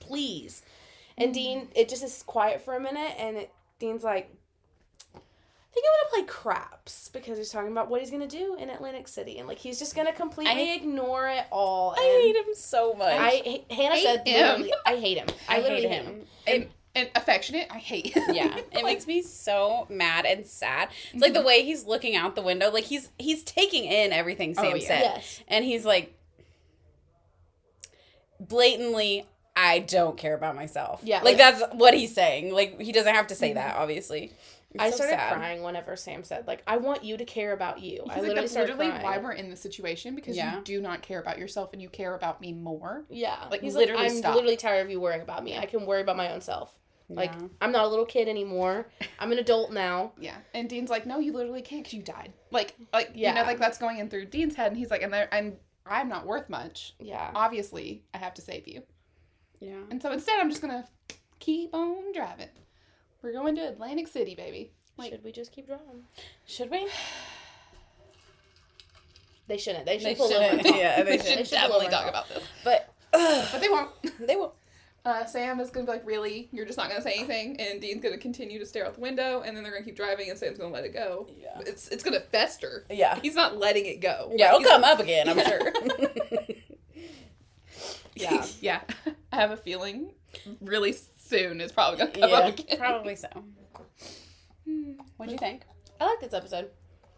please. 0.09 0.63
And 1.17 1.33
Dean, 1.33 1.61
mm-hmm. 1.61 1.71
it 1.75 1.87
just 1.89 2.03
is 2.03 2.23
quiet 2.23 2.61
for 2.61 2.75
a 2.75 2.79
minute, 2.79 3.13
and 3.17 3.37
it, 3.37 3.51
Dean's 3.77 4.03
like, 4.03 4.33
I 5.13 5.19
think 5.71 5.85
I'm 5.85 6.09
gonna 6.09 6.25
play 6.25 6.33
craps 6.33 7.09
because 7.09 7.37
he's 7.37 7.51
talking 7.51 7.71
about 7.71 7.89
what 7.89 8.01
he's 8.01 8.09
gonna 8.09 8.27
do 8.27 8.55
in 8.59 8.69
Atlantic 8.69 9.07
City, 9.07 9.37
and 9.37 9.47
like 9.47 9.59
he's 9.59 9.77
just 9.77 9.95
gonna 9.95 10.13
completely 10.13 10.71
I- 10.71 10.73
ignore 10.75 11.29
it 11.29 11.45
all. 11.51 11.93
I 11.97 12.21
hate 12.23 12.35
him 12.35 12.55
so 12.55 12.93
much. 12.93 13.13
I 13.13 13.63
Hannah 13.69 13.95
Hate 13.95 14.03
said 14.03 14.27
him. 14.27 14.71
I 14.85 14.95
hate 14.95 15.17
him. 15.17 15.27
I, 15.47 15.57
I 15.57 15.61
hate 15.61 15.89
him. 15.89 16.21
And, 16.47 16.67
and 16.95 17.09
affectionate, 17.15 17.67
I 17.69 17.77
hate. 17.77 18.15
yeah 18.31 18.57
it 18.71 18.83
makes 18.83 19.05
me 19.05 19.21
so 19.21 19.85
mad 19.89 20.25
and 20.25 20.45
sad 20.45 20.89
it's 21.13 21.21
like 21.21 21.33
the 21.33 21.39
mm-hmm. 21.39 21.47
way 21.47 21.63
he's 21.63 21.85
looking 21.85 22.15
out 22.15 22.35
the 22.35 22.41
window 22.41 22.71
like 22.71 22.85
he's 22.85 23.09
he's 23.19 23.43
taking 23.43 23.83
in 23.83 24.11
everything 24.11 24.55
oh, 24.57 24.63
sam 24.63 24.71
Oh, 24.73 24.75
yeah. 24.75 24.87
said 24.87 25.01
Yes. 25.01 25.43
and 25.47 25.63
he's 25.63 25.85
like 25.85 26.15
blatantly 28.39 29.25
i 29.59 29.79
don't 29.79 30.17
care 30.17 30.33
about 30.35 30.55
myself 30.55 31.01
Yeah, 31.03 31.17
like 31.17 31.25
like- 31.25 31.37
that's 31.37 31.63
what 31.75 31.93
he's 31.93 32.13
saying 32.13 32.53
like 32.53 32.79
he 32.79 32.91
doesn't 32.91 33.13
have 33.15 33.27
to 33.27 33.35
say 33.35 33.53
that 33.53 33.73
mm-hmm. 33.73 33.81
obviously 33.83 34.31
It's 34.71 34.83
I 34.83 34.89
so 34.91 34.97
started 34.97 35.15
sad. 35.15 35.33
crying 35.33 35.63
whenever 35.63 35.95
Sam 35.95 36.23
said, 36.23 36.45
like, 36.45 36.61
I 36.67 36.77
want 36.77 37.03
you 37.03 37.17
to 37.17 37.25
care 37.25 37.53
about 37.53 37.79
you. 37.81 38.01
He's 38.03 38.11
I 38.11 38.13
like, 38.13 38.15
literally 38.21 38.35
that's 38.41 38.51
started 38.51 38.77
literally 38.77 38.91
crying. 38.99 39.03
why 39.03 39.17
we're 39.17 39.31
in 39.31 39.49
this 39.49 39.61
situation 39.61 40.13
because 40.13 40.37
Yeah. 40.37 40.57
you 40.57 40.61
do 40.63 40.79
not 40.79 41.01
care 41.01 41.19
about 41.19 41.39
yourself 41.39 41.73
and 41.73 41.81
you 41.81 41.89
care 41.89 42.13
about 42.13 42.39
me 42.39 42.53
more. 42.53 43.03
Yeah. 43.09 43.47
Like, 43.49 43.61
He's 43.61 43.73
literally 43.73 44.03
like, 44.03 44.11
I'm 44.11 44.17
stop. 44.19 44.35
literally 44.35 44.57
tired 44.57 44.85
of 44.85 44.91
you 44.91 44.99
worrying 45.01 45.23
about 45.23 45.43
me. 45.43 45.57
I 45.57 45.65
can 45.65 45.87
worry 45.87 46.01
about 46.01 46.17
my 46.17 46.31
own 46.31 46.41
self. 46.41 46.77
Like, 47.09 47.31
Yeah. 47.33 47.47
I'm 47.61 47.71
not 47.71 47.85
a 47.85 47.87
little 47.87 48.05
kid 48.05 48.27
anymore. 48.27 48.85
I'm 49.17 49.31
an 49.31 49.39
adult 49.39 49.73
now. 49.73 50.11
Yeah, 50.19 50.35
and 50.53 50.69
Dean's 50.69 50.91
like, 50.91 51.07
no, 51.07 51.17
you 51.17 51.33
literally 51.33 51.63
can't 51.63 51.81
because 51.81 51.95
you 51.95 52.03
died. 52.03 52.31
Like, 52.51 52.75
like 52.93 53.07
you 53.15 53.23
Yeah. 53.23 53.33
know, 53.33 53.41
like 53.49 53.57
that's 53.57 53.79
going 53.79 53.97
in 53.97 54.07
through 54.07 54.25
Dean's 54.25 54.53
head, 54.53 54.67
and 54.67 54.77
he's 54.77 54.91
like, 54.91 55.01
and 55.01 55.11
there, 55.11 55.29
I'm, 55.31 55.57
I'm 55.83 56.09
not 56.09 56.27
worth 56.27 56.47
much. 56.47 56.93
Yeah. 56.99 57.31
Obviously, 57.33 58.03
I 58.13 58.19
have 58.19 58.35
to 58.35 58.41
save 58.43 58.67
you, 58.67 58.83
yeah 59.59 59.81
and 59.91 60.01
so 60.01 60.11
instead, 60.11 60.39
I'm 60.39 60.49
just 60.49 60.61
gonna 60.61 60.87
keep 61.39 61.73
on 61.73 62.13
driving. 62.13 62.49
We're 63.21 63.33
going 63.33 63.55
to 63.55 63.67
Atlantic 63.67 64.07
City, 64.07 64.35
baby. 64.35 64.71
Like, 64.97 65.11
should 65.11 65.23
we 65.23 65.31
just 65.31 65.51
keep 65.51 65.67
driving? 65.67 66.03
should 66.45 66.69
we 66.71 66.87
They 69.47 69.57
shouldn't. 69.57 69.85
They 69.85 69.97
should 69.97 70.07
they 70.07 70.15
pull 70.15 70.29
shouldn't. 70.29 70.63
talk. 70.63 70.75
Yeah, 70.75 71.01
they 71.03 71.11
we 71.13 71.17
should. 71.17 71.25
should 71.27 71.47
should 71.47 71.55
definitely 71.55 71.87
talk 71.89 72.07
about 72.07 72.29
this, 72.29 72.43
but 72.63 72.93
but 73.11 73.59
they 73.59 73.67
won't. 73.69 73.89
they 74.27 74.35
will 74.35 74.53
Uh, 75.03 75.25
Sam 75.25 75.59
is 75.59 75.71
gonna 75.71 75.85
be 75.87 75.91
like, 75.93 76.05
really? 76.05 76.49
You're 76.51 76.65
just 76.65 76.77
not 76.77 76.87
gonna 76.89 77.01
say 77.01 77.13
anything, 77.13 77.59
and 77.59 77.81
Dean's 77.81 78.03
gonna 78.03 78.17
continue 78.17 78.59
to 78.59 78.65
stare 78.65 78.85
out 78.85 78.93
the 78.93 79.01
window, 79.01 79.41
and 79.41 79.55
then 79.57 79.63
they're 79.63 79.71
gonna 79.73 79.85
keep 79.85 79.95
driving, 79.95 80.29
and 80.29 80.37
Sam's 80.37 80.59
gonna 80.59 80.73
let 80.73 80.83
it 80.85 80.93
go. 80.93 81.27
Yeah. 81.41 81.59
It's 81.65 81.87
it's 81.87 82.03
gonna 82.03 82.19
fester. 82.19 82.85
yeah 82.91 83.17
He's 83.21 83.33
not 83.35 83.57
letting 83.57 83.85
it 83.87 84.01
go. 84.01 84.31
yeah 84.35 84.51
Like, 84.53 84.55
it'll 84.55 84.59
he's- 84.59 84.69
come 84.71 84.83
up 84.83 84.99
again 84.99 85.29
i'm 85.29 85.39
sure 85.47 85.73
Yeah. 88.19 88.45
yeah. 88.61 88.81
I 89.31 89.35
have 89.37 89.51
a 89.51 89.57
feeling 89.57 90.11
really 90.61 90.93
soon 91.17 91.59
it's 91.61 91.71
probably 91.73 91.97
gonna 91.99 92.11
come 92.11 92.29
yeah 92.29 92.35
up 92.37 92.59
again. 92.59 92.77
probably 92.77 93.15
so 93.15 93.27
what 95.17 95.25
do 95.27 95.31
you 95.31 95.37
think 95.37 95.63
I 95.99 96.05
like 96.05 96.19
this 96.21 96.33
episode. 96.33 96.69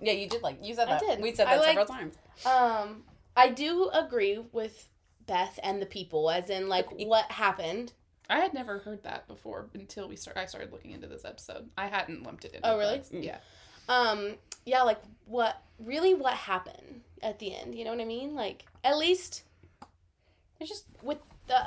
yeah 0.01 0.13
you 0.13 0.27
did 0.27 0.41
like 0.41 0.57
you 0.61 0.73
said 0.73 0.87
I 0.87 0.91
that 0.91 1.01
did. 1.01 1.21
we 1.21 1.33
said 1.33 1.47
I 1.47 1.57
that 1.57 1.63
several 1.65 1.85
liked- 1.85 1.91
times 1.91 2.15
Um, 2.45 3.03
I 3.35 3.49
do 3.49 3.89
agree 3.93 4.39
with 4.51 4.87
Beth 5.27 5.57
and 5.63 5.81
the 5.81 5.85
people, 5.85 6.29
as 6.29 6.49
in 6.49 6.67
like 6.67 6.87
what 7.05 7.31
happened. 7.31 7.93
I 8.29 8.39
had 8.39 8.53
never 8.53 8.79
heard 8.79 9.03
that 9.03 9.27
before 9.27 9.69
until 9.73 10.07
we 10.09 10.15
start. 10.15 10.35
I 10.37 10.45
started 10.47 10.71
looking 10.71 10.91
into 10.91 11.07
this 11.07 11.23
episode. 11.23 11.69
I 11.77 11.87
hadn't 11.87 12.23
lumped 12.23 12.43
it 12.45 12.53
in. 12.53 12.61
Oh, 12.63 12.77
with 12.77 12.85
really? 12.87 13.21
that. 13.21 13.23
Yeah. 13.23 13.37
Um, 13.87 14.35
yeah, 14.65 14.81
like 14.81 14.99
what 15.25 15.61
really 15.79 16.13
what 16.13 16.33
happened 16.33 17.01
at 17.21 17.39
the 17.39 17.55
end. 17.55 17.75
You 17.75 17.85
know 17.85 17.91
what 17.91 18.01
I 18.01 18.05
mean? 18.05 18.33
Like 18.35 18.65
at 18.83 18.97
least 18.97 19.43
it's 20.61 20.69
just 20.69 20.85
with 21.03 21.17
the. 21.47 21.59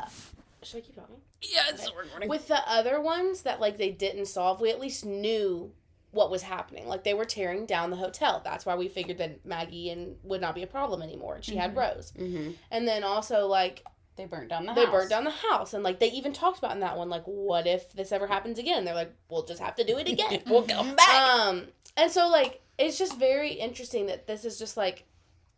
Should 0.63 0.79
I 0.79 0.81
keep 0.81 0.95
talking? 0.97 1.17
yeah 1.43 1.65
it's 1.69 1.91
recording 1.95 2.27
With 2.31 2.49
the 2.49 2.59
other 2.67 2.99
ones 3.03 3.43
that 3.43 3.61
like 3.61 3.77
they 3.77 3.91
didn't 3.91 4.27
solve, 4.27 4.61
we 4.63 4.71
at 4.71 4.81
least 4.81 5.05
knew 5.05 5.71
what 6.11 6.31
was 6.31 6.43
happening. 6.43 6.87
Like 6.87 7.05
they 7.05 7.13
were 7.13 7.27
tearing 7.27 7.67
down 7.67 7.91
the 7.91 7.97
hotel. 7.97 8.41
That's 8.43 8.65
why 8.65 8.77
we 8.77 8.89
figured 8.89 9.19
that 9.19 9.45
Maggie 9.45 9.91
and 9.91 10.17
would 10.23 10.41
not 10.41 10.55
be 10.55 10.63
a 10.63 10.67
problem 10.67 11.03
anymore. 11.03 11.35
And 11.35 11.45
she 11.45 11.57
had 11.57 11.77
Rose. 11.77 12.13
hmm 12.17 12.53
And 12.71 12.89
then 12.89 13.05
also 13.05 13.47
like 13.47 13.85
They 14.17 14.25
burnt 14.25 14.49
down 14.49 14.65
the 14.65 14.71
house. 14.73 14.77
they 14.77 14.85
house. 14.87 14.93
burned 14.95 15.11
down 15.11 15.25
the 15.25 15.31
house 15.31 15.75
and 15.75 15.83
like 15.85 15.99
they 16.01 16.11
even 16.13 16.33
talked 16.33 16.59
about 16.59 16.73
in 16.73 16.81
that 16.81 16.97
one 16.97 17.11
like 17.11 17.25
what 17.25 17.67
if 17.67 17.93
this 17.93 18.11
ever 18.13 18.27
happens 18.27 18.59
again? 18.59 18.85
They're 18.87 18.95
like 18.95 19.13
we'll 19.29 19.45
just 19.45 19.61
have 19.61 19.75
to 19.77 19.85
do 19.85 19.99
it 19.99 20.09
again. 20.09 20.41
we'll 20.47 20.63
come 20.63 20.95
back. 20.97 21.09
um 21.31 21.65
and 21.99 22.11
so 22.11 22.29
like 22.29 22.63
it's 22.79 22.97
just 22.97 23.19
very 23.19 23.53
interesting 23.53 24.07
that 24.07 24.27
this 24.27 24.45
is 24.47 24.59
just 24.59 24.77
like 24.79 25.05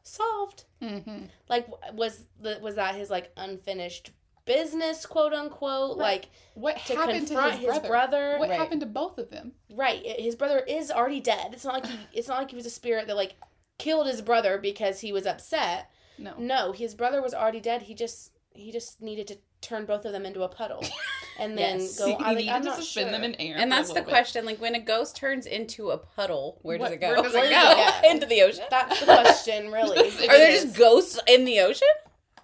solved. 0.06 0.64
Mm-hmm. 0.82 1.24
Like 1.48 1.66
was 1.94 2.22
the 2.40 2.58
was 2.62 2.74
that 2.76 2.94
his 2.94 3.10
like 3.10 3.32
unfinished 3.36 4.10
business 4.44 5.04
quote 5.06 5.32
unquote 5.32 5.98
Right. 5.98 6.04
like 6.04 6.28
What 6.54 6.76
to 6.86 6.94
happened 6.94 7.26
to 7.28 7.42
his 7.42 7.54
his 7.56 7.64
brother? 7.66 7.88
brother? 7.88 8.36
What 8.38 8.48
Right. 8.48 8.58
happened 8.58 8.80
to 8.80 8.86
both 8.86 9.18
of 9.18 9.30
them? 9.30 9.52
Right. 9.72 10.02
His 10.20 10.36
brother 10.36 10.60
is 10.60 10.90
already 10.90 11.20
dead. 11.20 11.48
It's 11.52 11.64
not 11.64 11.74
like 11.74 11.86
he 11.86 11.98
it's 12.12 12.28
not 12.28 12.38
like 12.38 12.50
he 12.50 12.56
was 12.56 12.66
a 12.66 12.70
spirit 12.70 13.06
that 13.08 13.16
like 13.16 13.34
killed 13.78 14.06
his 14.06 14.22
brother 14.22 14.58
because 14.58 15.00
he 15.00 15.12
was 15.12 15.26
upset. 15.26 15.90
No. 16.18 16.34
No, 16.38 16.72
his 16.72 16.94
brother 16.94 17.20
was 17.20 17.34
already 17.34 17.60
dead. 17.60 17.82
He 17.82 17.94
just 17.94 18.32
he 18.54 18.72
just 18.72 19.02
needed 19.02 19.26
to 19.28 19.38
turn 19.60 19.84
both 19.84 20.04
of 20.04 20.12
them 20.12 20.24
into 20.24 20.42
a 20.42 20.48
puddle, 20.48 20.82
and 21.38 21.56
then 21.56 21.80
Yes. 21.80 21.98
go. 21.98 22.12
I, 22.14 22.28
like, 22.28 22.36
needed 22.38 22.50
I'm 22.52 22.62
to 22.62 22.68
not 22.68 22.76
suspend 22.78 23.06
sure. 23.06 23.12
them 23.12 23.24
in 23.24 23.34
air. 23.40 23.56
and 23.58 23.70
that's 23.70 23.88
the 23.88 23.94
bit. 23.96 24.06
question. 24.08 24.44
Like 24.44 24.60
when 24.60 24.74
a 24.74 24.80
ghost 24.80 25.16
turns 25.16 25.46
into 25.46 25.90
a 25.90 25.98
puddle, 25.98 26.58
where 26.62 26.78
does 26.78 26.84
What- 26.86 26.92
it 26.92 27.00
go? 27.00 27.08
where 27.08 27.22
does 27.22 27.34
it 27.34 27.50
go? 27.50 27.50
does 27.50 28.10
into 28.12 28.26
the 28.26 28.42
ocean? 28.42 28.64
That's 28.70 29.00
the 29.00 29.06
question, 29.06 29.70
really. 29.72 29.98
It 30.08 30.28
Are 30.30 30.36
there 30.38 30.50
is. 30.50 30.64
just 30.64 30.76
ghosts 30.78 31.20
in 31.26 31.44
the 31.44 31.60
ocean? 31.60 31.88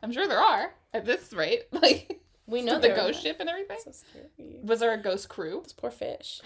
I'm 0.03 0.13
sure 0.13 0.27
there 0.27 0.41
are 0.41 0.75
at 0.93 1.05
this 1.05 1.33
rate. 1.33 1.65
Like 1.73 2.21
We 2.47 2.63
know 2.63 2.79
the 2.79 2.89
ghost 2.89 3.21
are. 3.21 3.23
ship 3.23 3.37
and 3.41 3.49
everything. 3.49 3.79
So 3.85 3.93
scary. 3.93 4.61
Was 4.63 4.81
there 4.81 4.93
a 4.93 4.99
ghost 4.99 5.29
crew? 5.29 5.61
Those 5.63 5.73
poor 5.73 5.91
fish. 5.91 6.41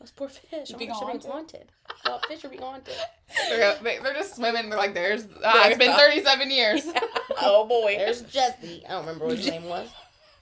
Those 0.00 0.10
poor 0.12 0.28
fish. 0.28 0.70
Oh 0.74 0.78
Being 0.78 0.90
my 0.90 0.94
gosh, 0.94 1.00
they're 1.00 1.08
haunted. 1.08 1.22
being 1.22 1.32
haunted. 1.32 1.72
Well, 2.04 2.20
fish 2.28 2.44
are 2.44 2.48
being 2.48 2.62
haunted. 2.62 2.94
They're, 3.50 3.76
they, 3.82 3.98
they're 3.98 4.14
just 4.14 4.36
swimming. 4.36 4.70
They're 4.70 4.78
like, 4.78 4.94
there's. 4.94 5.26
Ah, 5.44 5.68
it's 5.68 5.76
been 5.78 5.94
37 5.96 6.50
years. 6.50 6.86
oh 7.42 7.66
boy. 7.66 7.96
There's 7.98 8.22
Jesse. 8.22 8.84
I 8.86 8.90
don't 8.92 9.00
remember 9.00 9.26
what 9.26 9.36
his 9.36 9.48
name 9.48 9.64
was. 9.64 9.88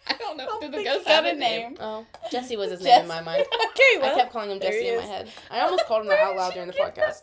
I 0.09 0.15
don't 0.19 0.37
know. 0.37 0.61
Did 0.61 0.73
the 0.73 0.85
ghost 0.85 1.07
have 1.09 1.25
a 1.25 1.35
name? 1.35 1.77
Oh, 1.81 2.07
Jesse 2.31 2.57
was 2.57 2.71
his 2.71 2.81
Jess- 2.81 2.87
name 2.89 3.03
in 3.03 3.09
my 3.09 3.21
mind. 3.23 3.43
okay, 3.71 4.01
well, 4.01 4.15
I 4.15 4.19
kept 4.21 4.33
calling 4.33 4.51
him 4.51 4.61
Jesse 4.61 4.89
in 4.89 4.97
my 4.99 5.03
head. 5.05 5.31
I 5.51 5.61
almost 5.61 5.87
called 5.87 6.03
him 6.03 6.09
that 6.09 6.21
out 6.21 6.37
loud 6.37 6.53
during 6.55 6.69
the 6.69 6.75
podcast. 6.75 7.23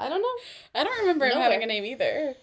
I 0.00 0.08
don't 0.08 0.22
know. 0.22 0.34
I 0.80 0.84
don't 0.84 0.98
remember 1.00 1.26
him 1.26 1.38
having 1.38 1.62
a 1.62 1.66
name 1.66 1.84
either. 1.84 2.34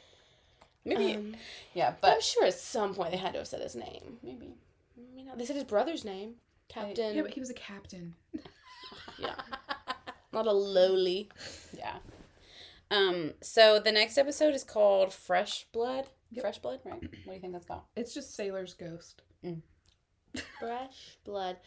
Maybe, 0.83 1.13
Um, 1.13 1.35
yeah, 1.75 1.93
but 2.01 2.13
I'm 2.13 2.21
sure 2.21 2.45
at 2.45 2.55
some 2.55 2.95
point 2.95 3.11
they 3.11 3.17
had 3.17 3.33
to 3.33 3.39
have 3.39 3.47
said 3.47 3.61
his 3.61 3.75
name. 3.75 4.17
maybe. 4.23 4.55
I 4.97 5.15
mean, 5.15 5.27
they 5.37 5.45
said 5.45 5.55
his 5.55 5.65
brother's 5.65 6.03
name, 6.03 6.35
Captain. 6.69 7.15
Yeah, 7.15 7.21
but 7.21 7.31
he 7.31 7.39
was 7.39 7.51
a 7.51 7.53
captain. 7.55 8.15
yeah, 9.19 9.35
not 10.33 10.47
a 10.47 10.51
lowly. 10.51 11.29
Yeah. 11.77 11.97
Um. 12.89 13.33
So 13.41 13.79
the 13.79 13.91
next 13.91 14.17
episode 14.17 14.53
is 14.55 14.63
called 14.63 15.13
Fresh 15.13 15.67
Blood. 15.71 16.07
Yep. 16.31 16.41
Fresh 16.43 16.59
Blood, 16.59 16.79
right? 16.83 16.99
What 17.01 17.11
do 17.25 17.33
you 17.33 17.39
think 17.39 17.53
that's 17.53 17.65
called? 17.65 17.81
It's 17.95 18.13
just 18.13 18.35
Sailor's 18.35 18.73
ghost. 18.73 19.21
Fresh 20.59 21.17
blood. 21.25 21.57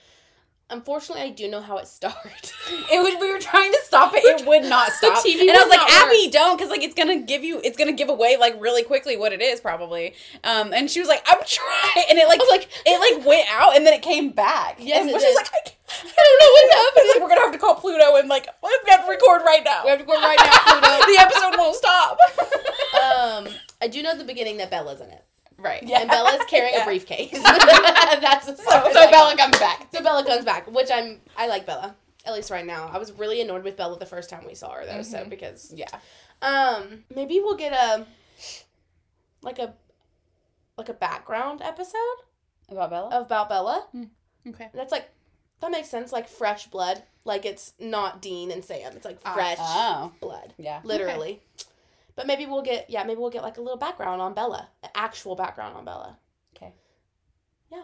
Unfortunately, 0.71 1.23
I 1.23 1.31
do 1.31 1.49
know 1.51 1.61
how 1.61 1.77
it 1.77 1.87
started. 1.87 2.33
It 2.91 3.03
would. 3.03 3.21
We 3.21 3.31
were 3.31 3.39
trying 3.39 3.71
to 3.73 3.79
stop 3.85 4.13
it. 4.15 4.25
It 4.25 4.47
would 4.47 4.65
not 4.65 4.91
stop. 4.93 5.23
the 5.23 5.29
TV 5.29 5.43
and 5.43 5.51
I 5.51 5.61
was 5.61 5.69
like, 5.69 5.79
not 5.79 5.91
work. 5.91 6.09
Abby, 6.09 6.31
don't, 6.31 6.57
because 6.57 6.71
like 6.71 6.83
it's 6.83 6.95
gonna 6.95 7.21
give 7.21 7.45
you. 7.45 7.61
It's 7.63 7.77
gonna 7.77 7.93
give 7.93 8.09
away 8.09 8.37
like 8.39 8.59
really 8.61 8.83
quickly 8.83 9.17
what 9.17 9.33
it 9.33 9.43
is 9.43 9.61
probably. 9.61 10.15
Um. 10.43 10.73
And 10.73 10.91
she 10.91 11.01
was 11.01 11.09
like, 11.09 11.23
I'm 11.27 11.39
trying, 11.47 12.07
and 12.09 12.19
it 12.19 12.27
like 12.29 12.41
was 12.41 12.49
like, 12.51 12.69
it 12.87 12.97
like 12.99 13.27
went 13.27 13.47
out 13.51 13.77
and 13.77 13.87
then 13.87 13.93
it 13.93 14.01
came 14.03 14.31
back. 14.31 14.77
Yes, 14.81 15.03
and 15.03 15.11
it 15.11 15.15
like, 15.15 15.25
I, 15.53 15.61
I 15.95 16.23
don't 16.25 16.41
know 16.41 16.51
what 16.51 16.75
happened. 16.75 17.07
Like, 17.13 17.23
we're 17.23 17.29
gonna 17.29 17.41
have 17.43 17.53
to 17.53 17.59
call 17.59 17.75
Pluto 17.75 18.17
and 18.17 18.29
like 18.29 18.49
we 18.63 18.71
have 18.89 19.05
to 19.05 19.11
record 19.11 19.43
right 19.45 19.63
now. 19.65 19.83
we 19.85 19.91
have 19.91 19.99
to 19.99 20.05
go 20.07 20.15
right 20.15 20.39
now, 20.39 20.59
Pluto. 20.65 21.07
the 21.13 21.19
episode 21.21 21.59
won't 21.59 21.77
stop. 21.77 22.19
Um, 22.95 23.49
I 23.83 23.89
do 23.89 24.03
know 24.03 24.13
at 24.13 24.19
the 24.19 24.25
beginning 24.25 24.59
that 24.59 24.71
Bela's 24.71 25.01
in 25.01 25.09
it, 25.09 25.24
Right. 25.65 25.83
Yeah. 25.83 26.01
and 26.03 26.11
Bela's 26.11 26.45
carrying 26.49 26.75
Yeah. 26.77 26.83
a 26.83 26.85
briefcase. 26.85 27.33
That's 27.43 28.47
So, 28.47 28.55
so 28.55 29.11
Bela 29.11 29.35
comes 29.37 29.59
back. 29.59 29.89
So 29.93 30.03
Bela 30.03 30.25
comes 30.25 30.45
back, 30.45 30.71
which 30.71 30.91
I'm. 30.93 31.21
I 31.37 31.47
like 31.49 31.65
Bela 31.67 31.95
at 32.27 32.33
least 32.35 32.51
right 32.51 32.65
now. 32.67 32.89
I 32.93 32.99
was 32.99 33.13
really 33.13 33.41
annoyed 33.41 33.65
with 33.65 33.77
Bela 33.77 33.99
the 33.99 34.07
first 34.07 34.31
time 34.31 34.45
we 34.47 34.55
saw 34.55 34.71
her 34.73 34.85
though, 34.87 35.03
so 35.03 35.19
Mhm. 35.19 35.29
because 35.31 35.73
Yeah. 35.75 35.89
um 36.43 37.05
maybe 37.15 37.41
we'll 37.41 37.57
get 37.57 37.73
a 37.73 38.07
like 39.43 39.59
a 39.59 39.75
like 40.79 40.89
a 40.89 40.95
background 40.95 41.61
episode 41.63 42.19
About 42.69 42.91
Bela. 42.91 43.21
about 43.21 43.49
Bela. 43.49 43.87
Okay. 44.49 44.69
That's 44.75 44.93
like 44.93 45.09
that 45.61 45.71
makes 45.71 45.89
sense. 45.89 46.13
Like 46.13 46.29
fresh 46.29 46.67
blood. 46.67 47.03
Like 47.25 47.45
it's 47.47 47.73
not 47.79 48.21
Dean 48.23 48.51
and 48.51 48.65
Sam. 48.65 48.93
It's 48.97 49.05
like 49.05 49.19
Ah. 49.25 49.35
fresh 49.35 49.59
Oh. 49.61 50.13
blood, 50.21 50.53
Yeah. 50.59 50.81
literally. 50.85 51.41
But 52.17 52.27
maybe 52.27 52.47
we'll 52.47 52.63
get 52.63 52.89
yeah. 52.89 53.05
Maybe 53.05 53.21
we'll 53.21 53.31
get 53.31 53.43
like 53.43 53.59
a 53.59 53.61
little 53.61 53.79
background 53.79 54.21
on 54.21 54.35
Bela, 54.35 54.69
an 54.83 54.91
actual 54.95 55.35
background 55.37 55.77
on 55.77 55.85
Bela. 55.85 56.17
Okay. 56.57 56.73
Yeah. 57.73 57.83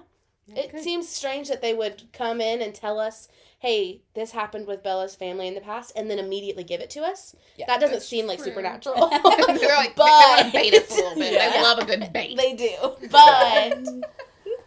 Okay. 0.52 0.60
It 0.78 0.82
seems 0.82 1.08
strange 1.08 1.48
that 1.48 1.62
they 1.62 1.74
would 1.74 2.04
come 2.12 2.40
in 2.40 2.62
and 2.62 2.74
tell 2.74 2.98
us, 2.98 3.28
"Hey, 3.58 4.02
this 4.14 4.30
happened 4.32 4.66
with 4.66 4.82
Bela's 4.82 5.14
family 5.16 5.46
in 5.48 5.54
the 5.54 5.60
past," 5.60 5.92
and 5.96 6.10
then 6.10 6.18
immediately 6.18 6.64
give 6.64 6.80
it 6.80 6.90
to 6.90 7.00
us. 7.02 7.34
Yeah, 7.56 7.66
that 7.66 7.80
doesn't 7.80 8.02
seem 8.02 8.26
like 8.26 8.40
supernatural. 8.40 9.08
They're 9.10 9.76
like, 9.76 9.94
But- 9.96 10.50
they, 10.52 10.70
bait 10.70 10.74
us 10.74 10.90
a 10.90 10.94
little 10.94 11.14
bit. 11.16 11.32
Yeah. 11.40 11.50
They 11.50 11.62
love 11.62 11.78
a 11.78 11.84
good 11.84 12.12
bait. 12.12 12.36
they 12.36 12.54
do, 12.54 12.74
but 13.10 13.84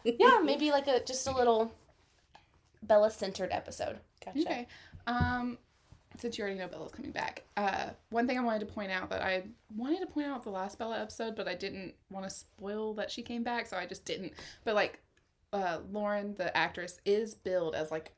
yeah, 0.03 0.39
maybe 0.43 0.71
like 0.71 0.87
a 0.87 1.03
just 1.03 1.27
a 1.27 1.31
little 1.35 1.73
Bela 2.81 3.11
centered 3.11 3.51
episode. 3.51 3.99
Gotcha. 4.23 4.39
Okay. 4.41 4.67
Um, 5.07 5.57
since 6.17 6.37
you 6.37 6.43
already 6.43 6.59
know 6.59 6.67
Bela's 6.67 6.91
coming 6.91 7.11
back, 7.11 7.43
uh, 7.57 7.89
one 8.09 8.27
thing 8.27 8.37
I 8.37 8.41
wanted 8.41 8.59
to 8.67 8.73
point 8.73 8.91
out 8.91 9.09
that 9.09 9.21
I 9.21 9.43
wanted 9.75 9.99
to 9.99 10.05
point 10.07 10.27
out 10.27 10.43
the 10.43 10.49
last 10.49 10.77
Bela 10.77 10.99
episode, 10.99 11.35
but 11.35 11.47
I 11.47 11.55
didn't 11.55 11.93
want 12.09 12.27
to 12.27 12.29
spoil 12.29 12.93
that 12.95 13.11
she 13.11 13.21
came 13.21 13.43
back, 13.43 13.67
so 13.67 13.77
I 13.77 13.85
just 13.85 14.05
didn't. 14.05 14.33
But 14.63 14.75
like, 14.75 14.99
uh, 15.51 15.79
Lauren, 15.91 16.35
the 16.35 16.55
actress, 16.55 16.99
is 17.05 17.33
billed 17.33 17.75
as 17.75 17.91
like 17.91 18.13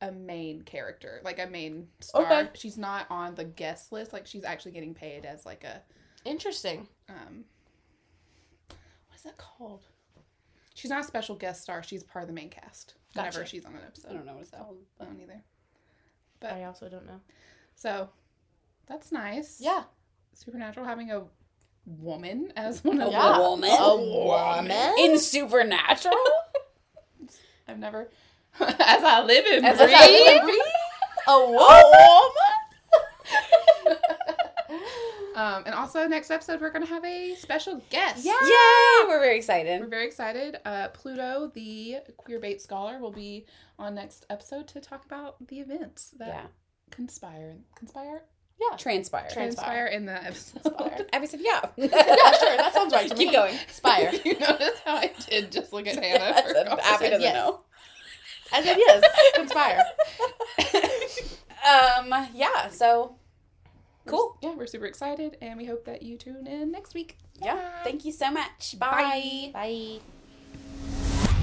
a 0.00 0.12
main 0.12 0.62
character, 0.62 1.20
like 1.24 1.38
a 1.38 1.46
main 1.46 1.88
star. 2.00 2.22
Okay. 2.22 2.48
She's 2.54 2.78
not 2.78 3.06
on 3.10 3.34
the 3.34 3.44
guest 3.44 3.92
list. 3.92 4.12
Like 4.12 4.26
she's 4.26 4.44
actually 4.44 4.72
getting 4.72 4.94
paid 4.94 5.24
as 5.24 5.44
like 5.44 5.64
a 5.64 5.82
Interesting. 6.24 6.86
um, 7.08 7.44
what 8.68 9.16
is 9.16 9.22
that 9.22 9.36
called? 9.36 9.86
She's 10.74 10.90
not 10.90 11.00
a 11.00 11.04
special 11.04 11.34
guest 11.34 11.62
star. 11.62 11.82
She's 11.82 12.04
part 12.04 12.22
of 12.22 12.28
the 12.28 12.34
main 12.34 12.50
cast. 12.50 12.94
Whenever 13.14 13.44
she's 13.44 13.64
on 13.64 13.74
an 13.74 13.80
episode. 13.84 14.10
I 14.10 14.12
don't 14.14 14.26
know 14.26 14.34
what 14.34 14.42
it's 14.42 14.50
called. 14.50 14.76
I 15.00 15.04
don't 15.04 15.20
either. 15.20 15.42
I 16.42 16.64
also 16.64 16.88
don't 16.88 17.06
know. 17.06 17.20
So 17.74 18.08
that's 18.86 19.12
nice. 19.12 19.58
Yeah. 19.60 19.84
Supernatural 20.34 20.86
having 20.86 21.10
a 21.10 21.22
woman 21.86 22.52
as 22.56 22.84
one 22.84 23.00
of 23.00 23.10
Yeah. 23.12 23.32
the 23.34 23.40
woman? 23.40 23.70
A 23.70 23.96
woman? 23.96 24.94
In 25.00 25.18
Supernatural? 25.18 26.14
I've 27.68 27.78
never 27.78 28.08
as 28.60 29.02
I 29.04 29.22
live 29.24 29.44
and 29.52 29.66
As 29.66 29.80
I 29.80 29.86
live 29.86 30.36
and 30.38 30.42
breathe? 30.44 30.60
A 31.28 31.38
woman? 31.38 32.47
Um, 35.38 35.62
and 35.66 35.74
also 35.74 36.06
next 36.08 36.30
episode 36.30 36.60
we're 36.60 36.70
gonna 36.70 36.86
have 36.86 37.04
a 37.04 37.34
special 37.36 37.80
guest. 37.90 38.24
Yeah. 38.24 38.32
Yay! 38.42 39.06
We're 39.08 39.20
very 39.20 39.36
excited. 39.36 39.80
We're 39.80 39.86
very 39.86 40.06
excited. 40.06 40.58
Uh, 40.64 40.88
Pluto, 40.88 41.50
the 41.54 41.98
queer 42.16 42.40
bait 42.40 42.60
scholar, 42.60 42.98
will 42.98 43.12
be 43.12 43.46
on 43.78 43.94
next 43.94 44.26
episode 44.30 44.66
to 44.68 44.80
talk 44.80 45.04
about 45.04 45.36
the 45.46 45.60
events 45.60 46.10
that 46.18 46.28
Yeah. 46.28 46.46
conspire 46.90 47.56
conspire 47.76 48.22
yeah. 48.60 48.76
Transpire. 48.76 49.28
Tran- 49.28 49.34
transpire 49.34 49.86
in 49.86 50.06
the 50.06 50.14
episode. 50.14 51.06
I 51.12 51.24
said, 51.26 51.40
yeah. 51.40 51.60
Yeah, 51.76 52.32
sure. 52.32 52.56
That 52.56 52.72
sounds 52.74 52.92
right 52.92 53.08
to 53.08 53.14
Keep 53.14 53.28
me. 53.28 53.32
going. 53.32 53.56
Spire. 53.68 54.10
you 54.24 54.36
notice 54.36 54.80
how 54.84 54.96
I 54.96 55.12
did 55.28 55.52
just 55.52 55.72
look 55.72 55.86
at 55.86 55.94
Hannah? 55.94 56.18
Yes, 56.18 56.52
for 56.52 56.58
and 56.58 56.80
Abby 56.80 57.04
doesn't 57.04 57.20
yes. 57.20 57.34
know. 57.34 57.60
I 58.52 58.62
said 58.64 58.76
yes. 58.78 59.04
Conspire. 59.36 59.84
Um, 61.68 62.28
yeah, 62.34 62.68
so 62.68 63.16
cool. 64.08 64.38
Yeah, 64.42 64.54
we're 64.54 64.66
super 64.66 64.86
excited, 64.86 65.36
and 65.40 65.58
we 65.58 65.66
hope 65.66 65.84
that 65.84 66.02
you 66.02 66.16
tune 66.16 66.46
in 66.46 66.72
next 66.72 66.94
week. 66.94 67.18
Yeah. 67.42 67.82
Thank 67.84 68.04
you 68.04 68.12
so 68.12 68.30
much. 68.30 68.78
Bye. 68.78 69.50
Bye. 69.52 69.98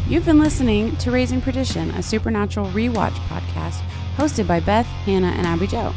You've 0.08 0.26
been 0.26 0.40
listening 0.40 0.96
to 0.98 1.12
Raising 1.12 1.42
Perdition, 1.42 1.90
a 1.92 2.04
supernatural 2.04 2.68
rewatch 2.68 3.16
podcast 3.28 3.82
hosted 4.18 4.48
by 4.48 4.60
Beth, 4.60 4.86
Hannah, 4.86 5.32
and 5.32 5.48
Abby 5.48 5.68
Joe. 5.68 5.94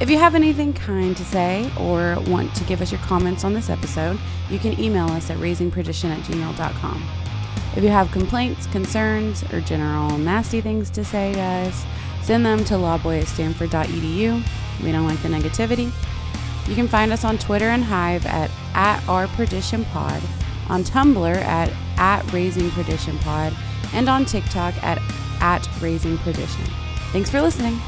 If 0.00 0.10
you 0.10 0.18
have 0.18 0.34
anything 0.34 0.72
kind 0.72 1.16
to 1.16 1.24
say 1.24 1.70
or 1.78 2.18
want 2.26 2.54
to 2.56 2.64
give 2.64 2.82
us 2.82 2.90
your 2.90 3.00
comments 3.02 3.44
on 3.44 3.52
this 3.52 3.70
episode, 3.70 4.18
you 4.50 4.58
can 4.58 4.78
email 4.80 5.06
us 5.06 5.30
at 5.30 5.38
raisingperdition 5.38 6.10
at 6.10 6.18
gmail.com. 6.24 7.08
If 7.76 7.82
you 7.82 7.90
have 7.90 8.10
complaints, 8.10 8.66
concerns, 8.68 9.44
or 9.52 9.60
general 9.60 10.18
nasty 10.18 10.60
things 10.60 10.90
to 10.90 11.04
say 11.04 11.34
to 11.34 11.40
us, 11.40 11.84
send 12.22 12.44
them 12.44 12.64
to 12.64 12.74
lawboy 12.74 13.22
at 13.22 13.28
stanford.edu. 13.28 14.42
We 14.82 14.92
don't 14.92 15.06
like 15.06 15.22
the 15.22 15.28
negativity. 15.28 15.90
You 16.68 16.74
can 16.74 16.88
find 16.88 17.12
us 17.12 17.24
on 17.24 17.38
Twitter 17.38 17.66
and 17.66 17.84
Hive 17.84 18.24
at, 18.26 18.50
at 18.74 19.06
our 19.08 19.26
perdition 19.28 19.84
pod, 19.86 20.22
on 20.68 20.82
Tumblr 20.82 21.36
at, 21.36 21.70
at 21.98 22.32
raising 22.32 22.70
perdition 22.70 23.18
pod, 23.18 23.54
and 23.92 24.08
on 24.08 24.24
TikTok 24.24 24.74
at, 24.82 24.98
at 25.40 25.68
raising 25.80 26.16
perdition. 26.18 26.64
Thanks 27.12 27.30
for 27.30 27.40
listening. 27.42 27.78